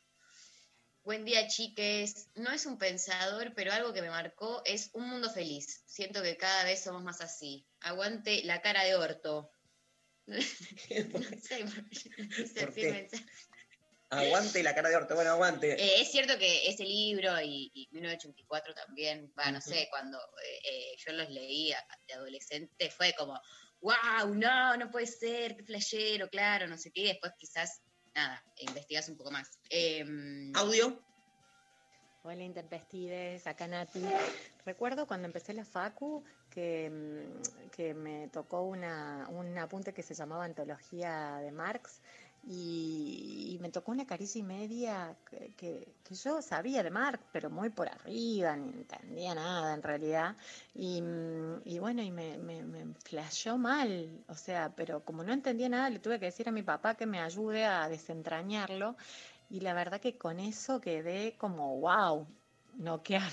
Buen 1.02 1.24
día, 1.24 1.48
chiques. 1.48 2.28
No 2.34 2.52
es 2.52 2.66
un 2.66 2.76
pensador, 2.76 3.54
pero 3.54 3.72
algo 3.72 3.94
que 3.94 4.02
me 4.02 4.10
marcó 4.10 4.60
es 4.66 4.90
un 4.92 5.08
mundo 5.08 5.30
feliz. 5.30 5.82
Siento 5.86 6.22
que 6.22 6.36
cada 6.36 6.64
vez 6.64 6.84
somos 6.84 7.02
más 7.02 7.22
así. 7.22 7.66
Aguante 7.80 8.44
la 8.44 8.60
cara 8.60 8.84
de 8.84 8.96
orto. 8.96 9.50
no 10.26 10.42
sé, 11.40 11.64
por 12.60 12.74
qué. 12.74 13.08
Aguante 14.10 14.62
la 14.62 14.74
cara 14.74 14.88
de 14.88 14.96
orto, 14.96 15.14
bueno, 15.14 15.30
aguante. 15.32 15.72
Eh, 15.72 16.00
es 16.00 16.10
cierto 16.10 16.38
que 16.38 16.68
ese 16.68 16.84
libro 16.84 17.38
y, 17.42 17.70
y 17.74 17.88
1984 17.92 18.74
también, 18.74 19.30
va, 19.38 19.50
no 19.50 19.60
sé, 19.60 19.86
cuando 19.90 20.18
eh, 20.18 20.60
eh, 20.64 20.96
yo 20.96 21.12
los 21.12 21.28
leí 21.28 21.74
de 22.06 22.14
adolescente 22.14 22.90
fue 22.90 23.14
como, 23.18 23.38
wow, 23.80 24.34
no, 24.34 24.76
no 24.76 24.90
puede 24.90 25.06
ser, 25.06 25.56
qué 25.56 25.62
flashero, 25.64 26.28
claro, 26.28 26.66
no 26.66 26.76
sé 26.78 26.90
qué, 26.90 27.02
y 27.02 27.08
después 27.08 27.32
quizás, 27.38 27.80
nada, 28.14 28.42
investigas 28.58 29.08
un 29.08 29.16
poco 29.16 29.30
más. 29.30 29.58
Em, 29.70 30.52
Audio. 30.54 31.02
Hola 32.22 32.42
Intempestives, 32.42 33.46
acá 33.46 33.66
Nati. 33.68 34.02
Recuerdo 34.66 35.06
cuando 35.06 35.26
empecé 35.26 35.54
la 35.54 35.64
Facu 35.64 36.24
que, 36.50 36.90
mm, 36.90 37.70
que 37.70 37.94
me 37.94 38.28
tocó 38.28 38.62
una, 38.62 39.26
un 39.30 39.56
apunte 39.56 39.94
que 39.94 40.02
se 40.02 40.14
llamaba 40.14 40.44
Antología 40.44 41.36
de 41.36 41.52
Marx 41.52 42.02
y, 42.50 43.58
me 43.60 43.70
tocó 43.70 43.92
una 43.92 44.06
caricia 44.06 44.38
y 44.40 44.42
media 44.42 45.16
que, 45.28 45.52
que- 45.56 45.94
yo 46.24 46.40
sabía 46.42 46.82
de 46.82 46.90
Marx, 46.90 47.22
pero 47.32 47.50
muy 47.50 47.68
por 47.70 47.88
arriba, 47.88 48.56
ni 48.56 48.70
entendía 48.70 49.34
nada 49.34 49.74
en 49.74 49.82
realidad. 49.82 50.36
Y, 50.74 51.02
mm, 51.02 51.62
y 51.64 51.78
bueno, 51.78 52.02
y 52.02 52.10
me, 52.10 52.38
me, 52.38 52.62
me 52.62 52.94
flashó 53.04 53.58
mal, 53.58 54.24
o 54.28 54.34
sea, 54.34 54.72
pero 54.74 55.04
como 55.04 55.22
no 55.24 55.32
entendía 55.32 55.68
nada, 55.68 55.90
le 55.90 55.98
tuve 55.98 56.18
que 56.18 56.26
decir 56.26 56.48
a 56.48 56.52
mi 56.52 56.62
papá 56.62 56.94
que 56.94 57.06
me 57.06 57.20
ayude 57.20 57.64
a 57.64 57.88
desentrañarlo. 57.88 58.96
Y 59.50 59.60
la 59.60 59.74
verdad 59.74 60.00
que 60.00 60.16
con 60.18 60.40
eso 60.40 60.80
quedé 60.80 61.36
como, 61.38 61.78
wow, 61.80 62.26
noqueada. 62.78 63.28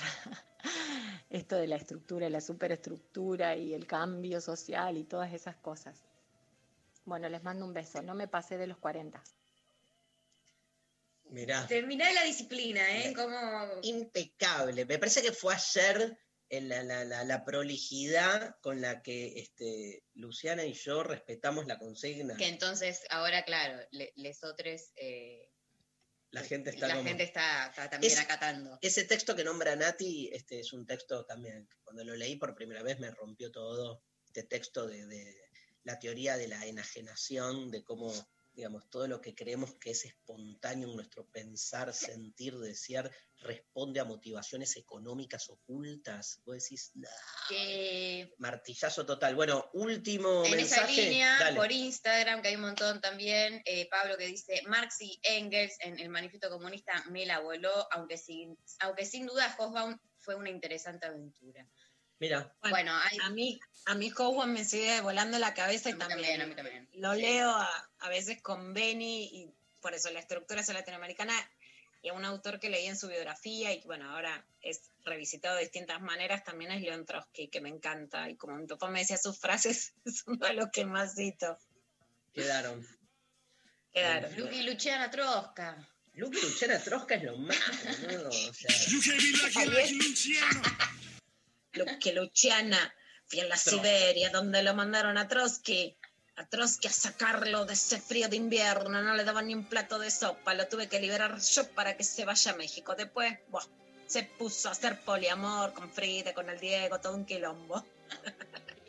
Esto 1.29 1.55
de 1.57 1.67
la 1.67 1.75
estructura, 1.77 2.29
la 2.29 2.41
superestructura 2.41 3.55
y 3.55 3.73
el 3.73 3.85
cambio 3.87 4.41
social 4.41 4.97
y 4.97 5.03
todas 5.05 5.33
esas 5.33 5.55
cosas. 5.57 6.03
Bueno, 7.05 7.29
les 7.29 7.41
mando 7.43 7.65
un 7.65 7.73
beso. 7.73 8.01
No 8.01 8.13
me 8.15 8.27
pasé 8.27 8.57
de 8.57 8.67
los 8.67 8.77
40. 8.79 9.23
Mirá, 11.29 11.65
Terminá 11.67 12.11
la 12.13 12.23
disciplina, 12.23 12.81
¿eh? 12.99 13.13
Como... 13.13 13.35
impecable. 13.81 14.85
Me 14.85 14.99
parece 14.99 15.21
que 15.21 15.31
fue 15.31 15.55
ayer 15.55 16.17
en 16.49 16.69
la, 16.69 16.83
la- 16.83 17.03
la- 17.03 17.23
la 17.23 17.43
prolijidad 17.43 18.57
con 18.61 18.79
la 18.79 19.01
que 19.01 19.39
este, 19.39 20.03
Luciana 20.13 20.63
y 20.65 20.73
yo 20.73 21.03
respetamos 21.03 21.65
la 21.65 21.79
consigna. 21.79 22.37
que 22.37 22.47
entonces, 22.47 23.01
ahora, 23.09 23.43
claro, 23.43 23.79
le- 23.91 24.13
lesotres, 24.15 24.91
eh, 24.95 25.49
La 26.29 26.43
gente 26.43 26.69
está 26.69 26.87
la 26.87 26.95
como- 26.95 27.07
gente 27.07 27.23
está, 27.23 27.67
está 27.67 27.89
también 27.89 28.13
Es- 28.13 28.19
acatando. 28.19 28.77
Ese 28.81 29.03
texto 29.05 29.35
que 29.35 29.43
nombra 29.43 29.75
Nati 29.75 30.29
este, 30.31 30.59
es 30.59 30.73
un 30.73 30.85
texto 30.85 31.25
también, 31.25 31.67
cuando 31.83 32.03
lo 32.03 32.15
leí 32.15 32.35
por 32.35 32.53
primera 32.53 32.83
vez 32.83 32.99
me 32.99 33.09
rompió 33.09 33.51
todo. 33.51 34.03
Este 34.27 34.43
texto 34.43 34.85
de, 34.85 35.07
de 35.07 35.44
la 35.85 35.99
teoría 35.99 36.35
de 36.35 36.47
la 36.47 36.65
enajenación, 36.65 37.71
de 37.71 37.83
cómo, 37.83 38.11
digamos, 38.53 38.89
todo 38.89 39.07
lo 39.07 39.21
que 39.21 39.35
creemos 39.35 39.75
que 39.75 39.91
es 39.91 40.05
espontáneo 40.05 40.89
en 40.89 40.95
nuestro 40.95 41.27
pensar, 41.29 41.93
sentir, 41.93 42.57
desear, 42.57 43.11
responde 43.37 43.99
a 43.99 44.05
motivaciones 44.05 44.77
económicas 44.77 45.47
ocultas. 45.49 46.41
Vos 46.43 46.55
decís, 46.55 46.91
"Nah". 46.95 47.09
Que 47.49 48.33
martillazo 48.39 49.05
total. 49.05 49.35
Bueno, 49.35 49.69
último 49.73 50.43
en 50.45 50.59
esa 50.59 50.77
mensaje. 50.87 51.03
línea, 51.03 51.37
Dale. 51.39 51.57
por 51.57 51.71
Instagram, 51.71 52.41
que 52.41 52.47
hay 52.47 52.55
un 52.55 52.61
montón 52.61 52.99
también, 52.99 53.61
eh, 53.65 53.87
Pablo 53.89 54.17
que 54.17 54.25
dice, 54.27 54.63
Marx 54.67 55.01
y 55.01 55.19
Engels 55.21 55.75
en 55.81 55.99
el 55.99 56.09
manifiesto 56.09 56.49
comunista 56.49 57.03
me 57.11 57.25
la 57.27 57.39
voló, 57.41 57.87
aunque 57.91 58.17
sin, 58.17 58.57
aunque 58.79 59.05
sin 59.05 59.27
duda 59.27 59.53
Hobsbawm 59.59 59.99
fue 60.17 60.33
una 60.35 60.49
interesante 60.49 61.05
aventura. 61.05 61.69
Mira, 62.19 62.55
Bueno, 62.69 62.93
hay- 63.03 63.17
a 63.23 63.29
mí, 63.29 63.59
a 63.85 63.95
mí 63.95 64.11
Howard 64.17 64.47
me 64.47 64.63
sigue 64.65 65.01
volando 65.01 65.37
la 65.37 65.53
cabeza 65.53 65.89
y 65.89 65.93
A 65.93 65.95
mí 65.95 65.99
también, 65.99 66.19
también, 66.21 66.41
a 66.41 66.45
mí 66.47 66.55
también. 66.55 66.89
lo 66.93 67.13
Sí. 67.13 67.21
leo 67.21 67.49
a, 67.49 67.89
a 67.99 68.09
veces 68.09 68.41
con 68.41 68.73
Benny 68.73 69.25
y 69.25 69.53
por 69.81 69.93
eso 69.93 70.09
la 70.11 70.19
estructura 70.19 70.61
es 70.61 70.69
latinoamericana 70.69 71.33
y 72.01 72.09
a 72.09 72.13
un 72.13 72.23
autor 72.23 72.59
que 72.59 72.69
leí 72.69 72.85
en 72.85 72.97
su 72.97 73.07
biografía 73.07 73.73
y 73.73 73.81
que 73.81 73.87
bueno, 73.87 74.09
ahora 74.09 74.45
es 74.61 74.81
revisitado 75.03 75.55
de 75.55 75.63
distintas 75.63 76.01
maneras, 76.01 76.43
también 76.43 76.71
es 76.71 76.81
León 76.81 77.05
Trotsky, 77.05 77.47
que 77.49 77.61
me 77.61 77.69
encanta 77.69 78.29
y 78.29 78.35
como 78.37 78.55
mi 78.57 78.65
papá 78.67 78.89
me 78.89 78.99
decía 78.99 79.17
sus 79.17 79.37
frases, 79.39 79.93
es 80.05 80.23
uno 80.25 80.45
de 80.47 80.53
los 80.53 80.69
que 80.71 80.85
más 80.85 81.15
cito. 81.15 81.57
quedaron. 82.33 82.87
Quedaron. 83.91 84.35
Lucky 84.37 84.61
Luciana 84.63 85.09
Trosca. 85.11 85.87
Luke 86.13 86.37
Luciana 86.41 86.79
Trosca 86.79 87.15
es 87.15 87.23
lo 87.23 87.37
más, 87.37 87.57
boludo, 88.01 88.29
o 88.29 88.53
sea, 88.53 88.69
que 92.01 92.13
Luciana 92.13 92.93
fui 93.25 93.39
en 93.39 93.49
la. 93.49 93.57
Siberia, 93.57 94.29
donde 94.29 94.63
lo 94.63 94.73
mandaron 94.73 95.17
a 95.17 95.27
Trotsky. 95.27 95.95
A 96.37 96.45
Trotsky 96.47 96.87
a 96.87 96.91
sacarlo 96.91 97.65
de 97.65 97.73
ese 97.73 97.99
frío 97.99 98.27
de 98.27 98.35
invierno, 98.35 99.01
no 99.01 99.15
le 99.15 99.23
daban 99.23 99.47
ni 99.47 99.55
un 99.55 99.69
plato 99.69 99.97
de 99.99 100.11
sopa, 100.11 100.53
lo 100.53 100.67
tuve 100.67 100.87
que 100.89 100.99
liberar 100.99 101.39
yo 101.39 101.67
para 101.69 101.95
que 101.95 102.03
se 102.03 102.25
vaya 102.25 102.51
a 102.51 102.55
México. 102.57 102.93
Después, 102.93 103.37
buah, 103.47 103.63
se 104.05 104.23
puso 104.23 104.67
a 104.67 104.73
hacer 104.73 104.99
poliamor 105.05 105.71
con 105.73 105.89
Frida, 105.91 106.33
con 106.33 106.49
el 106.49 106.59
Diego, 106.59 106.99
todo 106.99 107.15
un 107.15 107.25
quilombo. 107.25 107.85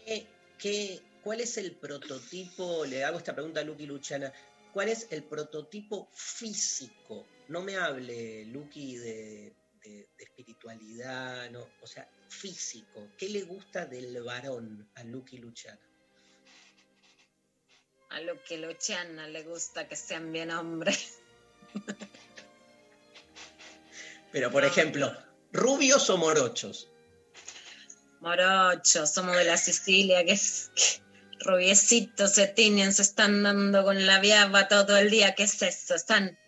¿qué- 0.05 0.27
qué- 0.59 1.01
cuál 1.23 1.41
es 1.41 1.57
el 1.57 1.73
prototipo? 1.77 2.85
Le 2.85 3.05
hago 3.05 3.19
esta 3.19 3.33
pregunta 3.35 3.61
a 3.61 3.65
Lucky 3.65 3.87
Luciana. 3.87 4.33
¿Cuál 4.73 4.89
es 4.89 5.07
el 5.11 5.23
prototipo 5.23 6.09
físico? 6.13 7.27
No 7.49 7.63
me 7.63 7.77
hable, 7.77 8.45
Lucky, 8.47 8.97
de, 8.97 9.53
de- 9.89 10.09
de 10.19 10.25
espiritualidad, 10.25 11.51
no, 11.51 11.69
o 11.81 11.87
sea, 11.87 12.09
físico. 12.29 13.09
¿Qué 13.17 13.29
le 13.29 13.43
gusta 13.43 13.87
del 13.87 14.23
varón 14.23 14.91
a 14.95 15.05
Lucky 15.05 15.39
Luciana? 15.39 15.81
A 18.11 18.21
lo 18.21 18.43
que 18.45 18.59
Luciana 18.59 19.29
le 19.29 19.43
gusta 19.43 19.89
que 19.89 19.97
sean 19.97 20.33
bien 20.33 20.51
hombres. 20.51 21.19
Pero, 24.33 24.51
por 24.51 24.65
ejemplo, 24.65 25.17
rubios 25.53 26.11
o 26.11 26.17
morochos. 26.19 26.89
Morochos, 28.21 29.13
somos 29.13 29.37
de 29.37 29.45
la 29.45 29.57
Sicilia, 29.57 30.25
que 30.25 30.33
es 30.33 30.71
que 30.75 31.03
rubiecitos 31.45 32.33
se 32.33 32.47
tiñen, 32.49 32.93
se 32.93 33.03
están 33.03 33.43
dando 33.43 33.85
con 33.85 34.05
la 34.07 34.21
viaba 34.21 34.69
todo 34.69 34.97
el 34.97 35.11
día. 35.11 35.35
¿Qué 35.35 35.45
es 35.45 35.63
eso? 35.63 35.95
Están. 35.95 36.39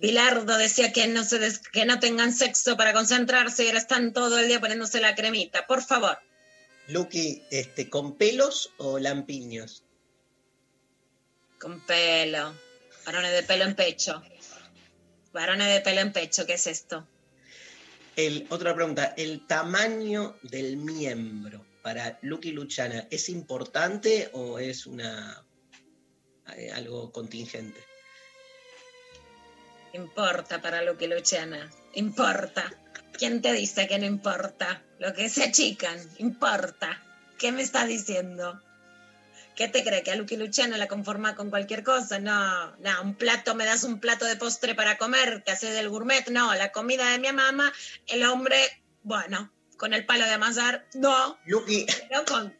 Bilardo 0.00 0.56
decía 0.56 0.92
que 0.92 1.06
no, 1.08 1.24
se 1.24 1.38
des- 1.38 1.58
que 1.58 1.84
no 1.84 1.98
tengan 1.98 2.32
sexo 2.32 2.76
para 2.76 2.92
concentrarse 2.92 3.64
y 3.64 3.66
ahora 3.66 3.78
están 3.80 4.12
todo 4.12 4.38
el 4.38 4.48
día 4.48 4.60
poniéndose 4.60 5.00
la 5.00 5.14
cremita. 5.14 5.66
Por 5.66 5.82
favor. 5.82 6.18
Lucky, 6.86 7.42
este, 7.50 7.90
¿con 7.90 8.16
pelos 8.16 8.72
o 8.78 8.98
lampiños? 8.98 9.84
Con 11.60 11.80
pelo. 11.86 12.54
Varones 13.04 13.32
de 13.32 13.42
pelo 13.42 13.64
en 13.64 13.74
pecho. 13.74 14.22
Varones 15.32 15.68
de 15.68 15.80
pelo 15.80 16.00
en 16.00 16.12
pecho, 16.12 16.46
¿qué 16.46 16.54
es 16.54 16.66
esto? 16.66 17.06
El, 18.16 18.46
otra 18.50 18.74
pregunta, 18.74 19.14
el 19.16 19.46
tamaño 19.46 20.36
del 20.42 20.76
miembro. 20.76 21.64
para 21.82 22.18
Lucky 22.22 22.52
Luciana, 22.52 23.06
¿es 23.10 23.28
importante 23.28 24.28
o 24.32 24.58
es 24.58 24.86
una 24.86 25.44
eh, 26.56 26.70
algo 26.72 27.10
contingente? 27.12 27.80
Importa 29.92 30.60
para 30.60 30.82
lo 30.82 30.96
que 30.96 31.08
Luciana. 31.08 31.70
Importa. 31.94 32.70
¿Quién 33.12 33.42
te 33.42 33.52
dice 33.52 33.88
que 33.88 33.98
no 33.98 34.06
importa? 34.06 34.82
Lo 34.98 35.12
que 35.12 35.28
se 35.28 35.44
achican, 35.44 35.98
importa. 36.18 37.02
¿Qué 37.38 37.52
me 37.52 37.62
estás 37.62 37.88
diciendo? 37.88 38.60
¿Qué 39.56 39.66
te 39.66 39.82
cree? 39.82 40.04
¿Que 40.04 40.12
a 40.12 40.14
Lucky 40.14 40.36
Luciana 40.36 40.78
la 40.78 40.86
conforma 40.86 41.34
con 41.34 41.50
cualquier 41.50 41.82
cosa? 41.82 42.20
No, 42.20 42.76
no, 42.76 43.02
un 43.02 43.16
plato, 43.16 43.56
me 43.56 43.64
das 43.64 43.82
un 43.82 43.98
plato 43.98 44.24
de 44.24 44.36
postre 44.36 44.76
para 44.76 44.98
comer, 44.98 45.42
que 45.44 45.50
haces 45.50 45.74
del 45.74 45.88
gourmet. 45.88 46.28
No, 46.28 46.54
la 46.54 46.70
comida 46.70 47.10
de 47.10 47.18
mi 47.18 47.32
mamá, 47.32 47.72
el 48.06 48.24
hombre, 48.24 48.56
bueno, 49.02 49.52
con 49.76 49.94
el 49.94 50.06
palo 50.06 50.26
de 50.26 50.34
amasar, 50.34 50.86
no. 50.94 51.36
Lucky, 51.44 51.86
Pero 52.08 52.24
con 52.24 52.56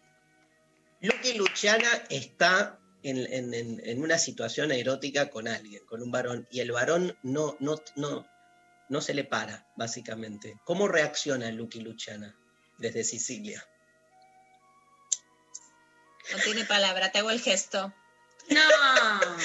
Lucky 1.01 1.35
Luciana 1.35 1.89
está 2.09 2.78
en, 3.03 3.19
en- 3.33 3.55
en- 3.55 3.81
en 3.85 4.03
una 4.03 4.19
situación 4.19 4.73
erótica 4.73 5.31
con 5.31 5.49
alguien, 5.49 5.85
con 5.87 6.03
un 6.03 6.11
varón, 6.11 6.47
y 6.51 6.61
el 6.61 6.73
varón 6.73 7.17
no, 7.23 7.57
no, 7.61 7.81
no, 7.97 8.27
no 8.89 9.01
se 9.01 9.15
le 9.15 9.25
para, 9.25 9.67
básicamente. 9.77 10.57
¿Cómo 10.65 10.89
reacciona 10.89 11.51
Lucky 11.51 11.81
Luciana 11.81 12.35
desde 12.79 13.05
Sicilia? 13.05 13.65
No 16.33 16.39
tiene 16.43 16.65
palabra, 16.65 17.11
te 17.11 17.19
hago 17.21 17.31
el 17.31 17.41
gesto. 17.41 17.93
No. 18.51 18.61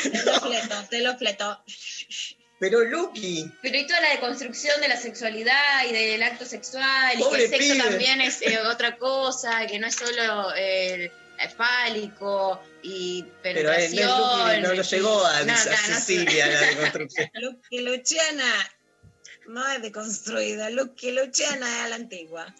Te 0.02 0.24
lo 0.24 0.40
fleto, 0.40 0.76
te 0.90 1.00
lo 1.02 1.18
fleto. 1.18 1.64
Pero 2.60 2.82
Lucky, 2.86 3.46
Pero 3.62 3.78
y 3.78 3.86
toda 3.88 4.00
la 4.00 4.10
deconstrucción 4.12 4.80
de 4.80 4.88
la 4.88 4.96
sexualidad 4.96 5.86
y 5.90 5.92
del 5.92 6.24
acto 6.24 6.46
sexual, 6.46 7.14
y 7.20 7.30
que 7.30 7.44
el 7.44 7.50
sexo 7.50 7.74
pibe. 7.74 7.84
también 7.90 8.22
es 8.22 8.42
eh, 8.42 8.60
otra 8.62 8.98
cosa, 8.98 9.66
que 9.68 9.80
no 9.80 9.88
es 9.88 9.96
solo 9.96 10.54
eh, 10.56 11.12
fálico 11.58 12.62
y 12.82 13.24
pero 13.42 13.70
penetración. 13.72 14.08
Lucky 14.10 14.62
no, 14.62 14.68
no 14.68 14.74
y- 14.74 14.82
llegó 14.84 15.26
a, 15.26 15.44
No, 15.44 15.54
a 15.54 15.56
claro, 15.62 15.82
no. 15.90 15.96
Sicilia 15.96 16.48
la 16.48 16.62
deconstrucción. 16.68 17.30
Lucky 17.36 17.80
Luciana 17.82 18.72
no 19.48 19.68
es 19.72 19.82
deconstruida, 19.82 20.70
Lucky 20.70 21.12
Luciana 21.12 21.68
es 21.80 21.86
a 21.86 21.90
la 21.90 21.96
antigua. 21.96 22.54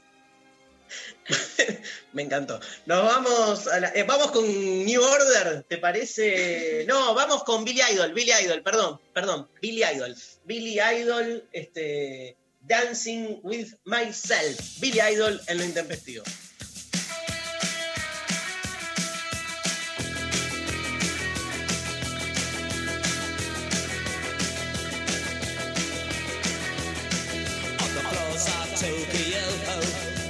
Me 2.14 2.22
encantó. 2.24 2.60
Nos 2.86 3.04
vamos 3.06 3.68
a 3.68 3.80
la- 3.80 3.90
eh, 3.96 4.04
vamos 4.04 4.32
con 4.32 4.46
New 4.86 5.02
Order, 5.02 5.64
¿te 5.64 5.78
parece? 5.78 6.86
No, 6.88 7.14
vamos 7.14 7.44
con 7.44 7.64
Billy 7.66 7.82
Idol, 7.94 8.14
Billy 8.14 8.32
Idol, 8.44 8.62
perdón, 8.62 9.00
perdón, 9.14 9.50
Billy 9.62 9.84
Idol. 9.84 10.16
Billy 10.46 10.80
Idol, 10.80 11.48
este, 11.52 12.36
Dancing 12.62 13.40
with 13.44 13.70
Myself. 13.86 14.80
Billy 14.80 15.00
Idol 15.14 15.42
en 15.48 15.58
lo 15.58 15.64
intempestivo. 15.64 16.24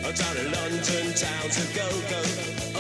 Oh, 0.06 0.12
down 0.12 0.38
in 0.38 0.52
London 0.52 1.14
town 1.14 1.50
to 1.50 1.64
go 1.74 1.88
go. 2.10 2.22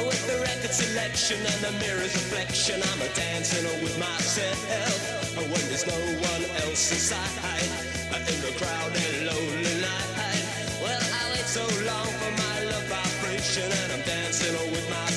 With 0.03 0.27
the 0.27 0.37
record 0.43 0.71
selection 0.71 1.37
and 1.37 1.59
the 1.63 1.71
mirror's 1.79 2.13
reflection, 2.13 2.81
I'm 2.81 3.01
a 3.01 3.09
dancing 3.15 3.65
with 3.83 3.97
myself. 3.99 5.37
When 5.37 5.63
there's 5.69 5.87
no 5.87 5.99
one 6.31 6.43
else 6.63 6.91
inside, 6.91 7.83
in 8.13 8.39
the 8.41 8.53
crowded 8.59 9.15
lonely 9.27 9.75
night. 9.81 10.43
Well, 10.81 11.01
I 11.01 11.23
wait 11.31 11.47
so 11.47 11.65
long 11.85 12.07
for 12.19 12.31
my 12.43 12.57
love 12.71 12.87
vibration, 12.87 13.69
and 13.71 13.93
I'm 13.93 14.01
dancing 14.01 14.53
with 14.71 14.89
myself. 14.89 15.12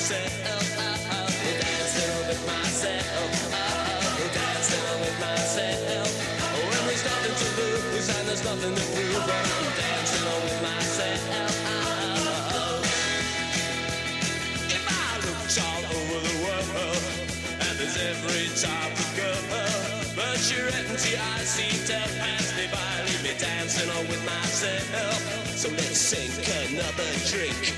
On 23.97 24.07
with 24.07 24.23
myself. 24.25 25.19
So 25.57 25.69
let's 25.69 25.97
sink 25.97 26.33
another 26.69 27.09
drink. 27.25 27.73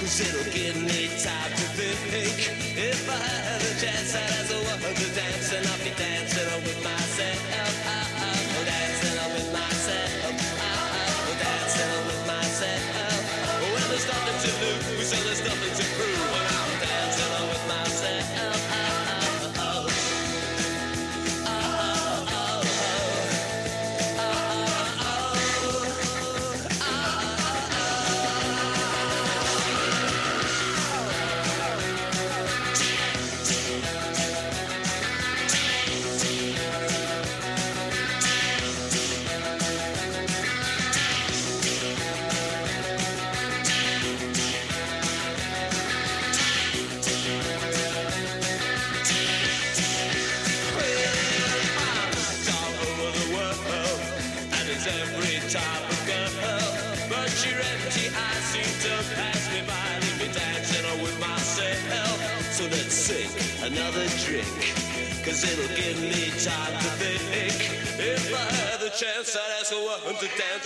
Cause 0.00 0.20
it'll 0.20 0.52
give 0.52 0.76
me 0.76 1.08
time 1.18 1.50
to 1.50 1.66
think 2.06 2.38
If 2.78 3.10
I 3.10 3.18
had 3.18 3.60
a 3.60 3.80
chance 3.80 4.14
I'd 4.14 4.30
as 4.30 4.50
a 4.52 4.60
woman 4.70 4.94
to 4.94 5.08
dance 5.12 5.52
And 5.52 5.66
I'll 5.66 5.84
be 5.84 5.90
dancing 5.90 6.62
with 6.62 6.84
myself 6.84 7.57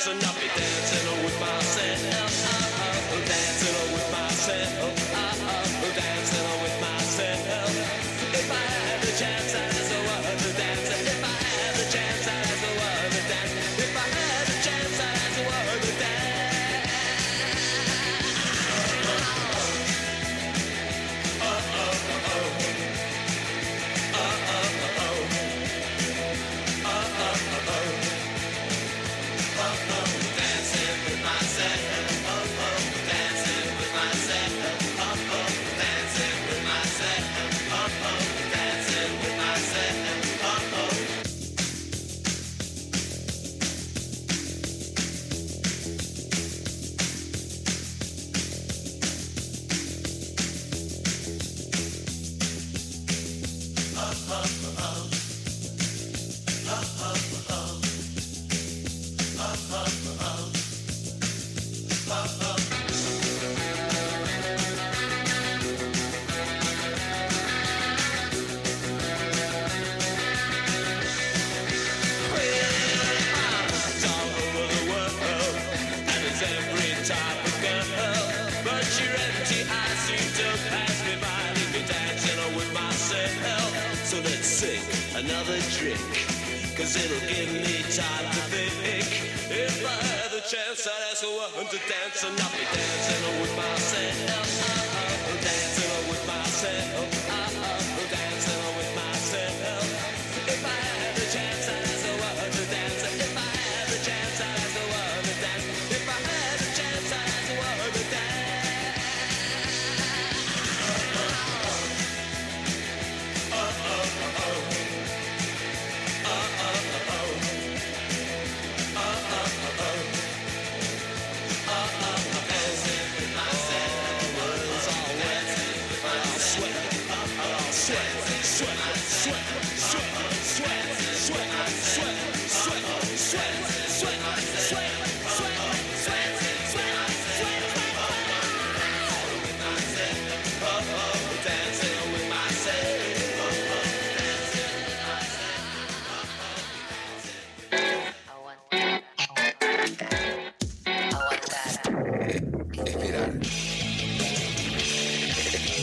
So 0.03 0.11
enough. 0.11 0.32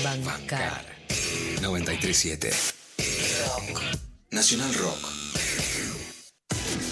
Bancar. 0.03 0.85
937. 1.61 2.49
Nacional 4.31 4.73
Rock. 4.75 5.09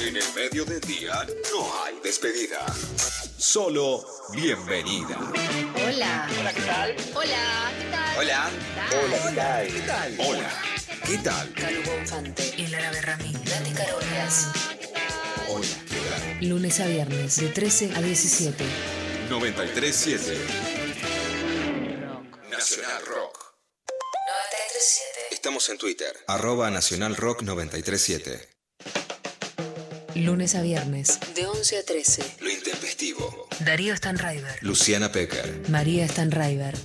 En 0.01 0.18
el 0.18 0.24
medio 0.36 0.66
del 0.66 0.82
día 0.82 1.26
no 1.53 1.84
hay 1.84 1.95
despedida. 2.03 2.66
Solo 3.38 4.03
bienvenida. 4.34 5.18
Hola. 5.76 6.30
Hola, 6.38 6.53
¿qué 6.53 6.62
tal? 6.62 6.95
Hola, 7.16 7.72
¿qué 7.80 7.86
tal? 7.91 8.18
Hola. 8.18 8.49
Hola, 8.91 9.18
¿qué 9.24 9.36
tal? 9.36 9.68
¿Qué 9.68 9.80
tal? 9.82 10.16
Hola. 10.20 10.51
¿Qué 11.05 11.18
tal? 11.20 11.53
Calu 11.53 11.82
Bonfante. 11.84 12.62
El 12.62 12.76
árabe 12.76 13.01
Ramín. 13.01 13.34
Nati 13.34 13.72
Carolas. 13.72 14.47
Hola. 15.47 15.68
¿Qué 15.88 15.95
tal? 16.10 16.49
Lunes 16.49 16.80
a 16.82 16.88
viernes 16.88 17.38
de 17.38 17.47
13 17.47 17.93
a 17.95 18.01
17. 18.01 18.66
937. 19.30 20.76
Nacional 22.70 23.05
Rock. 23.05 23.55
937. 23.88 25.20
Estamos 25.32 25.70
en 25.70 25.78
Twitter. 25.78 26.13
Arroba 26.28 26.70
Nacional 26.70 27.15
Rock 27.15 27.43
937. 27.43 28.49
Lunes 30.15 30.53
a 30.53 30.61
viernes 30.61 31.18
de 31.34 31.47
11 31.47 31.78
a 31.78 31.86
13. 31.86 32.36
Lo 32.41 32.49
intempestivo. 32.49 33.47
Darío 33.61 33.95
Stanraiver. 33.95 34.61
Luciana 34.63 35.13
Pecker. 35.13 35.70
María 35.70 36.05
Stanraiver. 36.09 36.76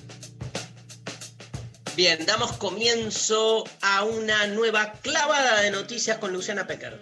Bien, 1.96 2.24
damos 2.26 2.52
comienzo 2.58 3.64
a 3.80 4.04
una 4.04 4.46
nueva 4.46 4.92
clavada 5.02 5.62
de 5.62 5.72
noticias 5.72 6.18
con 6.18 6.32
Luciana 6.32 6.68
Pecker. 6.68 7.00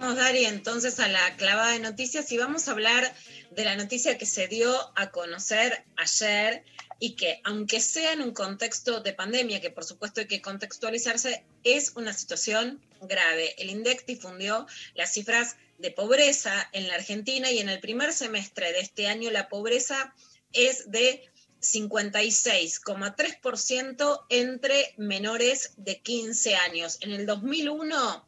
Vamos, 0.00 0.16
Dari, 0.16 0.44
entonces 0.46 0.98
a 0.98 1.06
la 1.06 1.36
clavada 1.36 1.70
de 1.70 1.78
noticias 1.78 2.32
y 2.32 2.36
vamos 2.36 2.66
a 2.66 2.72
hablar 2.72 3.14
de 3.52 3.64
la 3.64 3.76
noticia 3.76 4.18
que 4.18 4.26
se 4.26 4.48
dio 4.48 4.76
a 4.96 5.10
conocer 5.12 5.84
ayer 5.96 6.64
y 7.04 7.16
que, 7.16 7.40
aunque 7.44 7.80
sea 7.80 8.14
en 8.14 8.22
un 8.22 8.32
contexto 8.32 9.00
de 9.00 9.12
pandemia, 9.12 9.60
que 9.60 9.68
por 9.68 9.84
supuesto 9.84 10.22
hay 10.22 10.26
que 10.26 10.40
contextualizarse, 10.40 11.44
es 11.62 11.92
una 11.96 12.14
situación 12.14 12.80
grave. 13.02 13.54
El 13.58 13.68
INDEC 13.68 14.06
difundió 14.06 14.66
las 14.94 15.12
cifras 15.12 15.58
de 15.76 15.90
pobreza 15.90 16.66
en 16.72 16.88
la 16.88 16.94
Argentina 16.94 17.50
y 17.50 17.58
en 17.58 17.68
el 17.68 17.80
primer 17.80 18.14
semestre 18.14 18.72
de 18.72 18.80
este 18.80 19.06
año 19.06 19.30
la 19.30 19.50
pobreza 19.50 20.14
es 20.54 20.90
de 20.90 21.30
56,3% 21.60 24.20
entre 24.30 24.94
menores 24.96 25.74
de 25.76 26.00
15 26.00 26.56
años. 26.56 26.96
En 27.02 27.12
el 27.12 27.26
2001 27.26 28.26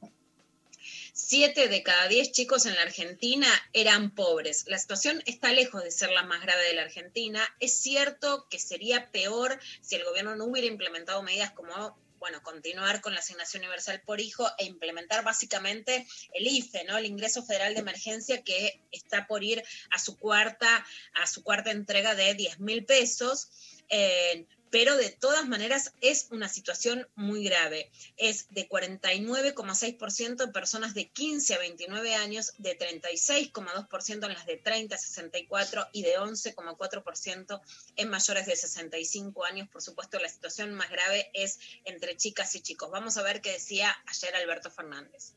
Siete 1.28 1.66
de 1.66 1.82
cada 1.82 2.06
diez 2.06 2.30
chicos 2.30 2.66
en 2.66 2.76
la 2.76 2.82
Argentina 2.82 3.48
eran 3.72 4.14
pobres. 4.14 4.62
La 4.68 4.78
situación 4.78 5.24
está 5.26 5.50
lejos 5.50 5.82
de 5.82 5.90
ser 5.90 6.12
la 6.12 6.22
más 6.22 6.40
grave 6.40 6.62
de 6.62 6.74
la 6.74 6.82
Argentina. 6.82 7.42
Es 7.58 7.80
cierto 7.80 8.46
que 8.48 8.60
sería 8.60 9.10
peor 9.10 9.58
si 9.80 9.96
el 9.96 10.04
gobierno 10.04 10.36
no 10.36 10.44
hubiera 10.44 10.68
implementado 10.68 11.24
medidas 11.24 11.50
como 11.50 11.98
bueno, 12.20 12.40
continuar 12.44 13.00
con 13.00 13.12
la 13.12 13.18
asignación 13.18 13.64
universal 13.64 14.00
por 14.06 14.20
hijo 14.20 14.46
e 14.56 14.66
implementar 14.66 15.24
básicamente 15.24 16.06
el 16.32 16.46
IFE, 16.46 16.84
¿no? 16.84 16.96
El 16.96 17.06
ingreso 17.06 17.44
federal 17.44 17.74
de 17.74 17.80
emergencia 17.80 18.42
que 18.42 18.80
está 18.92 19.26
por 19.26 19.42
ir 19.42 19.64
a 19.90 19.98
su 19.98 20.16
cuarta, 20.16 20.86
a 21.14 21.26
su 21.26 21.42
cuarta 21.42 21.72
entrega 21.72 22.14
de 22.14 22.34
10 22.34 22.60
mil 22.60 22.84
pesos. 22.84 23.48
Eh, 23.88 24.46
pero 24.70 24.96
de 24.96 25.10
todas 25.10 25.46
maneras 25.46 25.94
es 26.00 26.28
una 26.30 26.48
situación 26.48 27.06
muy 27.14 27.44
grave. 27.44 27.90
Es 28.16 28.48
de 28.50 28.68
49,6% 28.68 30.44
en 30.44 30.52
personas 30.52 30.94
de 30.94 31.08
15 31.08 31.54
a 31.54 31.58
29 31.58 32.14
años, 32.14 32.52
de 32.58 32.78
36,2% 32.78 34.24
en 34.24 34.32
las 34.32 34.46
de 34.46 34.56
30 34.56 34.94
a 34.94 34.98
64 34.98 35.86
y 35.92 36.02
de 36.02 36.18
11,4% 36.18 37.60
en 37.96 38.08
mayores 38.08 38.46
de 38.46 38.56
65 38.56 39.44
años. 39.44 39.68
Por 39.68 39.82
supuesto, 39.82 40.18
la 40.18 40.28
situación 40.28 40.74
más 40.74 40.90
grave 40.90 41.30
es 41.32 41.58
entre 41.84 42.16
chicas 42.16 42.54
y 42.54 42.60
chicos. 42.60 42.90
Vamos 42.90 43.16
a 43.16 43.22
ver 43.22 43.40
qué 43.40 43.52
decía 43.52 43.94
ayer 44.06 44.34
Alberto 44.34 44.70
Fernández. 44.70 45.32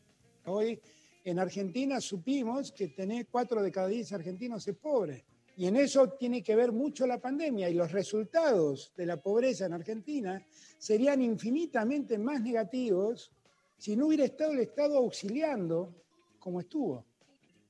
Hoy 0.46 0.82
en 1.26 1.40
Argentina 1.40 2.02
supimos 2.02 2.72
que 2.72 2.88
tener 2.88 3.28
4 3.28 3.62
de 3.62 3.72
cada 3.72 3.88
10 3.88 4.14
argentinos 4.14 4.68
es 4.68 4.76
pobre. 4.76 5.24
Y 5.60 5.68
en 5.68 5.76
eso 5.76 6.12
tiene 6.12 6.42
que 6.42 6.56
ver 6.56 6.72
mucho 6.72 7.06
la 7.06 7.20
pandemia 7.20 7.70
y 7.70 7.74
los 7.74 7.92
resultados 7.92 8.94
de 8.96 9.06
la 9.06 9.22
pobreza 9.22 9.66
en 9.66 9.74
Argentina 9.74 10.42
serían 10.78 11.22
infinitamente 11.22 12.18
más 12.18 12.40
negativos 12.42 13.30
si 13.78 13.98
no 13.98 14.08
hubiera 14.08 14.24
estado 14.24 14.54
el 14.54 14.62
Estado 14.62 14.98
auxiliando 14.98 15.94
como 16.40 16.62
estuvo. 16.62 17.04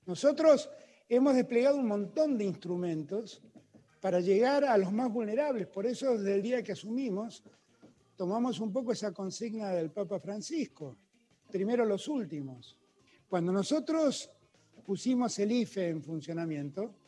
Nosotros 0.06 0.70
hemos 1.10 1.34
desplegado 1.34 1.78
un 1.78 1.88
montón 1.88 2.38
de 2.38 2.44
instrumentos 2.44 3.42
para 4.00 4.20
llegar 4.20 4.66
a 4.66 4.78
los 4.78 4.94
más 4.94 5.12
vulnerables. 5.12 5.66
Por 5.66 5.88
eso 5.88 6.16
desde 6.16 6.36
el 6.36 6.44
día 6.44 6.62
que 6.62 6.74
asumimos, 6.74 7.44
tomamos 8.16 8.60
un 8.60 8.72
poco 8.72 8.92
esa 8.92 9.12
consigna 9.12 9.72
del 9.72 9.90
Papa 9.90 10.20
Francisco. 10.20 10.96
Primero 11.52 11.84
los 11.86 12.08
últimos. 12.08 12.78
Cuando 13.28 13.52
nosotros 13.52 14.30
pusimos 14.86 15.40
el 15.40 15.54
IFE 15.54 15.90
en 15.90 16.04
funcionamiento, 16.04 16.99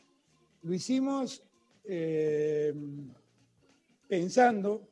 lo 0.62 0.74
hicimos 0.74 1.42
eh, 1.84 2.72
pensando 4.08 4.88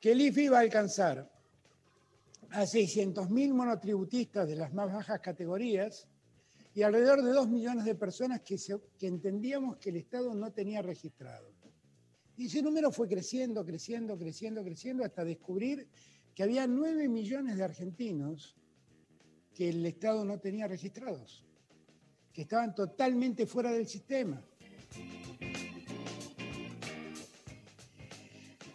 que 0.00 0.12
el 0.12 0.20
IFE 0.20 0.44
iba 0.44 0.58
a 0.58 0.62
alcanzar 0.62 1.30
a 2.50 2.62
600.000 2.62 3.52
monotributistas 3.52 4.48
de 4.48 4.56
las 4.56 4.72
más 4.72 4.92
bajas 4.92 5.20
categorías 5.20 6.08
y 6.74 6.82
alrededor 6.82 7.22
de 7.22 7.30
2 7.30 7.48
millones 7.48 7.84
de 7.84 7.94
personas 7.94 8.40
que, 8.40 8.56
que 8.98 9.06
entendíamos 9.06 9.76
que 9.76 9.90
el 9.90 9.96
Estado 9.96 10.34
no 10.34 10.52
tenía 10.52 10.82
registrado. 10.82 11.52
Y 12.36 12.46
ese 12.46 12.62
número 12.62 12.90
fue 12.90 13.06
creciendo, 13.06 13.64
creciendo, 13.64 14.16
creciendo, 14.16 14.64
creciendo 14.64 15.04
hasta 15.04 15.24
descubrir 15.24 15.86
que 16.34 16.42
había 16.42 16.66
9 16.66 17.08
millones 17.08 17.56
de 17.56 17.64
argentinos 17.64 18.56
que 19.54 19.68
el 19.68 19.84
Estado 19.84 20.24
no 20.24 20.40
tenía 20.40 20.66
registrados, 20.66 21.44
que 22.32 22.42
estaban 22.42 22.74
totalmente 22.74 23.46
fuera 23.46 23.72
del 23.72 23.86
sistema. 23.86 24.42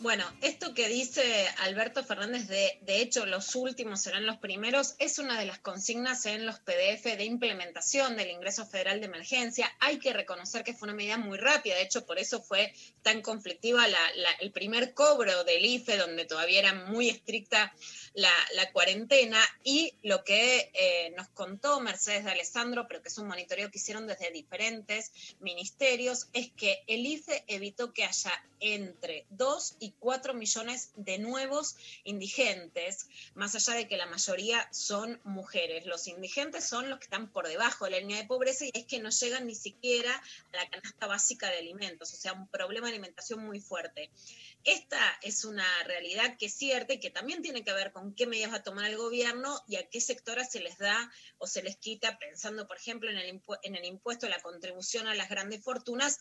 Bueno, 0.05 0.23
esto 0.41 0.75
que 0.75 0.87
dice 0.87 1.47
Alberto 1.61 2.03
Fernández 2.03 2.47
de, 2.47 2.77
de 2.83 3.01
hecho, 3.01 3.25
los 3.25 3.55
últimos 3.55 4.03
serán 4.03 4.27
los 4.27 4.37
primeros, 4.37 4.93
es 4.99 5.17
una 5.17 5.39
de 5.39 5.47
las 5.47 5.57
consignas 5.57 6.27
en 6.27 6.45
los 6.45 6.59
PDF 6.59 7.17
de 7.17 7.23
implementación 7.23 8.15
del 8.15 8.29
ingreso 8.29 8.67
federal 8.67 8.99
de 8.99 9.07
emergencia. 9.07 9.67
Hay 9.79 9.97
que 9.97 10.13
reconocer 10.13 10.63
que 10.63 10.75
fue 10.75 10.89
una 10.89 10.95
medida 10.95 11.17
muy 11.17 11.39
rápida, 11.39 11.73
de 11.73 11.81
hecho, 11.81 12.05
por 12.05 12.19
eso 12.19 12.39
fue 12.43 12.71
tan 13.01 13.23
conflictiva 13.23 13.87
la- 13.87 14.31
el 14.41 14.51
primer 14.51 14.93
cobro 14.93 15.43
del 15.43 15.65
IFE, 15.65 15.97
donde 15.97 16.25
todavía 16.25 16.59
era 16.59 16.73
muy 16.75 17.09
estricta 17.09 17.73
la, 18.13 18.31
cuarentena, 18.73 19.39
y 19.63 19.93
lo 20.03 20.23
que 20.23 20.71
eh, 20.73 21.13
nos 21.17 21.29
contó 21.29 21.79
Mercedes 21.79 22.25
de 22.25 22.31
Alessandro, 22.31 22.87
pero 22.87 23.01
que 23.01 23.09
es 23.09 23.17
un 23.17 23.27
monitoreo 23.27 23.71
que 23.71 23.77
hicieron 23.77 24.05
desde 24.07 24.31
diferentes 24.31 25.11
ministerios, 25.39 26.27
es 26.33 26.51
que 26.51 26.83
el 26.87 27.05
IFE 27.05 27.43
evitó 27.47 27.91
que 27.93 28.03
haya 28.05 28.31
entre 28.59 29.25
2 29.29 29.75
y 29.79 29.91
4 29.99 30.33
millones 30.33 30.91
de 30.95 31.17
nuevos 31.17 31.75
indigentes, 32.03 33.07
más 33.33 33.55
allá 33.55 33.73
de 33.73 33.87
que 33.87 33.97
la 33.97 34.05
mayoría 34.05 34.67
son 34.71 35.19
mujeres. 35.23 35.85
Los 35.85 36.07
indigentes 36.07 36.67
son 36.67 36.89
los 36.89 36.99
que 36.99 37.05
están 37.05 37.31
por 37.31 37.47
debajo 37.47 37.85
de 37.85 37.91
la 37.91 37.99
línea 37.99 38.17
de 38.17 38.27
pobreza 38.27 38.65
y 38.65 38.71
es 38.73 38.85
que 38.85 38.99
no 38.99 39.09
llegan 39.09 39.47
ni 39.47 39.55
siquiera 39.55 40.13
a 40.53 40.57
la 40.57 40.69
canasta 40.69 41.07
básica 41.07 41.49
de 41.49 41.57
alimentos, 41.57 42.13
o 42.13 42.17
sea, 42.17 42.33
un 42.33 42.47
problema 42.47 42.87
de 42.87 42.93
alimentación 42.93 43.45
muy 43.45 43.59
fuerte. 43.59 44.09
Esta 44.63 44.99
es 45.21 45.45
una 45.45 45.65
realidad 45.85 46.37
que 46.37 46.47
es 46.47 46.53
cierta 46.55 46.93
y 46.93 46.99
que 46.99 47.11
también 47.11 47.41
tiene 47.41 47.63
que 47.63 47.73
ver 47.73 47.91
con 47.91 48.15
qué 48.15 48.25
medidas 48.25 48.51
va 48.51 48.57
a 48.57 48.63
tomar 48.63 48.89
el 48.89 48.97
gobierno 48.97 49.61
y 49.67 49.75
a 49.75 49.87
qué 49.89 50.01
sectoras 50.01 50.51
se 50.51 50.59
les 50.59 50.77
da 50.77 51.11
o 51.37 51.47
se 51.47 51.61
les 51.61 51.77
quita, 51.77 52.17
pensando, 52.17 52.67
por 52.67 52.77
ejemplo, 52.77 53.09
en 53.09 53.17
el, 53.17 53.41
en 53.63 53.75
el 53.75 53.85
impuesto 53.85 54.27
la 54.27 54.41
contribución 54.41 55.07
a 55.07 55.15
las 55.15 55.29
grandes 55.29 55.63
fortunas, 55.63 56.19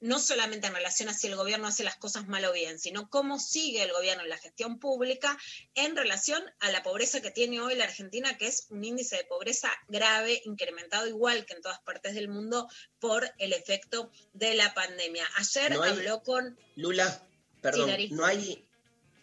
no 0.00 0.18
solamente 0.20 0.66
en 0.68 0.74
relación 0.74 1.08
a 1.08 1.14
si 1.14 1.26
el 1.26 1.36
gobierno 1.36 1.66
hace 1.66 1.82
las 1.84 1.96
cosas 1.96 2.28
mal 2.28 2.44
o 2.44 2.52
bien, 2.52 2.78
sino 2.78 3.10
cómo 3.10 3.38
sigue 3.40 3.82
el 3.82 3.92
gobierno 3.92 4.22
en 4.22 4.28
la 4.28 4.38
gestión 4.38 4.78
pública 4.78 5.36
en 5.74 5.96
relación 5.96 6.42
a 6.60 6.70
la 6.70 6.82
pobreza 6.82 7.20
que 7.20 7.30
tiene 7.30 7.60
hoy 7.60 7.74
la 7.74 7.84
Argentina, 7.84 8.36
que 8.38 8.46
es 8.46 8.66
un 8.70 8.84
índice 8.84 9.16
de 9.16 9.24
pobreza 9.24 9.70
grave, 9.88 10.40
incrementado 10.44 11.08
igual 11.08 11.46
que 11.46 11.54
en 11.54 11.62
todas 11.62 11.80
partes 11.80 12.14
del 12.14 12.28
mundo 12.28 12.68
por 13.00 13.28
el 13.38 13.52
efecto 13.52 14.10
de 14.34 14.54
la 14.54 14.72
pandemia. 14.74 15.26
Ayer 15.36 15.72
No 15.72 15.82
hay- 15.82 15.90
habló 15.90 16.22
con... 16.22 16.56
Lula, 16.76 17.26
perdón, 17.60 17.90
no 18.10 18.24
hay, 18.24 18.64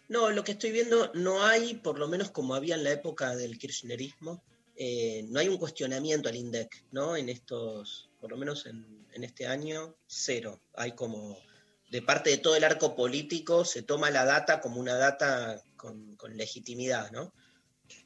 no, 0.08 0.30
lo 0.30 0.44
que 0.44 0.52
estoy 0.52 0.72
viendo, 0.72 1.10
no 1.14 1.42
hay, 1.44 1.74
por 1.74 1.98
lo 1.98 2.06
menos 2.06 2.30
como 2.30 2.54
había 2.54 2.74
en 2.74 2.84
la 2.84 2.90
época 2.92 3.34
del 3.34 3.58
kirchnerismo, 3.58 4.42
eh, 4.76 5.24
no 5.30 5.40
hay 5.40 5.48
un 5.48 5.56
cuestionamiento 5.56 6.28
al 6.28 6.36
INDEC, 6.36 6.84
¿no? 6.92 7.16
En 7.16 7.30
estos, 7.30 8.10
por 8.20 8.30
lo 8.30 8.36
menos 8.36 8.66
en, 8.66 9.05
en 9.16 9.24
este 9.24 9.46
año, 9.46 9.96
cero. 10.06 10.60
Hay 10.74 10.92
como, 10.92 11.38
de 11.90 12.02
parte 12.02 12.30
de 12.30 12.38
todo 12.38 12.54
el 12.54 12.64
arco 12.64 12.94
político, 12.94 13.64
se 13.64 13.82
toma 13.82 14.10
la 14.10 14.24
data 14.24 14.60
como 14.60 14.78
una 14.78 14.94
data 14.94 15.62
con, 15.76 16.16
legitimidad, 16.34 17.10
¿no? 17.12 17.32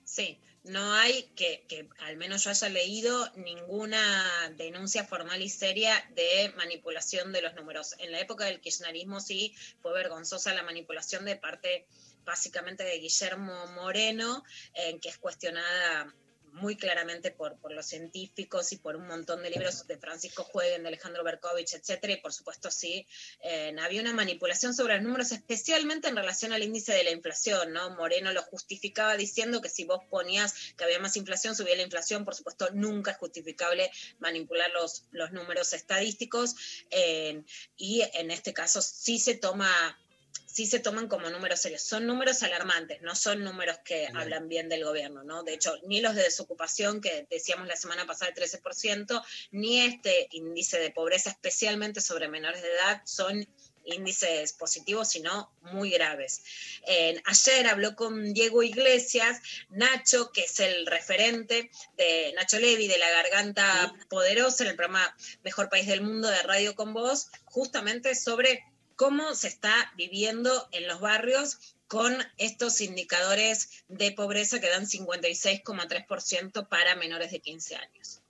Sí, 0.05 0.41
no 0.63 0.93
hay 0.93 1.25
que, 1.35 1.65
que 1.69 1.89
al 2.01 2.17
menos 2.17 2.45
yo 2.45 2.51
haya 2.51 2.69
leído 2.69 3.31
ninguna 3.35 4.55
denuncia 4.57 5.05
formal 5.05 5.43
y 5.43 5.49
seria 5.49 5.95
de 6.15 6.53
manipulación 6.57 7.33
de 7.33 7.43
los 7.43 7.55
números. 7.55 7.97
En 7.99 8.13
la 8.13 8.21
época 8.21 8.45
del 8.45 8.61
kirchnerismo 8.61 9.21
sí 9.21 9.55
fue 9.81 9.93
vergonzosa 9.93 10.55
la 10.55 10.63
manipulación 10.63 11.25
de 11.25 11.37
parte 11.37 11.87
básicamente 12.25 12.85
de 12.85 12.99
Guillermo 12.99 13.67
Moreno, 13.69 14.45
en 14.75 15.01
que 15.01 15.09
es 15.09 15.19
cuestionada 15.19 16.15
muy 16.53 16.77
claramente 16.77 17.31
por, 17.31 17.57
por 17.59 17.73
los 17.73 17.87
científicos 17.87 18.73
y 18.73 18.77
por 18.77 18.97
un 18.97 19.07
montón 19.07 19.43
de 19.43 19.51
libros 19.51 19.87
de 19.87 19.99
Francisco 19.99 20.45
Jueguen, 20.45 20.83
de 20.83 20.89
Alejandro 20.89 21.25
Berkovich, 21.25 21.75
etcétera, 21.75 22.15
y 22.15 22.17
por 22.17 22.33
supuesto 22.33 22.71
sí, 22.71 23.07
eh, 23.43 23.75
había 23.81 24.01
una 24.01 24.13
manipulación 24.13 24.75
sobre 24.75 24.95
los 24.95 25.05
números, 25.05 25.33
especialmente 25.33 26.09
en 26.09 26.17
relación 26.17 26.53
al 26.53 26.63
índice 26.63 26.93
de 26.93 27.05
la 27.05 27.11
inflación, 27.11 27.73
¿no? 27.73 27.91
Moreno 27.97 28.33
lo 28.33 28.43
justificaba 28.43 29.17
diciendo 29.17 29.61
que 29.61 29.69
si 29.69 29.85
vos 29.85 30.03
ponías 30.11 30.55
que 30.77 30.85
había 30.85 30.99
más 30.99 31.17
inflación, 31.17 31.55
subía 31.55 31.77
la 31.77 31.83
inflación, 31.83 32.25
por 32.25 32.35
supuesto 32.35 32.69
nunca 32.73 33.13
es 33.13 33.17
justificable 33.19 33.91
manipular 34.19 34.71
los, 34.71 35.05
los 35.11 35.33
números 35.33 35.73
estadísticos, 35.73 36.57
eh, 36.91 37.43
y 37.77 38.03
en 38.15 38.31
este 38.31 38.53
caso 38.53 38.83
sí 38.83 39.19
se 39.19 39.35
toma 39.35 39.99
sí 40.47 40.67
se 40.67 40.81
toman 40.81 41.09
como 41.09 41.31
números 41.31 41.61
serios. 41.61 41.83
Son 41.83 42.07
números 42.07 42.43
alarmantes, 42.43 43.01
no 43.03 43.15
son 43.15 43.45
números 43.45 43.79
que 43.85 44.09
hablan 44.15 44.49
bien 44.49 44.69
del 44.69 44.85
gobierno, 44.85 45.23
¿no? 45.23 45.43
De 45.43 45.55
hecho, 45.55 45.77
ni 45.87 46.01
los 46.01 46.15
de 46.15 46.25
desocupación 46.25 47.01
que 47.01 47.27
decíamos 47.31 47.67
la 47.67 47.77
semana 47.77 48.07
pasada, 48.07 48.33
el 48.35 48.43
13%, 48.43 49.23
ni 49.53 49.81
este 49.81 50.29
índice 50.33 50.79
de 50.79 50.91
pobreza, 50.91 51.31
especialmente 51.31 52.01
sobre 52.01 52.29
menores 52.29 52.63
de 52.63 52.73
edad, 52.73 53.03
son 53.05 53.47
índices 53.85 54.53
positivos, 54.53 55.09
sino 55.09 55.51
muy 55.63 55.91
graves. 55.91 56.43
Eh, 56.87 57.21
ayer 57.25 57.67
habló 57.67 57.97
con 57.97 58.33
Diego 58.35 58.63
Iglesias, 58.63 59.41
Nacho, 59.71 60.31
que 60.33 60.43
es 60.43 60.61
el 60.61 60.87
referente 60.87 61.71
de 61.97 62.33
Nacho 62.37 62.59
Levi, 62.59 62.89
de 62.89 62.99
La 62.99 63.11
Garganta 63.11 63.95
Poderosa, 64.09 64.65
en 64.65 64.71
el 64.71 64.77
programa 64.77 65.17
Mejor 65.43 65.69
País 65.69 65.87
del 65.87 66.03
Mundo 66.03 66.29
de 66.29 66.43
Radio 66.43 66.75
con 66.75 66.93
Voz, 66.93 67.31
justamente 67.45 68.15
sobre 68.15 68.65
cómo 69.01 69.35
se 69.35 69.49
está 69.49 69.73
viviendo 69.97 70.51
en 70.73 70.87
los 70.87 71.01
barrios 71.01 71.75
con 71.89 72.13
estos 72.37 72.83
indicadores 72.83 73.83
de 73.89 74.13
pobreza 74.13 74.61
que 74.61 74.69
dan 74.69 74.83
56,3% 74.83 76.69
para 76.69 76.97
menores 76.97 77.33
de 77.33 77.41
15 77.41 77.77
años. 77.77 78.21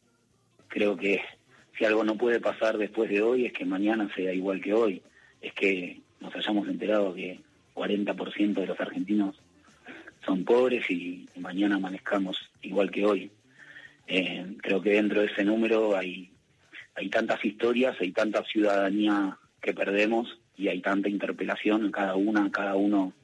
creo 0.68 0.96
que 0.96 1.20
si 1.76 1.84
algo 1.84 2.04
no 2.04 2.16
puede 2.16 2.38
pasar 2.38 2.78
después 2.78 3.10
de 3.10 3.20
hoy 3.20 3.46
es 3.46 3.52
que 3.52 3.64
mañana 3.64 4.08
sea 4.14 4.32
igual 4.32 4.62
que 4.62 4.72
hoy. 4.72 5.02
Es 5.40 5.52
que 5.54 6.02
nos 6.20 6.32
hayamos 6.36 6.68
enterado 6.68 7.14
que 7.16 7.40
40% 7.74 8.54
de 8.54 8.66
los 8.66 8.78
argentinos 8.78 9.34
son 10.24 10.44
pobres 10.44 10.88
y 10.88 11.28
mañana 11.34 11.76
amanezcamos 11.76 12.38
igual 12.62 12.92
que 12.92 13.04
hoy. 13.04 13.32
Eh, 14.06 14.54
creo 14.62 14.80
que 14.80 14.90
dentro 14.90 15.20
de 15.20 15.26
ese 15.26 15.42
número 15.42 15.96
hay, 15.96 16.30
hay 16.94 17.08
tantas 17.08 17.44
historias, 17.44 17.96
hay 18.00 18.12
tanta 18.12 18.44
ciudadanía 18.44 19.36
que 19.60 19.74
perdemos 19.74 20.38
y 20.60 20.68
hay 20.68 20.82
tanta 20.82 21.08
interpelación 21.08 21.86
en 21.86 21.90
cada 21.90 22.16
una, 22.16 22.40
en 22.40 22.50
cada 22.50 22.76
uno 22.76 23.14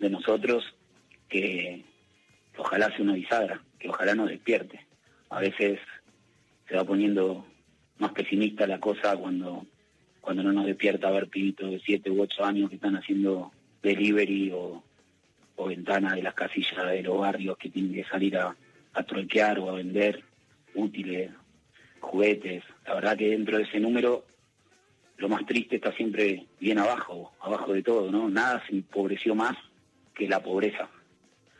de 0.00 0.10
nosotros 0.10 0.64
que 1.28 1.84
ojalá 2.56 2.88
sea 2.88 3.02
una 3.02 3.14
bisagra, 3.14 3.62
que 3.78 3.88
ojalá 3.88 4.16
nos 4.16 4.28
despierte. 4.28 4.84
A 5.30 5.38
veces 5.38 5.78
se 6.68 6.74
va 6.74 6.82
poniendo 6.82 7.46
más 7.98 8.10
pesimista 8.10 8.66
la 8.66 8.80
cosa 8.80 9.16
cuando, 9.16 9.64
cuando 10.20 10.42
no 10.42 10.52
nos 10.52 10.66
despierta 10.66 11.12
ver 11.12 11.28
pibitos 11.28 11.70
de 11.70 11.78
7 11.78 12.10
u 12.10 12.22
8 12.22 12.44
años 12.44 12.68
que 12.68 12.76
están 12.76 12.96
haciendo 12.96 13.52
delivery 13.80 14.50
o, 14.50 14.82
o 15.54 15.66
ventana 15.66 16.16
de 16.16 16.22
las 16.22 16.34
casillas 16.34 16.90
de 16.90 17.04
los 17.04 17.20
barrios 17.20 17.56
que 17.56 17.70
tienen 17.70 17.94
que 17.94 18.04
salir 18.04 18.36
a, 18.36 18.56
a 18.94 19.06
o 19.60 19.70
a 19.70 19.74
vender 19.74 20.24
útiles, 20.74 21.30
juguetes. 22.00 22.64
La 22.84 22.94
verdad 22.94 23.16
que 23.16 23.28
dentro 23.28 23.58
de 23.58 23.62
ese 23.62 23.78
número 23.78 24.24
lo 25.16 25.28
más 25.28 25.46
triste 25.46 25.76
está 25.76 25.92
siempre 25.92 26.46
bien 26.58 26.78
abajo, 26.78 27.32
abajo 27.40 27.72
de 27.72 27.82
todo, 27.82 28.10
¿no? 28.10 28.28
Nada 28.28 28.62
se 28.66 28.74
empobreció 28.74 29.34
más 29.34 29.56
que 30.14 30.28
la 30.28 30.42
pobreza. 30.42 30.88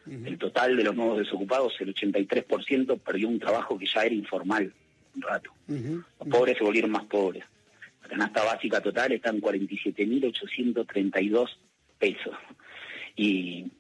El 0.07 0.37
total 0.37 0.77
de 0.77 0.85
los 0.85 0.95
nuevos 0.95 1.17
desocupados, 1.19 1.73
el 1.81 1.95
83%, 1.95 3.01
perdió 3.01 3.27
un 3.27 3.39
trabajo 3.39 3.79
que 3.79 3.87
ya 3.87 4.03
era 4.03 4.15
informal 4.15 4.71
un 5.17 5.23
rato. 5.23 5.51
Los 5.67 6.05
pobres 6.29 6.59
se 6.59 6.65
volvieron 6.65 6.91
más 6.91 7.05
pobres. 7.05 7.43
La 8.03 8.09
canasta 8.09 8.45
básica 8.45 8.83
total 8.83 9.13
está 9.13 9.31
en 9.31 9.41
47.832 9.41 11.49
pesos. 11.99 12.37
Y 13.17 13.73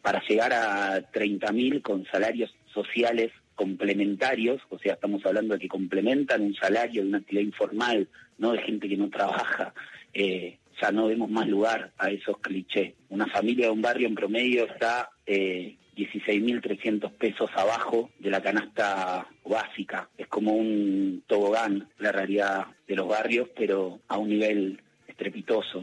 para 0.00 0.26
llegar 0.26 0.54
a 0.54 1.12
30.000 1.12 1.82
con 1.82 2.06
salarios 2.06 2.56
sociales 2.72 3.30
complementarios, 3.54 4.60
o 4.70 4.78
sea, 4.78 4.94
estamos 4.94 5.24
hablando 5.24 5.54
de 5.54 5.60
que 5.60 5.68
complementan 5.68 6.42
un 6.42 6.54
salario 6.54 7.02
de 7.02 7.08
una 7.08 7.18
actividad 7.18 7.44
informal, 7.44 8.08
no 8.38 8.52
de 8.52 8.62
gente 8.62 8.88
que 8.88 8.96
no 8.96 9.10
trabaja, 9.10 9.74
eh, 10.12 10.58
ya 10.80 10.90
no 10.90 11.06
vemos 11.06 11.30
más 11.30 11.46
lugar 11.46 11.92
a 11.98 12.10
esos 12.10 12.38
clichés. 12.38 12.94
Una 13.08 13.26
familia 13.26 13.66
de 13.66 13.72
un 13.72 13.82
barrio 13.82 14.08
en 14.08 14.14
promedio 14.14 14.66
está 14.66 15.10
eh, 15.26 15.76
16.300 15.96 17.12
pesos 17.12 17.50
abajo 17.54 18.10
de 18.18 18.30
la 18.30 18.42
canasta 18.42 19.28
básica. 19.44 20.08
Es 20.18 20.26
como 20.26 20.52
un 20.52 21.22
tobogán 21.26 21.88
la 21.98 22.12
realidad 22.12 22.66
de 22.86 22.96
los 22.96 23.08
barrios, 23.08 23.48
pero 23.56 24.00
a 24.08 24.18
un 24.18 24.28
nivel 24.28 24.80
estrepitoso. 25.06 25.82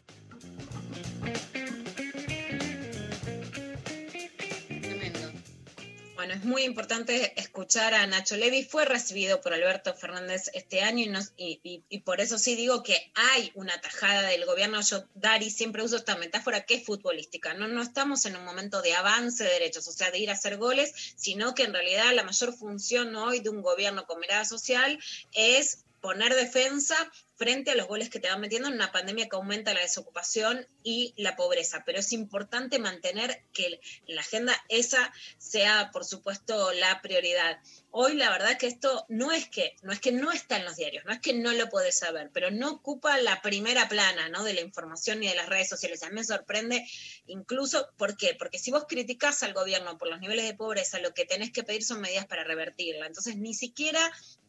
Bueno, 6.22 6.36
es 6.36 6.44
muy 6.46 6.62
importante 6.66 7.34
escuchar 7.42 7.96
a 7.96 8.06
Nacho 8.06 8.38
Levi. 8.38 8.64
Fue 8.64 8.86
recibido 8.86 9.42
por 9.42 9.56
Alberto 9.56 9.96
Fernández 9.96 10.52
este 10.54 10.84
año 10.84 11.04
y, 11.04 11.08
nos- 11.10 11.34
y- 11.36 11.84
y- 11.90 12.00
por 12.02 12.22
eso 12.22 12.38
sí 12.38 12.56
digo 12.56 12.84
que 12.84 13.12
hay 13.16 13.52
una 13.56 13.82
tajada 13.82 14.28
del 14.28 14.46
gobierno. 14.46 14.80
Yo, 14.82 15.04
Dari, 15.16 15.50
siempre 15.50 15.82
uso 15.84 15.96
esta 15.98 16.16
metáfora 16.18 16.64
que 16.68 16.76
es 16.76 16.86
futbolística. 16.86 17.56
No, 17.56 17.68
no 17.68 17.82
estamos 17.82 18.24
en 18.28 18.36
un 18.36 18.46
momento 18.46 18.84
de 18.84 18.94
avance 18.94 19.44
de 19.44 19.50
derechos, 19.50 19.88
o 19.88 19.92
sea, 19.92 20.12
de 20.12 20.20
ir 20.20 20.30
a 20.30 20.34
hacer 20.34 20.58
goles, 20.58 20.94
sino 21.16 21.56
que 21.56 21.64
en 21.64 21.74
realidad 21.74 22.14
la 22.14 22.22
mayor 22.22 22.54
función 22.56 23.16
hoy 23.16 23.40
de 23.40 23.50
un 23.50 23.64
gobierno 23.64 24.06
con 24.06 24.20
mirada 24.20 24.46
social 24.46 25.00
es 25.34 25.86
poner 26.02 26.36
defensa 26.36 26.96
frente 27.42 27.72
a 27.72 27.76
los 27.76 27.88
goles 27.88 28.12
que 28.12 28.20
te 28.20 28.30
van 28.30 28.40
metiendo 28.40 28.68
en 28.68 28.76
una 28.76 28.92
pandemia 28.92 29.28
que 29.28 29.36
aumenta 29.36 29.74
la 29.74 29.82
desocupación 29.82 30.68
y 30.84 31.16
la 31.18 31.36
pobreza. 31.36 31.82
Pero 31.88 31.98
es 31.98 32.14
importante 32.14 32.78
mantener 32.78 33.42
que 33.52 33.82
la 34.06 34.22
agenda 34.22 34.54
esa 34.70 35.12
sea, 35.40 35.90
por 35.92 36.06
supuesto, 36.06 36.72
la 36.74 37.02
prioridad. 37.02 37.58
Hoy 37.94 38.16
la 38.16 38.30
verdad 38.30 38.58
que 38.58 38.68
esto 38.68 39.06
no 39.10 39.34
es 39.34 39.50
que 39.50 39.76
no 39.82 39.92
es 39.92 40.00
que 40.00 40.14
no 40.14 40.32
está 40.32 40.56
en 40.56 40.64
los 40.64 40.78
diarios, 40.78 41.04
no 41.06 41.12
es 41.12 41.20
que 41.20 41.34
no 41.34 41.52
lo 41.52 41.70
podés 41.70 42.00
saber, 42.00 42.30
pero 42.34 42.50
no 42.50 42.72
ocupa 42.72 43.18
la 43.18 43.42
primera 43.42 43.90
plana, 43.90 44.30
¿no? 44.30 44.44
de 44.44 44.54
la 44.54 44.62
información 44.62 45.20
ni 45.20 45.28
de 45.28 45.36
las 45.36 45.50
redes 45.50 45.68
sociales. 45.68 46.02
A 46.04 46.10
mí 46.10 46.16
me 46.16 46.24
sorprende 46.24 46.88
incluso 47.28 47.90
¿por 47.98 48.16
qué? 48.16 48.36
Porque 48.38 48.60
si 48.60 48.72
vos 48.72 48.86
criticás 48.88 49.44
al 49.44 49.54
gobierno 49.54 49.98
por 49.98 50.08
los 50.08 50.20
niveles 50.20 50.46
de 50.46 50.54
pobreza, 50.54 51.00
lo 51.00 51.14
que 51.14 51.26
tenés 51.26 51.52
que 51.52 51.64
pedir 51.64 51.84
son 51.84 52.02
medidas 52.02 52.26
para 52.28 52.44
revertirla. 52.44 53.08
Entonces, 53.08 53.36
ni 53.36 53.54
siquiera 53.54 54.00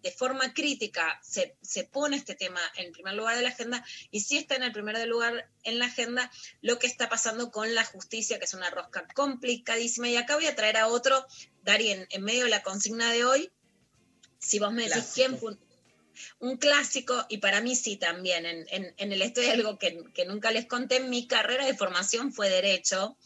de 0.03 0.11
forma 0.11 0.53
crítica 0.53 1.20
se, 1.22 1.57
se 1.62 1.84
pone 1.84 2.16
este 2.16 2.34
tema 2.34 2.61
en 2.76 2.93
primer 2.93 3.14
lugar 3.14 3.36
de 3.36 3.43
la 3.43 3.51
agenda 3.51 3.84
y 4.11 4.20
sí 4.20 4.36
está 4.36 4.57
en 4.57 4.64
el 4.64 4.72
primer 4.72 5.07
lugar 5.07 5.49
en 5.62 5.78
la 5.78 5.86
agenda 5.86 6.30
lo 6.61 6.78
que 6.78 6.86
está 6.86 7.09
pasando 7.09 7.51
con 7.51 7.74
la 7.74 7.84
justicia, 7.84 8.38
que 8.38 8.45
es 8.45 8.55
una 8.55 8.70
rosca 8.70 9.07
complicadísima. 9.14 10.09
Y 10.09 10.16
acá 10.16 10.34
voy 10.34 10.47
a 10.47 10.57
traer 10.57 10.76
a 10.76 10.88
otro, 10.88 11.24
Dari, 11.62 11.90
en, 11.90 12.06
en 12.10 12.22
medio 12.22 12.44
de 12.44 12.50
la 12.50 12.62
consigna 12.62 13.10
de 13.12 13.24
hoy, 13.24 13.50
si 14.38 14.58
vos 14.58 14.72
me 14.72 14.82
decís 14.82 14.94
Clásico. 14.94 15.14
quién 15.14 15.38
fue 15.38 15.56
un 16.40 16.56
clásico, 16.58 17.24
y 17.28 17.38
para 17.38 17.60
mí 17.62 17.74
sí 17.74 17.96
también, 17.96 18.44
en, 18.44 18.66
en- 18.70 18.94
en 18.96 19.12
el 19.12 19.22
estudio 19.22 19.52
algo 19.52 19.78
que, 19.78 20.04
que 20.14 20.24
nunca 20.26 20.50
les 20.50 20.66
conté, 20.66 21.00
mi 21.00 21.26
carrera 21.26 21.64
de 21.64 21.74
formación 21.74 22.32
fue 22.32 22.50
Derecho, 22.50 23.16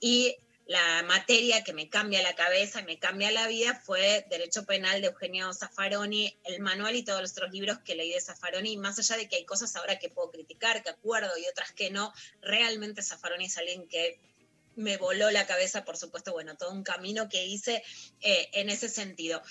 y 0.00 0.36
la 0.68 1.02
materia 1.04 1.62
que 1.64 1.72
me 1.72 1.88
cambia 1.88 2.22
la 2.22 2.34
cabeza, 2.34 2.82
me 2.82 2.98
cambia 2.98 3.30
la 3.30 3.46
vida, 3.48 3.80
fue 3.84 4.26
Derecho 4.30 4.64
Penal 4.66 5.00
de 5.00 5.08
Eugenio 5.08 5.52
Zaffaroni, 5.52 6.36
el 6.44 6.60
manual 6.60 6.94
y 6.96 7.04
todos 7.04 7.20
los 7.20 7.32
otros 7.32 7.52
libros 7.52 7.78
que 7.84 7.94
leí 7.94 8.12
de 8.12 8.20
Zaffaroni, 8.20 8.76
más 8.76 8.98
allá 8.98 9.16
de 9.16 9.28
que 9.28 9.36
hay 9.36 9.44
cosas 9.44 9.74
ahora 9.76 9.98
que 9.98 10.08
puedo 10.08 10.30
criticar, 10.30 10.82
que 10.82 10.90
acuerdo, 10.90 11.30
y 11.38 11.46
otras 11.48 11.72
que 11.72 11.90
no, 11.90 12.12
realmente 12.42 13.02
Zaffaroni 13.02 13.46
es 13.46 13.56
alguien 13.58 13.86
que 13.88 14.18
me 14.76 14.96
voló 14.96 15.30
la 15.30 15.46
cabeza, 15.46 15.84
por 15.84 15.96
supuesto, 15.96 16.32
bueno, 16.32 16.56
todo 16.56 16.70
un 16.70 16.84
camino 16.84 17.28
que 17.28 17.44
hice 17.44 17.82
eh, 18.20 18.48
en 18.52 18.70
ese 18.70 18.88
sentido. 18.88 19.42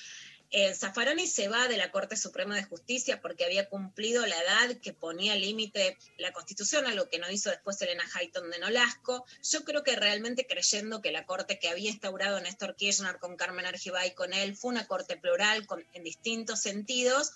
Eh, 0.52 0.74
Zaffaroni 0.74 1.28
se 1.28 1.48
va 1.48 1.68
de 1.68 1.76
la 1.76 1.92
Corte 1.92 2.16
Suprema 2.16 2.56
de 2.56 2.64
Justicia 2.64 3.20
porque 3.20 3.44
había 3.44 3.68
cumplido 3.68 4.26
la 4.26 4.40
edad 4.40 4.78
que 4.78 4.94
ponía 4.94 5.36
límite 5.36 5.98
la 6.18 6.32
Constitución, 6.32 6.86
algo 6.86 7.10
que 7.10 7.20
no 7.20 7.30
hizo 7.30 7.50
después 7.50 7.82
Elena 7.82 8.06
Hayton 8.14 8.52
de 8.52 8.60
Nolasco. 8.60 9.26
Yo 9.44 9.66
creo 9.66 9.84
que 9.84 9.96
realmente 9.96 10.48
creyendo 10.48 11.02
que 11.02 11.12
la 11.12 11.26
Corte 11.26 11.60
que 11.60 11.68
había 11.68 11.90
instaurado 11.90 12.40
Néstor 12.40 12.76
Kirchner 12.76 13.18
con 13.18 13.36
Carmen 13.36 13.66
Argibay 13.66 14.14
con 14.14 14.34
él 14.34 14.56
fue 14.56 14.72
una 14.72 14.88
Corte 14.88 15.18
plural 15.18 15.68
en 15.94 16.04
distintos 16.04 16.62
sentidos, 16.62 17.34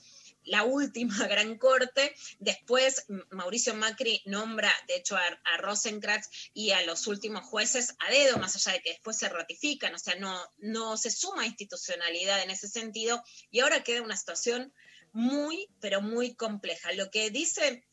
la 0.49 0.63
última 0.63 1.15
gran 1.27 1.57
corte. 1.57 2.15
Después 2.39 3.05
Mauricio 3.31 3.73
Macri 3.73 4.21
nombra, 4.25 4.71
de 4.87 4.95
hecho, 4.95 5.15
a, 5.15 5.21
a 5.21 5.57
Rosenkrantz 5.57 6.51
y 6.53 6.71
a 6.71 6.81
los 6.83 7.07
últimos 7.07 7.45
jueces 7.45 7.95
a 7.99 8.11
dedo, 8.11 8.37
más 8.37 8.55
allá 8.55 8.73
de 8.73 8.81
que 8.81 8.91
después 8.91 9.17
se 9.17 9.29
ratifican, 9.29 9.93
o 9.93 9.99
sea, 9.99 10.15
no, 10.15 10.39
no 10.57 10.97
se 10.97 11.11
suma 11.11 11.45
institucionalidad 11.45 12.41
en 12.43 12.49
ese 12.49 12.67
sentido. 12.67 13.23
Y 13.51 13.59
ahora 13.61 13.83
queda 13.83 14.01
una 14.01 14.17
situación 14.17 14.73
muy, 15.11 15.69
pero 15.79 16.01
muy 16.01 16.35
compleja. 16.35 16.91
Lo 16.93 17.09
que 17.09 17.29
dice 17.29 17.87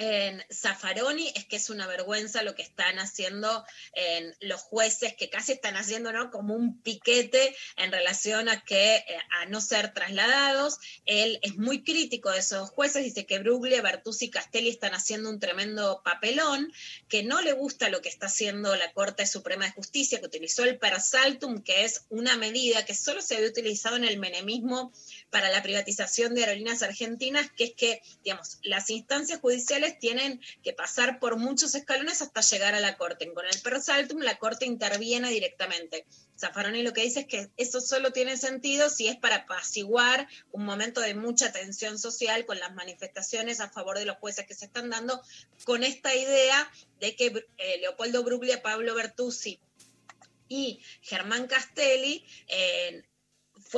en 0.00 0.42
Zaffaroni 0.50 1.30
es 1.36 1.44
que 1.44 1.56
es 1.56 1.68
una 1.68 1.86
vergüenza 1.86 2.42
lo 2.42 2.54
que 2.54 2.62
están 2.62 2.98
haciendo 2.98 3.64
en 3.92 4.34
los 4.40 4.62
jueces, 4.62 5.14
que 5.14 5.28
casi 5.28 5.52
están 5.52 5.76
haciendo 5.76 6.10
como 6.30 6.54
un 6.54 6.80
piquete 6.80 7.54
en 7.76 7.92
relación 7.92 8.48
a 8.48 8.64
que 8.64 8.96
eh, 8.96 9.04
a 9.30 9.44
no 9.46 9.60
ser 9.60 9.92
trasladados. 9.92 10.78
Él 11.04 11.38
es 11.42 11.58
muy 11.58 11.84
crítico 11.84 12.30
de 12.30 12.38
esos 12.38 12.70
jueces, 12.70 13.04
dice 13.04 13.26
que 13.26 13.40
Bruglia, 13.40 13.82
Bertuzzi 13.82 14.26
y 14.26 14.30
Castelli 14.30 14.70
están 14.70 14.94
haciendo 14.94 15.28
un 15.28 15.38
tremendo 15.38 16.00
papelón, 16.02 16.72
que 17.08 17.22
no 17.22 17.42
le 17.42 17.52
gusta 17.52 17.90
lo 17.90 18.00
que 18.00 18.08
está 18.08 18.26
haciendo 18.26 18.74
la 18.76 18.92
Corte 18.92 19.26
Suprema 19.26 19.66
de 19.66 19.72
Justicia, 19.72 20.18
que 20.18 20.26
utilizó 20.26 20.64
el 20.64 20.78
persaltum, 20.78 21.62
que 21.62 21.84
es 21.84 22.06
una 22.08 22.38
medida 22.38 22.86
que 22.86 22.94
solo 22.94 23.20
se 23.20 23.36
había 23.36 23.50
utilizado 23.50 23.96
en 23.96 24.04
el 24.04 24.18
menemismo 24.18 24.94
para 25.30 25.50
la 25.50 25.62
privatización 25.62 26.34
de 26.34 26.44
aerolíneas 26.44 26.82
argentinas, 26.82 27.50
que 27.56 27.64
es 27.64 27.74
que, 27.74 28.02
digamos, 28.24 28.58
las 28.62 28.90
instancias 28.90 29.40
judiciales 29.40 29.98
tienen 29.98 30.40
que 30.62 30.72
pasar 30.72 31.18
por 31.20 31.36
muchos 31.36 31.74
escalones 31.74 32.20
hasta 32.20 32.40
llegar 32.40 32.74
a 32.74 32.80
la 32.80 32.96
Corte. 32.96 33.32
Con 33.32 33.46
el 33.46 33.60
persaltum 33.62 34.20
la 34.20 34.38
Corte 34.38 34.66
interviene 34.66 35.30
directamente. 35.30 36.06
Zaffaroni 36.38 36.82
lo 36.82 36.92
que 36.92 37.02
dice 37.02 37.20
es 37.20 37.26
que 37.26 37.50
eso 37.56 37.80
solo 37.80 38.12
tiene 38.12 38.36
sentido 38.36 38.88
si 38.88 39.06
es 39.08 39.16
para 39.16 39.36
apaciguar 39.36 40.26
un 40.52 40.64
momento 40.64 41.00
de 41.00 41.14
mucha 41.14 41.52
tensión 41.52 41.98
social 41.98 42.46
con 42.46 42.58
las 42.58 42.74
manifestaciones 42.74 43.60
a 43.60 43.70
favor 43.70 43.98
de 43.98 44.06
los 44.06 44.16
jueces 44.16 44.46
que 44.46 44.54
se 44.54 44.64
están 44.64 44.90
dando, 44.90 45.22
con 45.64 45.84
esta 45.84 46.14
idea 46.14 46.70
de 46.98 47.14
que 47.14 47.26
eh, 47.58 47.78
Leopoldo 47.80 48.24
Bruglia, 48.24 48.62
Pablo 48.62 48.94
Bertuzzi 48.94 49.60
y 50.48 50.80
Germán 51.02 51.46
Castelli 51.46 52.26
eh, 52.48 53.04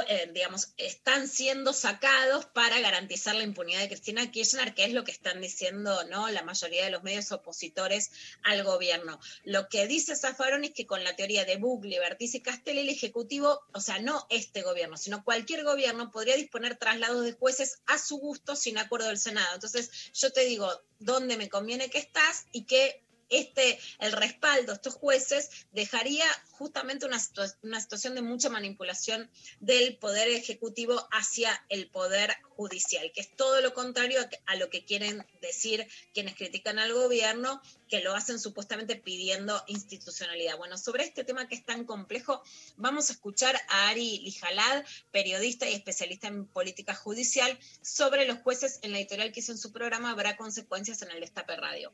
eh, 0.08 0.30
digamos, 0.32 0.72
están 0.76 1.28
siendo 1.28 1.72
sacados 1.72 2.46
para 2.46 2.80
garantizar 2.80 3.34
la 3.34 3.42
impunidad 3.42 3.80
de 3.80 3.88
Cristina 3.88 4.30
Kirchner, 4.30 4.74
que 4.74 4.84
es 4.84 4.92
lo 4.92 5.04
que 5.04 5.10
están 5.10 5.40
diciendo 5.40 6.04
¿no? 6.04 6.28
la 6.30 6.42
mayoría 6.42 6.84
de 6.84 6.90
los 6.90 7.02
medios 7.02 7.30
opositores 7.32 8.10
al 8.42 8.64
gobierno. 8.64 9.20
Lo 9.44 9.68
que 9.68 9.86
dice 9.86 10.16
Zaffaroni 10.16 10.68
es 10.68 10.72
que 10.72 10.86
con 10.86 11.04
la 11.04 11.16
teoría 11.16 11.44
de 11.44 11.56
Bugli, 11.56 11.98
Bertiz 11.98 12.34
y 12.34 12.40
Castelli, 12.40 12.80
el 12.80 12.88
Ejecutivo, 12.88 13.60
o 13.72 13.80
sea, 13.80 13.98
no 13.98 14.26
este 14.30 14.62
gobierno, 14.62 14.96
sino 14.96 15.24
cualquier 15.24 15.64
gobierno 15.64 16.10
podría 16.10 16.36
disponer 16.36 16.76
traslados 16.76 17.24
de 17.24 17.32
jueces 17.32 17.80
a 17.86 17.98
su 17.98 18.18
gusto 18.18 18.56
sin 18.56 18.78
acuerdo 18.78 19.08
del 19.08 19.18
Senado. 19.18 19.54
Entonces, 19.54 19.90
yo 20.14 20.32
te 20.32 20.44
digo 20.44 20.70
dónde 20.98 21.36
me 21.36 21.48
conviene 21.48 21.90
que 21.90 21.98
estás 21.98 22.46
y 22.52 22.64
que 22.64 23.02
este, 23.32 23.78
el 23.98 24.12
respaldo 24.12 24.72
a 24.72 24.74
estos 24.76 24.94
jueces 24.94 25.50
dejaría 25.72 26.24
justamente 26.52 27.06
una, 27.06 27.20
una 27.62 27.80
situación 27.80 28.14
de 28.14 28.22
mucha 28.22 28.48
manipulación 28.48 29.30
del 29.60 29.96
poder 29.96 30.28
ejecutivo 30.28 31.08
hacia 31.10 31.64
el 31.68 31.88
poder 31.88 32.36
judicial, 32.50 33.10
que 33.12 33.20
es 33.20 33.34
todo 33.34 33.60
lo 33.60 33.74
contrario 33.74 34.20
a 34.46 34.56
lo 34.56 34.70
que 34.70 34.84
quieren 34.84 35.26
decir 35.40 35.86
quienes 36.14 36.36
critican 36.36 36.78
al 36.78 36.92
gobierno, 36.92 37.60
que 37.88 38.00
lo 38.00 38.14
hacen 38.14 38.38
supuestamente 38.38 38.96
pidiendo 38.96 39.62
institucionalidad. 39.66 40.56
Bueno, 40.58 40.78
sobre 40.78 41.04
este 41.04 41.24
tema 41.24 41.48
que 41.48 41.54
es 41.54 41.64
tan 41.64 41.84
complejo, 41.84 42.42
vamos 42.76 43.10
a 43.10 43.14
escuchar 43.14 43.56
a 43.68 43.88
Ari 43.88 44.20
Lijalad, 44.20 44.84
periodista 45.10 45.68
y 45.68 45.74
especialista 45.74 46.28
en 46.28 46.46
política 46.46 46.94
judicial, 46.94 47.58
sobre 47.80 48.26
los 48.26 48.38
jueces 48.38 48.78
en 48.82 48.92
la 48.92 48.98
editorial 48.98 49.32
que 49.32 49.40
hizo 49.40 49.52
en 49.52 49.58
su 49.58 49.72
programa 49.72 50.10
Habrá 50.10 50.36
consecuencias 50.36 51.02
en 51.02 51.10
el 51.10 51.20
Destape 51.20 51.56
Radio. 51.56 51.92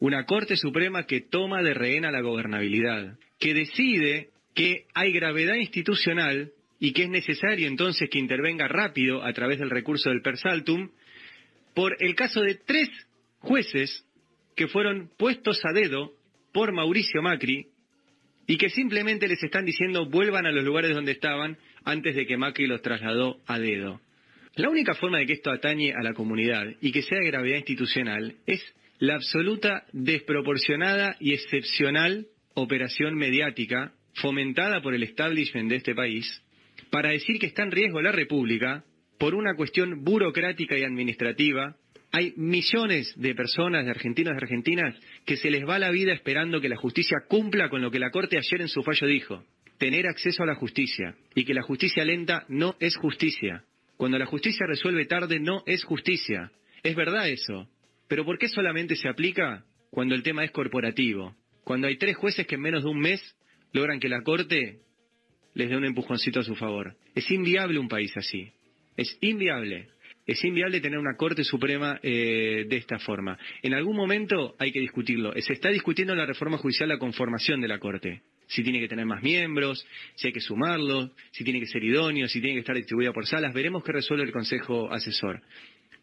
Una 0.00 0.24
Corte 0.24 0.56
Suprema 0.56 1.04
que 1.04 1.20
toma 1.20 1.62
de 1.62 1.74
rehén 1.74 2.06
a 2.06 2.10
la 2.10 2.22
gobernabilidad, 2.22 3.18
que 3.38 3.52
decide 3.52 4.30
que 4.54 4.86
hay 4.94 5.12
gravedad 5.12 5.56
institucional 5.56 6.52
y 6.78 6.92
que 6.94 7.04
es 7.04 7.10
necesario 7.10 7.68
entonces 7.68 8.08
que 8.08 8.18
intervenga 8.18 8.66
rápido 8.66 9.22
a 9.22 9.32
través 9.34 9.58
del 9.58 9.68
recurso 9.68 10.08
del 10.08 10.22
persaltum 10.22 10.88
por 11.74 11.96
el 12.00 12.14
caso 12.14 12.40
de 12.40 12.54
tres 12.54 12.88
jueces 13.40 14.06
que 14.56 14.68
fueron 14.68 15.10
puestos 15.18 15.60
a 15.64 15.72
dedo 15.72 16.14
por 16.52 16.72
Mauricio 16.72 17.20
Macri 17.20 17.66
y 18.46 18.56
que 18.56 18.70
simplemente 18.70 19.28
les 19.28 19.42
están 19.42 19.66
diciendo 19.66 20.06
vuelvan 20.06 20.46
a 20.46 20.50
los 20.50 20.64
lugares 20.64 20.94
donde 20.94 21.12
estaban 21.12 21.58
antes 21.84 22.16
de 22.16 22.26
que 22.26 22.38
Macri 22.38 22.66
los 22.66 22.80
trasladó 22.80 23.38
a 23.46 23.58
dedo. 23.58 24.00
La 24.56 24.70
única 24.70 24.94
forma 24.94 25.18
de 25.18 25.26
que 25.26 25.34
esto 25.34 25.50
atañe 25.50 25.92
a 25.92 26.02
la 26.02 26.14
comunidad 26.14 26.66
y 26.80 26.90
que 26.90 27.02
sea 27.02 27.18
de 27.18 27.26
gravedad 27.26 27.58
institucional 27.58 28.34
es 28.46 28.64
la 29.00 29.14
absoluta 29.14 29.86
desproporcionada 29.92 31.16
y 31.18 31.32
excepcional 31.32 32.26
operación 32.54 33.14
mediática 33.16 33.94
fomentada 34.14 34.82
por 34.82 34.94
el 34.94 35.02
establishment 35.02 35.70
de 35.70 35.76
este 35.76 35.94
país 35.94 36.42
para 36.90 37.10
decir 37.10 37.38
que 37.38 37.46
está 37.46 37.62
en 37.62 37.70
riesgo 37.70 38.02
la 38.02 38.12
República 38.12 38.84
por 39.18 39.34
una 39.34 39.54
cuestión 39.54 40.04
burocrática 40.04 40.76
y 40.76 40.84
administrativa. 40.84 41.76
Hay 42.12 42.34
millones 42.36 43.14
de 43.16 43.34
personas, 43.34 43.86
de 43.86 43.90
argentinos 43.90 44.34
y 44.34 44.36
argentinas, 44.36 44.94
que 45.24 45.36
se 45.36 45.50
les 45.50 45.66
va 45.66 45.78
la 45.78 45.90
vida 45.90 46.12
esperando 46.12 46.60
que 46.60 46.68
la 46.68 46.76
justicia 46.76 47.18
cumpla 47.26 47.70
con 47.70 47.80
lo 47.80 47.90
que 47.90 48.00
la 48.00 48.10
Corte 48.10 48.36
ayer 48.36 48.60
en 48.60 48.68
su 48.68 48.82
fallo 48.82 49.06
dijo. 49.06 49.44
Tener 49.78 50.06
acceso 50.08 50.42
a 50.42 50.46
la 50.46 50.56
justicia. 50.56 51.14
Y 51.34 51.44
que 51.44 51.54
la 51.54 51.62
justicia 51.62 52.04
lenta 52.04 52.44
no 52.48 52.76
es 52.80 52.96
justicia. 52.96 53.64
Cuando 53.96 54.18
la 54.18 54.26
justicia 54.26 54.66
resuelve 54.66 55.06
tarde 55.06 55.38
no 55.38 55.62
es 55.66 55.84
justicia. 55.84 56.50
Es 56.82 56.96
verdad 56.96 57.28
eso. 57.28 57.68
Pero 58.10 58.24
¿por 58.24 58.38
qué 58.38 58.48
solamente 58.48 58.96
se 58.96 59.08
aplica 59.08 59.64
cuando 59.90 60.16
el 60.16 60.24
tema 60.24 60.42
es 60.42 60.50
corporativo? 60.50 61.36
Cuando 61.62 61.86
hay 61.86 61.96
tres 61.96 62.16
jueces 62.16 62.44
que 62.44 62.56
en 62.56 62.60
menos 62.60 62.82
de 62.82 62.90
un 62.90 62.98
mes 62.98 63.22
logran 63.72 64.00
que 64.00 64.08
la 64.08 64.22
Corte 64.22 64.80
les 65.54 65.70
dé 65.70 65.76
un 65.76 65.84
empujoncito 65.84 66.40
a 66.40 66.42
su 66.42 66.56
favor. 66.56 66.96
Es 67.14 67.30
inviable 67.30 67.78
un 67.78 67.86
país 67.86 68.10
así. 68.16 68.50
Es 68.96 69.16
inviable. 69.20 69.90
Es 70.26 70.44
inviable 70.44 70.80
tener 70.80 70.98
una 70.98 71.16
Corte 71.16 71.44
Suprema 71.44 72.00
eh, 72.02 72.66
de 72.68 72.76
esta 72.78 72.98
forma. 72.98 73.38
En 73.62 73.74
algún 73.74 73.94
momento 73.94 74.56
hay 74.58 74.72
que 74.72 74.80
discutirlo. 74.80 75.32
Se 75.40 75.52
está 75.52 75.68
discutiendo 75.68 76.12
en 76.12 76.18
la 76.18 76.26
reforma 76.26 76.58
judicial 76.58 76.88
la 76.88 76.98
conformación 76.98 77.60
de 77.60 77.68
la 77.68 77.78
Corte. 77.78 78.22
Si 78.48 78.64
tiene 78.64 78.80
que 78.80 78.88
tener 78.88 79.06
más 79.06 79.22
miembros, 79.22 79.86
si 80.16 80.26
hay 80.26 80.32
que 80.32 80.40
sumarlos, 80.40 81.12
si 81.30 81.44
tiene 81.44 81.60
que 81.60 81.66
ser 81.66 81.84
idóneo, 81.84 82.26
si 82.26 82.40
tiene 82.40 82.54
que 82.54 82.60
estar 82.60 82.74
distribuida 82.74 83.12
por 83.12 83.24
salas. 83.26 83.54
Veremos 83.54 83.84
qué 83.84 83.92
resuelve 83.92 84.24
el 84.24 84.32
Consejo 84.32 84.92
Asesor. 84.92 85.40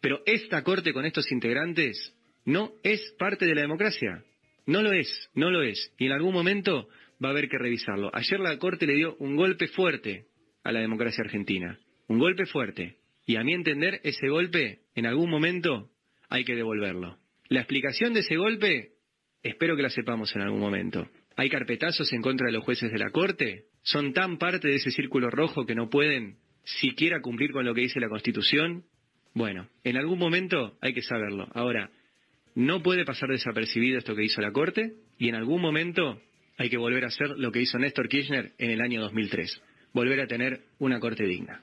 Pero 0.00 0.20
esta 0.26 0.62
Corte 0.62 0.92
con 0.92 1.04
estos 1.04 1.30
integrantes 1.32 2.14
no 2.44 2.72
es 2.82 3.00
parte 3.18 3.46
de 3.46 3.54
la 3.54 3.62
democracia. 3.62 4.24
No 4.66 4.82
lo 4.82 4.92
es, 4.92 5.30
no 5.34 5.50
lo 5.50 5.62
es. 5.62 5.92
Y 5.98 6.06
en 6.06 6.12
algún 6.12 6.32
momento 6.32 6.88
va 7.22 7.28
a 7.28 7.32
haber 7.32 7.48
que 7.48 7.58
revisarlo. 7.58 8.10
Ayer 8.14 8.40
la 8.40 8.58
Corte 8.58 8.86
le 8.86 8.94
dio 8.94 9.16
un 9.16 9.36
golpe 9.36 9.68
fuerte 9.68 10.26
a 10.62 10.72
la 10.72 10.80
democracia 10.80 11.24
argentina. 11.24 11.78
Un 12.06 12.18
golpe 12.18 12.46
fuerte. 12.46 12.96
Y 13.26 13.36
a 13.36 13.44
mi 13.44 13.52
entender, 13.52 14.00
ese 14.04 14.28
golpe, 14.28 14.80
en 14.94 15.06
algún 15.06 15.30
momento, 15.30 15.90
hay 16.28 16.44
que 16.44 16.54
devolverlo. 16.54 17.18
La 17.48 17.60
explicación 17.60 18.14
de 18.14 18.20
ese 18.20 18.36
golpe, 18.36 18.92
espero 19.42 19.76
que 19.76 19.82
la 19.82 19.90
sepamos 19.90 20.34
en 20.34 20.42
algún 20.42 20.60
momento. 20.60 21.08
¿Hay 21.36 21.50
carpetazos 21.50 22.12
en 22.12 22.22
contra 22.22 22.46
de 22.46 22.52
los 22.52 22.64
jueces 22.64 22.90
de 22.90 22.98
la 22.98 23.10
Corte? 23.10 23.66
¿Son 23.82 24.12
tan 24.12 24.38
parte 24.38 24.68
de 24.68 24.76
ese 24.76 24.90
círculo 24.90 25.30
rojo 25.30 25.66
que 25.66 25.74
no 25.74 25.88
pueden 25.88 26.38
siquiera 26.64 27.20
cumplir 27.20 27.52
con 27.52 27.64
lo 27.64 27.74
que 27.74 27.82
dice 27.82 28.00
la 28.00 28.08
Constitución? 28.08 28.84
Bueno, 29.38 29.68
en 29.84 29.96
algún 29.96 30.18
momento 30.18 30.76
hay 30.80 30.92
que 30.92 31.00
saberlo. 31.00 31.46
Ahora, 31.54 31.92
no 32.56 32.82
puede 32.82 33.04
pasar 33.04 33.28
desapercibido 33.28 33.96
esto 33.96 34.16
que 34.16 34.24
hizo 34.24 34.40
la 34.40 34.50
Corte 34.50 34.94
y 35.16 35.28
en 35.28 35.36
algún 35.36 35.62
momento 35.62 36.20
hay 36.56 36.68
que 36.68 36.76
volver 36.76 37.04
a 37.04 37.06
hacer 37.06 37.28
lo 37.38 37.52
que 37.52 37.60
hizo 37.60 37.78
Néstor 37.78 38.08
Kirchner 38.08 38.50
en 38.58 38.72
el 38.72 38.80
año 38.80 39.00
2003, 39.00 39.62
volver 39.92 40.22
a 40.22 40.26
tener 40.26 40.62
una 40.80 40.98
Corte 40.98 41.22
digna. 41.22 41.62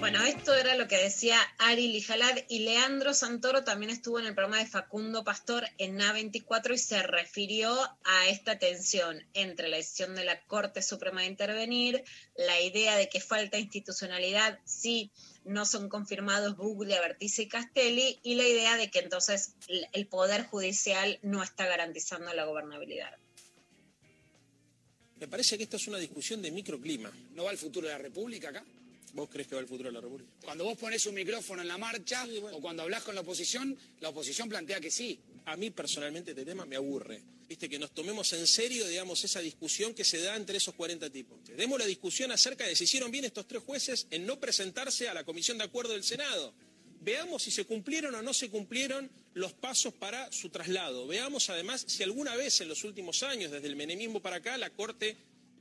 Bueno, 0.00 0.24
esto 0.24 0.54
era 0.54 0.76
lo 0.76 0.88
que 0.88 0.96
decía 0.96 1.38
Ari 1.58 1.88
Lijalad 1.88 2.34
y 2.48 2.60
Leandro 2.60 3.12
Santoro 3.12 3.64
también 3.64 3.90
estuvo 3.90 4.18
en 4.18 4.24
el 4.24 4.34
programa 4.34 4.56
de 4.56 4.66
Facundo 4.66 5.24
Pastor 5.24 5.66
en 5.76 5.98
A24 5.98 6.72
y 6.72 6.78
se 6.78 7.02
refirió 7.02 7.70
a 8.04 8.26
esta 8.28 8.58
tensión 8.58 9.22
entre 9.34 9.68
la 9.68 9.76
decisión 9.76 10.14
de 10.14 10.24
la 10.24 10.40
Corte 10.46 10.80
Suprema 10.80 11.20
de 11.20 11.26
intervenir, 11.26 12.02
la 12.34 12.62
idea 12.62 12.96
de 12.96 13.10
que 13.10 13.20
falta 13.20 13.58
institucionalidad 13.58 14.58
si 14.64 15.10
no 15.44 15.66
son 15.66 15.90
confirmados 15.90 16.56
Buglia, 16.56 17.02
Bertice 17.02 17.42
y 17.42 17.48
Castelli 17.48 18.20
y 18.22 18.36
la 18.36 18.48
idea 18.48 18.78
de 18.78 18.90
que 18.90 19.00
entonces 19.00 19.52
el 19.92 20.06
Poder 20.06 20.46
Judicial 20.46 21.18
no 21.20 21.42
está 21.42 21.66
garantizando 21.66 22.32
la 22.32 22.46
gobernabilidad. 22.46 23.18
Me 25.18 25.28
parece 25.28 25.58
que 25.58 25.64
esta 25.64 25.76
es 25.76 25.86
una 25.88 25.98
discusión 25.98 26.40
de 26.40 26.50
microclima. 26.50 27.12
¿No 27.34 27.44
va 27.44 27.50
el 27.50 27.58
futuro 27.58 27.86
de 27.86 27.92
la 27.92 27.98
República 27.98 28.48
acá? 28.48 28.64
¿Vos 29.14 29.28
crees 29.28 29.48
que 29.48 29.54
va 29.54 29.60
el 29.60 29.66
futuro 29.66 29.88
de 29.88 29.94
la 29.94 30.00
República? 30.00 30.30
Cuando 30.44 30.64
vos 30.64 30.78
pones 30.78 31.04
un 31.06 31.14
micrófono 31.14 31.62
en 31.62 31.68
la 31.68 31.78
marcha 31.78 32.26
o 32.52 32.60
cuando 32.60 32.82
hablas 32.82 33.02
con 33.02 33.14
la 33.14 33.22
oposición, 33.22 33.76
la 34.00 34.10
oposición 34.10 34.48
plantea 34.48 34.80
que 34.80 34.90
sí. 34.90 35.18
A 35.46 35.56
mí 35.56 35.70
personalmente 35.70 36.30
este 36.30 36.44
tema 36.44 36.64
me 36.64 36.76
aburre. 36.76 37.22
Viste, 37.48 37.68
que 37.68 37.80
nos 37.80 37.90
tomemos 37.90 38.32
en 38.32 38.46
serio, 38.46 38.86
digamos, 38.86 39.24
esa 39.24 39.40
discusión 39.40 39.92
que 39.92 40.04
se 40.04 40.22
da 40.22 40.36
entre 40.36 40.58
esos 40.58 40.74
40 40.74 41.10
tipos. 41.10 41.38
Demos 41.56 41.80
la 41.80 41.86
discusión 41.86 42.30
acerca 42.30 42.64
de 42.64 42.76
si 42.76 42.84
hicieron 42.84 43.10
bien 43.10 43.24
estos 43.24 43.48
tres 43.48 43.62
jueces 43.64 44.06
en 44.10 44.24
no 44.24 44.38
presentarse 44.38 45.08
a 45.08 45.14
la 45.14 45.24
comisión 45.24 45.58
de 45.58 45.64
acuerdo 45.64 45.94
del 45.94 46.04
Senado. 46.04 46.54
Veamos 47.00 47.42
si 47.42 47.50
se 47.50 47.64
cumplieron 47.64 48.14
o 48.14 48.22
no 48.22 48.32
se 48.34 48.50
cumplieron 48.50 49.10
los 49.34 49.52
pasos 49.52 49.92
para 49.94 50.30
su 50.30 50.50
traslado. 50.50 51.08
Veamos 51.08 51.50
además 51.50 51.84
si 51.88 52.04
alguna 52.04 52.36
vez 52.36 52.60
en 52.60 52.68
los 52.68 52.84
últimos 52.84 53.24
años, 53.24 53.50
desde 53.50 53.66
el 53.66 53.74
menemismo 53.74 54.20
para 54.20 54.36
acá, 54.36 54.56
la 54.56 54.70
Corte 54.70 55.16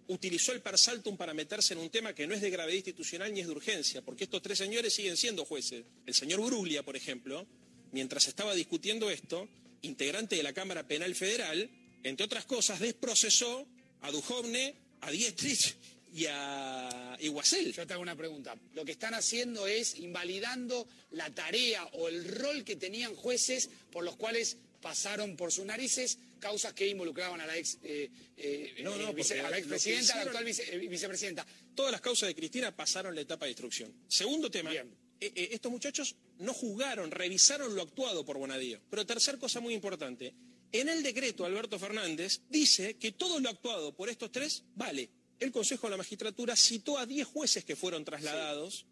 utilizó 0.10 0.52
el 0.52 0.62
persaltum 0.62 1.16
para 1.18 1.34
meterse 1.34 1.74
en 1.74 1.80
un 1.80 1.90
tema 1.90 2.14
que 2.14 2.28
no 2.28 2.34
es 2.34 2.42
de 2.42 2.50
gravedad 2.50 2.76
institucional 2.76 3.34
ni 3.34 3.42
es 3.42 3.48
de 3.48 3.54
urgencia, 3.54 4.02
porque 4.02 4.26
estos 4.26 4.42
tres 4.42 4.58
señores 4.58 4.94
siguen 4.94 5.16
siendo 5.16 5.46
jueces. 5.46 5.86
El 6.06 6.14
señor 6.16 6.42
Bruglia, 6.42 6.84
por 6.84 6.96
ejemplo, 6.96 7.46
mientras 7.92 8.28
estaba 8.28 8.56
discutiendo 8.56 9.10
esto, 9.10 9.48
integrante 9.84 10.36
de 10.36 10.44
la 10.44 10.54
Cámara 10.54 10.88
Penal 10.88 11.14
Federal, 11.14 11.70
entre 12.04 12.26
otras 12.26 12.46
cosas, 12.46 12.80
desprocesó 12.80 13.68
a 14.02 14.12
Duhovne, 14.12 14.76
a 15.02 15.12
Dietrich 15.12 15.76
y 16.12 16.26
a 16.26 17.16
Iguacel. 17.20 17.72
Yo 17.72 17.86
te 17.86 17.94
hago 17.94 18.02
una 18.02 18.16
pregunta. 18.16 18.56
Lo 18.74 18.84
que 18.86 18.94
están 18.94 19.14
haciendo 19.14 19.68
es 19.68 19.96
invalidando 19.96 20.88
la 21.12 21.30
tarea 21.30 21.86
o 21.94 22.08
el 22.08 22.28
rol 22.28 22.64
que 22.64 22.76
tenían 22.76 23.14
jueces 23.16 23.70
por 23.92 24.04
los 24.04 24.16
cuales 24.16 24.58
pasaron 24.82 25.38
por 25.38 25.52
sus 25.52 25.66
narices 25.66 26.18
causas 26.40 26.74
que 26.74 26.88
involucraban 26.88 27.40
a 27.42 27.46
la 27.46 27.58
ex, 27.58 27.78
eh, 27.84 28.10
eh, 28.38 28.76
No, 28.84 28.96
no, 28.98 29.10
eh, 29.10 29.14
vice- 29.14 29.36
porque 29.36 29.48
a 29.48 29.50
la 29.52 29.58
expresidenta, 29.58 30.14
a 30.14 30.22
actual 30.24 30.46
vice- 30.46 30.74
eh, 30.74 30.78
vicepresidenta. 30.88 31.46
Todas 31.76 31.92
las 31.92 32.02
causas 32.02 32.28
de 32.28 32.36
Cristina 32.36 32.76
pasaron 32.76 33.14
la 33.14 33.22
etapa 33.22 33.46
de 33.46 33.52
instrucción. 33.52 33.94
Segundo 34.08 34.50
tema, 34.50 34.72
estos 35.20 35.72
muchachos 35.72 36.16
no 36.40 36.54
juzgaron, 36.54 37.12
revisaron 37.12 37.76
lo 37.76 37.82
actuado 37.82 38.26
por 38.26 38.38
Bonadío. 38.38 38.80
Pero 38.90 39.06
tercer 39.06 39.38
cosa 39.38 39.60
muy 39.60 39.74
importante, 39.74 40.34
en 40.72 40.88
el 40.90 41.04
decreto 41.04 41.46
Alberto 41.46 41.78
Fernández 41.78 42.42
dice 42.50 42.96
que 42.98 43.12
todo 43.12 43.40
lo 43.40 43.50
actuado 43.50 43.94
por 43.96 44.10
estos 44.10 44.32
tres 44.32 44.64
vale. 44.76 45.10
El 45.40 45.52
Consejo 45.52 45.88
de 45.88 45.92
la 45.92 45.98
Magistratura 45.98 46.56
citó 46.56 46.98
a 46.98 47.06
10 47.06 47.26
jueces 47.28 47.64
que 47.66 47.76
fueron 47.76 48.04
trasladados 48.06 48.86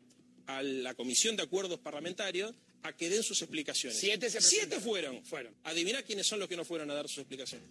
a 0.48 0.64
la 0.64 0.94
Comisión 0.96 1.36
de 1.36 1.44
Acuerdos 1.44 1.80
Parlamentarios 1.80 2.56
a 2.88 2.96
que 2.96 3.10
den 3.10 3.24
sus 3.24 3.42
explicaciones. 3.42 4.00
Siete 4.00 4.30
se 4.30 4.42
Siete 4.42 4.68
presentaron. 4.68 4.84
fueron. 4.84 5.26
Fueron. 5.26 5.56
Adivina 5.64 6.02
quiénes 6.04 6.26
son 6.28 6.40
los 6.40 6.48
que 6.48 6.56
no 6.56 6.66
fueron 6.66 6.90
a 6.92 6.94
dar 6.96 7.08
sus 7.08 7.20
explicaciones. 7.20 7.68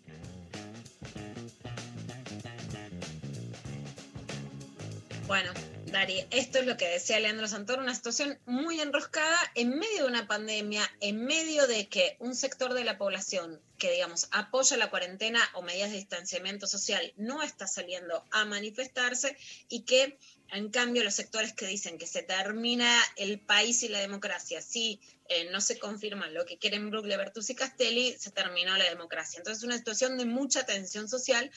Bueno, 5.27 5.53
Dari, 5.87 6.25
esto 6.31 6.59
es 6.59 6.67
lo 6.67 6.77
que 6.77 6.89
decía 6.89 7.19
Leandro 7.19 7.49
Santoro, 7.49 7.83
una 7.83 7.95
situación 7.95 8.39
muy 8.47 8.81
enroscada 8.81 9.39
en 9.55 9.71
medio 9.71 10.03
de 10.03 10.09
una 10.09 10.27
pandemia, 10.29 10.89
en 11.01 11.25
medio 11.25 11.67
de 11.67 11.89
que 11.89 12.17
un 12.21 12.35
sector 12.37 12.75
de 12.75 12.85
la 12.85 12.99
población 12.99 13.61
que, 13.79 13.91
digamos, 13.93 14.29
apoya 14.31 14.77
la 14.77 14.91
cuarentena 14.91 15.41
o 15.55 15.63
medidas 15.63 15.91
de 15.91 15.97
distanciamiento 15.97 16.67
social 16.67 17.13
no 17.17 17.43
está 17.43 17.67
saliendo 17.67 18.25
a 18.31 18.45
manifestarse 18.45 19.37
y 19.69 19.83
que, 19.83 20.19
en 20.53 20.71
cambio, 20.71 21.05
los 21.05 21.15
sectores 21.15 21.53
que 21.53 21.67
dicen 21.67 21.99
que 21.99 22.07
se 22.07 22.23
termina 22.23 23.03
el 23.17 23.41
país 23.41 23.83
y 23.83 23.89
la 23.89 24.01
democracia, 24.01 24.61
si 24.61 25.01
eh, 25.29 25.49
no 25.51 25.61
se 25.61 25.79
confirma 25.79 26.29
lo 26.29 26.45
que 26.47 26.59
quieren 26.59 26.91
Bruglia, 26.91 27.17
Bertuzzi 27.17 27.53
y 27.53 27.57
Castelli, 27.57 28.17
se 28.19 28.31
terminó 28.31 28.77
la 28.77 28.89
democracia. 28.89 29.39
Entonces, 29.39 29.63
es 29.63 29.67
una 29.67 29.79
situación 29.79 30.19
de 30.19 30.27
mucha 30.27 30.65
tensión 30.65 31.09
social 31.09 31.51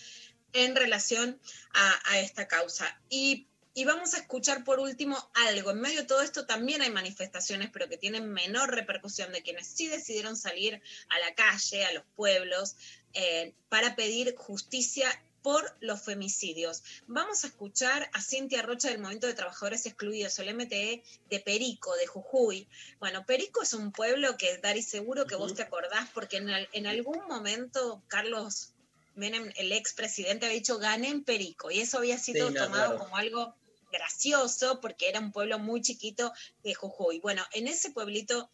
en 0.54 0.76
relación 0.76 1.40
a, 1.74 2.12
a 2.12 2.20
esta 2.20 2.48
causa. 2.48 3.00
Y 3.10 3.48
y 3.80 3.86
vamos 3.86 4.14
a 4.14 4.18
escuchar 4.18 4.64
por 4.64 4.80
último 4.80 5.16
algo. 5.48 5.72
En 5.72 5.80
medio 5.80 6.02
de 6.02 6.08
todo 6.08 6.22
esto 6.22 6.46
también 6.46 6.82
hay 6.82 6.90
manifestaciones, 6.90 7.70
pero 7.72 7.88
que 7.88 7.98
tienen 7.98 8.30
menor 8.30 8.76
repercusión 8.76 9.32
de 9.32 9.42
quienes 9.42 9.68
sí 9.68 9.88
decidieron 9.88 10.36
salir 10.36 10.82
a 11.08 11.20
la 11.20 11.34
calle, 11.36 11.86
a 11.86 11.94
los 11.94 12.04
pueblos, 12.16 12.76
eh, 13.14 13.54
para 13.70 13.96
pedir 13.96 14.36
justicia 14.36 15.08
por 15.42 15.76
los 15.80 16.02
femicidios. 16.02 16.84
Vamos 17.08 17.44
a 17.44 17.48
escuchar 17.48 18.10
a 18.14 18.22
Cintia 18.22 18.62
Rocha 18.62 18.90
del 18.90 19.00
Movimiento 19.00 19.28
de 19.28 19.34
Trabajadores 19.34 19.86
Excluidos, 19.86 20.38
el 20.40 20.50
MTE, 20.56 21.04
de 21.30 21.40
Perico, 21.40 21.96
de 21.96 22.08
Jujuy. 22.08 22.68
Bueno, 23.00 23.26
Perico 23.26 23.62
es 23.62 23.74
un 23.74 23.92
pueblo 23.92 24.38
que, 24.38 24.58
Dari, 24.58 24.82
seguro 24.82 25.26
que 25.26 25.36
vos 25.36 25.54
te 25.54 25.64
acordás, 25.64 26.10
porque 26.14 26.38
en, 26.38 26.50
al- 26.50 26.70
en 26.74 26.88
algún 26.88 27.26
momento 27.28 28.04
Carlos 28.08 28.74
Menem, 29.16 29.52
el 29.58 29.72
expresidente, 29.72 30.46
había 30.46 30.58
dicho 30.60 30.78
gané 30.78 31.10
en 31.10 31.24
Perico, 31.24 31.72
y 31.72 31.80
eso 31.80 31.98
había 31.98 32.18
sido 32.18 32.48
Sí, 32.50 32.54
tomado 32.56 32.98
como 32.98 33.18
algo 33.18 33.56
gracioso 33.92 34.80
porque 34.82 35.10
era 35.10 35.20
un 35.20 35.32
pueblo 35.32 35.60
muy 35.60 35.82
chiquito 35.82 36.32
de 36.64 36.74
Jujuy. 36.76 37.20
Bueno, 37.20 37.44
en 37.54 37.68
ese 37.68 37.92
pueblito 37.92 38.50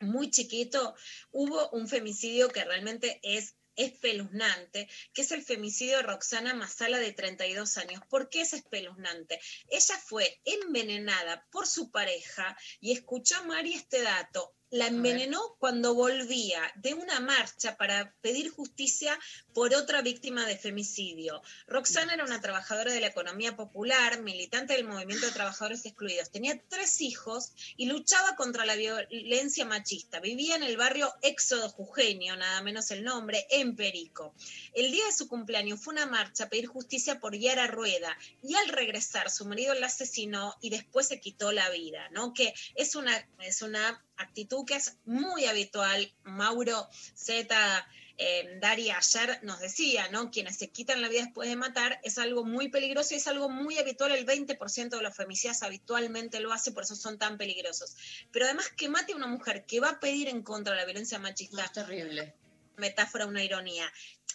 muy 0.00 0.30
chiquito 0.30 0.94
hubo 1.32 1.70
un 1.70 1.88
femicidio 1.88 2.48
que 2.50 2.64
realmente 2.64 3.18
es 3.22 3.54
espeluznante, 3.78 4.88
que 5.14 5.22
es 5.22 5.32
el 5.32 5.42
femicidio 5.42 5.96
de 5.96 6.02
Roxana 6.02 6.52
Masala 6.52 6.98
de 6.98 7.12
32 7.12 7.78
años. 7.78 8.02
¿Por 8.10 8.28
qué 8.28 8.42
es 8.42 8.52
espeluznante? 8.52 9.40
Ella 9.68 9.96
fue 10.04 10.40
envenenada 10.44 11.46
por 11.50 11.66
su 11.66 11.90
pareja 11.90 12.56
y 12.80 12.92
escuchó 12.92 13.42
Mari 13.44 13.74
este 13.74 14.02
dato. 14.02 14.57
La 14.70 14.86
envenenó 14.86 15.56
cuando 15.58 15.94
volvía 15.94 16.60
de 16.76 16.92
una 16.92 17.20
marcha 17.20 17.78
para 17.78 18.12
pedir 18.20 18.50
justicia 18.50 19.18
por 19.54 19.74
otra 19.74 20.02
víctima 20.02 20.44
de 20.44 20.58
femicidio. 20.58 21.40
Roxana 21.66 22.12
era 22.12 22.24
una 22.24 22.42
trabajadora 22.42 22.92
de 22.92 23.00
la 23.00 23.06
economía 23.06 23.56
popular, 23.56 24.20
militante 24.20 24.74
del 24.74 24.84
movimiento 24.84 25.24
de 25.24 25.32
trabajadores 25.32 25.86
excluidos. 25.86 26.30
Tenía 26.30 26.60
tres 26.68 27.00
hijos 27.00 27.52
y 27.78 27.86
luchaba 27.86 28.36
contra 28.36 28.66
la 28.66 28.76
violencia 28.76 29.64
machista. 29.64 30.20
Vivía 30.20 30.56
en 30.56 30.62
el 30.62 30.76
barrio 30.76 31.14
Éxodo 31.22 31.70
Jujeño, 31.70 32.36
nada 32.36 32.60
menos 32.60 32.90
el 32.90 33.04
nombre, 33.04 33.46
en 33.50 33.74
Perico. 33.74 34.34
El 34.74 34.92
día 34.92 35.06
de 35.06 35.12
su 35.12 35.28
cumpleaños 35.28 35.80
fue 35.80 35.94
una 35.94 36.04
marcha 36.04 36.44
a 36.44 36.48
pedir 36.50 36.66
justicia 36.66 37.20
por 37.20 37.34
Yara 37.34 37.68
Rueda 37.68 38.16
y 38.42 38.54
al 38.54 38.68
regresar 38.68 39.30
su 39.30 39.46
marido 39.46 39.72
la 39.72 39.86
asesinó 39.86 40.56
y 40.60 40.68
después 40.68 41.08
se 41.08 41.20
quitó 41.20 41.52
la 41.52 41.70
vida, 41.70 42.10
¿no? 42.10 42.34
Que 42.34 42.52
es 42.74 42.94
una, 42.96 43.26
es 43.40 43.62
una 43.62 44.04
actitud 44.18 44.64
que 44.66 44.74
es 44.76 44.96
muy 45.04 45.46
habitual. 45.46 46.12
Mauro 46.24 46.88
Z. 47.14 47.86
Eh, 48.20 48.58
Dari 48.60 48.90
ayer 48.90 49.38
nos 49.44 49.60
decía, 49.60 50.08
¿no? 50.08 50.32
Quienes 50.32 50.56
se 50.58 50.70
quitan 50.70 51.00
la 51.00 51.08
vida 51.08 51.22
después 51.22 51.48
de 51.48 51.54
matar 51.54 52.00
es 52.02 52.18
algo 52.18 52.44
muy 52.44 52.68
peligroso 52.68 53.14
y 53.14 53.18
es 53.18 53.28
algo 53.28 53.48
muy 53.48 53.78
habitual. 53.78 54.10
El 54.10 54.26
20% 54.26 54.96
de 54.96 55.02
los 55.02 55.14
femicidas 55.14 55.62
habitualmente 55.62 56.40
lo 56.40 56.52
hace, 56.52 56.72
por 56.72 56.82
eso 56.82 56.96
son 56.96 57.16
tan 57.18 57.38
peligrosos. 57.38 57.94
Pero 58.32 58.46
además 58.46 58.68
que 58.76 58.88
mate 58.88 59.12
a 59.12 59.16
una 59.16 59.28
mujer 59.28 59.64
que 59.66 59.78
va 59.78 59.90
a 59.90 60.00
pedir 60.00 60.26
en 60.28 60.42
contra 60.42 60.72
de 60.74 60.80
la 60.80 60.84
violencia 60.84 61.20
machista. 61.20 61.64
Es 61.64 61.72
terrible. 61.72 62.34
Metáfora, 62.76 63.26
una 63.26 63.42
ironía. 63.44 63.90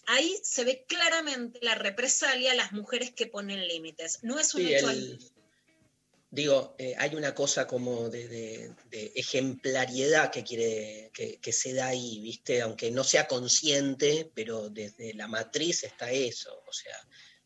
Ahí 0.07 0.34
se 0.43 0.64
ve 0.64 0.85
claramente 0.88 1.60
la 1.61 1.76
represalia 1.76 2.51
a 2.53 2.55
las 2.55 2.72
mujeres 2.72 3.11
que 3.11 3.27
ponen 3.27 3.68
límites. 3.68 4.19
No 4.22 4.39
es 4.39 4.53
un 4.55 4.61
Sí, 4.65 4.76
hecho 4.76 4.89
el- 4.89 5.19
digo, 6.34 6.76
eh, 6.80 6.95
hay 6.97 7.14
una 7.14 7.35
cosa 7.35 7.68
como 7.68 8.10
de, 8.10 8.73
ejemplariedad 8.91 10.31
que 10.31 10.43
quiere, 10.43 11.11
que, 11.14 11.39
que 11.39 11.53
se 11.53 11.73
da 11.73 11.88
ahí, 11.88 12.19
¿viste? 12.22 12.61
Aunque 12.61 12.89
no 12.89 13.03
sea 13.03 13.27
consciente, 13.27 14.31
pero 14.34 14.69
desde 14.69 15.14
la 15.14 15.27
matriz 15.27 15.84
está 15.84 16.11
eso. 16.11 16.64
O 16.68 16.73
sea, 16.73 16.95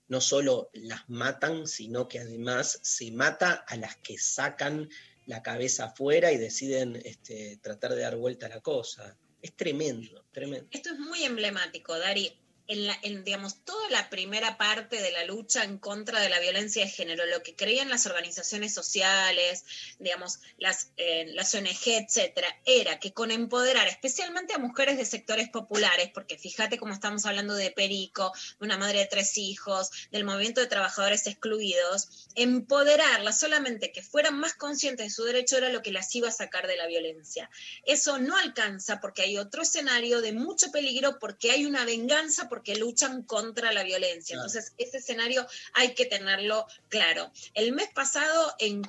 no 0.07 0.21
solo 0.21 0.69
las 0.71 1.01
matan, 1.09 1.67
sino 1.67 2.07
que 2.07 2.19
además 2.19 2.79
se 2.81 3.11
mata 3.11 3.65
a 3.67 3.75
las 3.75 3.97
que 3.97 4.17
sacan 4.17 4.89
la 5.25 5.43
cabeza 5.43 5.87
afuera 5.87 6.31
y 6.31 6.37
deciden 6.37 6.95
este, 7.03 7.57
tratar 7.61 7.93
de 7.93 8.03
dar 8.03 8.15
vuelta 8.15 8.45
a 8.45 8.49
la 8.49 8.61
cosa. 8.61 9.17
Es 9.41 9.53
tremendo, 9.53 10.25
tremendo. 10.31 10.69
Esto 10.71 10.93
es 10.93 10.99
muy 10.99 11.25
emblemático, 11.25 11.99
Dari. 11.99 12.31
En, 12.67 12.87
la, 12.87 12.97
en, 13.01 13.23
digamos, 13.23 13.63
toda 13.63 13.89
la 13.89 14.09
primera 14.09 14.57
parte 14.57 15.01
de 15.01 15.11
la 15.11 15.25
lucha 15.25 15.63
en 15.63 15.77
contra 15.77 16.19
de 16.19 16.29
la 16.29 16.39
violencia 16.39 16.83
de 16.83 16.89
género, 16.89 17.25
lo 17.25 17.43
que 17.43 17.55
creían 17.55 17.89
las 17.89 18.05
organizaciones 18.05 18.73
sociales, 18.73 19.65
digamos, 19.99 20.39
las, 20.57 20.91
eh, 20.97 21.25
las 21.33 21.53
ONG, 21.55 21.87
etcétera, 21.87 22.47
era 22.65 22.99
que 22.99 23.13
con 23.13 23.31
empoderar 23.31 23.87
especialmente 23.87 24.53
a 24.53 24.59
mujeres 24.59 24.97
de 24.97 25.05
sectores 25.05 25.49
populares, 25.49 26.11
porque 26.13 26.37
fíjate 26.37 26.77
cómo 26.77 26.93
estamos 26.93 27.25
hablando 27.25 27.53
de 27.53 27.71
Perico, 27.71 28.31
de 28.59 28.65
una 28.65 28.77
madre 28.77 28.99
de 28.99 29.05
tres 29.05 29.37
hijos, 29.37 29.91
del 30.11 30.23
movimiento 30.23 30.61
de 30.61 30.67
trabajadores 30.67 31.27
excluidos, 31.27 32.27
empoderarlas 32.35 33.39
solamente 33.39 33.91
que 33.91 34.01
fueran 34.01 34.39
más 34.39 34.53
conscientes 34.53 35.07
de 35.07 35.13
su 35.13 35.23
derecho 35.23 35.57
era 35.57 35.69
lo 35.69 35.81
que 35.81 35.91
las 35.91 36.13
iba 36.15 36.29
a 36.29 36.31
sacar 36.31 36.67
de 36.67 36.77
la 36.77 36.87
violencia. 36.87 37.49
Eso 37.83 38.17
no 38.19 38.37
alcanza 38.37 38.99
porque 38.99 39.23
hay 39.23 39.37
otro 39.37 39.61
escenario 39.61 40.21
de 40.21 40.33
mucho 40.33 40.71
peligro, 40.71 41.19
porque 41.19 41.51
hay 41.51 41.65
una 41.65 41.85
venganza, 41.85 42.49
porque 42.57 42.75
luchan 42.75 43.21
contra 43.21 43.71
la 43.71 43.83
violencia. 43.83 44.35
Claro. 44.35 44.47
Entonces, 44.47 44.73
ese 44.79 44.97
escenario 44.97 45.45
hay 45.73 45.93
que 45.93 46.07
tenerlo 46.07 46.65
claro. 46.89 47.31
El 47.53 47.71
mes 47.71 47.87
pasado 47.93 48.55
en- 48.57 48.83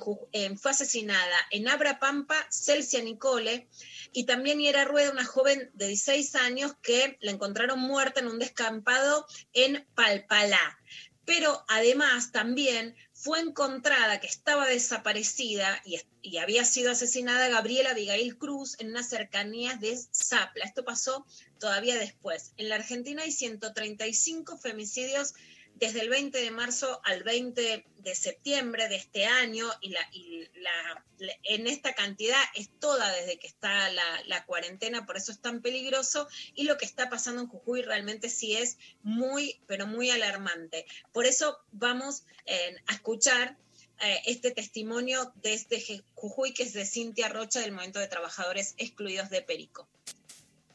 fue 0.57 0.71
asesinada 0.71 1.37
en 1.51 1.67
Abra 1.67 1.99
Pampa 1.99 2.47
Celsia 2.49 3.03
Nicole 3.03 3.67
y 4.11 4.25
también 4.25 4.59
Yera 4.59 4.85
Rueda, 4.85 5.11
una 5.11 5.23
joven 5.23 5.69
de 5.75 5.87
16 5.89 6.33
años 6.33 6.73
que 6.81 7.19
la 7.21 7.29
encontraron 7.29 7.79
muerta 7.79 8.21
en 8.21 8.27
un 8.27 8.39
descampado 8.39 9.27
en 9.53 9.85
Palpalá. 9.93 10.79
Pero 11.25 11.63
además 11.67 12.31
también 12.31 12.95
fue 13.21 13.41
encontrada 13.41 14.21
que 14.21 14.27
estaba 14.27 14.65
desaparecida 14.65 15.81
y, 15.83 15.99
había 16.37 16.63
sido 16.63 16.91
asesinada 16.91 17.49
Gabriela 17.49 17.91
Abigail 17.91 18.37
Cruz 18.37 18.79
en 18.79 18.91
unas 18.91 19.09
cercanías 19.09 19.79
de 19.81 19.99
Zapla. 20.13 20.63
Esto 20.63 20.85
pasó 20.85 21.25
todavía 21.59 21.97
después. 21.97 22.53
En 22.55 22.69
la 22.69 22.75
Argentina 22.75 23.23
hay 23.23 23.33
135 23.33 24.57
femicidios 24.57 25.33
desde 25.79 26.01
el 26.01 26.09
20 26.09 26.37
de 26.37 26.51
marzo 26.51 27.01
al 27.05 27.23
20 27.23 27.85
de 27.97 28.15
septiembre 28.15 28.89
de 28.89 28.97
este 28.97 29.25
año 29.25 29.67
y, 29.81 29.89
la, 29.89 30.01
y 30.11 30.47
la- 30.59 31.05
en 31.43 31.67
esta 31.67 31.93
cantidad 31.93 32.41
es 32.55 32.69
toda 32.79 33.11
desde 33.13 33.39
que 33.39 33.47
está 33.47 33.89
la, 33.91 34.45
cuarentena, 34.45 35.05
por 35.05 35.15
eso 35.17 35.31
es 35.31 35.39
tan 35.39 35.61
peligroso 35.61 36.27
y 36.53 36.63
lo 36.63 36.77
que 36.77 36.85
está 36.85 37.09
pasando 37.09 37.41
en 37.41 37.47
Jujuy 37.47 37.81
realmente 37.81 38.29
sí 38.29 38.55
es 38.55 38.77
muy, 39.03 39.59
pero 39.67 39.87
muy 39.87 40.09
alarmante. 40.09 40.85
Por 41.11 41.25
eso 41.25 41.57
vamos 41.71 42.23
eh, 42.45 42.75
a 42.87 42.93
escuchar 42.93 43.57
eh, 44.01 44.21
este 44.25 44.51
testimonio 44.51 45.31
desde 45.35 45.81
Jujuy, 46.15 46.53
que 46.53 46.63
es 46.63 46.73
de 46.73 46.85
Cintia 46.85 47.29
Rocha 47.29 47.59
del 47.61 47.71
Movimiento 47.71 47.99
de 47.99 48.07
Trabajadores 48.07 48.75
Excluidos 48.77 49.29
de 49.29 49.41
Perico. 49.41 49.87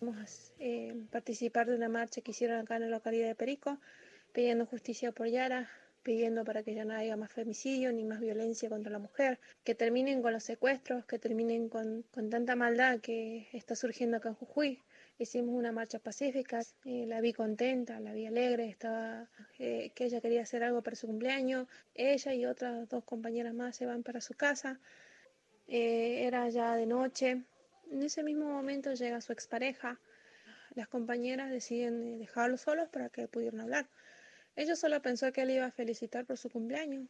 Vamos 0.00 0.16
a 0.18 0.28
eh, 0.58 0.94
participar 1.10 1.66
de 1.66 1.74
una 1.74 1.88
marcha 1.88 2.20
que 2.20 2.30
hicieron 2.32 2.60
acá 2.60 2.76
en 2.76 2.82
la 2.82 2.88
localidad 2.88 3.26
de 3.28 3.34
Perico, 3.34 3.78
pidiendo 4.34 4.66
justicia 4.66 5.12
por 5.12 5.28
Yara, 5.28 5.70
pidiendo 6.02 6.44
para 6.44 6.62
que 6.64 6.74
ya 6.74 6.84
no 6.84 6.92
haya 6.92 7.16
más 7.16 7.32
femicidio 7.32 7.92
ni 7.92 8.04
más 8.04 8.20
violencia 8.20 8.68
contra 8.68 8.90
la 8.90 8.98
mujer, 8.98 9.38
que 9.62 9.74
terminen 9.76 10.22
con 10.22 10.32
los 10.32 10.42
secuestros, 10.42 11.06
que 11.06 11.18
terminen 11.18 11.68
con, 11.68 12.04
con 12.10 12.28
tanta 12.28 12.56
maldad 12.56 13.00
que 13.00 13.48
está 13.52 13.76
surgiendo 13.76 14.16
acá 14.16 14.28
en 14.30 14.34
Jujuy. 14.34 14.82
Hicimos 15.18 15.54
una 15.54 15.70
marcha 15.70 16.00
pacífica, 16.00 16.60
eh, 16.84 17.06
la 17.06 17.20
vi 17.20 17.32
contenta, 17.32 18.00
la 18.00 18.12
vi 18.12 18.26
alegre, 18.26 18.66
estaba 18.68 19.28
eh, 19.60 19.92
que 19.94 20.06
ella 20.06 20.20
quería 20.20 20.42
hacer 20.42 20.64
algo 20.64 20.82
para 20.82 20.96
su 20.96 21.06
cumpleaños. 21.06 21.68
Ella 21.94 22.34
y 22.34 22.44
otras 22.44 22.88
dos 22.88 23.04
compañeras 23.04 23.54
más 23.54 23.76
se 23.76 23.86
van 23.86 24.02
para 24.02 24.20
su 24.20 24.34
casa. 24.34 24.80
Eh, 25.68 26.26
era 26.26 26.48
ya 26.48 26.74
de 26.74 26.86
noche. 26.86 27.44
En 27.92 28.02
ese 28.02 28.24
mismo 28.24 28.46
momento 28.50 28.92
llega 28.92 29.20
su 29.20 29.32
expareja. 29.32 30.00
Las 30.74 30.88
compañeras 30.88 31.52
deciden 31.52 32.18
dejarlos 32.18 32.62
solos 32.62 32.88
para 32.88 33.08
que 33.08 33.28
pudieran 33.28 33.60
hablar. 33.60 33.86
Ella 34.56 34.76
solo 34.76 35.02
pensó 35.02 35.32
que 35.32 35.42
él 35.42 35.50
iba 35.50 35.66
a 35.66 35.72
felicitar 35.72 36.24
por 36.24 36.38
su 36.38 36.48
cumpleaños. 36.48 37.08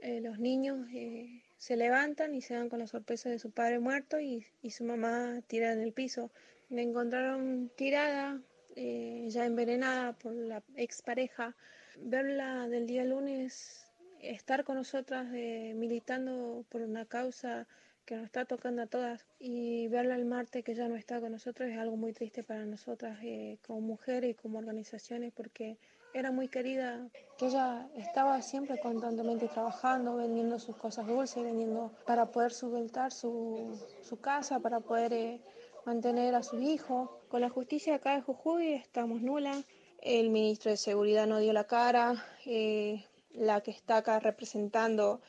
Eh, 0.00 0.20
los 0.20 0.38
niños 0.38 0.86
eh, 0.92 1.42
se 1.58 1.76
levantan 1.76 2.34
y 2.34 2.40
se 2.40 2.54
dan 2.54 2.68
con 2.68 2.78
la 2.78 2.86
sorpresa 2.86 3.30
de 3.30 3.38
su 3.38 3.50
padre 3.50 3.80
muerto 3.80 4.20
y, 4.20 4.46
su 4.70 4.84
mamá 4.84 5.42
tirada 5.48 5.74
en 5.74 5.80
el 5.80 5.92
piso. 5.92 6.30
La 6.70 6.82
encontraron 6.82 7.70
tirada, 7.76 8.40
eh, 8.76 9.26
ya 9.28 9.44
envenenada 9.44 10.12
por 10.12 10.34
la 10.34 10.62
expareja. 10.76 11.56
Verla 11.98 12.68
del 12.68 12.86
día 12.86 13.04
lunes, 13.04 13.86
estar 14.20 14.64
con 14.64 14.76
nosotras 14.76 15.26
eh, 15.34 15.74
militando 15.76 16.64
por 16.68 16.82
una 16.82 17.04
causa 17.06 17.66
que 18.04 18.16
nos 18.16 18.24
está 18.24 18.44
tocando 18.44 18.82
a 18.82 18.86
todas 18.86 19.26
y 19.38 19.88
verla 19.88 20.16
el 20.16 20.24
martes 20.24 20.64
que 20.64 20.74
ya 20.74 20.88
no 20.88 20.96
está 20.96 21.20
con 21.20 21.30
nosotros 21.30 21.70
es 21.70 21.78
algo 21.78 21.96
muy 21.96 22.12
triste 22.12 22.42
para 22.42 22.64
nosotras 22.64 23.18
como 23.64 23.80
mujeres 23.80 24.32
y 24.32 24.34
como 24.34 24.58
organizaciones 24.58 25.32
porque 25.32 25.76
era 26.14 26.30
muy 26.30 26.48
querida, 26.48 27.08
que 27.38 27.46
ella 27.46 27.88
estaba 27.96 28.40
siempre 28.42 28.78
constantemente 28.80 29.48
trabajando, 29.48 30.16
vendiendo 30.16 30.58
sus 30.58 30.76
cosas 30.76 31.06
dulces, 31.06 31.42
vendiendo 31.42 31.92
para 32.06 32.26
poder 32.26 32.52
subventar 32.52 33.12
su, 33.12 33.78
su 34.02 34.20
casa, 34.20 34.60
para 34.60 34.80
poder 34.80 35.12
eh, 35.12 35.40
mantener 35.84 36.34
a 36.34 36.42
su 36.42 36.60
hijo. 36.60 37.20
Con 37.28 37.40
la 37.40 37.48
justicia 37.48 37.96
acá 37.96 38.14
de 38.14 38.22
Jujuy 38.22 38.74
estamos 38.74 39.22
nula, 39.22 39.62
el 40.00 40.30
ministro 40.30 40.70
de 40.70 40.76
Seguridad 40.76 41.26
no 41.26 41.38
dio 41.38 41.52
la 41.52 41.64
cara, 41.64 42.24
eh, 42.44 43.04
la 43.30 43.60
que 43.62 43.70
está 43.70 43.98
acá 43.98 44.20
representando 44.20 45.20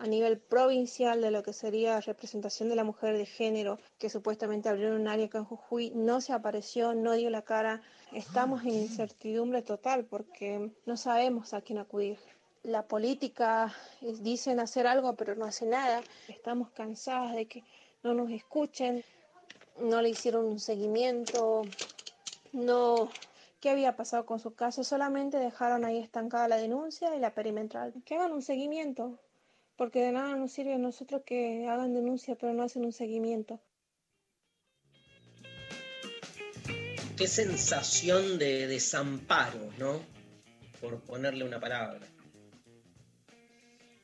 a 0.00 0.06
nivel 0.06 0.38
provincial 0.38 1.20
de 1.20 1.30
lo 1.30 1.42
que 1.42 1.52
sería 1.52 2.00
representación 2.00 2.70
de 2.70 2.74
la 2.74 2.84
mujer 2.84 3.18
de 3.18 3.26
género, 3.26 3.78
que 3.98 4.08
supuestamente 4.08 4.70
abrieron 4.70 4.98
un 4.98 5.08
área 5.08 5.26
acá 5.26 5.38
en 5.38 5.44
Jujuy, 5.44 5.92
no 5.94 6.22
se 6.22 6.32
apareció, 6.32 6.94
no 6.94 7.12
dio 7.12 7.28
la 7.28 7.42
cara. 7.42 7.82
Estamos 8.12 8.62
en 8.62 8.70
incertidumbre 8.70 9.60
total 9.60 10.06
porque 10.06 10.72
no 10.86 10.96
sabemos 10.96 11.52
a 11.52 11.60
quién 11.60 11.78
acudir. 11.78 12.18
La 12.62 12.86
política 12.88 13.74
dicen 14.00 14.58
hacer 14.58 14.86
algo 14.86 15.16
pero 15.16 15.34
no 15.34 15.44
hace 15.44 15.66
nada. 15.66 16.02
Estamos 16.28 16.70
cansadas 16.70 17.34
de 17.34 17.46
que 17.46 17.62
no 18.02 18.14
nos 18.14 18.30
escuchen, 18.30 19.04
no 19.78 20.00
le 20.00 20.08
hicieron 20.08 20.46
un 20.46 20.60
seguimiento, 20.60 21.60
no 22.52 23.10
qué 23.60 23.68
había 23.68 23.96
pasado 23.96 24.24
con 24.24 24.40
su 24.40 24.54
caso, 24.54 24.82
solamente 24.82 25.36
dejaron 25.36 25.84
ahí 25.84 25.98
estancada 25.98 26.48
la 26.48 26.56
denuncia 26.56 27.14
y 27.14 27.20
la 27.20 27.34
perimetral. 27.34 27.92
Que 28.06 28.14
hagan 28.14 28.32
un 28.32 28.40
seguimiento, 28.40 29.18
porque 29.80 30.02
de 30.02 30.12
nada 30.12 30.36
nos 30.36 30.52
sirve 30.52 30.74
a 30.74 30.78
nosotros 30.78 31.22
que 31.24 31.66
hagan 31.66 31.94
denuncia 31.94 32.36
pero 32.36 32.52
no 32.52 32.64
hacen 32.64 32.84
un 32.84 32.92
seguimiento. 32.92 33.58
Qué 37.16 37.26
sensación 37.26 38.38
de 38.38 38.66
desamparo, 38.66 39.70
¿no? 39.78 40.02
Por 40.82 41.00
ponerle 41.00 41.44
una 41.46 41.58
palabra. 41.58 42.06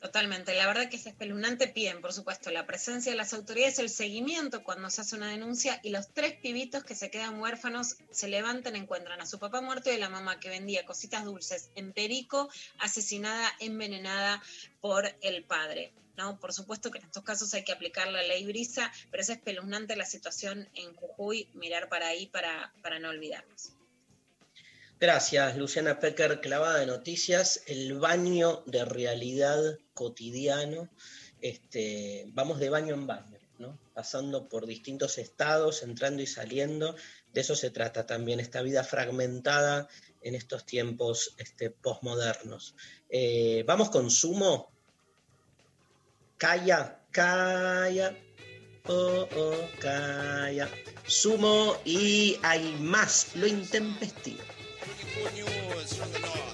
Totalmente, 0.01 0.55
la 0.55 0.67
verdad 0.67 0.91
que 0.91 0.97
es 0.97 1.07
espeluznante. 1.07 1.69
Piden, 1.69 2.03
por 2.03 2.13
supuesto, 2.13 2.51
la 2.51 2.67
presencia 2.67 3.11
de 3.11 3.17
las 3.17 3.33
autoridades, 3.33 3.79
el 3.79 3.89
seguimiento 3.89 4.63
cuando 4.63 4.91
se 4.91 5.01
hace 5.01 5.17
una 5.17 5.31
denuncia 5.31 5.81
y 5.83 5.89
los 5.91 6.13
tres 6.13 6.35
pibitos 6.35 6.85
que 6.85 6.95
se 6.95 7.11
quedan 7.11 7.41
huérfanos 7.41 7.97
se 8.11 8.29
levantan, 8.29 8.77
encuentran 8.77 9.21
a 9.21 9.27
su 9.27 9.39
papá 9.39 9.63
muerto 9.63 9.91
y 9.91 9.95
a 9.95 9.99
la 9.99 10.11
mamá 10.11 10.39
que 10.39 10.51
vendía 10.51 10.85
cositas 10.85 11.25
dulces 11.25 11.71
en 11.77 11.93
Perico, 11.93 12.51
asesinada, 12.79 13.51
envenenada 13.59 14.43
por 14.81 15.17
el 15.23 15.45
padre. 15.45 15.93
¿no? 16.17 16.39
Por 16.39 16.53
supuesto 16.53 16.91
que 16.91 16.99
en 16.99 17.05
estos 17.05 17.25
casos 17.25 17.53
hay 17.55 17.65
que 17.65 17.73
aplicar 17.73 18.09
la 18.09 18.23
ley 18.23 18.45
brisa, 18.47 18.93
pero 19.11 19.23
es 19.23 19.31
espeluznante 19.31 19.97
la 19.97 20.07
situación 20.07 20.69
en 20.75 20.95
Jujuy, 20.95 21.49
mirar 21.55 21.89
para 21.89 22.09
ahí 22.09 22.27
para, 22.27 22.73
para 22.83 22.99
no 22.99 23.09
olvidarnos. 23.09 23.76
Gracias, 24.99 25.59
Luciana 25.59 26.01
Pecker, 26.01 26.41
clavada 26.41 26.79
de 26.79 26.87
noticias, 26.87 27.63
el 27.67 27.99
baño 27.99 28.63
de 28.65 28.87
realidad 28.87 29.79
cotidiano. 29.93 30.89
Este, 31.43 32.25
vamos 32.29 32.59
de 32.59 32.71
baño 32.71 32.95
en 32.95 33.07
baño, 33.07 33.39
¿no? 33.59 33.79
Pasando 33.93 34.49
por 34.49 34.65
distintos 34.65 35.19
estados, 35.19 35.83
entrando 35.83 36.23
y 36.23 36.27
saliendo. 36.27 36.97
De 37.35 37.43
eso 37.43 37.55
se 37.55 37.69
trata 37.69 38.07
también, 38.07 38.41
esta 38.41 38.63
vida 38.63 38.85
fragmentada 38.85 39.87
en 40.23 40.35
estos 40.35 40.65
tiempos 40.65 41.35
este, 41.37 41.69
posmodernos. 41.69 42.75
Eh, 43.11 43.65
vamos 43.67 43.91
con 43.91 44.11
sumo. 44.11 44.71
Calla, 46.39 47.01
calla. 47.11 48.17
Oh, 48.87 49.29
oh, 49.37 49.69
calla. 49.79 50.71
Sumo 51.07 51.77
y 51.85 52.39
hay 52.43 52.77
más, 52.81 53.37
lo 53.37 53.47
intempestivo. 53.47 54.56
News 55.35 55.97
from 55.97 56.13
the 56.13 56.19
north. 56.21 56.46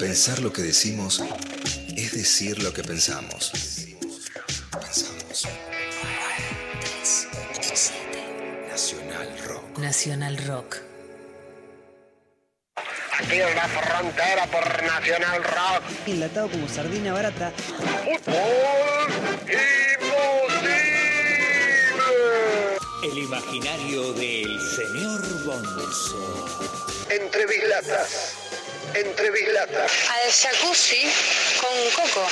Pensar 0.00 0.38
lo 0.38 0.50
que 0.50 0.62
decimos 0.62 1.22
es 1.94 2.12
decir 2.12 2.62
lo 2.62 2.72
que 2.72 2.82
pensamos. 2.82 3.52
Pensamos. 4.72 5.46
Nacional 8.70 9.38
Rock. 9.44 9.78
Nacional 9.78 10.38
Rock. 10.46 10.76
Aquí 13.18 13.40
en 13.42 13.54
la 13.54 13.68
frontera 13.68 14.46
por 14.46 14.82
Nacional 14.82 15.44
Rock. 15.44 15.82
Enlatado 16.06 16.50
como 16.50 16.66
sardina 16.66 17.12
barata. 17.12 17.52
Fútbol 18.24 19.12
imposible. 19.50 20.80
El 23.02 23.18
imaginario 23.18 24.14
del 24.14 24.60
señor 24.76 25.44
Bonzo. 25.44 26.46
Entre 27.10 27.46
bislatas. 27.46 28.29
Entre 29.00 29.30
bislatas. 29.30 29.92
Al 30.10 30.30
jacuzzi 30.30 31.10
con 31.58 32.04
coco. 32.04 32.28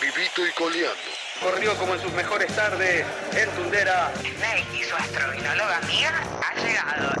Vivito 0.00 0.46
y 0.46 0.52
coleando. 0.52 0.96
Corrió 1.40 1.76
como 1.78 1.94
en 1.94 2.00
sus 2.00 2.12
mejores 2.12 2.54
tardes 2.54 3.04
en 3.34 3.50
Tundera. 3.50 4.12
Snake 4.20 4.66
y 4.72 4.84
su 4.84 4.94
astrovinóloga 4.94 5.78
amiga 5.78 6.22
ha 6.44 6.54
llegado. 6.60 7.12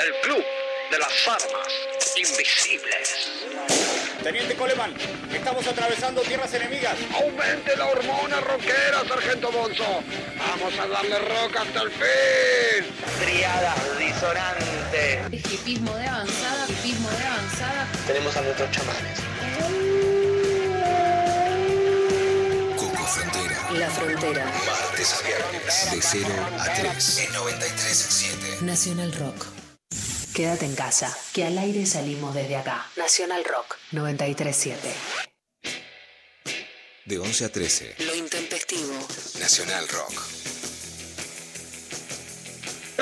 El 0.00 0.20
club 0.20 0.44
de 0.92 0.98
las 1.00 1.28
armas 1.28 1.68
invisibles. 2.16 3.32
Teniente 4.22 4.54
Coleman, 4.54 4.94
estamos 5.32 5.66
atravesando 5.66 6.20
tierras 6.22 6.54
enemigas. 6.54 6.96
Aumente 7.12 7.76
la 7.76 7.86
hormona 7.86 8.40
rockera, 8.40 9.02
sargento 9.08 9.50
Bonzo. 9.50 10.04
Vamos 10.38 10.78
a 10.78 10.86
darle 10.86 11.18
rock 11.18 11.56
hasta 11.56 11.82
el 11.82 11.90
fin. 11.90 12.86
Triadas 13.20 13.98
disonantes. 13.98 15.52
Hipismo 15.52 15.96
Tenemos 18.06 18.36
a 18.36 18.42
nuestros 18.42 18.70
chamanes. 18.70 19.18
Coco 22.76 23.06
Frontera. 23.06 23.70
La 23.72 23.90
Frontera. 23.90 24.44
Martes 24.44 25.14
a 25.14 25.26
viernes. 25.26 25.90
De 25.92 26.02
0 26.02 26.28
a 26.58 26.74
3. 26.74 27.18
En 27.18 27.32
93.7. 27.32 28.60
Nacional 28.62 29.12
Rock. 29.12 29.46
Quédate 30.34 30.64
en 30.64 30.74
casa, 30.74 31.16
que 31.32 31.44
al 31.44 31.56
aire 31.58 31.86
salimos 31.86 32.34
desde 32.34 32.56
acá. 32.56 32.86
Nacional 32.96 33.44
Rock 33.44 33.76
937. 33.92 34.88
De 37.04 37.18
11 37.18 37.44
a 37.44 37.52
13. 37.52 37.94
Lo 37.98 38.14
intempestivo. 38.16 38.94
Nacional 39.38 39.86
Rock. 39.88 40.41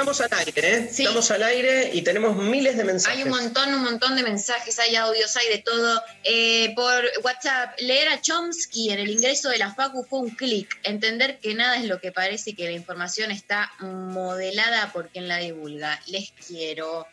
Estamos 0.00 0.20
al 0.22 0.38
aire, 0.38 0.74
¿eh? 0.74 0.88
Estamos 0.90 1.30
al 1.30 1.42
aire 1.42 1.90
y 1.92 2.00
tenemos 2.00 2.34
miles 2.34 2.74
de 2.74 2.84
mensajes. 2.84 3.18
Hay 3.18 3.24
un 3.24 3.28
montón, 3.28 3.74
un 3.74 3.82
montón 3.82 4.16
de 4.16 4.22
mensajes, 4.22 4.78
hay 4.78 4.96
audios, 4.96 5.36
hay 5.36 5.48
de 5.50 5.58
todo. 5.58 6.02
Eh, 6.24 6.72
por 6.74 7.04
WhatsApp, 7.22 7.78
leer 7.80 8.08
a 8.08 8.18
Chomsky 8.18 8.92
en 8.92 9.00
el 9.00 9.10
ingreso 9.10 9.50
de 9.50 9.58
la 9.58 9.74
Facu 9.74 10.06
fue 10.08 10.20
un 10.20 10.30
clic. 10.30 10.74
Entender 10.84 11.38
que 11.38 11.54
nada 11.54 11.76
es 11.76 11.84
lo 11.84 12.00
que 12.00 12.12
parece 12.12 12.50
y 12.50 12.54
que 12.54 12.64
la 12.64 12.72
información 12.72 13.30
está 13.30 13.70
modelada 13.80 14.90
por 14.90 15.10
quien 15.10 15.28
la 15.28 15.36
divulga. 15.36 16.00
Les 16.06 16.32
quiero. 16.48 17.06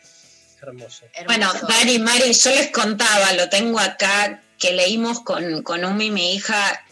Hermoso. 0.61 1.07
Bueno, 1.25 1.51
Dani, 1.67 1.99
Mari, 1.99 2.31
yo 2.31 2.51
les 2.51 2.71
contaba, 2.71 3.33
lo 3.33 3.49
tengo 3.49 3.81
acá, 3.81 4.41
que 4.57 4.71
leímos 4.71 5.19
con, 5.23 5.61
con 5.61 5.83
Umi 5.83 6.05
y 6.05 6.11
mi 6.11 6.33
hija, 6.35 6.85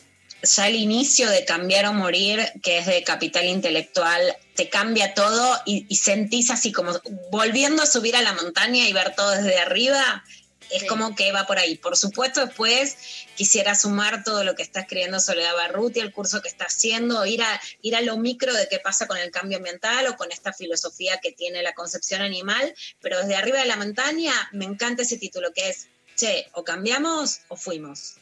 ya 0.43 0.67
el 0.67 0.75
inicio 0.75 1.29
de 1.29 1.45
Cambiar 1.45 1.85
o 1.85 1.93
Morir, 1.93 2.39
que 2.61 2.77
es 2.77 2.85
de 2.85 3.03
Capital 3.03 3.45
Intelectual, 3.45 4.35
te 4.55 4.69
cambia 4.69 5.13
todo 5.13 5.59
y, 5.65 5.85
y 5.89 5.95
sentís 5.95 6.49
así 6.51 6.71
como 6.71 6.93
volviendo 7.31 7.83
a 7.83 7.87
subir 7.87 8.15
a 8.15 8.21
la 8.21 8.33
montaña 8.33 8.87
y 8.87 8.93
ver 8.93 9.15
todo 9.15 9.31
desde 9.31 9.57
arriba. 9.59 10.23
Es 10.71 10.83
como 10.85 11.15
que 11.15 11.31
va 11.31 11.45
por 11.45 11.59
ahí. 11.59 11.77
Por 11.77 11.95
supuesto, 11.95 12.43
después 12.43 12.97
quisiera 13.35 13.75
sumar 13.75 14.23
todo 14.23 14.43
lo 14.43 14.55
que 14.55 14.63
está 14.63 14.81
escribiendo 14.81 15.19
Soledad 15.19 15.55
Barruti, 15.55 15.99
el 15.99 16.11
curso 16.11 16.41
que 16.41 16.47
está 16.47 16.65
haciendo, 16.65 17.25
ir 17.25 17.43
a, 17.43 17.61
ir 17.81 17.95
a 17.95 18.01
lo 18.01 18.17
micro 18.17 18.53
de 18.53 18.67
qué 18.67 18.79
pasa 18.79 19.07
con 19.07 19.17
el 19.17 19.29
cambio 19.29 19.57
ambiental 19.57 20.07
o 20.07 20.15
con 20.15 20.31
esta 20.31 20.53
filosofía 20.53 21.19
que 21.21 21.31
tiene 21.31 21.61
la 21.61 21.73
concepción 21.73 22.21
animal, 22.21 22.73
pero 22.99 23.19
desde 23.19 23.35
arriba 23.35 23.59
de 23.59 23.67
la 23.67 23.75
montaña 23.75 24.33
me 24.53 24.65
encanta 24.65 25.03
ese 25.03 25.17
título 25.17 25.53
que 25.53 25.69
es, 25.69 25.87
che, 26.15 26.47
o 26.53 26.63
cambiamos 26.63 27.41
o 27.47 27.55
fuimos. 27.55 28.15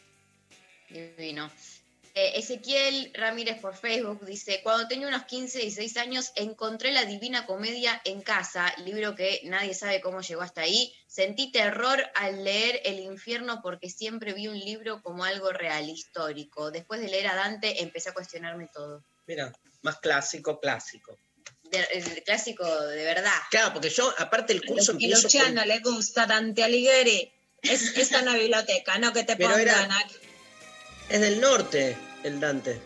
Divino. 0.89 1.49
Eh, 2.15 2.33
Ezequiel 2.37 3.11
Ramírez 3.15 3.59
por 3.59 3.75
Facebook 3.75 4.23
dice, 4.23 4.61
cuando 4.61 4.87
tenía 4.87 5.07
unos 5.07 5.23
15, 5.25 5.57
16 5.59 5.97
años 5.97 6.31
encontré 6.35 6.91
la 6.91 7.05
Divina 7.05 7.47
Comedia 7.47 7.99
en 8.05 8.21
casa, 8.21 8.71
libro 8.85 9.15
que 9.15 9.41
nadie 9.45 9.73
sabe 9.73 9.99
cómo 9.99 10.21
llegó 10.21 10.43
hasta 10.43 10.61
ahí. 10.61 10.93
Sentí 11.07 11.51
terror 11.51 12.03
al 12.13 12.43
leer 12.43 12.81
El 12.85 12.99
infierno 12.99 13.61
porque 13.63 13.89
siempre 13.89 14.33
vi 14.33 14.47
un 14.47 14.59
libro 14.59 15.01
como 15.01 15.23
algo 15.25 15.51
real, 15.51 15.89
histórico. 15.89 16.69
Después 16.69 17.01
de 17.01 17.07
leer 17.09 17.27
a 17.27 17.35
Dante 17.35 17.81
empecé 17.81 18.09
a 18.09 18.13
cuestionarme 18.13 18.67
todo. 18.71 19.03
Mira, 19.25 19.51
más 19.81 19.97
clásico, 19.99 20.59
clásico. 20.59 21.17
De- 21.63 21.87
el 21.93 22.23
clásico 22.23 22.63
de 22.89 23.03
verdad. 23.05 23.31
Claro, 23.49 23.73
porque 23.73 23.89
yo, 23.89 24.13
aparte 24.19 24.53
el 24.53 24.63
curso 24.63 24.93
los 24.93 25.01
empiezo 25.01 25.15
con- 25.15 25.23
Luciano 25.23 25.65
le 25.65 25.79
gusta 25.79 26.27
Dante 26.27 26.63
Alighieri. 26.63 27.31
Es, 27.63 27.97
está 27.97 28.19
en 28.19 28.25
la 28.25 28.35
biblioteca, 28.35 28.99
no 28.99 29.11
que 29.13 29.23
te 29.23 29.35
Pero 29.35 29.49
pongan 29.49 29.61
era- 29.67 29.97
aquí. 29.97 30.15
Es 31.09 31.21
del 31.21 31.39
norte, 31.41 31.97
el 32.23 32.39
Dante. 32.39 32.81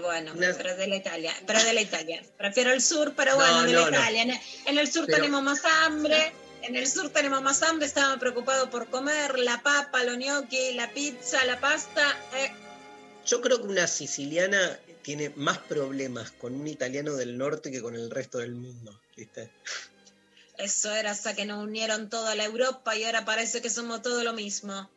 Bueno, 0.00 0.32
Una- 0.34 0.52
pero 0.56 0.70
es 0.70 0.76
de 0.76 0.86
la 0.86 0.96
Italia, 0.96 1.34
pero 1.46 1.62
de 1.64 1.72
la 1.72 1.80
Italia. 1.80 2.22
Prefiero 2.38 2.70
el 2.72 2.80
sur, 2.80 3.12
pero 3.16 3.32
No, 3.32 3.38
bueno, 3.38 3.62
de 3.64 3.72
no, 3.72 3.80
la 3.80 3.90
no. 3.90 3.96
Italia. 3.98 4.22
En 4.22 4.30
el, 4.30 4.40
en 4.66 4.78
el 4.78 4.90
sur 4.92 5.06
Pero- 5.06 5.16
tenemos 5.18 5.42
más 5.42 5.64
hambre, 5.64 6.32
en 6.62 6.76
el 6.76 6.86
sur 6.88 7.10
tenemos 7.10 7.42
más 7.42 7.62
hambre, 7.62 7.86
estaba 7.86 8.16
preocupado 8.18 8.70
por 8.70 8.88
comer 8.88 9.38
la 9.38 9.62
papa, 9.62 10.04
los 10.04 10.16
gnocchi, 10.16 10.74
la 10.74 10.90
pizza, 10.92 11.44
la 11.44 11.58
pasta. 11.60 12.16
eh, 12.36 12.52
Yo 13.26 13.40
creo 13.40 13.58
que 13.60 13.66
una 13.66 13.86
siciliana 13.88 14.78
tiene 15.02 15.30
más 15.34 15.58
problemas 15.58 16.30
con 16.30 16.54
un 16.54 16.66
italiano 16.68 17.14
del 17.14 17.36
norte 17.36 17.70
que 17.72 17.82
con 17.82 17.94
el 17.96 18.10
resto 18.10 18.38
del 18.38 18.54
mundo, 18.54 18.98
¿viste? 19.16 19.50
eso 20.56 20.94
era 20.94 21.10
hasta 21.12 21.34
que 21.34 21.46
nos 21.46 21.64
unieron 21.64 22.10
toda 22.10 22.34
la 22.34 22.44
Europa 22.44 22.94
y 22.94 23.04
ahora 23.04 23.24
parece 23.24 23.62
que 23.62 23.70
somos 23.70 24.02
todo 24.02 24.22
lo 24.24 24.34
mismo. 24.34 24.90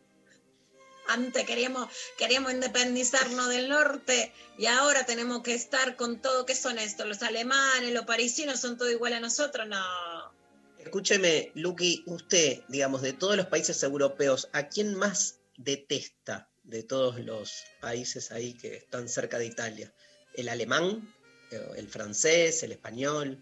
Antes 1.07 1.45
queríamos, 1.45 1.89
queríamos 2.17 2.53
independizarnos 2.53 3.49
del 3.49 3.69
norte 3.69 4.33
y 4.57 4.67
ahora 4.67 5.05
tenemos 5.05 5.41
que 5.43 5.53
estar 5.53 5.95
con 5.95 6.21
todo. 6.21 6.45
¿Qué 6.45 6.55
son 6.55 6.79
estos? 6.79 7.07
Los 7.07 7.21
alemanes, 7.23 7.93
los 7.93 8.05
parisinos 8.05 8.59
son 8.59 8.77
todo 8.77 8.89
igual 8.89 9.13
a 9.13 9.19
nosotros. 9.19 9.67
No. 9.67 10.33
Escúcheme, 10.79 11.51
Luqui, 11.55 12.03
usted, 12.07 12.61
digamos, 12.67 13.01
de 13.01 13.13
todos 13.13 13.37
los 13.37 13.47
países 13.47 13.81
europeos, 13.83 14.49
¿a 14.53 14.67
quién 14.67 14.95
más 14.95 15.39
detesta 15.57 16.49
de 16.63 16.83
todos 16.83 17.19
los 17.19 17.63
países 17.79 18.31
ahí 18.31 18.53
que 18.53 18.77
están 18.77 19.07
cerca 19.07 19.39
de 19.39 19.45
Italia? 19.45 19.93
¿El 20.33 20.49
alemán? 20.49 21.13
Eh, 21.51 21.69
¿El 21.77 21.87
francés? 21.87 22.63
¿El 22.63 22.73
español? 22.73 23.41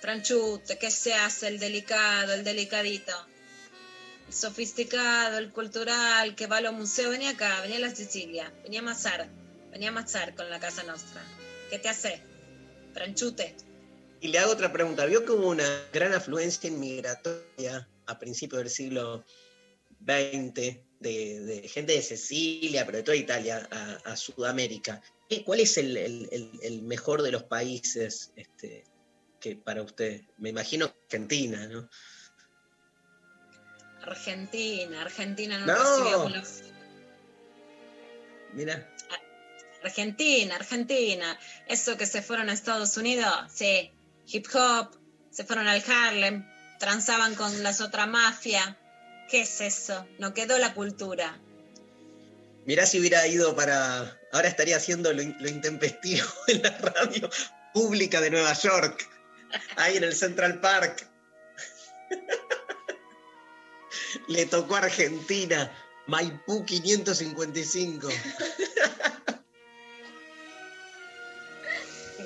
Franchute, 0.00 0.78
¿qué 0.78 0.90
se 0.90 1.14
hace? 1.14 1.48
El 1.48 1.58
delicado, 1.58 2.32
el 2.34 2.44
delicadito. 2.44 3.12
Sofisticado, 4.32 5.38
el 5.38 5.50
cultural, 5.52 6.34
que 6.34 6.46
va 6.46 6.58
a 6.58 6.60
los 6.60 6.72
museos, 6.72 7.10
venía 7.10 7.30
acá, 7.30 7.60
venía 7.62 7.76
a 7.76 7.80
la 7.80 7.94
Sicilia, 7.94 8.52
venía 8.62 8.80
a 8.80 8.82
Mazar, 8.82 9.28
venía 9.70 9.88
a 9.90 9.92
Mazar 9.92 10.34
con 10.34 10.48
la 10.50 10.58
Casa 10.60 10.82
Nostra. 10.84 11.22
¿Qué 11.70 11.78
te 11.78 11.88
hace? 11.88 12.20
Tranchute. 12.94 13.54
Y 14.20 14.28
le 14.28 14.38
hago 14.38 14.52
otra 14.52 14.72
pregunta. 14.72 15.04
¿Vio 15.06 15.24
que 15.24 15.32
hubo 15.32 15.48
una 15.48 15.68
gran 15.92 16.12
afluencia 16.12 16.68
inmigratoria 16.68 17.88
a 18.06 18.18
principios 18.18 18.60
del 18.62 18.70
siglo 18.70 19.24
XX 20.00 20.78
de, 21.00 21.68
gente 21.72 21.94
de 21.94 22.02
Sicilia, 22.02 22.84
pero 22.86 22.98
de 22.98 23.04
toda 23.04 23.16
Italia, 23.16 23.68
a, 24.04 24.16
Sudamérica? 24.16 25.02
¿Qué- 25.28 25.42
¿Cuál 25.44 25.60
es 25.60 25.76
el, 25.78 25.96
el- 25.96 26.82
mejor 26.82 27.22
de 27.22 27.32
los 27.32 27.44
países 27.44 28.32
este, 28.36 28.84
que 29.40 29.56
para 29.56 29.82
usted? 29.82 30.22
Me 30.38 30.50
imagino 30.50 30.86
Argentina, 30.86 31.66
¿no? 31.66 31.88
Argentina, 34.02 35.02
Argentina 35.02 35.58
no, 35.58 35.66
No. 35.66 35.74
recibió 35.98 36.22
con 36.22 36.32
los- 36.32 36.62
Mira, 38.54 38.88
Argentina, 39.82 40.56
Argentina. 40.56 41.38
Eso 41.66 41.96
que 41.96 42.06
se 42.06 42.22
fueron 42.22 42.48
a 42.50 42.52
Estados 42.52 42.96
Unidos, 42.96 43.34
sí. 43.52 43.92
Hip 44.26 44.46
hop, 44.54 44.96
se 45.30 45.44
fueron 45.44 45.66
al 45.66 45.82
Harlem, 45.88 46.46
transaban 46.78 47.34
con 47.34 47.62
las 47.62 47.80
otras 47.80 48.06
mafias. 48.08 48.76
¿Qué 49.30 49.40
es 49.42 49.60
eso? 49.60 50.06
No 50.18 50.34
quedó 50.34 50.58
la 50.58 50.74
cultura. 50.74 51.38
mirá 52.66 52.86
si 52.86 53.00
hubiera 53.00 53.26
ido 53.26 53.56
para. 53.56 54.16
Ahora 54.32 54.46
estaría 54.48 54.76
haciendo 54.76 55.12
lo, 55.12 55.20
in- 55.22 55.36
lo 55.40 55.48
intempestivo 55.48 56.26
en 56.46 56.62
la 56.62 56.70
radio 56.78 57.28
pública 57.74 58.20
de 58.20 58.30
Nueva 58.30 58.52
York, 58.52 59.08
ahí 59.76 59.96
en 59.96 60.04
el 60.04 60.14
Central 60.14 60.60
Park. 60.60 61.08
Le 64.28 64.46
tocó 64.46 64.76
Argentina, 64.76 65.70
Maipú 66.06 66.64
555. 66.64 68.08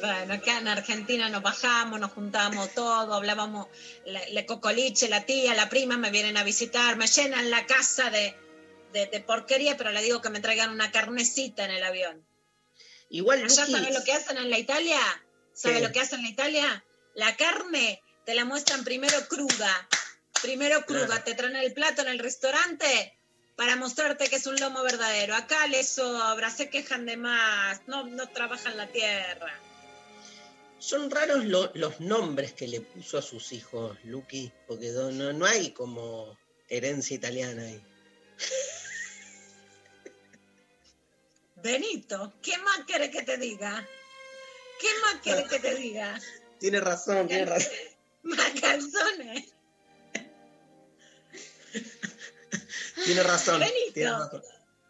Bueno, 0.01 0.35
acá 0.35 0.59
en 0.59 0.69
Argentina 0.69 1.29
nos 1.31 1.43
bajamos, 1.43 1.99
nos 1.99 2.13
juntamos 2.13 2.75
todos, 2.75 3.15
hablábamos, 3.17 3.67
la, 4.05 4.21
la 4.31 4.45
cocoliche, 4.45 5.09
la 5.09 5.25
tía, 5.25 5.55
la 5.55 5.71
prima 5.71 5.97
me 5.97 6.11
vienen 6.11 6.37
a 6.37 6.45
visitar, 6.45 6.97
me 6.97 7.07
llenan 7.07 7.51
la 7.51 7.65
casa 7.67 8.11
de, 8.11 8.37
de- 8.93 9.07
de 9.07 9.21
porquería, 9.21 9.77
pero 9.79 9.91
le 9.93 10.03
digo 10.03 10.21
que 10.21 10.29
me 10.29 10.41
traigan 10.41 10.71
una 10.71 10.91
carnecita 10.93 11.65
en 11.65 11.71
el 11.71 11.83
avión. 11.83 12.27
Igual, 13.09 13.43
¿Allá 13.45 13.49
sabes 13.67 13.95
lo 13.95 14.05
que 14.05 14.13
hacen 14.13 14.37
en 14.37 14.51
la 14.51 14.59
Italia? 14.59 15.01
¿Sabes 15.55 15.81
lo 15.83 15.91
que 15.93 16.01
hacen 16.01 16.19
en 16.19 16.25
la 16.27 16.31
Italia? 16.31 16.85
La 17.15 17.35
carne 17.37 18.03
te 18.27 18.35
la 18.35 18.45
muestran 18.45 18.85
primero 18.85 19.17
cruda. 19.29 19.89
Primero 20.43 20.85
cruda, 20.85 21.07
Claro. 21.07 21.25
te 21.25 21.35
traen 21.35 21.57
el 21.57 21.73
plato 21.73 22.03
en 22.03 22.09
el 22.09 22.19
restaurante 22.19 23.19
para 23.57 23.77
mostrarte 23.77 24.29
que 24.29 24.37
es 24.37 24.47
un 24.47 24.57
lomo 24.57 24.83
verdadero. 24.83 25.35
Acá 25.35 25.67
les 25.67 25.89
sobra, 25.89 26.51
se 26.51 26.69
quejan 26.71 27.07
de 27.07 27.17
más, 27.17 27.81
no, 27.87 28.05
no 28.05 28.29
trabajan 28.29 28.77
la 28.77 28.87
tierra. 28.89 29.59
Son 30.79 31.11
raros 31.11 31.45
lo- 31.45 31.73
los 31.75 32.01
nombres 32.01 32.53
que 32.53 32.69
le 32.69 32.81
puso 32.83 33.19
a 33.19 33.23
sus 33.23 33.53
hijos, 33.53 33.97
Lucky, 34.05 34.53
porque 34.69 34.91
no, 34.91 35.33
no, 35.33 35.47
hay 35.47 35.71
como 35.73 36.39
herencia 36.69 37.17
italiana 37.17 37.63
ahí. 37.63 37.83
Benito, 41.57 42.35
¿qué 42.43 42.57
más 42.59 42.81
quieres 42.87 43.11
que 43.11 43.23
te 43.23 43.39
diga? 43.39 43.85
¿Qué 44.79 44.89
más 45.03 45.23
quieres 45.23 45.49
que 45.49 45.59
te 45.59 45.75
diga? 45.75 46.21
Tiene 46.61 46.81
razón, 46.81 47.27
tiene 47.27 47.47
razón. 47.47 47.73
Más 48.23 48.53
calzones. 48.61 49.55
Tiene 53.05 53.23
razón. 53.23 53.61
Benito. 53.61 53.93
tiene 53.95 54.11
razón. 54.11 54.43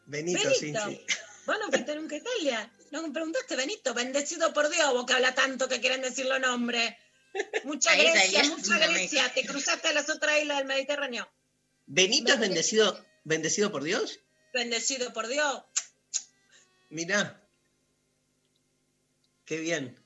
Benito, 0.06 0.50
sí, 0.54 0.66
Benito, 0.72 0.88
sí. 0.88 1.06
vos 1.46 1.56
no 1.58 1.68
fuiste 1.68 1.94
nunca 1.96 2.14
a 2.14 2.18
Italia. 2.18 2.72
No 2.92 3.02
me 3.02 3.12
preguntaste, 3.12 3.56
Benito, 3.56 3.94
bendecido 3.94 4.52
por 4.52 4.68
Dios, 4.68 4.92
vos 4.92 5.04
que 5.06 5.14
habla 5.14 5.34
tanto 5.34 5.68
que 5.68 5.80
quieren 5.80 6.02
decir 6.02 6.26
los 6.26 6.40
nombres. 6.40 6.94
Mucha 7.64 7.90
Ahí 7.90 8.02
Grecia, 8.10 8.44
mucha. 8.44 8.78
Grecia. 8.78 9.32
Te 9.34 9.44
cruzaste 9.44 9.88
a 9.88 9.92
las 9.92 10.08
otras 10.08 10.40
islas 10.40 10.58
del 10.58 10.66
Mediterráneo. 10.66 11.28
¿Benito 11.86 12.32
es 12.32 12.38
bendecido, 12.40 13.04
bendecido 13.24 13.70
por 13.72 13.82
Dios? 13.82 14.20
Bendecido 14.54 15.12
por 15.12 15.26
Dios. 15.26 15.62
Mirá. 16.88 17.42
Qué 19.44 19.58
bien. 19.58 19.98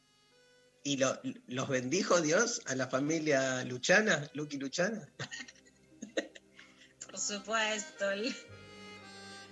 ¿Y 0.83 0.97
lo- 0.97 1.21
los 1.47 1.69
bendijo 1.69 2.21
Dios 2.21 2.63
a 2.67 2.75
la 2.75 2.89
familia 2.89 3.63
Luchana, 3.65 4.29
Lucky 4.35 4.57
Luchana? 4.57 5.09
Por 7.11 7.19
supuesto, 7.19 8.11
el, 8.13 8.35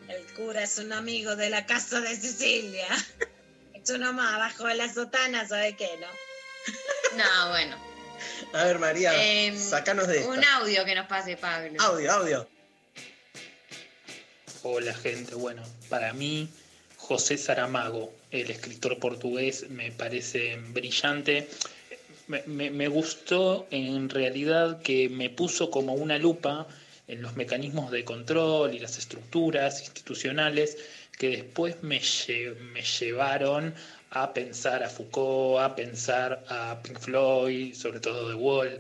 el 0.09 0.25
cura 0.37 0.63
es 0.63 0.79
un 0.79 0.93
amigo 0.93 1.35
de 1.37 1.51
la 1.51 1.67
casa 1.67 2.01
de 2.01 2.15
Sicilia. 2.17 2.87
Hecho 3.75 3.99
nomás, 3.99 4.35
abajo 4.35 4.67
de 4.67 4.75
la 4.75 4.93
sotana, 4.93 5.47
¿sabe 5.47 5.75
qué, 5.77 5.89
no? 6.01 6.07
No, 7.17 7.51
bueno. 7.51 7.77
A 8.53 8.65
ver, 8.65 8.79
María, 8.79 9.13
Em, 9.47 9.57
sacanos 9.59 10.07
de 10.07 10.19
esta. 10.21 10.31
Un 10.31 10.45
audio 10.45 10.85
que 10.85 10.95
nos 10.95 11.07
pase 11.07 11.37
Pablo. 11.37 11.81
Audio, 11.81 12.13
audio. 12.13 12.49
Hola 14.63 14.95
gente, 14.95 15.35
bueno, 15.35 15.63
para 15.89 16.13
mí 16.13 16.49
José 16.97 17.39
Saramago, 17.39 18.13
el 18.31 18.51
escritor 18.51 18.99
portugués, 18.99 19.69
me 19.71 19.91
parece 19.93 20.57
brillante. 20.57 21.49
Me, 22.27 22.43
me- 22.47 22.71
me 22.71 22.89
gustó 22.89 23.67
en 23.71 24.11
realidad 24.11 24.83
que 24.83 25.09
me 25.09 25.31
puso 25.31 25.71
como 25.71 25.95
una 25.95 26.19
lupa 26.19 26.67
en 27.09 27.23
los 27.23 27.37
mecanismos 27.37 27.91
de 27.91 28.05
control 28.05 28.75
y 28.75 28.79
las 28.79 28.99
estructuras 28.99 29.81
institucionales 29.81 30.77
que 31.19 31.31
después 31.31 31.83
me, 31.83 32.01
me 32.73 32.83
llevaron 32.83 33.75
a 34.11 34.33
pensar 34.33 34.83
a 34.83 34.89
Foucault, 34.89 35.61
a 35.61 35.75
pensar 35.75 36.45
a 36.49 36.81
Pink 36.83 36.99
Floyd, 37.01 37.75
sobre 37.75 38.01
todo 38.01 38.29
The 38.29 38.35
Wall. 38.35 38.79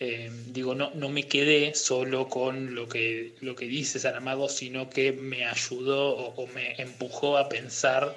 Eh, 0.00 0.30
digo, 0.46 0.74
no, 0.74 0.90
no 0.94 1.08
me 1.08 1.28
quedé 1.28 1.74
solo 1.74 2.28
con 2.28 2.74
lo 2.74 2.88
que, 2.88 3.34
lo 3.40 3.54
que 3.54 3.66
dice 3.66 4.00
sino 4.48 4.90
que 4.90 5.12
me 5.12 5.44
ayudó 5.44 6.16
o 6.16 6.46
me 6.48 6.74
empujó 6.80 7.38
a 7.38 7.48
pensar 7.48 8.16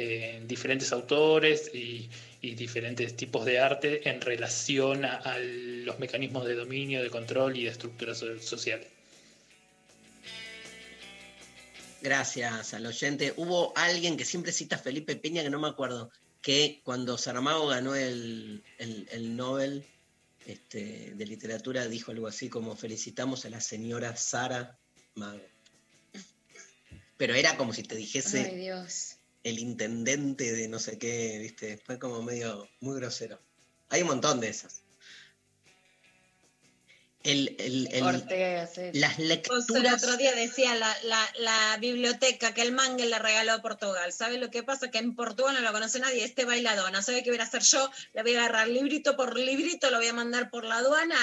eh, 0.00 0.36
en 0.36 0.48
diferentes 0.48 0.92
autores 0.92 1.70
y, 1.74 2.08
y 2.40 2.54
diferentes 2.54 3.16
tipos 3.16 3.44
de 3.44 3.58
arte 3.60 4.08
en 4.08 4.20
relación 4.20 5.04
a, 5.04 5.16
a 5.16 5.38
los 5.38 5.98
mecanismos 5.98 6.46
de 6.46 6.54
dominio, 6.54 7.02
de 7.02 7.10
control 7.10 7.56
y 7.56 7.64
de 7.64 7.70
estructuras 7.70 8.18
so- 8.18 8.40
sociales. 8.40 8.88
Gracias 12.02 12.72
al 12.74 12.86
oyente. 12.86 13.34
Hubo 13.36 13.72
alguien 13.76 14.16
que 14.16 14.24
siempre 14.24 14.52
cita 14.52 14.76
a 14.76 14.78
Felipe 14.78 15.16
Peña, 15.16 15.42
que 15.42 15.50
no 15.50 15.60
me 15.60 15.68
acuerdo, 15.68 16.10
que 16.40 16.80
cuando 16.82 17.18
Saramago 17.18 17.66
ganó 17.68 17.94
el, 17.94 18.62
el- 18.78 19.06
el 19.12 19.36
Nobel 19.36 19.84
este, 20.46 21.12
de 21.14 21.26
literatura 21.26 21.86
dijo 21.86 22.10
algo 22.12 22.26
así 22.26 22.48
como 22.48 22.74
felicitamos 22.74 23.44
a 23.44 23.50
la 23.50 23.60
señora 23.60 24.16
Sara 24.16 24.78
Mago. 25.14 25.42
Pero 27.18 27.34
era 27.34 27.58
como 27.58 27.74
si 27.74 27.82
te 27.82 27.94
dijese 27.96 28.46
Ay, 28.50 28.56
Dios. 28.56 29.16
El 29.44 29.58
intendente 29.58 30.52
de 30.52 30.68
no 30.68 30.78
sé 30.78 30.98
qué, 30.98 31.38
¿viste? 31.38 31.78
Fue 31.78 31.98
como 31.98 32.22
medio 32.22 32.68
muy 32.80 32.96
grosero. 33.00 33.40
Hay 33.88 34.02
un 34.02 34.08
montón 34.08 34.40
de 34.40 34.48
esas. 34.50 34.82
El, 37.22 37.54
el- 37.58 37.88
el- 37.92 38.02
Ortega, 38.02 38.66
sí. 38.66 38.80
las 38.94 39.16
Vos 39.18 39.20
el 39.20 39.28
lecturas. 39.28 40.02
otro 40.02 40.16
día 40.16 40.34
decía 40.34 40.74
la, 40.74 40.96
la, 41.04 41.30
la 41.38 41.76
biblioteca 41.78 42.54
que 42.54 42.62
el 42.62 42.72
mangue 42.72 43.04
le 43.06 43.18
regaló 43.18 43.52
a 43.52 43.60
Portugal. 43.60 44.10
¿Sabe 44.12 44.38
lo 44.38 44.50
que 44.50 44.62
pasa? 44.62 44.90
Que 44.90 44.98
en 44.98 45.14
Portugal 45.14 45.54
no 45.54 45.60
lo 45.60 45.70
conoce 45.72 45.98
nadie. 46.00 46.24
Este 46.24 46.46
bailador, 46.46 46.90
no 46.92 47.02
sabe 47.02 47.22
qué 47.22 47.30
voy 47.30 47.38
a 47.38 47.42
hacer 47.42 47.62
yo. 47.62 47.90
Le 48.14 48.22
voy 48.22 48.36
a 48.36 48.40
agarrar 48.40 48.68
librito 48.68 49.16
por 49.16 49.38
librito, 49.38 49.90
lo 49.90 49.98
voy 49.98 50.06
a 50.08 50.14
mandar 50.14 50.48
por 50.50 50.64
la 50.64 50.76
aduana 50.78 51.18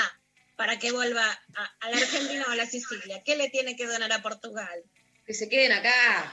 para 0.55 0.77
que 0.77 0.91
vuelva 0.91 1.25
a, 1.55 1.63
a 1.79 1.89
la 1.89 1.97
Argentina 1.97 2.45
o 2.47 2.51
a 2.51 2.55
la 2.55 2.67
Sicilia. 2.67 3.23
¿Qué 3.23 3.35
le 3.35 3.49
tiene 3.49 3.75
que 3.75 3.87
donar 3.87 4.11
a 4.11 4.21
Portugal? 4.21 4.83
Que 5.25 5.33
se 5.33 5.49
queden 5.49 5.71
acá. 5.71 6.31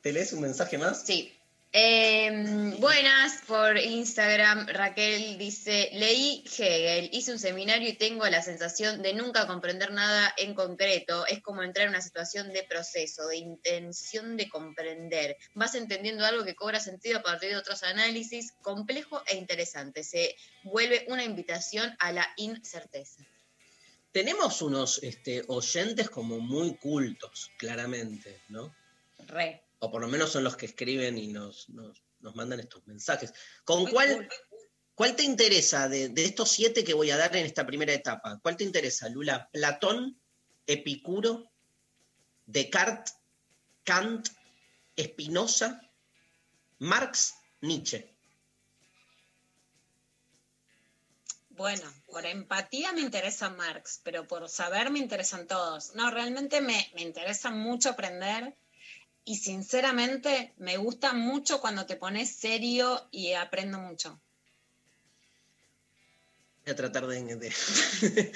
¿Te 0.00 0.12
lees 0.12 0.32
un 0.32 0.40
mensaje 0.40 0.78
más? 0.78 1.04
Sí. 1.04 1.34
Eh, 1.70 2.76
buenas 2.78 3.42
por 3.46 3.76
Instagram. 3.76 4.68
Raquel 4.68 5.36
dice, 5.36 5.90
leí 5.92 6.42
Hegel, 6.46 7.10
hice 7.12 7.32
un 7.32 7.38
seminario 7.38 7.90
y 7.90 7.92
tengo 7.92 8.26
la 8.26 8.40
sensación 8.40 9.02
de 9.02 9.12
nunca 9.12 9.46
comprender 9.46 9.92
nada 9.92 10.32
en 10.38 10.54
concreto. 10.54 11.26
Es 11.26 11.42
como 11.42 11.62
entrar 11.62 11.84
en 11.84 11.90
una 11.90 12.00
situación 12.00 12.52
de 12.54 12.62
proceso, 12.62 13.28
de 13.28 13.36
intención 13.36 14.38
de 14.38 14.48
comprender. 14.48 15.36
Vas 15.52 15.74
entendiendo 15.74 16.24
algo 16.24 16.44
que 16.44 16.54
cobra 16.54 16.80
sentido 16.80 17.18
a 17.18 17.22
partir 17.22 17.50
de 17.50 17.56
otros 17.56 17.82
análisis, 17.82 18.52
complejo 18.62 19.22
e 19.26 19.36
interesante. 19.36 20.04
Se 20.04 20.36
vuelve 20.64 21.04
una 21.08 21.24
invitación 21.24 21.94
a 21.98 22.12
la 22.12 22.26
incerteza. 22.38 23.22
Tenemos 24.10 24.62
unos 24.62 25.02
este, 25.02 25.44
oyentes 25.48 26.08
como 26.08 26.38
muy 26.40 26.76
cultos, 26.78 27.50
claramente, 27.58 28.40
¿no? 28.48 28.74
Re. 29.26 29.67
O 29.80 29.90
por 29.90 30.00
lo 30.00 30.08
menos 30.08 30.30
son 30.32 30.44
los 30.44 30.56
que 30.56 30.66
escriben 30.66 31.18
y 31.18 31.28
nos, 31.28 31.68
nos, 31.68 32.02
nos 32.20 32.34
mandan 32.34 32.60
estos 32.60 32.86
mensajes. 32.86 33.32
¿Con 33.64 33.82
Muy 33.82 33.92
cuál, 33.92 34.14
cool. 34.16 34.28
cuál 34.94 35.16
te 35.16 35.22
interesa 35.22 35.88
de, 35.88 36.08
de 36.08 36.24
estos 36.24 36.50
siete 36.50 36.84
que 36.84 36.94
voy 36.94 37.10
a 37.10 37.16
dar 37.16 37.34
en 37.36 37.46
esta 37.46 37.66
primera 37.66 37.92
etapa? 37.92 38.40
¿Cuál 38.42 38.56
te 38.56 38.64
interesa, 38.64 39.08
Lula? 39.08 39.48
¿Platón, 39.52 40.20
Epicuro, 40.66 41.50
Descartes, 42.46 43.14
Kant, 43.84 44.28
Spinoza, 44.98 45.80
Marx, 46.78 47.34
Nietzsche. 47.60 48.14
Bueno, 51.50 51.92
por 52.06 52.24
empatía 52.24 52.92
me 52.92 53.00
interesa 53.00 53.50
Marx, 53.50 54.00
pero 54.04 54.28
por 54.28 54.48
saber 54.48 54.90
me 54.90 54.98
interesan 54.98 55.46
todos. 55.46 55.94
No, 55.94 56.10
realmente 56.10 56.60
me, 56.60 56.90
me 56.94 57.02
interesa 57.02 57.50
mucho 57.50 57.90
aprender 57.90 58.56
y 59.28 59.36
sinceramente 59.36 60.54
me 60.56 60.78
gusta 60.78 61.12
mucho 61.12 61.60
cuando 61.60 61.84
te 61.84 61.96
pones 61.96 62.34
serio 62.34 63.06
y 63.10 63.34
aprendo 63.34 63.78
mucho. 63.78 64.18
Voy 66.64 66.72
a 66.72 66.76
tratar 66.76 67.06
de... 67.06 67.36
de- 67.36 67.52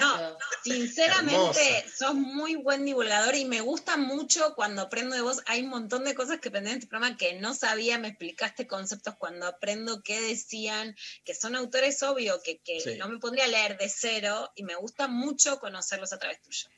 No, 0.00 0.38
sinceramente, 0.64 1.34
Hermosa. 1.34 1.96
sos 1.96 2.14
muy 2.14 2.56
buen 2.56 2.84
divulgador 2.84 3.34
y 3.34 3.44
me 3.44 3.60
gusta 3.60 3.96
mucho 3.96 4.54
cuando 4.54 4.82
aprendo 4.82 5.14
de 5.14 5.22
vos. 5.22 5.42
Hay 5.46 5.62
un 5.62 5.68
montón 5.68 6.04
de 6.04 6.14
cosas 6.14 6.40
que 6.40 6.48
aprendí 6.48 6.70
en 6.70 6.76
este 6.76 6.88
programa 6.88 7.16
que 7.16 7.34
no 7.34 7.54
sabía, 7.54 7.98
me 7.98 8.08
explicaste 8.08 8.66
conceptos 8.66 9.16
cuando 9.16 9.46
aprendo 9.46 10.02
qué 10.02 10.20
decían, 10.20 10.96
que 11.24 11.34
son 11.34 11.54
autores 11.54 12.02
obvio, 12.02 12.40
que, 12.42 12.58
que 12.58 12.80
Sí. 12.80 12.96
no 12.96 13.08
me 13.08 13.18
pondría 13.18 13.44
a 13.44 13.48
leer 13.48 13.76
de 13.78 13.88
cero 13.88 14.50
y 14.54 14.62
me 14.62 14.74
gusta 14.74 15.06
mucho 15.08 15.58
conocerlos 15.60 16.12
a 16.12 16.18
través 16.18 16.40
tuyo. 16.42 16.68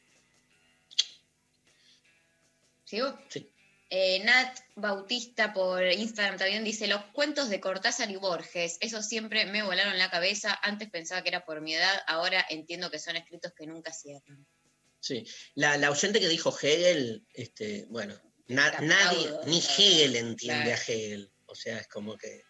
¿Sigo? 2.85 3.19
Sí. 3.29 3.49
Eh, 3.93 4.23
Nat 4.25 4.57
Bautista 4.77 5.53
por 5.53 5.85
Instagram 5.85 6.39
también 6.39 6.62
dice, 6.62 6.87
los 6.87 7.05
cuentos 7.07 7.49
de 7.49 7.61
Cortázar 7.61 8.09
y 8.11 8.17
Borges, 8.17 8.77
eso 8.81 9.03
siempre 9.03 9.47
me 9.47 9.65
volaron 9.65 9.99
la 9.99 10.11
cabeza, 10.11 10.57
antes 10.62 10.89
pensaba 10.89 11.23
que 11.23 11.29
era 11.31 11.45
por 11.45 11.61
mi 11.61 11.75
edad, 11.75 12.01
ahora 12.07 12.47
entiendo 12.51 12.89
que 12.91 13.01
son 13.01 13.17
escritos 13.17 13.53
que 13.53 13.67
nunca 13.67 13.93
cierran. 13.93 14.47
Sí, 15.01 15.27
la, 15.55 15.77
la 15.77 15.91
oyente 15.91 16.21
que 16.21 16.29
dijo 16.29 16.57
Hegel, 16.57 17.27
este, 17.35 17.87
bueno, 17.89 18.15
na- 18.47 18.79
nadie, 18.81 19.31
ni 19.47 19.59
Hegel 19.59 20.15
entiende 20.15 20.65
Claro. 20.65 20.71
a 20.81 20.85
Hegel. 20.93 21.33
O 21.47 21.55
sea, 21.57 21.79
es 21.79 21.89
como 21.89 22.17
que 22.17 22.43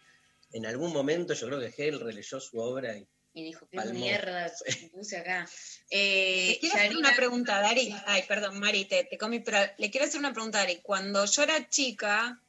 en 0.51 0.65
algún 0.67 0.93
momento 0.93 1.33
yo 1.33 1.47
creo 1.47 1.59
que 1.59 1.67
Hegel 1.67 1.99
releyó 2.01 2.39
su 2.39 2.59
obra 2.59 2.95
y 2.95 3.07
Y 3.33 3.43
dijo, 3.45 3.65
qué 3.71 3.77
Palmó. 3.77 3.93
mierda 3.99 4.51
puse 4.91 5.17
acá. 5.17 5.47
Eh, 5.89 6.57
quiero 6.59 6.75
hacer 6.75 6.97
una 6.97 7.15
pregunta, 7.15 7.61
Dari. 7.61 7.95
Ay, 8.05 8.23
perdón, 8.27 8.59
Mari, 8.59 8.85
te, 8.85 9.05
te 9.05 9.17
comí, 9.17 9.39
pero 9.39 9.57
le 9.77 9.89
quiero 9.89 10.05
hacer 10.05 10.19
una 10.19 10.33
pregunta, 10.33 10.57
Dari. 10.59 10.77
Cuando 10.81 11.23
yo 11.25 11.43
era 11.43 11.69
chica, 11.69 12.41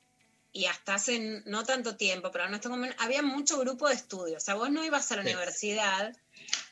y 0.55 0.67
hasta 0.67 0.95
hace 0.97 1.43
no 1.47 1.65
tanto 1.65 1.97
tiempo, 1.97 2.31
pero 2.31 2.49
no 2.49 2.57
estoy 2.57 2.73
conven- 2.73 2.95
había 2.99 3.23
mucho 3.23 3.59
grupo 3.59 3.89
de 3.89 3.95
estudio. 3.95 4.37
O 4.37 4.41
sea, 4.41 4.55
vos 4.55 4.71
no 4.71 4.85
ibas 4.85 5.11
a 5.13 5.17
la 5.17 5.23
Sí. 5.23 5.29
universidad, 5.31 6.15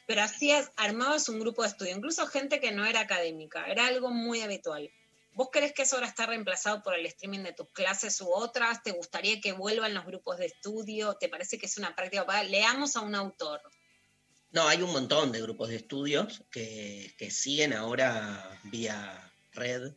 pero 0.06 0.22
hacías, 0.22 0.70
armabas 0.76 1.28
un 1.28 1.38
grupo 1.40 1.62
de 1.62 1.68
estudio, 1.68 1.96
incluso 1.96 2.26
gente 2.26 2.60
que 2.60 2.72
no 2.72 2.84
era 2.84 3.00
académica. 3.00 3.64
Era 3.66 3.86
algo 3.86 4.10
muy 4.10 4.42
habitual. 4.42 4.90
¿Vos 5.32 5.48
crees 5.52 5.72
que 5.72 5.82
eso 5.82 5.94
ahora 5.96 6.08
está 6.08 6.26
reemplazado 6.26 6.82
por 6.82 6.94
el 6.98 7.06
streaming 7.06 7.38
de 7.44 7.52
tus 7.54 7.70
clases 7.70 8.20
u 8.20 8.28
otras? 8.30 8.82
¿Te 8.82 8.90
gustaría 8.90 9.40
que 9.40 9.52
vuelvan 9.52 9.94
los 9.94 10.04
grupos 10.04 10.36
de 10.38 10.46
estudio? 10.46 11.14
¿Te 11.14 11.28
parece 11.28 11.56
que 11.56 11.66
es 11.66 11.78
una 11.78 11.94
práctica 11.94 12.42
leamos 12.42 12.96
a 12.96 13.00
un 13.00 13.14
autor? 13.14 13.62
No, 14.52 14.66
hay 14.66 14.82
un 14.82 14.92
montón 14.92 15.30
de 15.32 15.40
grupos 15.42 15.68
de 15.68 15.76
estudios 15.76 16.42
que, 16.50 17.14
que 17.18 17.30
siguen 17.30 17.72
ahora 17.72 18.60
vía 18.64 19.32
red, 19.52 19.92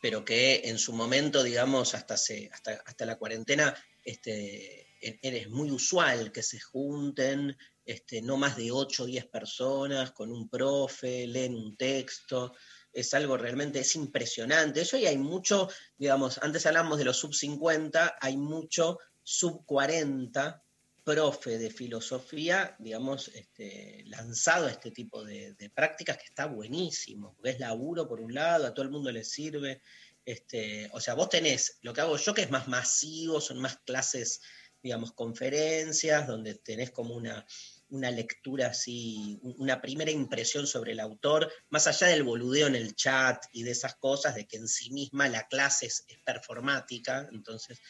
pero 0.00 0.24
que 0.24 0.62
en 0.64 0.78
su 0.78 0.92
momento, 0.94 1.42
digamos, 1.42 1.94
hasta, 1.94 2.14
hace- 2.14 2.48
hasta, 2.52 2.82
hasta 2.86 3.04
la 3.04 3.18
cuarentena, 3.18 3.74
este, 4.04 4.86
e- 5.02 5.18
es 5.22 5.50
muy 5.50 5.70
usual 5.70 6.32
que 6.32 6.42
se 6.42 6.58
junten 6.60 7.56
este, 7.84 8.22
no 8.22 8.36
más 8.38 8.56
de 8.56 8.70
8 8.70 9.02
o 9.02 9.06
10 9.06 9.26
personas 9.26 10.12
con 10.12 10.30
un 10.32 10.48
profe, 10.48 11.26
leen 11.26 11.54
un 11.54 11.76
texto. 11.76 12.54
Es 12.92 13.12
algo 13.14 13.36
realmente, 13.36 13.80
es 13.80 13.94
impresionante. 13.96 14.80
Eso 14.80 14.96
y 14.96 15.06
hay 15.06 15.18
mucho, 15.18 15.68
digamos, 15.98 16.38
antes 16.38 16.64
hablamos 16.66 16.98
de 16.98 17.04
los 17.04 17.18
sub 17.18 17.34
50, 17.34 18.16
hay 18.20 18.36
mucho 18.38 18.98
sub 19.22 19.64
40 19.66 20.62
profe 21.10 21.58
de 21.58 21.70
filosofía, 21.70 22.76
digamos, 22.78 23.28
este, 23.34 24.04
lanzado 24.06 24.66
a 24.66 24.70
este 24.70 24.90
tipo 24.92 25.24
de, 25.24 25.54
prácticas 25.74 26.16
que 26.18 26.26
está 26.26 26.46
buenísimo, 26.46 27.34
porque 27.34 27.50
es 27.50 27.58
laburo 27.60 28.06
por 28.08 28.20
un 28.20 28.32
lado, 28.32 28.66
a 28.66 28.72
todo 28.74 28.84
el 28.84 28.92
mundo 28.92 29.10
le 29.10 29.24
sirve. 29.24 29.82
Este, 30.24 30.88
o 30.92 31.00
sea, 31.00 31.14
vos 31.14 31.28
tenés 31.28 31.78
lo 31.82 31.92
que 31.92 32.00
hago 32.02 32.16
yo 32.16 32.32
que 32.32 32.42
es 32.42 32.50
más 32.50 32.68
masivo, 32.68 33.40
son 33.40 33.58
más 33.58 33.78
clases, 33.84 34.40
digamos, 34.82 35.12
conferencias, 35.12 36.28
donde 36.28 36.54
tenés 36.54 36.90
como 36.92 37.14
una, 37.16 37.44
una 37.88 38.10
lectura 38.12 38.68
así, 38.68 39.38
un- 39.42 39.56
una 39.58 39.80
primera 39.80 40.12
impresión 40.12 40.66
sobre 40.66 40.92
el 40.92 41.00
autor, 41.00 41.52
más 41.70 41.86
allá 41.88 42.06
del 42.06 42.22
boludeo 42.22 42.68
en 42.68 42.76
el 42.76 42.94
chat 42.94 43.42
y 43.52 43.64
de 43.64 43.72
esas 43.72 43.96
cosas, 43.96 44.36
de 44.36 44.46
que 44.46 44.58
en 44.58 44.68
sí 44.68 44.90
misma 44.92 45.28
la 45.28 45.48
clase 45.48 45.86
es, 45.86 46.04
es 46.06 46.18
performática, 46.24 47.28
entonces 47.32 47.80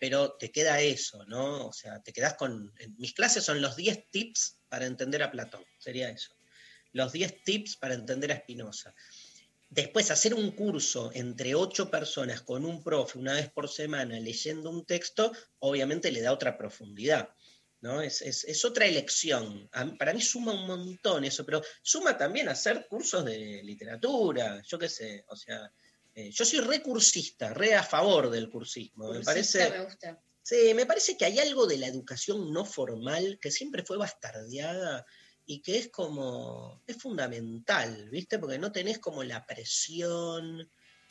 pero 0.00 0.32
te 0.32 0.50
queda 0.50 0.80
eso, 0.80 1.24
¿no? 1.26 1.68
O 1.68 1.72
sea, 1.72 2.00
te 2.02 2.12
quedas 2.12 2.34
con... 2.34 2.72
mis 2.96 3.12
clases 3.12 3.44
son 3.44 3.60
los 3.60 3.76
10 3.76 4.10
tips 4.10 4.56
para 4.68 4.86
entender 4.86 5.22
a 5.22 5.30
Platón, 5.30 5.62
sería 5.78 6.08
eso. 6.08 6.34
Los 6.92 7.12
10 7.12 7.44
tips 7.44 7.76
para 7.76 7.94
entender 7.94 8.32
a 8.32 8.38
Spinoza. 8.38 8.92
Después, 9.68 10.10
hacer 10.10 10.34
un 10.34 10.50
curso 10.52 11.10
entre 11.14 11.54
ocho 11.54 11.90
personas 11.90 12.40
con 12.42 12.64
un 12.64 12.82
profe 12.82 13.18
una 13.18 13.34
vez 13.34 13.50
por 13.50 13.68
semana 13.68 14.18
leyendo 14.18 14.70
un 14.70 14.84
texto, 14.84 15.32
obviamente 15.60 16.10
le 16.10 16.22
da 16.22 16.32
otra 16.32 16.56
profundidad. 16.58 17.28
¿no? 17.82 18.02
Es, 18.02 18.20
es- 18.22 18.44
es 18.44 18.64
otra 18.64 18.86
elección. 18.86 19.68
Para 19.98 20.12
mí 20.12 20.20
suma 20.20 20.52
un 20.54 20.66
montón 20.66 21.24
eso, 21.24 21.44
pero 21.46 21.62
suma 21.82 22.16
también 22.16 22.48
hacer 22.48 22.86
cursos 22.88 23.24
de 23.24 23.62
literatura, 23.62 24.62
yo 24.66 24.78
qué 24.78 24.88
sé, 24.88 25.24
o 25.28 25.36
sea, 25.36 25.70
eh, 26.14 26.30
yo 26.30 26.44
soy 26.44 26.60
recursista, 26.60 27.54
re 27.54 27.74
a 27.74 27.82
favor 27.82 28.30
del 28.30 28.50
cursismo. 28.50 29.12
me 29.12 29.20
parece, 29.20 29.70
me 29.70 29.84
gusta. 29.84 30.22
Sí, 30.42 30.74
me 30.74 30.86
parece 30.86 31.16
que 31.16 31.26
hay 31.26 31.38
algo 31.38 31.66
de 31.66 31.78
la 31.78 31.86
educación 31.86 32.52
no 32.52 32.64
formal 32.64 33.38
que 33.40 33.50
siempre 33.50 33.84
fue 33.84 33.98
bastardeada 33.98 35.06
y 35.46 35.60
que 35.60 35.78
es 35.78 35.88
como, 35.90 36.82
es 36.86 36.96
fundamental, 36.96 38.08
¿viste? 38.10 38.38
Porque 38.38 38.58
no 38.58 38.72
tenés 38.72 38.98
como 38.98 39.22
la 39.22 39.44
presión 39.46 40.68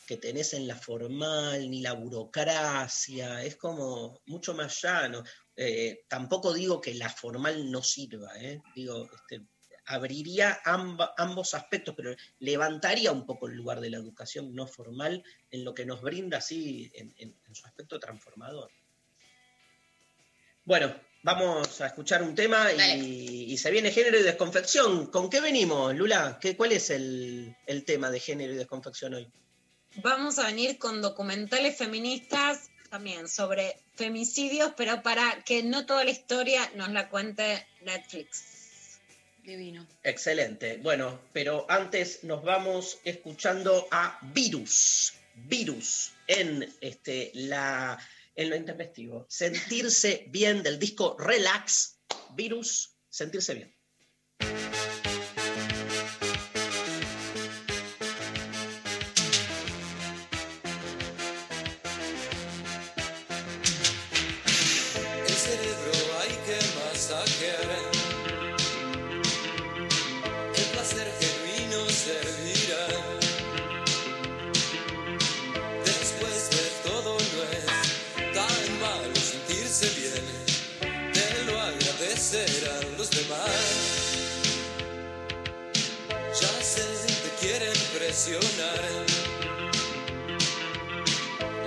que 0.08 0.18
tenés 0.18 0.54
en 0.54 0.68
la 0.68 0.76
formal, 0.76 1.70
ni 1.70 1.82
la 1.82 1.94
burocracia, 1.94 3.44
es 3.44 3.58
como 3.58 4.22
mucho 4.26 4.56
más 4.56 4.82
llano. 4.82 5.24
Eh, 5.56 6.06
tampoco 6.08 6.52
digo 6.52 6.82
que 6.82 6.96
la 6.96 7.10
formal 7.10 7.70
no 7.70 7.84
sirva, 7.84 8.32
¿eh? 8.42 8.60
Digo, 8.74 9.08
este, 9.14 9.46
abriría 9.90 10.62
amba- 10.64 11.14
ambos 11.18 11.54
aspectos, 11.56 11.96
pero 11.98 12.16
levantaría 12.40 13.12
un 13.12 13.26
poco 13.26 13.48
el 13.48 13.56
lugar 13.56 13.80
de 13.82 13.90
la 13.90 13.98
educación 13.98 14.54
no 14.54 14.68
formal 14.68 15.24
en 15.52 15.66
lo 15.66 15.74
que 15.74 15.86
nos 15.86 16.02
brinda 16.02 16.38
así 16.38 16.92
en- 16.94 17.14
en- 17.18 17.36
en 17.48 17.56
su 17.56 17.66
aspecto 17.66 18.00
transformador. 18.00 18.72
Bueno, 20.64 20.94
vamos 21.24 21.82
a 21.82 21.88
escuchar 21.88 22.22
un 22.22 22.36
tema 22.36 22.72
y, 22.72 23.46
y 23.52 23.58
se 23.58 23.72
viene 23.72 23.92
género 23.92 24.20
y 24.20 24.24
desconfección. 24.24 25.08
¿Con 25.08 25.30
qué 25.30 25.42
venimos, 25.42 25.96
Lula? 25.96 26.38
¿Qué, 26.40 26.56
¿Cuál 26.56 26.74
es 26.74 26.92
el, 26.92 27.56
el 27.66 27.84
tema 27.84 28.12
de 28.12 28.20
género 28.20 28.54
y 28.54 28.58
desconfección 28.58 29.16
hoy? 29.16 29.28
Vamos 30.04 30.38
a 30.38 30.46
venir 30.46 30.78
con 30.78 31.02
documentales 31.02 31.76
feministas 31.76 32.70
también 32.92 33.28
sobre 33.28 33.76
femicidios, 33.96 34.74
pero 34.78 35.02
para 35.02 35.44
que 35.44 35.64
no 35.64 35.88
toda 35.88 36.04
la 36.04 36.12
historia 36.12 36.72
nos 36.76 36.90
la 36.90 37.10
cuente 37.10 37.66
Netflix. 37.82 38.59
Divino. 39.50 39.88
Excelente. 40.04 40.78
Bueno, 40.78 41.20
pero 41.34 41.66
antes 41.70 42.24
nos 42.24 42.44
vamos 42.44 43.00
escuchando 43.04 43.88
a 43.92 44.20
Virus. 44.34 45.14
Virus 45.34 46.12
en 46.28 46.72
este, 46.82 47.32
la, 47.34 47.98
en 48.36 48.50
lo 48.50 48.56
intempestivo. 48.56 49.26
Sentirse 49.28 50.26
bien 50.30 50.62
del 50.62 50.78
disco 50.78 51.18
Relax. 51.18 52.00
Virus, 52.36 52.96
sentirse 53.10 53.56
bien. 53.56 53.79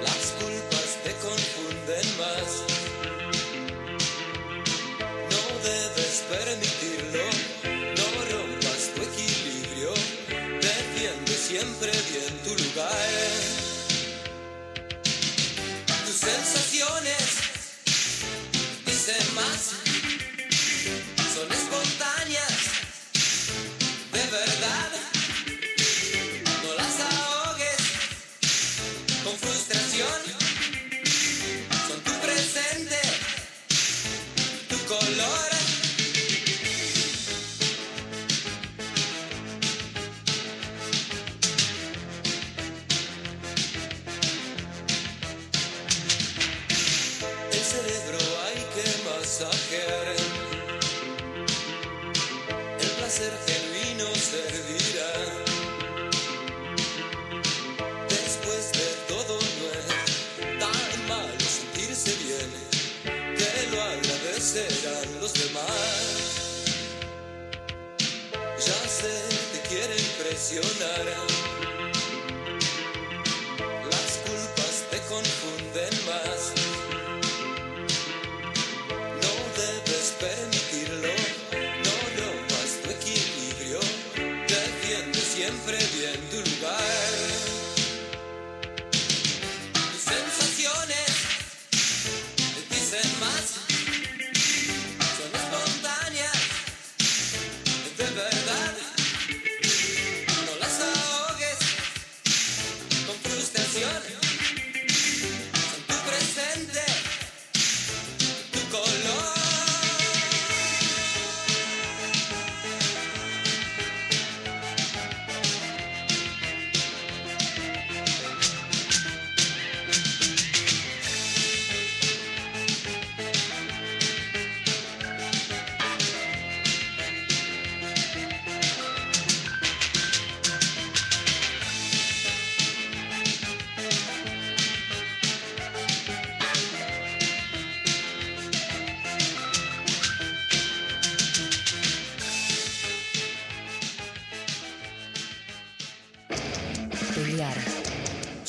Las 0.03 0.33
culpas 0.39 0.99
te 1.03 1.13
confunden 1.15 2.07
más. 2.19 2.49
No 5.31 5.43
debes 5.65 6.25
permitirlo, 6.29 7.25
no 7.97 8.07
rompas 8.31 8.83
tu 8.95 9.01
equilibrio, 9.01 9.95
defiende 10.61 11.33
siempre 11.33 11.91
bien 11.91 12.35
tu 12.45 12.51
lugar. 12.63 13.09
Tus 16.05 16.17
sensaciones 16.17 17.29
dicen 18.85 19.35
más 19.35 19.72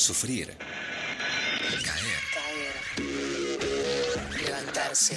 Sufrir. 0.04 0.48
Caer. 1.86 2.20
Caer. 2.34 2.76
Levantarse. 4.46 5.16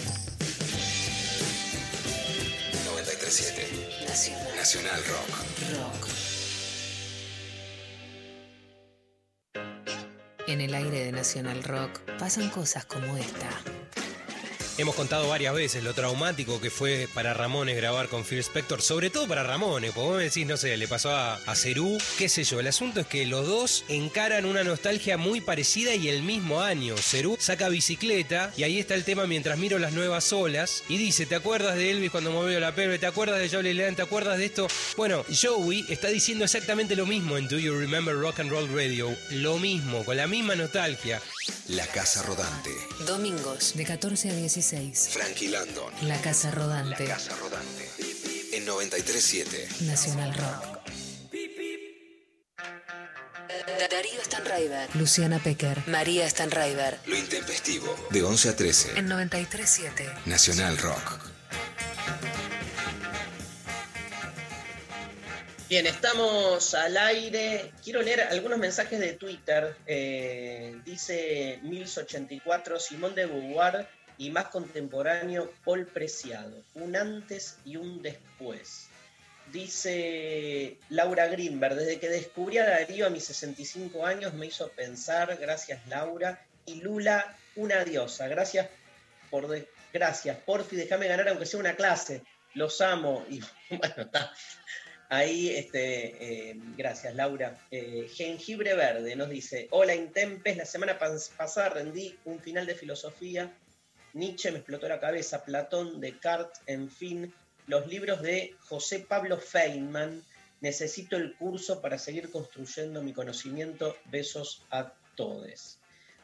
937. 2.85 4.07
Nacional. 4.07 4.55
Nacional 4.55 5.03
Rock. 5.09 5.31
Rock. 5.75 6.07
En 10.47 10.61
el 10.61 10.73
aire 10.73 11.07
de 11.07 11.11
Nacional 11.11 11.65
Rock 11.65 11.99
pasan 12.21 12.49
cosas 12.51 12.85
como 12.85 13.17
esta. 13.17 13.46
Hemos 14.79 14.95
contado 14.95 15.27
varias 15.29 15.55
veces 15.55 15.83
lo 15.83 15.95
traumático 15.95 16.61
que 16.61 16.69
fue 16.69 17.09
para 17.15 17.33
Ramones 17.33 17.77
grabar 17.77 18.09
con 18.09 18.25
Phil 18.25 18.41
Spector, 18.41 18.83
sobre 18.83 19.09
todo 19.09 19.27
para 19.27 19.43
Ramones, 19.43 19.93
porque 19.93 20.07
vos 20.07 20.19
me 20.19 20.25
decís, 20.25 20.47
no 20.47 20.59
sé, 20.59 20.77
le 20.77 20.87
pasó 20.87 21.11
a, 21.13 21.37
a 21.37 21.57
Cerú, 21.57 21.97
qué 22.19 22.29
sé 22.29 22.45
yo. 22.45 22.61
El 22.61 22.67
asunto 22.67 23.01
es 23.01 23.07
que 23.07 23.25
los 23.25 23.47
dos 23.47 23.87
encaran 23.89 24.45
una 24.45 24.65
nostalgia 24.65 25.17
muy 25.17 25.41
parecida 25.41 25.95
y 25.95 26.09
el 26.09 26.23
mismo 26.23 26.61
año. 26.61 26.95
Cerú 26.99 27.39
saca 27.41 27.71
bicicleta 27.71 28.53
y 28.55 28.65
ahí 28.65 28.79
está 28.79 28.95
el 28.95 29.05
tema 29.05 29.27
mientras 29.27 29.57
miro 29.57 29.79
las 29.79 29.95
nuevas 29.95 30.31
olas 30.35 30.85
y 30.91 30.99
dice, 30.99 31.25
¿te 31.25 31.37
acuerdas 31.37 31.77
de 31.77 31.93
Elvis 31.93 32.11
cuando 32.11 32.31
movió 32.31 32.61
la 32.61 32.75
pelve? 32.75 32.99
¿Te 32.99 33.07
acuerdas 33.07 33.41
de 33.41 33.49
Jolie 33.49 33.73
Land? 33.73 33.97
¿Te 33.97 34.03
acuerdas 34.03 34.37
de 34.37 34.45
esto? 34.45 34.69
Bueno, 34.99 35.25
Joey 35.43 35.87
está 35.89 36.09
diciendo 36.09 36.45
exactamente 36.45 36.97
lo 36.97 37.07
mismo 37.07 37.39
en 37.39 37.49
Do 37.49 37.59
You 37.59 37.79
Remember 37.79 38.15
Rock 38.15 38.41
and 38.41 38.51
Roll 38.51 38.69
Radio. 38.75 39.17
Lo 39.31 39.59
mismo, 39.59 40.05
con 40.05 40.19
la 40.19 40.27
misma 40.27 40.55
nostalgia. 40.55 41.23
La 41.69 41.87
Casa 41.87 42.23
Rodante. 42.23 42.71
Domingos 43.07 43.75
de 43.77 43.85
14 43.85 44.31
a 44.31 44.35
16. 44.35 45.11
Frankie 45.11 45.47
Landon. 45.49 45.93
La 46.03 46.21
Casa 46.21 46.51
Rodante. 46.51 47.05
Casa 47.05 47.37
Rodante. 47.37 47.89
En 48.53 48.67
937. 48.67 49.69
Nacional 49.83 50.35
Rock. 50.35 50.81
Darío 53.91 54.25
Stanraiver. 54.25 54.97
Luciana 54.97 55.39
Pecker. 55.39 55.85
María 55.87 56.29
Stanraiver. 56.29 56.99
Lo 57.07 57.17
intempestivo. 57.17 57.95
De 58.11 58.25
11 58.25 58.49
a 58.49 58.57
13. 58.57 58.99
En 58.99 59.07
937. 59.07 60.13
Nacional 60.27 60.77
Rock. 60.79 61.26
Bien, 65.69 65.87
estamos 65.87 66.75
al 66.75 66.97
aire. 66.97 67.73
Quiero 67.83 68.01
leer 68.03 68.21
algunos 68.23 68.59
mensajes 68.59 69.01
de 69.01 69.15
Twitter. 69.15 69.77
Eh, 69.87 70.77
dice 70.85 71.59
1084, 71.63 72.79
Simón 72.79 73.15
de 73.17 73.27
Beauvoir 73.27 73.89
y 74.17 74.31
más 74.31 74.47
contemporáneo, 74.47 75.53
Paul 75.65 75.87
Preciado. 75.87 76.63
Un 76.75 76.95
antes 76.97 77.59
y 77.65 77.77
un 77.77 78.01
después. 78.01 78.87
Dice 79.53 80.79
Laura 80.89 81.27
Grimberg, 81.27 81.75
desde 81.75 81.99
que 82.01 82.09
descubrí 82.11 82.59
a 82.59 82.67
Darío 82.69 83.07
a 83.07 83.11
mis 83.11 83.25
65 83.25 84.05
años 84.07 84.35
me 84.35 84.47
hizo 84.47 84.69
pensar, 84.71 85.37
gracias 85.41 85.87
Laura, 85.87 86.45
y 86.65 86.81
Lula, 86.81 87.37
una 87.55 87.85
diosa. 87.85 88.27
Gracias 88.29 88.69
por, 89.31 89.47
de- 89.49 89.69
gracias, 89.93 90.37
porfi, 90.39 90.75
déjame 90.77 91.07
ganar 91.09 91.29
aunque 91.29 91.47
sea 91.47 91.61
una 91.61 91.75
clase. 91.77 92.23
Los 92.55 92.81
amo. 92.81 93.25
Y 93.29 93.41
bueno, 93.71 93.95
está. 93.99 94.33
Ahí, 95.09 95.51
este, 95.51 96.51
eh, 96.51 96.57
gracias 96.77 97.15
Laura. 97.15 97.57
Eh, 97.71 98.09
Jengibre 98.13 98.75
Verde 98.75 99.15
nos 99.15 99.31
dice, 99.31 99.69
hola 99.71 99.95
Intempes, 99.95 100.57
la 100.57 100.65
semana 100.67 100.99
pas- 100.99 101.31
pasada 101.37 101.69
rendí 101.71 102.17
un 102.25 102.41
final 102.41 102.67
de 102.67 102.75
filosofía, 102.75 103.53
Nietzsche 104.15 104.51
me 104.51 104.59
explotó 104.59 104.89
la 104.89 104.99
cabeza, 104.99 105.45
Platón, 105.45 106.01
Descartes, 106.01 106.61
en 106.67 106.91
fin, 106.91 107.33
los 107.67 107.87
libros 107.87 108.21
de 108.23 108.55
José 108.61 109.01
Pablo 109.01 109.39
Feynman, 109.39 110.25
necesito 110.61 111.17
el 111.17 111.37
curso 111.37 111.81
para 111.81 111.99
seguir 111.99 112.31
construyendo 112.31 113.03
mi 113.03 113.13
conocimiento, 113.13 113.97
besos 114.07 114.63
a 114.71 114.93
todos. 115.15 115.79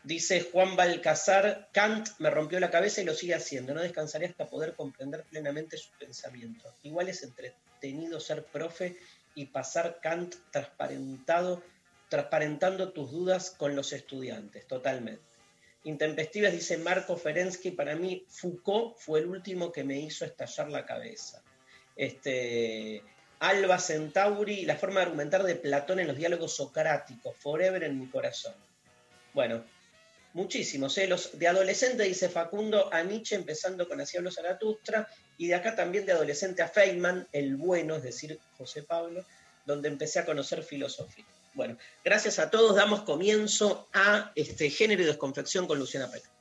Dice 0.05 0.41
Juan 0.41 0.75
Balcazar, 0.75 1.69
Kant 1.73 2.09
me 2.19 2.29
rompió 2.29 2.59
la 2.59 2.71
cabeza 2.71 3.01
y 3.01 3.05
lo 3.05 3.15
sigue 3.15 3.35
haciendo. 3.35 3.73
No 3.73 3.83
descansaré 3.83 4.27
hasta 4.27 4.49
poder 4.49 4.75
comprender 4.75 5.25
plenamente 5.25 5.77
su 5.77 5.91
pensamiento. 5.93 6.75
Igual 6.83 7.09
es 7.09 7.23
entretenido 7.23 8.19
ser 8.19 8.45
profe 8.47 8.97
y 9.37 9.47
pasar 9.47 10.01
Kant 10.01 10.35
transparentado, 10.51 11.63
transparentando 12.09 12.93
tus 12.93 13.13
dudas 13.13 13.51
con 13.51 13.77
los 13.77 13.93
estudiantes, 13.93 14.67
totalmente. 14.67 15.23
Intempestives 15.85 16.53
dice 16.53 16.79
Marco 16.79 17.17
Ferensky, 17.17 17.71
para 17.71 17.95
mí 17.95 18.25
Foucault 18.29 18.97
fue 18.99 19.21
el 19.21 19.27
último 19.27 19.71
que 19.71 19.85
me 19.85 19.99
hizo 19.99 20.25
estallar 20.25 20.69
la 20.69 20.85
cabeza. 20.85 21.43
Este, 21.97 23.03
Alba 23.39 23.79
Centauri, 23.79 24.65
la 24.65 24.77
forma 24.77 25.01
de 25.01 25.07
argumentar 25.07 25.43
de 25.43 25.57
Platón 25.57 26.01
en 26.01 26.07
los 26.07 26.17
diálogos 26.17 26.55
socráticos, 26.55 27.37
forever 27.37 27.83
en 27.85 27.99
mi 27.99 28.09
corazón. 28.09 28.55
Bueno, 29.35 29.65
muchísimos. 30.33 30.97
¿eh? 30.99 31.09
De 31.35 31.49
adolescente 31.49 32.05
dice 32.05 32.29
Facundo 32.29 32.93
a 32.93 33.03
Nietzsche, 33.03 33.37
empezando 33.37 33.89
con 33.89 34.01
Así 34.01 34.17
habló 34.17 34.31
Zaratustra, 34.31 35.09
y 35.37 35.49
de 35.49 35.55
acá 35.55 35.75
también 35.75 36.07
de 36.07 36.13
adolescente 36.13 36.63
a 36.63 36.69
Feynman, 36.69 37.29
el 37.33 37.57
bueno, 37.57 37.97
es 37.97 38.03
decir, 38.03 38.39
José 38.57 38.83
Pablo, 38.83 39.25
donde 39.65 39.89
empecé 39.89 40.19
a 40.19 40.25
conocer 40.25 40.63
filosofía. 40.63 41.25
Bueno, 41.55 41.77
gracias 42.03 42.39
a 42.39 42.51
todos, 42.51 42.75
damos 42.75 43.03
comienzo 43.03 43.89
a 43.93 44.33
este 44.35 44.71
género 44.71 45.03
y 45.03 45.07
desconfección 45.07 45.67
con 45.67 45.79
Luciana 45.79 46.11
Peca. 46.11 46.32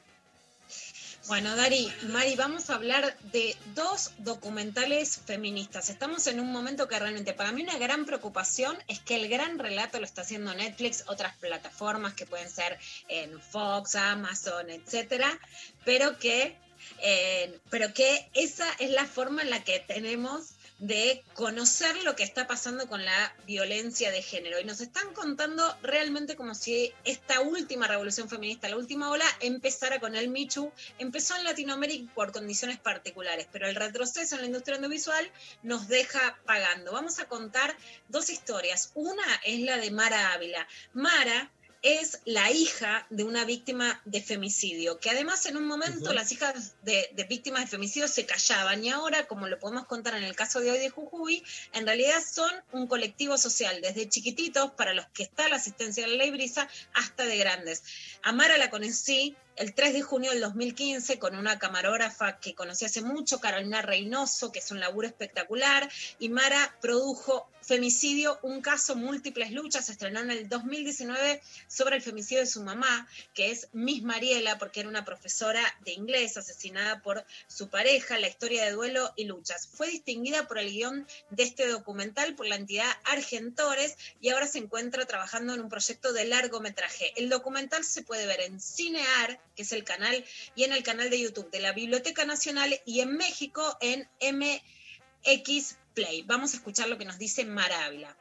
Bueno, 1.31 1.55
Dari, 1.55 1.89
Mari, 2.09 2.35
vamos 2.35 2.69
a 2.69 2.75
hablar 2.75 3.17
de 3.31 3.55
dos 3.73 4.11
documentales 4.17 5.21
feministas. 5.25 5.89
Estamos 5.89 6.27
en 6.27 6.41
un 6.41 6.51
momento 6.51 6.89
que 6.89 6.99
realmente 6.99 7.31
para 7.31 7.53
mí 7.53 7.63
una 7.63 7.77
gran 7.77 8.05
preocupación 8.05 8.77
es 8.89 8.99
que 8.99 9.15
el 9.15 9.29
gran 9.29 9.57
relato 9.57 9.97
lo 9.97 10.03
está 10.03 10.23
haciendo 10.23 10.53
Netflix, 10.53 11.05
otras 11.07 11.33
plataformas 11.37 12.15
que 12.15 12.25
pueden 12.25 12.49
ser 12.49 12.77
en 13.07 13.39
Fox, 13.39 13.95
Amazon, 13.95 14.69
etcétera, 14.69 15.39
pero 15.85 16.19
que, 16.19 16.57
eh, 17.01 17.57
pero 17.69 17.93
que 17.93 18.29
esa 18.33 18.69
es 18.79 18.89
la 18.89 19.05
forma 19.05 19.41
en 19.41 19.51
la 19.51 19.63
que 19.63 19.79
tenemos 19.79 20.55
de 20.81 21.23
conocer 21.35 21.95
lo 22.03 22.15
que 22.15 22.23
está 22.23 22.47
pasando 22.47 22.87
con 22.87 23.05
la 23.05 23.35
violencia 23.45 24.11
de 24.11 24.23
género. 24.23 24.59
Y 24.59 24.65
nos 24.65 24.81
están 24.81 25.13
contando 25.13 25.63
realmente 25.83 26.35
como 26.35 26.55
si 26.55 26.91
esta 27.03 27.39
última 27.41 27.87
revolución 27.87 28.27
feminista, 28.27 28.67
la 28.67 28.77
última 28.77 29.11
ola, 29.11 29.25
empezara 29.41 29.99
con 29.99 30.15
el 30.15 30.29
Michu. 30.29 30.71
Empezó 30.97 31.35
en 31.35 31.43
Latinoamérica 31.43 32.11
por 32.15 32.31
condiciones 32.31 32.79
particulares, 32.79 33.47
pero 33.51 33.67
el 33.67 33.75
retroceso 33.75 34.35
en 34.35 34.41
la 34.41 34.47
industria 34.47 34.77
audiovisual 34.77 35.31
nos 35.61 35.87
deja 35.87 36.39
pagando. 36.45 36.93
Vamos 36.93 37.19
a 37.19 37.27
contar 37.27 37.77
dos 38.09 38.31
historias. 38.31 38.91
Una 38.95 39.23
es 39.45 39.59
la 39.59 39.77
de 39.77 39.91
Mara 39.91 40.33
Ávila. 40.33 40.67
Mara 40.93 41.51
es 41.81 42.19
la 42.25 42.51
hija 42.51 43.07
de 43.09 43.23
una 43.23 43.43
víctima 43.43 44.01
de 44.05 44.21
femicidio, 44.21 44.99
que 44.99 45.09
además 45.09 45.45
en 45.47 45.57
un 45.57 45.65
momento 45.65 46.13
las 46.13 46.31
hijas 46.31 46.75
de, 46.83 47.09
de, 47.15 47.23
víctimas 47.23 47.61
de 47.61 47.67
femicidio 47.67 48.07
se 48.07 48.25
callaban 48.25 48.83
y 48.83 48.89
ahora, 48.89 49.27
como 49.27 49.47
lo 49.47 49.59
podemos 49.59 49.87
contar 49.87 50.15
en 50.15 50.23
el 50.23 50.35
caso 50.35 50.59
de 50.59 50.71
hoy 50.71 50.77
de 50.77 50.89
Jujuy, 50.89 51.43
en 51.73 51.85
realidad 51.85 52.21
son 52.23 52.51
un 52.71 52.87
colectivo 52.87 53.37
social, 53.37 53.81
desde 53.81 54.07
chiquititos, 54.09 54.71
para 54.71 54.93
los 54.93 55.07
que 55.07 55.23
está 55.23 55.49
la 55.49 55.55
asistencia 55.55 56.03
de 56.03 56.11
la 56.11 56.17
ley 56.17 56.31
Brisa, 56.31 56.69
hasta 56.93 57.25
de 57.25 57.37
grandes. 57.37 57.83
Amara 58.21 58.57
la 58.57 58.69
conocí 58.69 59.35
el 59.55 59.73
3 59.73 59.93
de 59.93 60.01
junio 60.01 60.31
del 60.31 60.41
2015 60.41 61.19
con 61.19 61.35
una 61.35 61.59
camarógrafa 61.59 62.39
que 62.39 62.55
conocí 62.55 62.85
hace 62.85 63.01
mucho, 63.01 63.39
Carolina 63.39 63.81
Reynoso, 63.81 64.51
que 64.51 64.59
es 64.59 64.71
un 64.71 64.79
laburo 64.79 65.07
espectacular, 65.07 65.89
y 66.19 66.29
Mara 66.29 66.75
produjo 66.81 67.47
Femicidio, 67.61 68.39
un 68.41 68.61
caso, 68.61 68.95
múltiples 68.95 69.51
luchas, 69.51 69.85
se 69.85 69.91
estrenó 69.91 70.19
en 70.19 70.31
el 70.31 70.49
2019 70.49 71.41
sobre 71.67 71.97
el 71.97 72.01
femicidio 72.01 72.41
de 72.41 72.47
su 72.47 72.63
mamá, 72.63 73.07
que 73.35 73.51
es 73.51 73.67
Miss 73.71 74.01
Mariela, 74.01 74.57
porque 74.57 74.79
era 74.79 74.89
una 74.89 75.05
profesora 75.05 75.61
de 75.85 75.91
inglés 75.91 76.37
asesinada 76.37 77.03
por 77.03 77.23
su 77.47 77.69
pareja, 77.69 78.17
la 78.17 78.27
historia 78.27 78.65
de 78.65 78.71
duelo 78.71 79.13
y 79.15 79.25
luchas. 79.25 79.67
Fue 79.67 79.87
distinguida 79.87 80.47
por 80.47 80.57
el 80.57 80.71
guion 80.71 81.07
de 81.29 81.43
este 81.43 81.67
documental 81.67 82.33
por 82.35 82.47
la 82.47 82.55
entidad 82.55 82.91
Argentores 83.05 83.95
y 84.19 84.29
ahora 84.29 84.47
se 84.47 84.57
encuentra 84.57 85.05
trabajando 85.05 85.53
en 85.53 85.61
un 85.61 85.69
proyecto 85.69 86.13
de 86.13 86.25
largometraje. 86.25 87.13
El 87.15 87.29
documental 87.29 87.83
se 87.83 88.01
puede 88.01 88.25
ver 88.25 88.41
en 88.41 88.59
Cinear, 88.59 89.39
que 89.55 89.63
es 89.63 89.71
el 89.71 89.83
canal, 89.83 90.23
y 90.55 90.63
en 90.63 90.73
el 90.73 90.83
canal 90.83 91.09
de 91.09 91.19
YouTube 91.19 91.51
de 91.51 91.59
la 91.59 91.73
Biblioteca 91.73 92.25
Nacional 92.25 92.79
y 92.85 93.01
en 93.01 93.15
México 93.15 93.61
en 93.81 94.07
MX 94.21 95.77
Play. 95.93 96.23
Vamos 96.23 96.53
a 96.53 96.57
escuchar 96.57 96.87
lo 96.87 96.97
que 96.97 97.05
nos 97.05 97.17
dice 97.17 97.45
Mara 97.45 97.85
Ávila. 97.85 98.15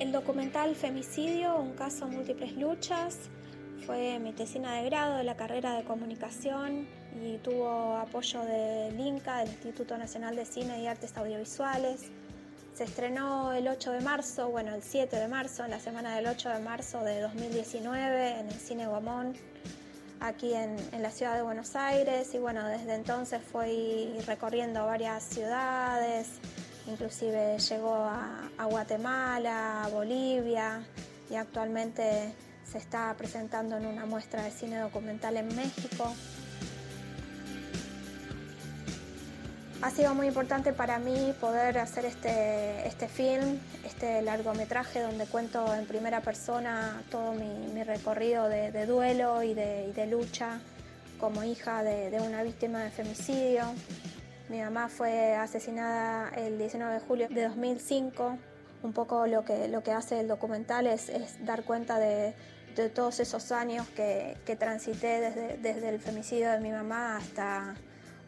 El 0.00 0.12
documental 0.12 0.74
Femicidio, 0.74 1.56
un 1.56 1.74
caso 1.74 2.08
múltiples 2.08 2.52
luchas, 2.52 3.16
fue 3.86 4.18
mi 4.18 4.32
tesina 4.32 4.74
de 4.74 4.84
grado 4.84 5.16
de 5.16 5.24
la 5.24 5.36
carrera 5.36 5.74
de 5.74 5.84
comunicación 5.84 6.86
y 7.24 7.38
tuvo 7.38 7.96
apoyo 7.96 8.44
del 8.44 8.98
INCA, 8.98 9.38
del 9.38 9.48
Instituto 9.48 9.96
Nacional 9.96 10.36
de 10.36 10.44
Cine 10.44 10.82
y 10.82 10.86
Artes 10.86 11.16
Audiovisuales. 11.16 12.10
Se 12.74 12.84
estrenó 12.84 13.52
el 13.52 13.66
8 13.66 13.92
de 13.92 14.00
marzo, 14.00 14.50
bueno, 14.50 14.74
el 14.74 14.82
7 14.82 15.16
de 15.16 15.26
marzo, 15.26 15.64
en 15.64 15.70
la 15.70 15.80
semana 15.80 16.14
del 16.16 16.26
8 16.26 16.48
de 16.50 16.60
marzo 16.60 17.02
de 17.02 17.20
2019 17.20 18.40
en 18.40 18.48
el 18.48 18.60
Cine 18.60 18.86
Guamón, 18.86 19.34
aquí 20.20 20.54
en, 20.54 20.76
la 21.00 21.10
ciudad 21.10 21.34
de 21.34 21.42
Buenos 21.42 21.76
Aires. 21.76 22.34
Y 22.34 22.38
bueno, 22.38 22.66
desde 22.66 22.94
entonces 22.94 23.40
fui 23.42 24.12
recorriendo 24.26 24.84
varias 24.86 25.24
ciudades, 25.24 26.28
inclusive 26.86 27.58
llegó 27.58 27.94
a, 27.94 28.50
a, 28.56 28.64
Guatemala, 28.66 29.84
a 29.84 29.88
Bolivia 29.88 30.82
y 31.30 31.34
actualmente 31.34 32.32
se 32.64 32.78
está 32.78 33.14
presentando 33.16 33.76
en 33.76 33.86
una 33.86 34.06
muestra 34.06 34.42
de 34.42 34.50
cine 34.50 34.78
documental 34.78 35.36
en 35.36 35.54
México. 35.54 36.14
Ha 39.80 39.90
sido 39.90 40.12
muy 40.12 40.26
importante 40.26 40.72
para 40.72 40.98
mí 40.98 41.32
poder 41.40 41.78
hacer 41.78 42.04
este, 42.04 42.86
este 42.88 43.06
film, 43.06 43.60
este 43.84 44.22
largometraje 44.22 45.00
donde 45.00 45.24
cuento 45.26 45.72
en 45.72 45.86
primera 45.86 46.20
persona 46.20 47.00
todo 47.12 47.32
mi, 47.32 47.68
mi 47.72 47.84
recorrido 47.84 48.48
de, 48.48 48.72
de, 48.72 48.86
duelo 48.86 49.44
y 49.44 49.54
de, 49.54 49.86
y 49.88 49.92
de 49.92 50.06
lucha 50.08 50.58
como 51.20 51.44
hija 51.44 51.84
de, 51.84 52.10
de 52.10 52.20
una 52.20 52.42
víctima 52.42 52.82
de 52.82 52.90
femicidio. 52.90 53.62
Mi 54.48 54.60
mamá 54.60 54.88
fue 54.88 55.34
asesinada 55.36 56.30
el 56.30 56.58
19 56.58 56.94
de 56.94 57.00
julio 57.00 57.28
de 57.28 57.44
2005. 57.44 58.36
Un 58.82 58.92
poco 58.92 59.28
lo 59.28 59.44
que, 59.44 59.68
lo 59.68 59.84
que 59.84 59.92
hace 59.92 60.18
el 60.18 60.26
documental 60.26 60.88
es, 60.88 61.08
es 61.08 61.44
dar 61.44 61.62
cuenta 61.62 62.00
de, 62.00 62.34
de, 62.74 62.88
todos 62.88 63.20
esos 63.20 63.52
años 63.52 63.86
que, 63.90 64.36
que 64.44 64.56
transité 64.56 65.20
desde, 65.20 65.56
desde, 65.58 65.88
el 65.88 66.00
femicidio 66.00 66.50
de 66.50 66.58
mi 66.60 66.70
mamá 66.70 67.16
hasta 67.16 67.74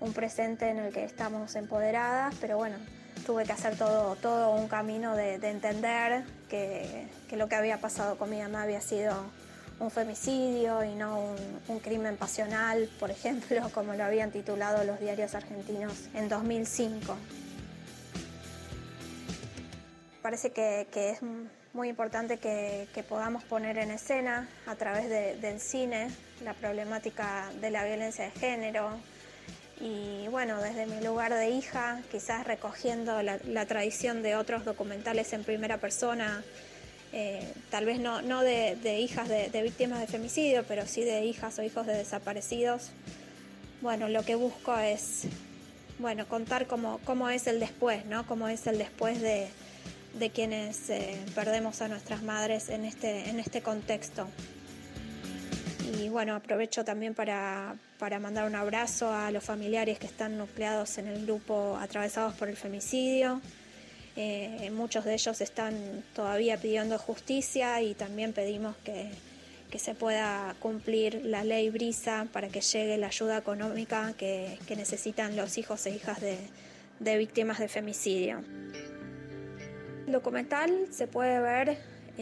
un 0.01 0.13
presente 0.13 0.69
en 0.69 0.79
el 0.79 0.93
que 0.93 1.05
estamos 1.05 1.55
empoderadas, 1.55 2.35
pero 2.41 2.57
bueno, 2.57 2.77
tuve 3.27 3.45
que 3.45 3.53
hacer 3.53 3.77
todo, 3.77 4.17
todo 4.17 4.55
un 4.55 4.69
camino 4.69 5.15
de, 5.15 5.39
de 5.39 5.51
entender 5.51 6.25
que, 6.49 7.07
que, 7.29 7.37
lo 7.37 7.49
que 7.49 7.55
había 7.55 7.79
pasado 7.79 8.17
con 8.19 8.31
mi 8.31 8.41
mamá 8.41 8.63
había 8.63 8.81
sido 8.81 9.15
un 9.79 9.91
femicidio 9.91 10.85
y 10.85 10.95
no 10.95 11.35
un, 11.69 11.81
crimen 11.81 12.17
pasional, 12.17 12.89
por 12.99 13.11
ejemplo, 13.11 13.71
como 13.75 13.95
lo 13.95 14.05
habían 14.05 14.31
titulado 14.31 14.85
los 14.85 15.01
diarios 15.01 15.35
argentinos 15.35 16.09
en 16.15 16.29
2005. 16.29 17.17
Parece 20.23 20.51
que, 20.51 20.87
que 20.93 21.11
es 21.11 21.21
muy 21.73 21.89
importante 21.89 22.37
que, 22.39 22.89
que, 22.93 23.03
podamos 23.03 23.43
poner 23.45 23.79
en 23.79 23.91
escena 23.91 24.49
a 24.67 24.75
través 24.75 25.09
de, 25.09 25.37
del 25.37 25.61
cine 25.61 26.11
la 26.45 26.53
problemática 26.53 27.51
de 27.61 27.71
la 27.71 27.85
violencia 27.85 28.27
de 28.27 28.33
género, 28.33 28.91
y 29.81 30.29
bueno, 30.29 30.61
desde 30.61 30.87
mi 30.87 31.03
lugar 31.03 31.33
de 31.33 31.51
hija, 31.51 32.03
quizás 32.11 32.47
recogiendo 32.47 33.23
la, 33.23 33.67
tradición 33.67 34.23
de 34.23 34.37
otros 34.37 34.65
documentales 34.65 35.33
en 35.33 35.43
primera 35.43 35.79
persona, 35.79 36.45
eh, 37.13 37.53
tal 37.71 37.87
vez 37.87 37.99
no, 37.99 38.21
no 38.21 38.43
de, 38.43 39.01
hijas 39.01 39.29
de, 39.29 39.49
de, 39.49 39.63
víctimas 39.63 40.01
de 40.01 40.07
femicidio, 40.07 40.65
pero 40.69 40.87
sí 40.87 41.03
de 41.03 41.25
hijas 41.25 41.59
o 41.59 41.63
hijos 41.63 41.87
de 41.87 41.95
desaparecidos. 41.95 42.91
Bueno, 43.81 44.11
lo 44.11 44.23
que 44.23 44.35
busco 44.35 44.77
es, 44.77 45.23
bueno, 45.99 46.29
contar 46.29 46.67
cómo, 46.67 47.01
cómo 47.05 47.31
es 47.31 47.47
el 47.47 47.59
después, 47.59 48.05
¿no? 48.05 48.27
Cómo 48.27 48.49
es 48.49 48.67
el 48.67 48.77
después 48.77 49.23
de, 49.23 49.49
de 50.19 50.31
quienes 50.31 50.91
eh, 50.91 51.17
perdemos 51.35 51.81
a 51.81 51.89
nuestras 51.89 52.23
madres 52.23 52.69
en 52.69 52.85
este, 52.85 53.31
en 53.31 53.41
este 53.41 53.63
contexto. 53.63 54.29
Y 55.99 56.09
bueno, 56.09 56.35
aprovecho 56.37 56.85
también 56.85 57.15
para, 57.15 57.75
para 57.99 58.21
mandar 58.21 58.47
un 58.47 58.55
abrazo 58.55 59.13
a 59.13 59.31
los 59.31 59.43
familiares 59.43 59.99
que 59.99 60.07
están 60.07 60.39
nucleados 60.39 60.99
en 60.99 61.09
el 61.09 61.25
grupo 61.27 61.77
atravesados 61.81 62.35
por 62.35 62.49
el 62.49 62.57
femicidio. 62.57 63.41
Eh, 64.17 64.71
muchos 64.73 65.05
de 65.05 65.15
ellos 65.15 65.41
están 65.41 66.05
todavía 66.15 66.59
pidiendo 66.59 66.99
justicia 66.99 67.81
y 67.83 67.95
también 67.95 68.33
pedimos 68.33 68.77
que, 68.85 69.11
que, 69.71 69.79
se 69.79 69.95
pueda 69.95 70.55
cumplir 70.61 71.23
la 71.25 71.43
ley 71.43 71.71
Brisa 71.71 72.27
para 72.33 72.49
que 72.49 72.61
llegue 72.61 72.97
la 72.97 73.07
ayuda 73.09 73.39
económica 73.39 74.13
que, 74.19 74.59
que 74.67 74.77
necesitan 74.77 75.37
los 75.37 75.59
hijos 75.59 75.87
e 75.87 75.91
hijas 75.91 76.21
de, 76.21 76.39
de 76.99 77.19
víctimas 77.19 77.59
de 77.59 77.69
femicidio. 77.69 78.43
El 80.07 80.13
documental 80.13 80.87
se 80.91 81.07
puede 81.07 81.41
ver 81.41 81.79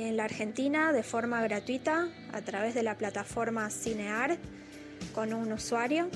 en 0.07 0.17
la 0.17 0.25
Argentina 0.25 0.93
de 0.93 1.03
forma 1.03 1.43
gratuita 1.43 2.09
a 2.33 2.41
través 2.43 2.75
de 2.75 2.83
la 2.83 2.97
plataforma 2.97 3.69
Cinear 3.71 4.39
con 5.15 5.33
un 5.33 5.53
usuario. 5.53 6.09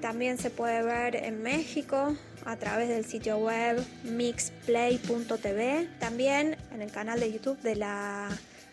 También 0.00 0.38
se 0.38 0.50
puede 0.50 0.82
ver 0.82 1.16
en 1.16 1.42
México 1.42 2.16
a 2.44 2.56
través 2.56 2.88
del 2.88 3.04
sitio 3.04 3.38
web 3.38 3.84
mixplay.tv, 4.04 5.88
también 5.98 6.56
en 6.72 6.82
el 6.82 6.90
canal 6.90 7.20
de 7.20 7.32
YouTube 7.32 7.60
de 7.60 7.76
la 7.76 8.28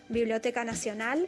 Biblioteca 0.08 0.64
Nacional 0.64 1.26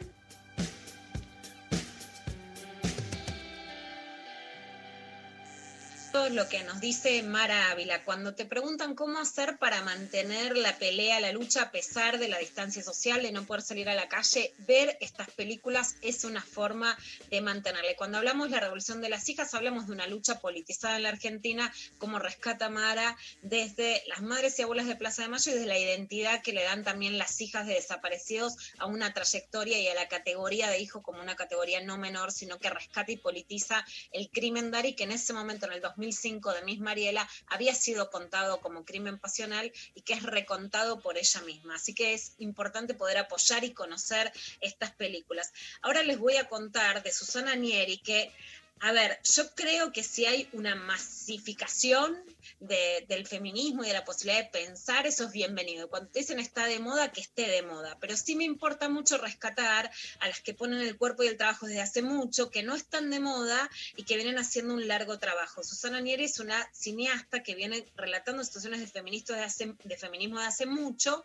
lo 6.13 6.49
que 6.49 6.61
nos 6.63 6.81
dice 6.81 7.23
Mara 7.23 7.71
Ávila. 7.71 8.03
Cuando 8.03 8.35
te 8.35 8.45
preguntan 8.45 8.95
cómo 8.95 9.19
hacer 9.19 9.57
para 9.57 9.81
mantener 9.81 10.57
la 10.57 10.77
pelea, 10.77 11.21
la 11.21 11.31
lucha 11.31 11.63
a 11.63 11.71
pesar 11.71 12.19
de 12.19 12.27
la 12.27 12.37
distancia 12.37 12.83
social, 12.83 13.21
de 13.21 13.31
no 13.31 13.45
poder 13.45 13.61
salir 13.61 13.87
a 13.87 13.95
la 13.95 14.09
calle, 14.09 14.53
ver 14.67 14.97
estas 14.99 15.29
películas 15.31 15.95
es 16.01 16.25
una 16.25 16.41
forma 16.41 16.97
de 17.29 17.39
mantenerla. 17.39 17.95
Cuando 17.95 18.17
hablamos 18.17 18.49
de 18.49 18.55
la 18.55 18.59
revolución 18.59 18.99
de 18.99 19.07
las 19.07 19.27
hijas, 19.29 19.53
hablamos 19.53 19.87
de 19.87 19.93
una 19.93 20.05
lucha 20.05 20.39
politizada 20.39 20.97
en 20.97 21.03
la 21.03 21.09
Argentina, 21.09 21.73
como 21.97 22.19
rescata 22.19 22.69
Mara 22.69 23.17
desde 23.41 24.03
las 24.07 24.21
madres 24.21 24.59
y 24.59 24.63
abuelas 24.63 24.87
de 24.87 24.97
Plaza 24.97 25.21
de 25.21 25.29
Mayo 25.29 25.49
y 25.51 25.55
desde 25.55 25.67
la 25.67 25.79
identidad 25.79 26.41
que 26.41 26.51
le 26.51 26.63
dan 26.63 26.83
también 26.83 27.17
las 27.17 27.39
hijas 27.39 27.67
de 27.67 27.75
desaparecidos 27.75 28.57
a 28.79 28.85
una 28.85 29.13
trayectoria 29.13 29.79
y 29.79 29.87
a 29.87 29.95
la 29.95 30.09
categoría 30.09 30.69
de 30.69 30.79
hijo 30.79 31.01
como 31.01 31.21
una 31.21 31.37
categoría 31.37 31.79
no 31.81 31.97
menor, 31.97 32.33
sino 32.33 32.59
que 32.59 32.69
rescata 32.69 33.13
y 33.13 33.17
politiza 33.17 33.85
el 34.11 34.29
crimen 34.29 34.71
Dari, 34.71 34.93
que 34.93 35.05
en 35.05 35.13
ese 35.13 35.31
momento, 35.31 35.67
en 35.67 35.73
el 35.73 35.81
2000 35.81 36.00
2005 36.01 36.53
de 36.53 36.61
Miss 36.63 36.79
Mariela 36.79 37.29
había 37.47 37.75
sido 37.75 38.09
contado 38.09 38.59
como 38.59 38.85
crimen 38.85 39.19
pasional 39.19 39.71
y 39.93 40.01
que 40.01 40.13
es 40.13 40.23
recontado 40.23 40.99
por 40.99 41.17
ella 41.17 41.41
misma. 41.41 41.75
Así 41.75 41.93
que 41.93 42.13
es 42.13 42.33
importante 42.39 42.93
poder 42.93 43.19
apoyar 43.19 43.63
y 43.63 43.73
conocer 43.73 44.31
estas 44.59 44.91
películas. 44.91 45.53
Ahora 45.81 46.03
les 46.03 46.17
voy 46.17 46.37
a 46.37 46.49
contar 46.49 47.03
de 47.03 47.11
Susana 47.11 47.55
Nieri 47.55 47.97
que 47.99 48.33
a 48.81 48.91
ver, 48.91 49.19
yo 49.23 49.49
creo 49.53 49.91
que 49.91 50.03
si 50.03 50.25
hay 50.25 50.49
una 50.53 50.75
masificación 50.75 52.17
de- 52.59 53.05
del 53.07 53.25
feminismo 53.27 53.83
y 53.83 53.87
de 53.87 53.93
la 53.93 54.03
posibilidad 54.05 54.43
de 54.43 54.49
pensar, 54.49 55.05
eso 55.07 55.25
es 55.25 55.31
bienvenido. 55.31 55.89
Cuando 55.89 56.09
te 56.09 56.19
dicen 56.19 56.39
está 56.39 56.65
de 56.65 56.79
moda, 56.79 57.11
que 57.11 57.21
esté 57.21 57.47
de 57.47 57.61
moda. 57.61 57.97
Pero 57.99 58.15
sí 58.17 58.35
me 58.35 58.43
importa 58.43 58.89
mucho 58.89 59.17
rescatar 59.17 59.91
a 60.19 60.27
las 60.27 60.41
que 60.41 60.53
ponen 60.53 60.79
el 60.81 60.97
cuerpo 60.97 61.23
y 61.23 61.27
el 61.27 61.37
trabajo 61.37 61.67
desde 61.67 61.81
hace 61.81 62.01
mucho, 62.01 62.49
que 62.49 62.63
no 62.63 62.75
están 62.75 63.09
de 63.09 63.19
moda 63.19 63.69
y 63.95 64.03
que 64.03 64.15
vienen 64.15 64.37
haciendo 64.39 64.73
un 64.73 64.87
largo 64.87 65.17
trabajo. 65.19 65.63
Susana 65.63 66.01
Nieri 66.01 66.25
es 66.25 66.39
una 66.39 66.67
cineasta 66.73 67.43
que 67.43 67.55
viene 67.55 67.85
relatando 67.95 68.43
situaciones 68.43 68.79
de, 68.93 69.01
de, 69.01 69.41
hace- 69.43 69.75
de 69.83 69.97
feminismo 69.97 70.39
de 70.39 70.45
hace 70.45 70.65
mucho 70.65 71.23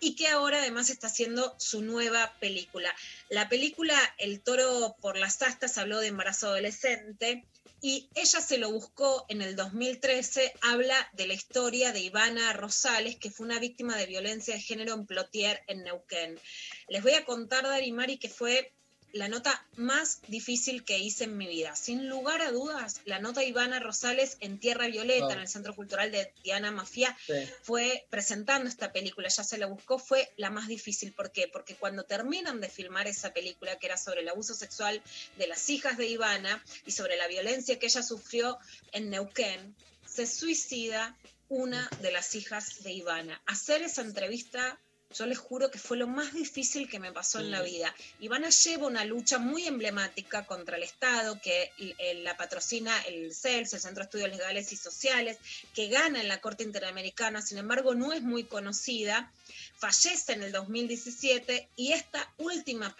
y 0.00 0.14
que 0.14 0.28
ahora 0.28 0.58
además 0.58 0.90
está 0.90 1.06
haciendo 1.06 1.54
su 1.58 1.82
nueva 1.82 2.34
película. 2.40 2.94
La 3.28 3.48
película 3.48 3.98
El 4.18 4.40
toro 4.40 4.96
por 5.00 5.16
las 5.16 5.42
astas 5.42 5.78
habló 5.78 6.00
de 6.00 6.08
embarazo 6.08 6.48
adolescente 6.48 7.44
y 7.80 8.08
ella 8.14 8.40
se 8.40 8.58
lo 8.58 8.70
buscó 8.70 9.26
en 9.28 9.42
el 9.42 9.54
2013, 9.54 10.54
habla 10.62 10.96
de 11.12 11.26
la 11.26 11.34
historia 11.34 11.92
de 11.92 12.00
Ivana 12.00 12.52
Rosales, 12.52 13.16
que 13.16 13.30
fue 13.30 13.46
una 13.46 13.58
víctima 13.58 13.96
de 13.96 14.06
violencia 14.06 14.54
de 14.54 14.60
género 14.60 14.94
en 14.94 15.06
Plotier, 15.06 15.62
en 15.66 15.84
Neuquén. 15.84 16.40
Les 16.88 17.02
voy 17.02 17.12
a 17.12 17.24
contar, 17.24 17.64
Dari 17.64 17.86
y 17.86 17.92
Mari, 17.92 18.18
que 18.18 18.30
fue 18.30 18.72
la 19.16 19.28
nota 19.28 19.64
más 19.76 20.20
difícil 20.28 20.84
que 20.84 20.98
hice 20.98 21.24
en 21.24 21.36
mi 21.36 21.46
vida. 21.46 21.74
Sin 21.76 22.08
lugar 22.08 22.42
a 22.42 22.50
dudas, 22.50 23.00
la 23.04 23.18
nota 23.18 23.40
de 23.40 23.46
Ivana 23.46 23.80
Rosales 23.80 24.36
en 24.40 24.58
Tierra 24.58 24.86
Violeta, 24.86 25.32
en 25.32 25.40
el 25.40 25.48
Centro 25.48 25.74
Cultural 25.74 26.10
de 26.12 26.32
Diana 26.44 26.70
Mafia, 26.70 27.16
Sí. 27.26 27.34
fue 27.62 28.06
presentando 28.10 28.68
esta 28.68 28.92
película, 28.92 29.28
ya 29.28 29.44
se 29.44 29.58
la 29.58 29.66
buscó, 29.66 29.98
fue 29.98 30.32
la 30.36 30.50
más 30.50 30.68
difícil. 30.68 31.12
¿Por 31.12 31.32
qué? 31.32 31.48
Porque 31.48 31.74
cuando 31.74 32.04
terminan 32.04 32.60
de 32.60 32.68
filmar 32.68 33.06
esa 33.06 33.32
película, 33.32 33.76
que 33.78 33.86
era 33.86 33.96
sobre 33.96 34.20
el 34.20 34.28
abuso 34.28 34.54
sexual 34.54 35.02
de 35.36 35.46
las 35.46 35.68
hijas 35.70 35.96
de 35.98 36.06
Ivana 36.06 36.62
y 36.84 36.92
sobre 36.92 37.16
la 37.16 37.26
violencia 37.26 37.78
que 37.78 37.86
ella 37.86 38.02
sufrió 38.02 38.58
en 38.92 39.10
Neuquén, 39.10 39.74
se 40.06 40.26
suicida 40.26 41.16
una 41.48 41.88
de 42.00 42.10
las 42.10 42.34
hijas 42.34 42.82
de 42.82 42.92
Ivana. 42.92 43.40
Hacer 43.46 43.82
esa 43.82 44.02
entrevista, 44.02 44.78
yo 45.14 45.26
les 45.26 45.38
juro 45.38 45.70
que 45.70 45.78
fue 45.78 45.96
lo 45.96 46.06
más 46.06 46.32
difícil 46.32 46.88
que 46.88 46.98
me 46.98 47.12
pasó 47.12 47.40
en 47.40 47.50
la 47.50 47.62
vida. 47.62 47.94
Ivana 48.20 48.50
lleva 48.50 48.86
una 48.86 49.04
lucha 49.04 49.38
muy 49.38 49.66
emblemática 49.66 50.46
contra 50.46 50.76
el 50.76 50.82
Estado, 50.82 51.40
que 51.40 51.72
eh, 51.78 52.14
la 52.22 52.36
patrocina 52.36 52.92
el 53.02 53.34
CELS, 53.34 53.74
el 53.74 53.80
Centro 53.80 54.02
de 54.02 54.06
Estudios 54.06 54.30
Legales 54.30 54.72
y 54.72 54.76
Sociales, 54.76 55.38
que 55.74 55.88
gana 55.88 56.20
en 56.20 56.28
la 56.28 56.40
Corte 56.40 56.64
Interamericana, 56.64 57.42
sin 57.42 57.58
embargo 57.58 57.94
no 57.94 58.12
es 58.12 58.22
muy 58.22 58.44
conocida, 58.44 59.32
fallece 59.76 60.32
en 60.32 60.42
el 60.42 60.52
2017 60.52 61.68
y 61.76 61.92
esta 61.92 62.32
última 62.38 62.94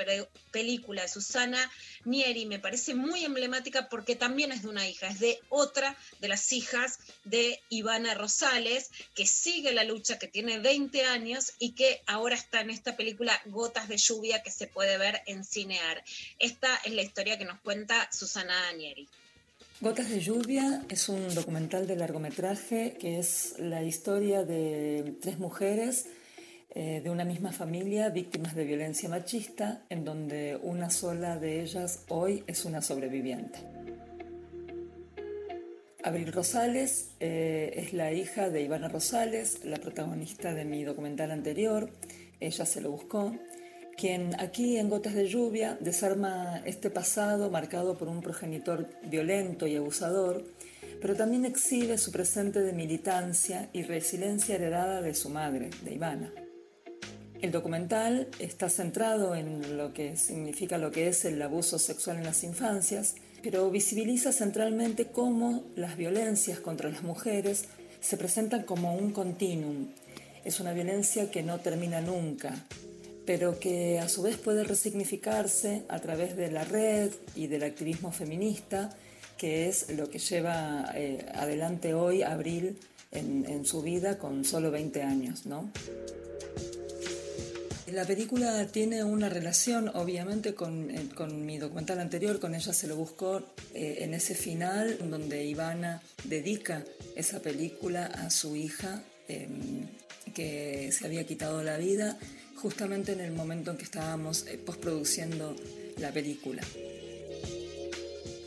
película 0.50 1.02
de 1.02 1.08
Susana 1.08 1.70
Nieri 2.04 2.46
me 2.46 2.58
parece 2.58 2.94
muy 2.94 3.24
emblemática 3.24 3.88
porque 3.88 4.16
también 4.16 4.52
es 4.52 4.62
de 4.62 4.68
una 4.68 4.88
hija, 4.88 5.08
es 5.08 5.20
de 5.20 5.40
otra 5.48 5.96
de 6.20 6.28
las 6.28 6.52
hijas 6.52 6.98
de 7.24 7.60
Ivana 7.68 8.14
Rosales, 8.14 8.90
que 9.14 9.26
sigue 9.26 9.72
la 9.72 9.84
lucha, 9.84 10.18
que 10.18 10.28
tiene 10.28 10.58
20 10.58 11.04
años 11.04 11.52
y 11.58 11.72
que 11.72 12.02
ahora 12.06 12.34
está 12.34 12.60
en 12.60 12.70
esta 12.70 12.96
película 12.96 13.40
Gotas 13.46 13.88
de 13.88 13.96
Lluvia 13.96 14.42
que 14.42 14.50
se 14.50 14.66
puede 14.66 14.98
ver 14.98 15.22
en 15.26 15.44
Cinear. 15.44 16.04
Esta 16.38 16.74
es 16.84 16.92
la 16.92 17.02
historia 17.02 17.38
que 17.38 17.44
nos 17.44 17.60
cuenta 17.60 18.08
Susana 18.12 18.72
Nieri. 18.72 19.08
Gotas 19.80 20.08
de 20.08 20.20
lluvia 20.20 20.82
es 20.88 21.10
un 21.10 21.34
documental 21.34 21.86
de 21.86 21.96
largometraje 21.96 22.96
que 22.98 23.18
es 23.18 23.56
la 23.58 23.82
historia 23.82 24.42
de 24.42 25.14
tres 25.20 25.38
mujeres 25.38 26.06
eh, 26.78 27.00
de 27.02 27.08
una 27.08 27.24
misma 27.24 27.52
familia 27.52 28.10
víctimas 28.10 28.54
de 28.54 28.66
violencia 28.66 29.08
machista, 29.08 29.86
en 29.88 30.04
donde 30.04 30.60
una 30.62 30.90
sola 30.90 31.38
de 31.38 31.62
ellas 31.62 32.04
hoy 32.08 32.44
es 32.46 32.66
una 32.66 32.82
sobreviviente. 32.82 33.60
Abril 36.04 36.30
Rosales 36.34 37.12
eh, 37.18 37.72
es 37.76 37.94
la 37.94 38.12
hija 38.12 38.50
de 38.50 38.60
Ivana 38.60 38.88
Rosales, 38.88 39.64
la 39.64 39.78
protagonista 39.78 40.52
de 40.52 40.66
mi 40.66 40.84
documental 40.84 41.30
anterior, 41.30 41.88
ella 42.40 42.66
se 42.66 42.82
lo 42.82 42.90
buscó, 42.90 43.34
quien 43.96 44.38
aquí 44.38 44.76
en 44.76 44.90
Gotas 44.90 45.14
de 45.14 45.28
Lluvia 45.28 45.78
desarma 45.80 46.60
este 46.66 46.90
pasado 46.90 47.50
marcado 47.50 47.96
por 47.96 48.08
un 48.08 48.20
progenitor 48.20 48.86
violento 49.08 49.66
y 49.66 49.76
abusador, 49.76 50.44
pero 51.00 51.16
también 51.16 51.46
exhibe 51.46 51.96
su 51.96 52.12
presente 52.12 52.60
de 52.60 52.74
militancia 52.74 53.70
y 53.72 53.82
resiliencia 53.82 54.56
heredada 54.56 55.00
de 55.00 55.14
su 55.14 55.30
madre, 55.30 55.70
de 55.82 55.94
Ivana. 55.94 56.32
El 57.42 57.50
documental 57.50 58.28
está 58.38 58.70
centrado 58.70 59.34
en 59.34 59.76
lo 59.76 59.92
que 59.92 60.16
significa 60.16 60.78
lo 60.78 60.90
que 60.90 61.08
es 61.08 61.24
el 61.26 61.40
abuso 61.42 61.78
sexual 61.78 62.16
en 62.16 62.24
las 62.24 62.42
infancias, 62.44 63.14
pero 63.42 63.70
visibiliza 63.70 64.32
centralmente 64.32 65.06
cómo 65.06 65.64
las 65.76 65.96
violencias 65.96 66.60
contra 66.60 66.88
las 66.88 67.02
mujeres 67.02 67.66
se 68.00 68.16
presentan 68.16 68.62
como 68.62 68.94
un 68.96 69.12
continuum. 69.12 69.88
Es 70.44 70.60
una 70.60 70.72
violencia 70.72 71.30
que 71.30 71.42
no 71.42 71.60
termina 71.60 72.00
nunca, 72.00 72.54
pero 73.26 73.60
que 73.60 73.98
a 73.98 74.08
su 74.08 74.22
vez 74.22 74.38
puede 74.38 74.64
resignificarse 74.64 75.82
a 75.88 75.98
través 75.98 76.36
de 76.36 76.50
la 76.50 76.64
red 76.64 77.10
y 77.34 77.48
del 77.48 77.64
activismo 77.64 78.12
feminista, 78.12 78.96
que 79.36 79.68
es 79.68 79.90
lo 79.90 80.08
que 80.08 80.18
lleva 80.18 80.90
eh, 80.94 81.26
adelante 81.34 81.92
hoy 81.92 82.22
Abril 82.22 82.78
en, 83.12 83.44
en 83.46 83.66
su 83.66 83.82
vida 83.82 84.18
con 84.18 84.44
solo 84.44 84.70
20 84.70 85.02
años, 85.02 85.44
¿no? 85.44 85.70
La 87.86 88.04
película 88.04 88.66
tiene 88.66 89.04
una 89.04 89.28
relación, 89.28 89.88
obviamente, 89.94 90.54
con, 90.54 90.90
eh, 90.90 91.08
con 91.14 91.46
mi 91.46 91.58
documental 91.58 92.00
anterior, 92.00 92.40
con 92.40 92.54
ella 92.54 92.72
se 92.72 92.88
lo 92.88 92.96
buscó 92.96 93.42
eh, 93.74 93.98
en 94.00 94.12
ese 94.12 94.34
final, 94.34 94.98
donde 95.08 95.44
Ivana 95.44 96.02
dedica 96.24 96.84
esa 97.14 97.40
película 97.40 98.06
a 98.06 98.30
su 98.30 98.56
hija 98.56 99.02
eh, 99.28 99.48
que 100.34 100.90
se 100.92 101.06
había 101.06 101.24
quitado 101.24 101.62
la 101.62 101.78
vida, 101.78 102.18
justamente 102.56 103.12
en 103.12 103.20
el 103.20 103.32
momento 103.32 103.70
en 103.70 103.76
que 103.76 103.84
estábamos 103.84 104.46
eh, 104.46 104.58
postproduciendo 104.58 105.56
la 105.98 106.12
película. 106.12 106.62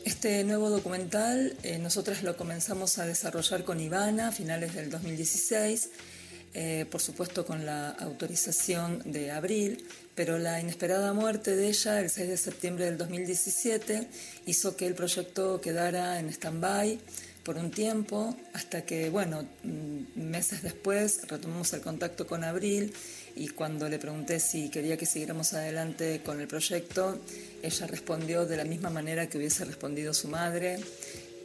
Este 0.04 0.44
nuevo 0.44 0.70
documental 0.70 1.56
eh, 1.62 1.78
nosotras 1.78 2.22
lo 2.22 2.36
comenzamos 2.36 2.98
a 2.98 3.06
desarrollar 3.06 3.64
con 3.64 3.80
Ivana 3.80 4.28
a 4.28 4.32
finales 4.32 4.74
del 4.74 4.90
2016 4.90 5.90
eh, 6.52 6.84
por 6.90 7.00
supuesto 7.00 7.46
con 7.46 7.64
la 7.64 7.90
autorización 7.90 9.02
de 9.04 9.30
Abril, 9.30 9.86
pero 10.14 10.38
la 10.38 10.60
inesperada 10.60 11.12
muerte 11.12 11.54
de 11.54 11.68
ella 11.68 12.00
el 12.00 12.10
6 12.10 12.28
de 12.28 12.36
septiembre 12.36 12.84
del 12.86 12.98
2017 12.98 14.08
hizo 14.46 14.76
que 14.76 14.86
el 14.86 14.94
proyecto 14.94 15.60
quedara 15.60 16.18
en 16.18 16.28
stand-by 16.28 16.98
por 17.44 17.56
un 17.56 17.70
tiempo, 17.70 18.36
hasta 18.52 18.84
que, 18.84 19.10
bueno, 19.10 19.46
mm, 19.62 20.20
meses 20.20 20.62
después 20.62 21.22
retomamos 21.28 21.72
el 21.72 21.80
contacto 21.80 22.26
con 22.26 22.44
Abril 22.44 22.92
y 23.36 23.48
cuando 23.48 23.88
le 23.88 23.98
pregunté 23.98 24.40
si 24.40 24.68
quería 24.68 24.96
que 24.96 25.06
siguiéramos 25.06 25.54
adelante 25.54 26.20
con 26.24 26.40
el 26.40 26.48
proyecto, 26.48 27.20
ella 27.62 27.86
respondió 27.86 28.44
de 28.44 28.56
la 28.56 28.64
misma 28.64 28.90
manera 28.90 29.28
que 29.28 29.38
hubiese 29.38 29.64
respondido 29.64 30.12
su 30.12 30.28
madre. 30.28 30.80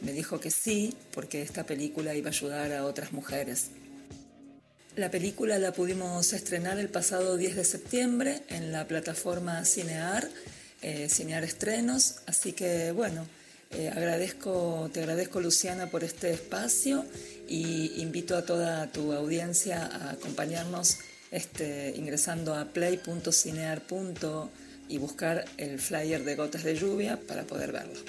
Me 0.02 0.12
dijo 0.12 0.38
que 0.38 0.50
sí, 0.50 0.94
porque 1.12 1.42
esta 1.42 1.64
película 1.64 2.14
iba 2.14 2.28
a 2.28 2.32
ayudar 2.32 2.72
a 2.72 2.84
otras 2.84 3.12
mujeres. 3.12 3.70
La 4.96 5.10
película 5.10 5.58
la 5.58 5.72
pudimos 5.72 6.32
estrenar 6.32 6.78
el 6.78 6.88
pasado 6.88 7.36
10 7.36 7.56
de 7.56 7.64
septiembre 7.64 8.40
en 8.48 8.72
la 8.72 8.88
plataforma 8.88 9.62
Cinear, 9.66 10.26
eh, 10.80 11.08
Cinear 11.10 11.44
Estrenos, 11.44 12.22
así 12.24 12.54
que 12.54 12.92
bueno, 12.92 13.26
eh, 13.72 13.90
agradezco, 13.94 14.88
te 14.94 15.00
agradezco 15.00 15.42
Luciana 15.42 15.90
por 15.90 16.02
este 16.02 16.32
espacio 16.32 17.04
y 17.46 18.00
invito 18.00 18.38
a 18.38 18.46
toda 18.46 18.90
tu 18.90 19.12
audiencia 19.12 19.84
a 19.84 20.12
acompañarnos 20.12 20.96
este, 21.30 21.92
ingresando 21.94 22.54
a 22.54 22.64
play.cinear. 22.64 23.82
y 24.88 24.96
buscar 24.96 25.44
el 25.58 25.78
flyer 25.78 26.24
de 26.24 26.36
Gotas 26.36 26.64
de 26.64 26.74
Lluvia 26.74 27.20
para 27.20 27.42
poder 27.42 27.70
verlo. 27.70 28.00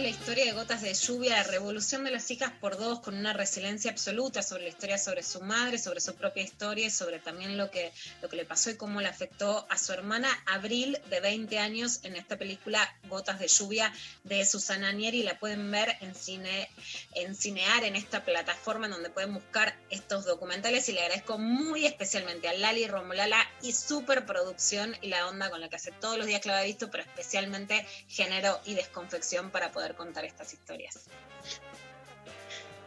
La 0.00 0.08
historia 0.08 0.46
de 0.46 0.52
Gotas 0.52 0.80
de 0.80 0.94
Lluvia, 0.94 1.36
la 1.36 1.42
revolución 1.42 2.02
de 2.02 2.10
las 2.10 2.30
hijas 2.30 2.50
por 2.60 2.78
dos, 2.78 3.00
con 3.00 3.14
una 3.14 3.34
resiliencia 3.34 3.90
absoluta 3.90 4.42
sobre 4.42 4.62
la 4.62 4.70
historia 4.70 4.96
sobre 4.96 5.22
su 5.22 5.42
madre, 5.42 5.76
sobre 5.76 6.00
su 6.00 6.14
propia 6.14 6.42
historia 6.42 6.86
y 6.86 6.90
sobre 6.90 7.18
también 7.18 7.58
lo 7.58 7.70
que, 7.70 7.92
lo 8.22 8.30
que 8.30 8.36
le 8.36 8.46
pasó 8.46 8.70
y 8.70 8.76
cómo 8.76 9.02
le 9.02 9.08
afectó 9.08 9.66
a 9.68 9.76
su 9.76 9.92
hermana 9.92 10.28
Abril, 10.46 10.98
de 11.10 11.20
20 11.20 11.58
años, 11.58 12.00
en 12.04 12.16
esta 12.16 12.38
película 12.38 12.80
Gotas 13.08 13.38
de 13.38 13.48
Lluvia 13.48 13.92
de 14.24 14.44
Susana 14.46 14.92
Nieri. 14.92 15.22
La 15.24 15.38
pueden 15.38 15.70
ver 15.70 15.94
en, 16.00 16.14
cine, 16.14 16.70
en 17.14 17.36
Cinear, 17.36 17.84
en 17.84 17.94
esta 17.94 18.24
plataforma 18.24 18.86
en 18.86 18.92
donde 18.92 19.10
pueden 19.10 19.34
buscar 19.34 19.76
estos 19.90 20.24
documentales. 20.24 20.88
Y 20.88 20.92
le 20.92 21.02
agradezco 21.02 21.36
muy 21.36 21.84
especialmente 21.84 22.48
a 22.48 22.54
Lali 22.54 22.86
Romolala 22.86 23.46
y 23.60 23.72
superproducción 23.72 24.96
y 25.02 25.08
la 25.08 25.28
onda 25.28 25.50
con 25.50 25.60
la 25.60 25.68
que 25.68 25.76
hace 25.76 25.92
todos 25.92 26.16
los 26.16 26.26
días 26.26 26.40
que 26.40 26.48
lo 26.48 26.54
había 26.54 26.66
visto, 26.66 26.90
pero 26.90 27.04
especialmente 27.04 27.86
género 28.08 28.58
y 28.64 28.74
desconfección 28.74 29.50
para 29.50 29.70
poder 29.70 29.81
contar 29.96 30.24
estas 30.24 30.52
historias. 30.52 31.00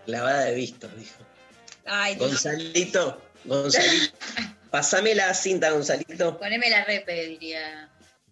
Clavada 0.06 0.46
de 0.46 0.56
visto, 0.56 0.88
dijo. 0.90 1.24
Ay. 1.86 2.16
Gonzalito, 2.16 3.22
Gonzalito. 3.44 4.18
Pasame 4.72 5.16
la 5.16 5.34
cinta, 5.34 5.72
Gonzalito. 5.72 6.38
Poneme 6.38 6.70
la 6.70 6.84
repe, 6.84 7.28
diría 7.28 7.90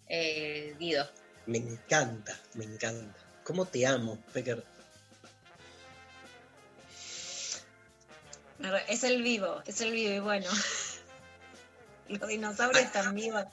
eh, 0.08 0.76
Guido. 0.80 1.10
Me 1.46 1.58
encanta, 1.58 2.38
me 2.56 2.66
encanta. 2.66 3.20
¿Cómo 3.44 3.66
te 3.66 3.86
amo, 3.86 4.18
Pecker? 4.34 4.64
Es 8.88 9.04
el 9.04 9.22
vivo, 9.24 9.62
es 9.66 9.82
el 9.82 9.92
vivo 9.92 10.14
y 10.14 10.20
bueno. 10.20 10.50
Los 12.08 12.28
dinosaurios 12.28 12.84
están 12.84 13.14
vivos. 13.16 13.44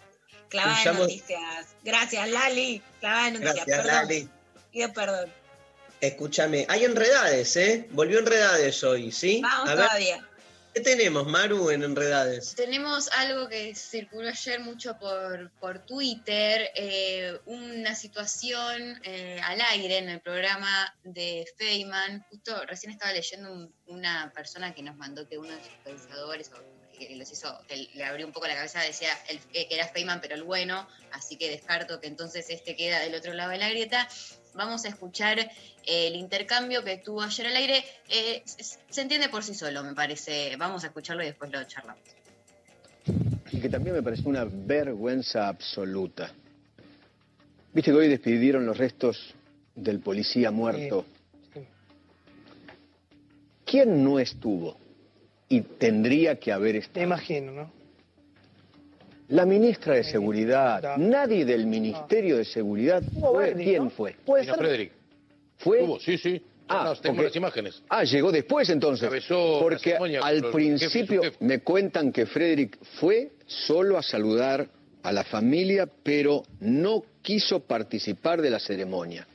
Clavada 0.49 0.93
de 0.93 0.99
noticias. 0.99 1.67
Gracias, 1.85 2.29
Lali. 2.29 2.83
Clavada 3.01 3.25
de 3.27 3.31
noticias. 3.33 3.67
Gracias, 3.67 3.87
perdón. 3.87 4.09
Lali. 4.09 4.29
Pido 4.73 4.93
perdón. 4.93 5.33
Escúchame, 6.01 6.65
hay 6.69 6.85
enredades, 6.85 7.57
¿eh? 7.57 7.87
Volvió 7.91 8.21
enredades 8.21 8.83
hoy, 8.85 9.13
¿sí? 9.13 9.41
Vamos 9.43 9.69
A 9.69 9.75
ver, 9.75 9.85
todavía. 9.87 10.27
¿qué 10.73 10.81
tenemos, 10.81 11.27
Maru, 11.27 11.71
en 11.71 11.83
enredades? 11.83 12.55
Tenemos 12.55 13.09
algo 13.13 13.49
que 13.49 13.75
circuló 13.75 14.29
ayer 14.29 14.61
mucho 14.61 14.97
por, 14.99 15.51
por 15.61 15.81
Twitter, 15.85 16.71
eh, 16.75 17.39
una 17.45 17.95
situación 17.95 18.99
eh, 19.05 19.39
al 19.45 19.61
aire 19.61 19.99
en 19.99 20.09
el 20.09 20.21
programa 20.21 20.95
de 21.05 21.45
Feynman. 21.59 22.25
Justo 22.31 22.65
recién 22.65 22.93
estaba 22.93 23.13
leyendo 23.13 23.53
un- 23.53 23.75
una 23.87 24.33
persona 24.35 24.73
que 24.75 24.83
nos 24.83 24.97
mandó 24.97 25.29
que 25.29 25.37
uno 25.37 25.51
de 25.55 25.63
sus 25.63 25.75
pensadores, 25.85 26.51
o 26.55 26.99
que 26.99 27.15
los 27.17 27.31
hizo, 27.31 27.59
que 27.69 27.89
le 27.93 28.05
abrió 28.05 28.27
un 28.27 28.33
poco 28.33 28.47
la 28.47 28.55
cabeza, 28.55 28.81
decía 28.81 29.11
el- 29.29 29.41
que 29.41 29.67
era 29.71 29.87
Feynman, 29.89 30.23
pero 30.23 30.35
el 30.35 30.45
bueno, 30.45 30.89
así 31.13 31.37
que 31.37 31.51
descarto 31.51 32.01
que 32.01 32.07
entonces 32.07 32.47
este 32.49 32.75
queda 32.75 33.01
del 33.01 33.15
otro 33.17 33.35
lado 33.35 33.51
de 33.51 33.59
la 33.59 33.69
grieta. 33.69 34.09
Vamos 34.55 34.85
a 34.85 34.89
escuchar 34.89 35.39
eh, 35.39 35.49
el 35.85 36.17
intercambio 36.17 36.83
que 36.85 36.99
tuvo 36.99 37.23
ayer 37.23 37.47
al 37.47 37.57
aire. 37.57 37.85
Eh, 38.09 38.43
se 38.45 39.01
entiende 39.01 39.29
por 39.29 39.43
sí 39.43 39.55
solo, 39.55 39.83
me 39.83 39.95
parece. 39.95 40.57
Vamos 40.57 40.85
a 40.85 40.89
escucharlo 40.89 41.23
y 41.23 41.27
después 41.27 41.51
lo 41.51 41.63
charlamos. 41.65 42.03
y 43.53 43.61
que 43.61 43.69
también 43.69 43.97
me 43.97 44.03
pareció 44.03 44.29
una 44.29 44.45
vergüenza 44.45 45.49
absoluta. 45.49 46.33
Viste 47.73 47.93
que 47.93 47.97
hoy 47.97 48.09
despidieron 48.09 48.67
los 48.67 48.77
restos 48.77 49.35
del 49.75 50.01
policía 50.01 50.51
muerto. 50.51 51.07
¿Quién 53.65 54.03
no 54.03 54.19
estuvo? 54.19 54.77
Y 55.49 55.61
tendría 55.61 56.41
que 56.41 56.51
haber 56.53 56.77
estado. 56.77 56.95
Te 56.95 57.03
imagino, 57.03 57.53
¿no? 57.53 57.80
La 59.31 59.47
ministra 59.47 59.95
de 59.95 60.05
Seguridad, 60.05 60.97
nadie 60.97 61.45
del 61.45 61.67
Ministerio 61.67 62.37
de 62.37 62.45
Seguridad 62.45 63.03
fue. 63.21 63.55
¿Quién 63.55 63.91
fue? 63.91 64.17
Puede 64.25 64.45
ser. 64.45 64.57
Frederick. 64.57 64.93
¿Fue? 65.59 65.83
Hubo, 65.83 66.01
sí, 66.01 66.19
sí. 66.19 66.43
Ah, 66.69 66.83
No, 66.85 66.95
tengo 66.97 67.17
porque- 67.17 67.29
las 67.29 67.37
imágenes. 67.37 67.83
Ah, 67.89 68.05
llegó 68.05 68.31
después 68.33 68.69
entonces. 68.71 69.03
Encabezó 69.05 69.55
la 69.55 69.61
Porque 69.61 69.79
ceremonia 69.91 70.21
al 70.23 70.41
los 70.41 70.53
principio 70.53 71.23
me 71.41 71.61
cuentan 71.61 72.13
que 72.13 72.27
Frederick 72.27 72.79
fue 72.99 73.31
solo 73.47 73.99
a 73.99 74.03
saludar 74.03 74.69
a 75.03 75.13
la 75.13 75.25
familia, 75.25 75.89
pero 76.03 76.43
no 76.61 77.03
quiso 77.23 77.61
participar 77.61 78.41
de 78.43 78.51
la 78.51 78.59
ceremonia. 78.61 79.27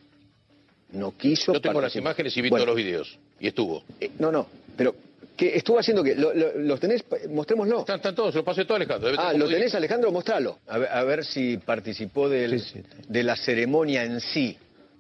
No 0.92 1.12
quiso 1.18 1.54
Yo 1.54 1.62
tengo 1.62 1.82
las 1.82 1.96
imágenes 1.96 2.36
y 2.38 2.42
vi 2.42 2.50
Bueno, 2.50 2.66
todos 2.66 2.78
los 2.78 2.86
videos. 2.86 3.20
Y 3.40 3.48
estuvo. 3.48 3.84
eh, 4.00 4.12
no, 4.20 4.32
no, 4.32 4.48
pero 4.78 4.96
¿qué 5.36 5.56
estuvo 5.56 5.80
haciendo 5.80 6.04
que 6.04 6.16
lo- 6.16 6.34
lo- 6.34 6.54
los 6.58 6.80
tenés, 6.80 7.04
mostrémoslo. 7.30 7.80
Están, 7.82 7.98
están 7.98 8.16
todos, 8.16 8.34
lo 8.36 8.44
pasé 8.44 8.66
todo 8.66 8.76
Alejandro. 8.78 9.12
Ah, 9.18 9.34
¿lo 9.34 9.48
tenés. 9.48 9.74
Alejandro? 9.76 10.12
Mostralo. 10.12 10.60
A 10.68 10.78
ver, 10.78 10.90
a 10.92 11.04
ver 11.04 11.26
si 11.26 11.58
participó 11.58 12.28
del- 12.30 12.62
de 13.08 13.24
la 13.24 13.36
ceremonia 13.36 14.04
en 14.04 14.20
sí. 14.22 14.58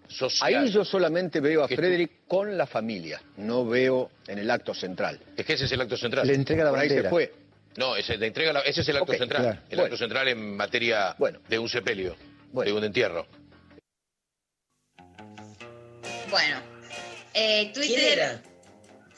Social. 0.07 0.53
Ahí 0.65 0.69
yo 0.71 0.85
solamente 0.85 1.39
veo 1.39 1.63
a 1.63 1.67
Que 1.67 1.75
Frederick 1.75 2.11
con 2.27 2.55
la 2.55 2.67
familia, 2.67 3.19
no 3.37 3.65
veo 3.65 4.11
en 4.27 4.37
el 4.37 4.51
acto 4.51 4.71
central. 4.75 5.19
Es 5.35 5.43
que 5.45 5.53
ese 5.53 5.65
es 5.65 5.71
el 5.71 5.81
acto 5.81 5.97
central. 5.97 6.27
Le 6.27 6.35
entrega 6.35 6.63
la 6.63 6.69
Por 6.69 6.77
ahí 6.79 6.87
se 6.89 6.93
bandera. 6.95 7.09
fue. 7.09 7.33
No, 7.77 7.95
ese, 7.95 8.15
le 8.17 8.27
entrega 8.27 8.53
la- 8.53 8.59
ese 8.61 8.81
es 8.81 8.89
el 8.89 8.97
acto 8.97 9.13
central. 9.13 9.41
claro. 9.41 9.57
El 9.63 9.67
Bueno. 9.77 9.83
acto 9.85 9.97
central 9.97 10.27
en 10.27 10.55
materia 10.55 11.15
de 11.49 11.57
un 11.59 11.67
sepelio, 11.67 12.15
de 12.53 12.71
un 12.71 12.83
entierro. 12.83 13.25
Bueno, 16.29 16.57
eh, 17.33 17.71
Twitter. 17.73 17.95
¿Quién 17.99 18.13
era? 18.19 18.41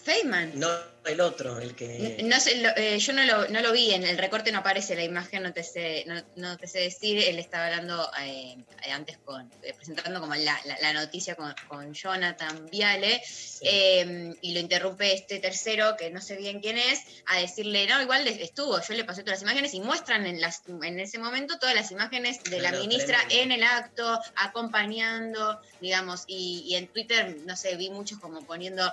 Feynman. 0.04 0.52
No, 0.56 0.68
el 1.08 1.22
otro, 1.22 1.60
el 1.60 1.76
que... 1.76 2.18
No 2.24 2.40
sé, 2.40 2.62
lo- 2.62 2.76
eh, 2.76 2.98
yo 3.00 3.14
no 3.14 3.24
lo, 3.26 3.48
no 3.50 3.62
lo 3.62 3.72
vi, 3.72 3.94
en 3.94 4.04
el 4.04 4.18
recorte 4.18 4.52
no 4.52 4.60
aparece 4.60 4.96
la 4.96 5.04
imagen, 5.04 5.44
no 5.44 5.54
te 5.54 5.64
sé, 5.64 6.04
no, 6.08 6.16
no 6.36 6.58
te 6.58 6.68
sé 6.68 6.80
decir, 6.80 7.18
él 7.24 7.40
estaba 7.40 7.66
hablando 7.68 8.10
eh, 8.22 8.56
antes 8.92 9.18
con, 9.24 9.52
eh, 9.62 9.74
presentando 9.74 10.20
como 10.20 10.36
la, 10.36 10.60
la- 10.66 10.78
la 10.82 10.94
noticia 10.94 11.36
con, 11.36 11.54
con 11.68 11.94
Jonathan 11.94 12.66
Viale, 12.72 13.22
eh, 13.62 14.32
y 14.42 14.54
lo 14.54 14.60
interrumpe 14.60 15.14
este 15.14 15.40
tercero, 15.40 15.96
que 15.98 16.10
no 16.12 16.22
sé 16.22 16.36
bien 16.38 16.60
quién 16.60 16.78
es, 16.78 17.00
a 17.28 17.40
decirle, 17.40 17.88
no, 17.88 18.02
igual 18.02 18.28
estuvo, 18.28 18.80
yo 18.82 18.94
le 18.94 19.04
pasé 19.04 19.24
todas 19.24 19.40
las 19.40 19.44
imágenes, 19.44 19.74
y 19.74 19.80
muestran 19.82 20.26
en, 20.26 20.42
las, 20.42 20.62
en 20.84 21.00
ese 21.00 21.18
momento 21.20 21.58
todas 21.60 21.76
las 21.76 21.92
imágenes 21.92 22.44
de 22.44 22.60
la 22.62 22.72
ministra 22.74 23.20
tremendo. 23.28 23.44
en 23.44 23.52
el 23.54 23.64
acto, 23.64 24.20
acompañando, 24.36 25.60
digamos, 25.80 26.24
y, 26.28 26.66
y 26.68 26.76
en 26.76 26.88
Twitter, 26.92 27.38
no 27.46 27.56
sé, 27.56 27.76
vi 27.78 27.90
muchos 27.90 28.20
como 28.20 28.46
poniendo 28.46 28.92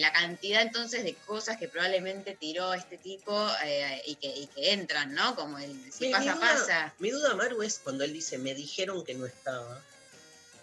la 0.00 0.12
cantidad 0.12 0.62
entonces 0.62 1.02
de 1.04 1.16
cosas 1.16 1.41
que 1.58 1.68
probablemente 1.68 2.34
tiró 2.36 2.72
este 2.74 2.96
tipo 2.98 3.48
eh, 3.64 4.02
y, 4.06 4.14
que, 4.16 4.28
y 4.28 4.46
que 4.46 4.72
entran, 4.72 5.12
¿no? 5.14 5.34
Como 5.36 5.58
el 5.58 5.92
si 5.92 6.06
Mi- 6.06 6.12
pasa, 6.12 6.24
mi 6.34 6.38
duda- 6.38 6.40
pasa. 6.40 6.94
Mi 6.98 7.10
duda, 7.10 7.34
Maru, 7.34 7.62
es 7.62 7.78
cuando 7.78 8.04
él 8.04 8.12
dice, 8.12 8.38
me 8.38 8.54
dijeron 8.54 9.04
que 9.04 9.14
no 9.14 9.26
estaba, 9.26 9.80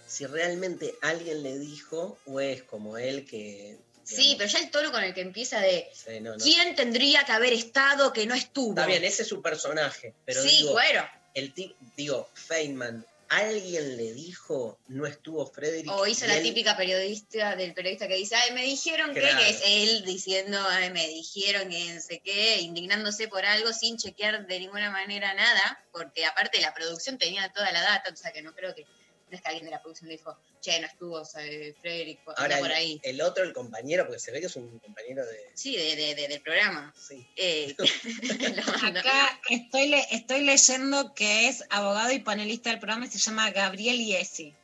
si 0.07 0.25
realmente 0.25 0.95
alguien 1.01 1.43
le 1.43 1.59
dijo 1.59 2.17
o 2.25 2.39
es 2.39 2.63
como 2.63 2.97
él 2.97 3.25
que... 3.27 3.77
Sí, 4.03 4.33
pero 4.39 4.49
ya 4.49 4.57
el 4.59 4.71
tono 4.71 4.91
con 4.91 5.03
el 5.03 5.13
que 5.13 5.21
empieza 5.21 5.59
de 5.59 5.87
Sí, 5.93 6.19
no, 6.19 6.31
no. 6.35 6.43
¿quién 6.43 6.73
tendría 6.75 7.23
que 7.25 7.31
haber 7.31 7.53
estado 7.53 8.11
que 8.11 8.25
no 8.25 8.33
estuvo? 8.33 8.69
Está 8.71 8.87
bien, 8.87 9.03
ese 9.03 9.21
es 9.21 9.27
su 9.27 9.39
personaje, 9.41 10.15
pero 10.25 10.41
Sí, 10.41 10.49
digo, 10.57 10.71
bueno. 10.71 11.07
el 11.35 11.53
digo, 11.95 12.27
Feynman, 12.33 13.05
¿alguien 13.29 13.95
le 13.97 14.13
dijo 14.13 14.79
no 14.87 15.05
estuvo 15.05 15.45
Frederick? 15.45 15.91
O 15.91 16.05
hizo 16.07 16.25
la 16.27 16.37
él- 16.37 16.43
típica 16.43 16.75
periodista 16.75 17.55
del 17.55 17.73
periodista 17.73 18.07
que 18.07 18.15
dice, 18.15 18.35
ay, 18.35 18.53
me 18.53 18.63
dijeron 18.63 19.13
que 19.13 19.49
es 19.49 19.61
él 19.65 20.03
diciendo, 20.05 20.57
ay, 20.69 20.89
me 20.91 21.07
dijeron 21.07 21.69
que 21.69 21.93
no 21.93 22.01
sé 22.01 22.21
qué, 22.23 22.59
indignándose 22.61 23.27
por 23.27 23.45
algo 23.45 23.71
sin 23.71 23.97
chequear 23.97 24.47
de 24.47 24.59
ninguna 24.59 24.91
manera 24.91 25.33
nada, 25.33 25.83
porque 25.91 26.25
aparte 26.25 26.59
la 26.61 26.73
producción 26.73 27.17
tenía 27.17 27.51
toda 27.53 27.71
la 27.71 27.81
data, 27.81 28.11
o 28.11 28.15
sea 28.15 28.31
que 28.31 28.41
no 28.41 28.53
creo 28.53 28.73
que, 28.75 28.85
no 29.29 29.35
es 29.35 29.41
que 29.41 29.47
alguien 29.47 29.65
de 29.65 29.71
la 29.71 29.81
producción 29.81 30.09
dijo, 30.09 30.37
che, 30.61 30.79
no 30.79 30.87
estuvo 30.87 31.21
eh, 31.39 31.73
Frederick 31.81 32.19
anda 32.27 32.41
Ahora, 32.41 32.57
por 32.59 32.67
el, 32.71 32.73
ahí. 32.77 32.99
el 33.03 33.21
otro, 33.21 33.43
el 33.43 33.53
compañero, 33.53 34.05
porque 34.05 34.19
se 34.19 34.31
ve 34.31 34.39
que 34.39 34.47
es 34.47 34.55
un 34.55 34.79
compañero 34.79 35.25
de... 35.25 35.51
Sí, 35.53 35.75
de, 35.77 35.95
de- 35.95 36.15
de- 36.15 36.27
del 36.27 36.41
programa. 36.41 36.93
Eh, 37.35 37.75
Acá 38.83 39.39
estoy, 39.49 39.87
le- 39.87 40.07
estoy 40.11 40.41
leyendo 40.43 41.13
que 41.13 41.47
es 41.47 41.63
abogado 41.69 42.11
y 42.11 42.19
panelista 42.19 42.69
del 42.69 42.79
programa 42.79 43.05
y 43.05 43.09
se 43.09 43.19
llama 43.19 43.51
Gabriel 43.51 43.99
Iesi. 44.01 44.55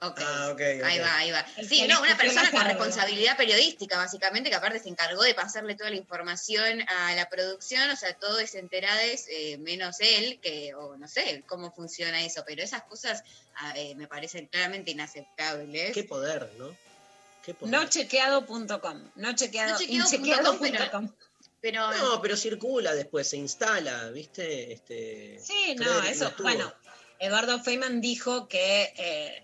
Ok. 0.00 0.20
Ah, 0.22 0.50
ok, 0.52 0.60
Ahí 0.60 0.98
va, 0.98 1.16
ahí 1.16 1.30
va. 1.30 1.46
Sí, 1.66 1.86
no, 1.88 2.00
una 2.02 2.16
persona 2.16 2.50
con 2.50 2.64
responsabilidad 2.64 3.36
periodística, 3.36 3.96
básicamente, 3.96 4.50
que 4.50 4.56
aparte 4.56 4.78
se 4.78 4.88
encargó 4.88 5.22
de 5.22 5.34
pasarle 5.34 5.76
toda 5.76 5.90
la 5.90 5.96
información 5.96 6.82
a 6.88 7.14
la 7.14 7.28
producción, 7.28 7.88
o 7.90 7.96
sea, 7.96 8.12
todo 8.14 8.38
es 8.38 8.54
enterades, 8.54 9.26
eh, 9.30 9.56
menos 9.58 10.00
él, 10.00 10.40
que, 10.42 10.74
o 10.74 10.96
no 10.96 11.08
sé 11.08 11.42
cómo 11.46 11.72
funciona 11.72 12.22
eso, 12.22 12.42
pero 12.46 12.62
esas 12.62 12.82
cosas 12.82 13.22
ah, 13.56 13.72
eh, 13.76 13.94
me 13.94 14.06
parecen 14.06 14.46
claramente 14.46 14.90
inaceptables. 14.90 15.92
Qué 15.92 16.04
poder, 16.04 16.50
¿no? 16.58 16.76
Qué 17.42 17.54
poder. 17.54 17.72
Nochequeado.com. 17.74 19.10
No 19.16 19.34
chequeado, 19.34 19.72
No 19.72 19.78
chequeado 19.78 20.04
inchequeado 20.04 20.58
punto 20.58 20.90
com, 20.90 21.10
pero- 21.60 21.92
No, 21.94 22.20
pero 22.20 22.36
circula 22.36 22.94
después, 22.94 23.28
se 23.28 23.36
instala, 23.38 24.08
¿viste? 24.10 24.72
Este, 24.72 25.38
Sí, 25.42 25.74
no, 25.78 26.02
eso, 26.02 26.32
bueno, 26.40 26.72
Eduardo 27.18 27.62
Feynman 27.62 28.00
dijo 28.02 28.48
que, 28.48 28.92
eh, 28.96 29.43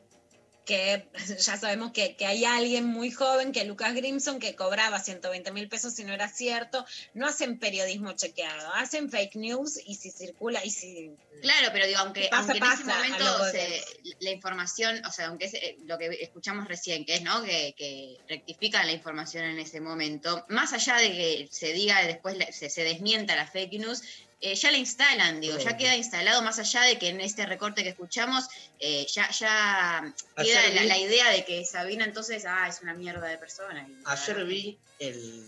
que 0.71 1.09
ya 1.41 1.57
sabemos 1.57 1.91
que, 1.91 2.15
que 2.15 2.27
hay 2.27 2.45
alguien 2.45 2.87
muy 2.87 3.11
joven, 3.11 3.51
que 3.51 3.65
Lucas 3.65 3.93
Grimson, 3.93 4.39
que 4.39 4.55
cobraba 4.55 5.01
120 5.01 5.51
mil 5.51 5.69
pesos 5.69 5.95
si 5.95 6.05
no 6.05 6.13
era 6.13 6.29
cierto. 6.29 6.87
No 7.13 7.27
hacen 7.27 7.59
periodismo 7.59 8.13
chequeado, 8.13 8.73
hacen 8.75 9.11
fake 9.11 9.35
news 9.35 9.81
y 9.85 9.97
si 9.97 10.13
circula 10.13 10.65
y 10.65 10.71
si... 10.71 11.11
Claro, 11.43 11.71
pero 11.73 11.87
digo, 11.87 11.99
aunque, 11.99 12.29
Pasa, 12.31 12.53
aunque 12.53 12.59
en 12.59 12.73
ese 12.73 12.85
momento 12.85 13.51
se- 13.51 13.83
la 14.21 14.31
información, 14.31 15.05
o 15.05 15.11
sea, 15.11 15.27
aunque 15.27 15.47
es 15.47 15.55
eh, 15.55 15.77
lo 15.87 15.99
que 15.99 16.07
escuchamos 16.21 16.69
recién, 16.69 17.05
que 17.05 17.15
es, 17.17 17.23
¿no? 17.23 17.43
Que, 17.43 17.75
que 17.77 18.19
rectifican 18.29 18.87
la 18.87 18.93
información 18.93 19.45
en 19.45 19.59
ese 19.59 19.81
momento, 19.81 20.45
más 20.49 20.73
allá 20.73 20.97
de 20.97 21.11
que 21.11 21.49
se 21.51 21.73
diga 21.73 22.07
después, 22.07 22.37
se, 22.53 22.71
se 22.71 22.85
desmienta 22.85 23.35
la 23.35 23.47
fake 23.47 23.73
news, 23.81 24.03
eh, 24.41 24.55
ya 24.55 24.71
la 24.71 24.79
instalan, 24.79 25.41
digo, 25.41 25.59
ya 25.59 25.77
queda 25.77 25.95
instalado, 25.97 26.41
más 26.43 26.59
allá 26.59 26.83
de 26.83 26.99
que 26.99 27.09
en 27.09 27.21
este 27.21 27.45
recorte 27.47 27.83
que 27.83 27.91
escuchamos, 27.91 28.45
eh, 28.79 29.07
ya, 29.13 29.31
ya 29.31 30.15
queda 30.37 30.69
la, 30.71 30.81
vi- 30.83 30.89
la 30.89 30.99
idea 30.99 31.31
de 31.31 31.45
que 31.45 31.65
Sabina 31.65 32.05
entonces, 32.05 32.45
ah, 32.47 32.67
es 32.69 32.81
una 32.83 32.95
mierda 32.95 33.27
de 33.29 33.37
persona. 33.39 33.87
Ayer 34.07 34.45
vi 34.47 34.79
el 34.99 35.45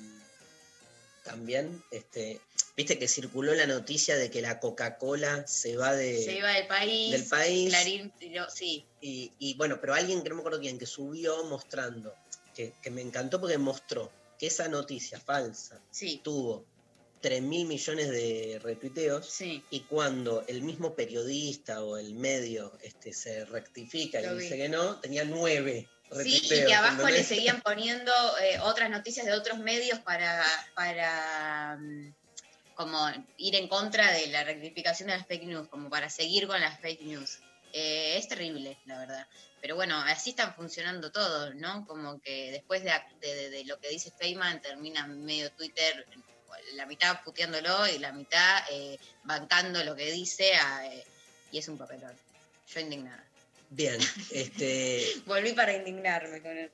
también, 1.24 1.82
este, 1.92 2.40
viste 2.76 2.98
que 2.98 3.06
circuló 3.06 3.54
la 3.54 3.66
noticia 3.66 4.16
de 4.16 4.28
que 4.30 4.42
la 4.42 4.58
Coca-Cola 4.58 5.46
se 5.46 5.76
va 5.76 5.94
de 5.94 6.24
se 6.24 6.36
iba 6.38 6.50
del 6.50 6.66
país, 6.66 7.12
del 7.12 7.24
país. 7.26 7.68
Clarín 7.70 8.12
sí. 8.52 8.84
y, 9.00 9.30
y 9.38 9.54
bueno, 9.54 9.78
pero 9.80 9.94
alguien 9.94 10.22
que 10.22 10.28
no 10.30 10.34
me 10.34 10.40
acuerdo 10.40 10.60
quién, 10.60 10.78
que 10.80 10.86
subió 10.86 11.44
mostrando, 11.44 12.12
que, 12.56 12.72
que 12.82 12.90
me 12.90 13.02
encantó 13.02 13.40
porque 13.40 13.56
mostró 13.56 14.10
que 14.38 14.48
esa 14.48 14.66
noticia 14.68 15.20
falsa 15.20 15.78
Sí. 15.92 16.20
tuvo 16.24 16.64
3 17.22 17.40
mil 17.42 17.66
millones 17.66 18.10
de 18.10 18.60
retuiteos. 18.62 19.40
Y 19.70 19.80
cuando 19.88 20.44
el 20.48 20.60
mismo 20.62 20.94
periodista 20.94 21.82
o 21.82 21.96
el 21.96 22.14
medio 22.14 22.76
este, 22.82 23.12
se 23.14 23.44
rectifica 23.46 24.20
Lo 24.20 24.34
y 24.34 24.36
vi. 24.38 24.42
dice 24.44 24.56
que 24.58 24.68
no, 24.68 25.00
tenía 25.00 25.24
9 25.24 25.88
Sí, 26.24 26.42
y 26.44 26.48
que 26.66 26.74
abajo 26.74 27.08
le 27.08 27.24
seguían 27.24 27.62
poniendo 27.62 28.12
eh, 28.42 28.58
otras 28.60 28.90
noticias 28.90 29.24
de 29.24 29.32
otros 29.32 29.58
medios 29.60 29.98
para, 30.00 30.44
para 30.74 31.78
mm, 31.80 32.12
como 32.74 32.98
ir 33.38 33.54
en 33.56 33.66
contra 33.66 34.12
de 34.12 34.26
la 34.26 34.44
rectificación 34.44 35.08
de 35.08 35.16
las 35.16 35.26
fake 35.26 35.44
news, 35.44 35.68
como 35.68 35.88
para 35.88 36.10
seguir 36.10 36.46
con 36.46 36.60
las 36.60 36.78
fake 36.80 37.00
news. 37.02 37.38
Eh, 37.72 38.18
es 38.18 38.28
terrible, 38.28 38.76
la 38.84 38.98
verdad. 38.98 39.26
Pero 39.62 39.74
bueno, 39.76 39.96
así 40.00 40.30
están 40.30 40.54
funcionando 40.54 41.10
todos, 41.12 41.54
¿no? 41.54 41.86
Como 41.86 42.20
que 42.20 42.50
después 42.50 42.84
de, 42.84 42.92
de- 43.22 43.34
de- 43.34 43.50
de 43.50 43.64
lo 43.64 43.78
que 43.80 43.88
dice 43.88 44.10
Feynman 44.18 44.60
termina 44.60 45.06
medio 45.06 45.50
Twitter 45.52 46.06
la 46.74 46.86
mitad 46.86 47.22
puteándolo 47.24 47.86
y 47.88 47.98
la 47.98 48.12
mitad 48.12 48.62
eh, 48.70 48.98
bancando 49.24 49.82
lo 49.84 49.94
que 49.94 50.10
dice 50.12 50.54
a, 50.54 50.86
eh, 50.86 51.04
y 51.50 51.58
es 51.58 51.68
un 51.68 51.78
papelón. 51.78 52.12
Yo 52.74 52.80
indignada. 52.80 53.24
Bien, 53.70 53.98
este, 54.30 55.04
Volví 55.26 55.52
para 55.52 55.72
indignarme 55.74 56.40
con 56.42 56.56
el... 56.56 56.70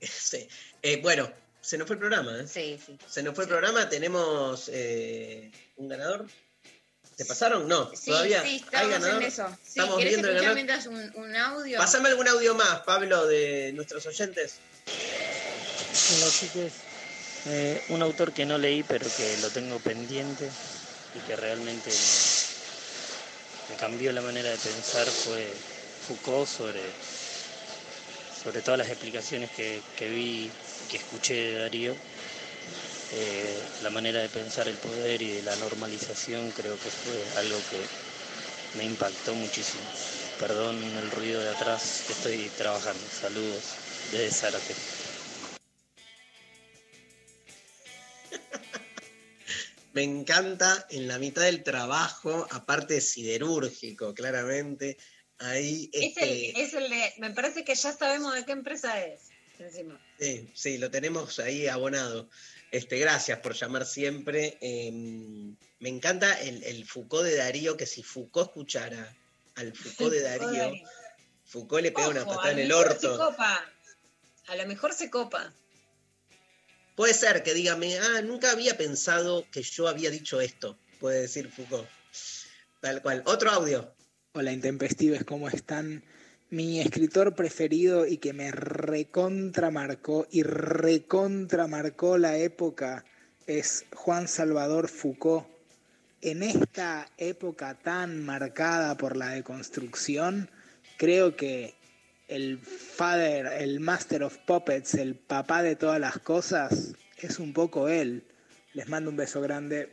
sí. 0.00 0.48
Eh, 0.82 1.00
bueno, 1.02 1.30
se 1.60 1.76
nos 1.78 1.86
fue 1.86 1.94
el 1.94 2.00
programa, 2.00 2.38
¿eh? 2.40 2.46
Sí, 2.46 2.78
sí. 2.84 2.98
Se 3.08 3.22
nos 3.22 3.34
fue 3.34 3.44
el 3.44 3.48
programa, 3.50 3.88
tenemos 3.88 4.70
eh, 4.72 5.50
un 5.76 5.88
ganador. 5.88 6.26
¿Te 7.16 7.24
pasaron? 7.24 7.66
No, 7.66 7.90
Sí, 7.96 8.10
todavía. 8.10 8.42
sí, 8.42 8.62
¿Hay 8.72 8.88
ganador? 8.90 9.22
en 9.22 9.28
eso. 9.28 9.48
Sí, 9.62 9.68
Estamos 9.80 9.96
¿Querés 9.98 10.12
viendo 10.12 10.28
el 10.28 10.34
ganador. 10.34 10.54
mientras 10.54 10.86
un, 10.86 11.12
un 11.16 11.34
audio? 11.36 11.78
Pásame 11.78 12.10
algún 12.10 12.28
audio 12.28 12.54
más, 12.54 12.80
Pablo, 12.80 13.26
de 13.26 13.72
nuestros 13.72 14.04
oyentes. 14.06 14.56
Hola 14.86 16.30
chiques, 16.30 16.72
Eh, 17.48 17.80
un 17.90 18.02
autor 18.02 18.32
que 18.32 18.44
no 18.44 18.58
leí 18.58 18.82
pero 18.82 19.06
que 19.16 19.36
lo 19.40 19.50
tengo 19.50 19.78
pendiente 19.78 20.50
y 21.14 21.20
que 21.28 21.36
realmente 21.36 21.90
me, 23.70 23.76
cambió 23.76 24.12
la 24.12 24.20
manera 24.20 24.50
de 24.50 24.56
pensar 24.56 25.06
fue 25.06 25.46
Foucault 26.08 26.48
sobre, 26.48 26.82
sobre 28.42 28.62
todas 28.62 28.78
las 28.78 28.88
explicaciones 28.88 29.50
que, 29.50 29.80
que 29.96 30.08
vi 30.08 30.50
que 30.90 30.96
escuché 30.96 31.34
de 31.34 31.58
Darío. 31.60 31.94
Eh, 33.12 33.58
la 33.84 33.90
manera 33.90 34.20
de 34.20 34.28
pensar 34.28 34.66
el 34.66 34.76
poder 34.76 35.22
y 35.22 35.30
de 35.30 35.42
la 35.42 35.54
normalización 35.56 36.50
creo 36.50 36.74
que 36.74 36.90
fue 36.90 37.40
algo 37.40 37.58
que 37.70 38.78
me 38.78 38.84
impactó 38.84 39.34
muchísimo. 39.34 39.84
Perdón 40.40 40.82
el 40.82 41.10
ruido 41.12 41.40
de 41.40 41.50
atrás, 41.50 42.02
estoy 42.10 42.50
trabajando. 42.58 43.02
Saludos 43.20 43.62
desde 44.10 44.32
Zárate. 44.32 44.95
Me 49.92 50.02
encanta 50.02 50.86
en 50.90 51.08
la 51.08 51.18
mitad 51.18 51.42
del 51.42 51.62
trabajo, 51.62 52.46
aparte 52.50 53.00
siderúrgico, 53.00 54.12
claramente. 54.12 54.98
Ahí, 55.38 55.88
Es 55.92 56.08
este, 56.08 56.50
el, 56.50 56.56
es 56.56 56.74
el 56.74 56.90
de, 56.90 57.14
me 57.18 57.30
parece 57.30 57.64
que 57.64 57.74
ya 57.74 57.92
sabemos 57.92 58.34
de 58.34 58.44
qué 58.44 58.52
empresa 58.52 59.02
es. 59.04 59.22
Encima. 59.58 59.98
sí, 60.18 60.50
sí, 60.54 60.76
lo 60.76 60.90
tenemos 60.90 61.38
ahí 61.38 61.66
abonado. 61.66 62.28
Este, 62.72 62.98
gracias 62.98 63.38
por 63.38 63.54
llamar 63.54 63.86
siempre. 63.86 64.58
Eh, 64.60 64.90
me 64.92 65.88
encanta 65.88 66.38
el, 66.42 66.62
el 66.64 66.84
Foucault 66.84 67.24
de 67.24 67.36
Darío, 67.36 67.76
que 67.78 67.86
si 67.86 68.02
Foucault 68.02 68.48
escuchara 68.50 69.16
al 69.54 69.74
Foucault 69.74 70.12
de 70.12 70.20
Darío, 70.38 70.72
Foucault 71.46 71.82
le 71.82 71.92
pega 71.92 72.08
una 72.08 72.26
patada 72.26 72.52
en 72.52 72.58
el 72.58 72.68
se 72.68 72.74
orto. 72.74 73.16
copa. 73.16 73.64
A 74.48 74.56
lo 74.56 74.66
mejor 74.66 74.92
se 74.92 75.08
copa. 75.08 75.54
Puede 76.96 77.12
ser 77.12 77.42
que 77.42 77.52
dígame, 77.52 77.98
ah, 77.98 78.22
nunca 78.22 78.50
había 78.50 78.78
pensado 78.78 79.44
que 79.52 79.62
yo 79.62 79.86
había 79.86 80.10
dicho 80.10 80.40
esto, 80.40 80.78
puede 80.98 81.20
decir 81.20 81.50
Foucault. 81.50 81.86
Tal 82.80 83.02
cual. 83.02 83.22
Otro 83.26 83.50
audio. 83.50 83.94
Hola 84.32 84.50
intempestives, 84.50 85.22
¿cómo 85.22 85.48
están? 85.48 86.02
Mi 86.48 86.80
escritor 86.80 87.34
preferido 87.34 88.06
y 88.06 88.16
que 88.16 88.32
me 88.32 88.50
recontramarcó 88.50 90.26
y 90.30 90.42
recontramarcó 90.42 92.16
la 92.16 92.38
época 92.38 93.04
es 93.46 93.84
Juan 93.94 94.26
Salvador 94.26 94.88
Foucault. 94.88 95.46
En 96.22 96.42
esta 96.42 97.10
época 97.18 97.74
tan 97.74 98.24
marcada 98.24 98.96
por 98.96 99.18
la 99.18 99.28
deconstrucción, 99.28 100.50
creo 100.96 101.36
que 101.36 101.74
el 102.28 102.58
father, 102.58 103.46
el 103.46 103.80
master 103.80 104.22
of 104.24 104.36
puppets, 104.46 104.94
el 104.94 105.14
papá 105.16 105.62
de 105.62 105.76
todas 105.76 106.00
las 106.00 106.18
cosas, 106.18 106.92
es 107.16 107.38
un 107.38 107.52
poco 107.52 107.88
él. 107.88 108.24
Les 108.72 108.88
mando 108.88 109.10
un 109.10 109.16
beso 109.16 109.40
grande. 109.40 109.92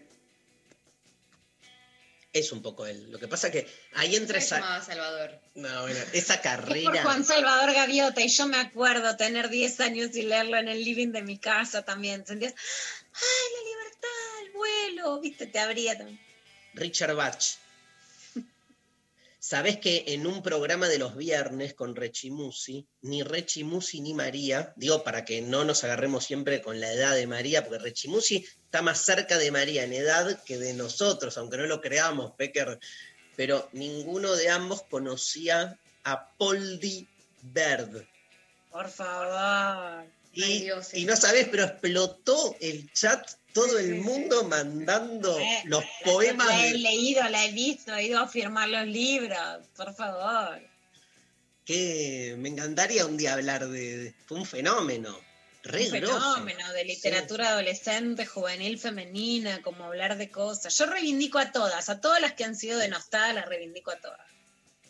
Es 2.34 2.51
un 2.51 2.64
poco 2.64 2.88
él. 2.88 3.11
Lo 3.11 3.19
que 3.19 3.27
pasa 3.27 3.51
que 3.51 3.68
ahí 3.93 4.15
entra 4.15 4.39
Se 4.39 4.47
esa. 4.47 4.55
llamaba 4.60 4.81
Salvador. 4.84 5.39
No, 5.53 5.81
bueno, 5.84 5.99
esa 6.14 6.34
Es 6.34 6.39
por 6.39 6.41
carrera. 6.41 7.03
Juan 7.03 7.23
Salvador 7.23 7.73
Gaviota 7.73 8.22
y 8.22 8.27
yo 8.27 8.47
me 8.47 8.57
acuerdo 8.57 9.15
tener 9.15 9.49
10 9.49 9.80
años 9.81 10.15
y 10.15 10.23
leerlo 10.23 10.57
en 10.57 10.68
el 10.68 10.84
living 10.84 11.10
de 11.10 11.22
mi 11.22 11.38
casa 11.38 11.84
también. 11.84 12.26
Sentías, 12.26 12.53
¡ay, 12.53 13.53
la 13.53 13.69
libertad, 13.69 14.45
el 14.45 14.51
vuelo! 14.51 15.22
¿Viste? 15.22 15.45
Te 15.45 15.60
abría 15.60 15.95
también. 15.95 16.19
Richard 16.73 17.14
Bach. 17.15 17.38
Sabés 19.45 19.78
que 19.78 20.06
en 20.07 20.26
un 20.26 20.41
programa 20.41 20.88
de 20.88 20.98
los 20.98 21.18
viernes 21.18 21.74
con 21.74 21.98
Rechimusi, 21.98 22.88
ni 23.02 23.24
Rechimusi 23.24 23.99
ni 23.99 24.14
María, 24.14 24.72
digo 24.78 25.03
para 25.03 25.26
que 25.26 25.41
no 25.41 25.65
nos 25.65 25.84
agarremos 25.84 26.24
siempre 26.24 26.61
con 26.61 26.80
la 26.80 26.94
edad 26.94 27.14
de 27.14 27.28
María, 27.28 27.65
porque 27.65 27.84
Rechimusi 27.84 28.38
está 28.64 28.82
más 28.82 28.99
cerca 28.99 29.38
de 29.38 29.52
María 29.52 29.84
en 29.84 29.91
edad 29.91 30.41
que 30.45 30.57
de 30.57 30.74
nosotros, 30.74 31.38
aunque 31.38 31.57
no 31.57 31.65
lo 31.65 31.82
creamos, 31.82 32.32
Pecker, 32.38 32.80
pero 33.36 33.68
ninguno 33.74 34.34
de 34.34 34.49
ambos 34.49 34.84
conocía 34.84 35.78
a 36.06 36.30
Poldi 36.38 37.06
Bird. 37.41 38.07
Por 38.72 38.88
favor. 38.88 40.06
Y, 40.34 40.68
y 40.93 41.05
no 41.05 41.15
sabés, 41.15 41.47
pero 41.49 41.64
explotó 41.65 42.55
el 42.60 42.91
chat, 42.91 43.30
todo 43.53 43.77
el 43.77 43.95
mundo 44.01 44.43
mandando 44.45 45.38
Eh, 45.39 45.61
los 45.65 45.84
poemas. 46.03 46.47
La 46.47 46.65
he 46.68 46.77
leído, 46.77 47.23
la 47.30 47.45
he 47.45 47.51
visto, 47.51 47.93
he 47.93 48.05
ido 48.05 48.19
a 48.19 48.27
firmar 48.27 48.68
los 48.69 48.88
libros. 48.88 49.39
Por 49.76 49.93
favor. 49.95 50.60
que 51.65 52.35
me 52.39 52.49
encantaría 52.49 53.05
un 53.05 53.15
día 53.15 53.34
hablar 53.34 53.68
de, 53.69 53.97
de- 53.97 54.14
fue 54.26 54.38
un 54.39 54.45
fenómeno 54.45 55.18
re 55.64 55.85
un 55.85 55.91
grosso. 56.01 56.19
fenómeno 56.34 56.73
de 56.73 56.84
literatura 56.84 57.49
adolescente, 57.51 58.26
juvenil, 58.26 58.77
femenina, 58.77 59.61
como 59.61 59.85
hablar 59.85 60.18
de 60.18 60.30
cosas. 60.30 60.77
Yo 60.77 60.88
reivindico 60.88 61.39
a 61.39 61.53
todas, 61.53 61.88
a 61.88 62.01
todas 62.01 62.19
las 62.19 62.34
que 62.34 62.43
han 62.43 62.55
sido 62.57 62.80
denostadas, 62.80 63.34
las 63.34 63.45
reivindico 63.45 63.91
a 63.91 63.95
todas. 63.97 64.19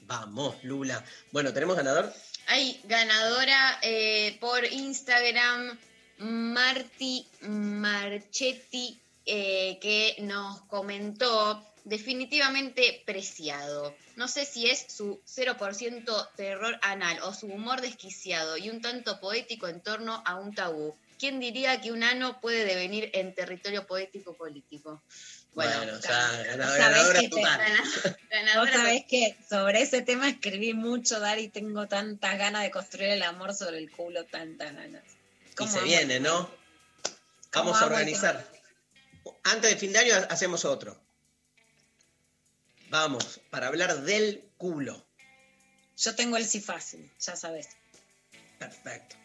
vamos 0.07 0.56
Lula 0.64 1.03
bueno 1.32 1.53
tenemos 1.53 1.76
ganador 1.76 2.11
Hay 2.48 2.80
ganadora 2.84 3.80
eh, 3.82 4.38
por 4.40 4.65
Instagram, 4.65 5.78
Marti 6.20 7.26
Marchetti, 7.41 8.99
eh, 9.26 9.80
que 9.82 10.15
nos 10.20 10.61
comentó 10.61 11.64
definitivamente 11.86 13.02
preciado. 13.06 13.95
No 14.15 14.28
sé 14.28 14.45
si 14.45 14.70
es 14.70 14.86
su 14.90 15.22
0% 15.26 16.30
terror 16.36 16.80
anal 16.82 17.20
o 17.24 17.34
su 17.34 17.48
humor 17.48 17.82
desquiciado 17.82 18.57
y 18.57 18.70
un 18.70 18.82
tanto 18.82 19.20
poético 19.20 19.68
en 19.68 19.82
torno 19.82 20.22
a 20.26 20.36
un 20.36 20.53
tabú. 20.53 20.95
¿Quién 21.18 21.40
diría 21.40 21.80
que 21.82 21.91
un 21.91 22.03
ano 22.03 22.41
puede 22.41 22.65
devenir 22.65 23.10
en 23.14 23.34
territorio 23.34 23.88
poético 23.88 24.34
político? 24.34 25.02
Bueno, 25.56 25.78
Bueno, 25.78 26.00
ya, 26.00 26.44
gan- 26.46 26.58
ganadora, 26.58 27.20
que 27.20 27.30
te-. 27.30 28.58
Vos 28.58 28.70
sabés 28.72 29.06
que 29.08 29.38
sobre 29.48 29.82
ese 29.84 30.02
tema 30.02 30.28
escribí 30.30 30.74
mucho, 30.74 31.20
Dari, 31.20 31.48
tengo 31.50 31.88
tantas 31.88 32.38
ganas 32.40 32.64
de 32.64 32.72
construir 32.72 33.10
el 33.12 33.22
amor 33.22 33.54
sobre 33.54 33.78
el 33.78 33.92
culo, 33.92 34.26
tantas 34.26 34.74
ganas. 34.74 35.04
y 35.52 35.56
¿Cómo 35.56 35.72
se 35.72 35.82
viene 35.84 36.20
no 36.20 36.50
¿Cómo 37.52 37.66
vamos 37.72 37.82
a 37.82 37.86
organizar. 37.86 38.52
Antes 39.44 39.70
de 39.70 39.78
fin 39.78 39.94
de 39.94 40.00
año 40.00 40.16
hacemos 40.30 40.66
otro. 40.66 41.00
Vamos 42.90 43.40
para 43.52 43.68
hablar 43.68 44.02
del 44.02 44.44
culo. 44.58 45.06
Yo 45.98 46.16
tengo 46.16 46.38
el 46.38 46.46
sí 46.48 46.60
fácil, 46.62 47.12
ya 47.20 47.36
sabes. 47.36 47.70
perfecto. 48.58 49.16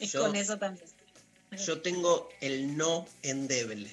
Y 0.00 0.06
Yo- 0.06 0.22
con 0.22 0.34
eso 0.34 0.58
también. 0.58 0.86
yo 1.64 1.80
tengo 1.82 2.28
el 2.40 2.76
no 2.76 3.06
endeble 3.22 3.90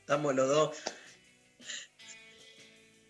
estamos 0.00 0.34
los 0.34 0.48
dos 0.48 0.76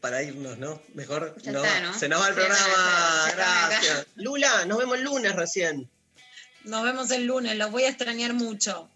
para 0.00 0.22
irnos, 0.22 0.58
¿no? 0.58 0.80
Mejor 0.94 1.34
Ya 1.42 1.52
no. 1.52 1.64
está, 1.64 1.80
¿no? 1.80 1.98
Se 1.98 2.08
nos 2.08 2.22
va 2.22 2.28
el 2.28 2.34
Sí, 2.34 2.40
programa. 2.40 3.32
Gracias. 3.34 4.06
Lula, 4.16 4.64
nos 4.66 4.78
vemos 4.78 4.98
el 4.98 5.04
lunes 5.04 5.34
recién. 5.34 5.90
Nos 6.64 6.84
vemos 6.84 7.10
el 7.10 7.24
lunes, 7.26 7.56
los 7.56 7.70
voy 7.70 7.84
a 7.84 7.88
extrañar 7.88 8.34
mucho. 8.34 8.88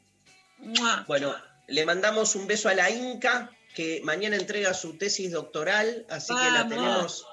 ¡Mua! 0.59 1.05
Bueno, 1.09 1.35
le 1.69 1.85
mandamos 1.87 2.35
un 2.37 2.47
beso 2.47 2.69
a 2.69 2.75
la 2.75 2.91
Inca, 2.91 3.51
que 3.75 4.01
mañana 4.05 4.37
entrega 4.37 4.75
su 4.75 4.97
tesis 4.99 5.33
doctoral, 5.33 6.07
así 6.09 6.35
que 6.35 6.51
la 6.51 6.69
tenemos 6.69 7.27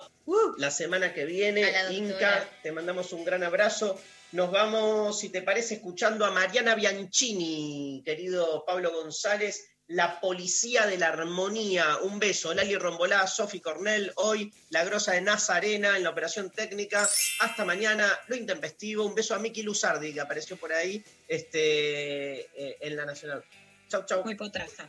la 0.57 0.71
semana 0.71 1.13
que 1.13 1.25
viene. 1.25 1.71
Inca, 1.91 2.47
te 2.63 2.71
mandamos 2.71 3.13
un 3.13 3.25
gran 3.25 3.43
abrazo. 3.43 3.99
Nos 4.31 4.51
vamos, 4.51 5.19
si 5.19 5.29
te 5.29 5.41
parece, 5.41 5.75
escuchando 5.75 6.23
a 6.23 6.29
Mariana 6.29 6.75
Bianchini, 6.75 8.03
querido 8.05 8.63
Pablo 8.63 8.91
González, 8.91 9.71
la 9.87 10.19
policía 10.19 10.85
de 10.85 10.99
la 10.99 11.07
armonía. 11.07 11.97
Un 12.03 12.19
beso. 12.19 12.53
Lali 12.53 12.75
Rombolá, 12.75 13.25
Sofi 13.25 13.59
Cornell, 13.59 14.13
hoy 14.17 14.53
la 14.69 14.83
grosa 14.83 15.13
de 15.13 15.21
Nazarena 15.21 15.97
en 15.97 16.03
la 16.03 16.11
operación 16.11 16.51
técnica. 16.51 17.09
Hasta 17.39 17.65
mañana, 17.65 18.07
lo 18.27 18.35
intempestivo. 18.35 19.03
Un 19.03 19.15
beso 19.15 19.33
a 19.33 19.39
Miki 19.39 19.63
Luzardi, 19.63 20.13
que 20.13 20.21
apareció 20.21 20.57
por 20.57 20.73
ahí 20.73 21.03
este, 21.27 22.41
eh, 22.41 22.77
en 22.81 22.95
la 22.95 23.05
Nacional. 23.05 23.43
Chau, 23.87 24.05
chau. 24.05 24.23
Muy 24.23 24.35
potraza. 24.35 24.87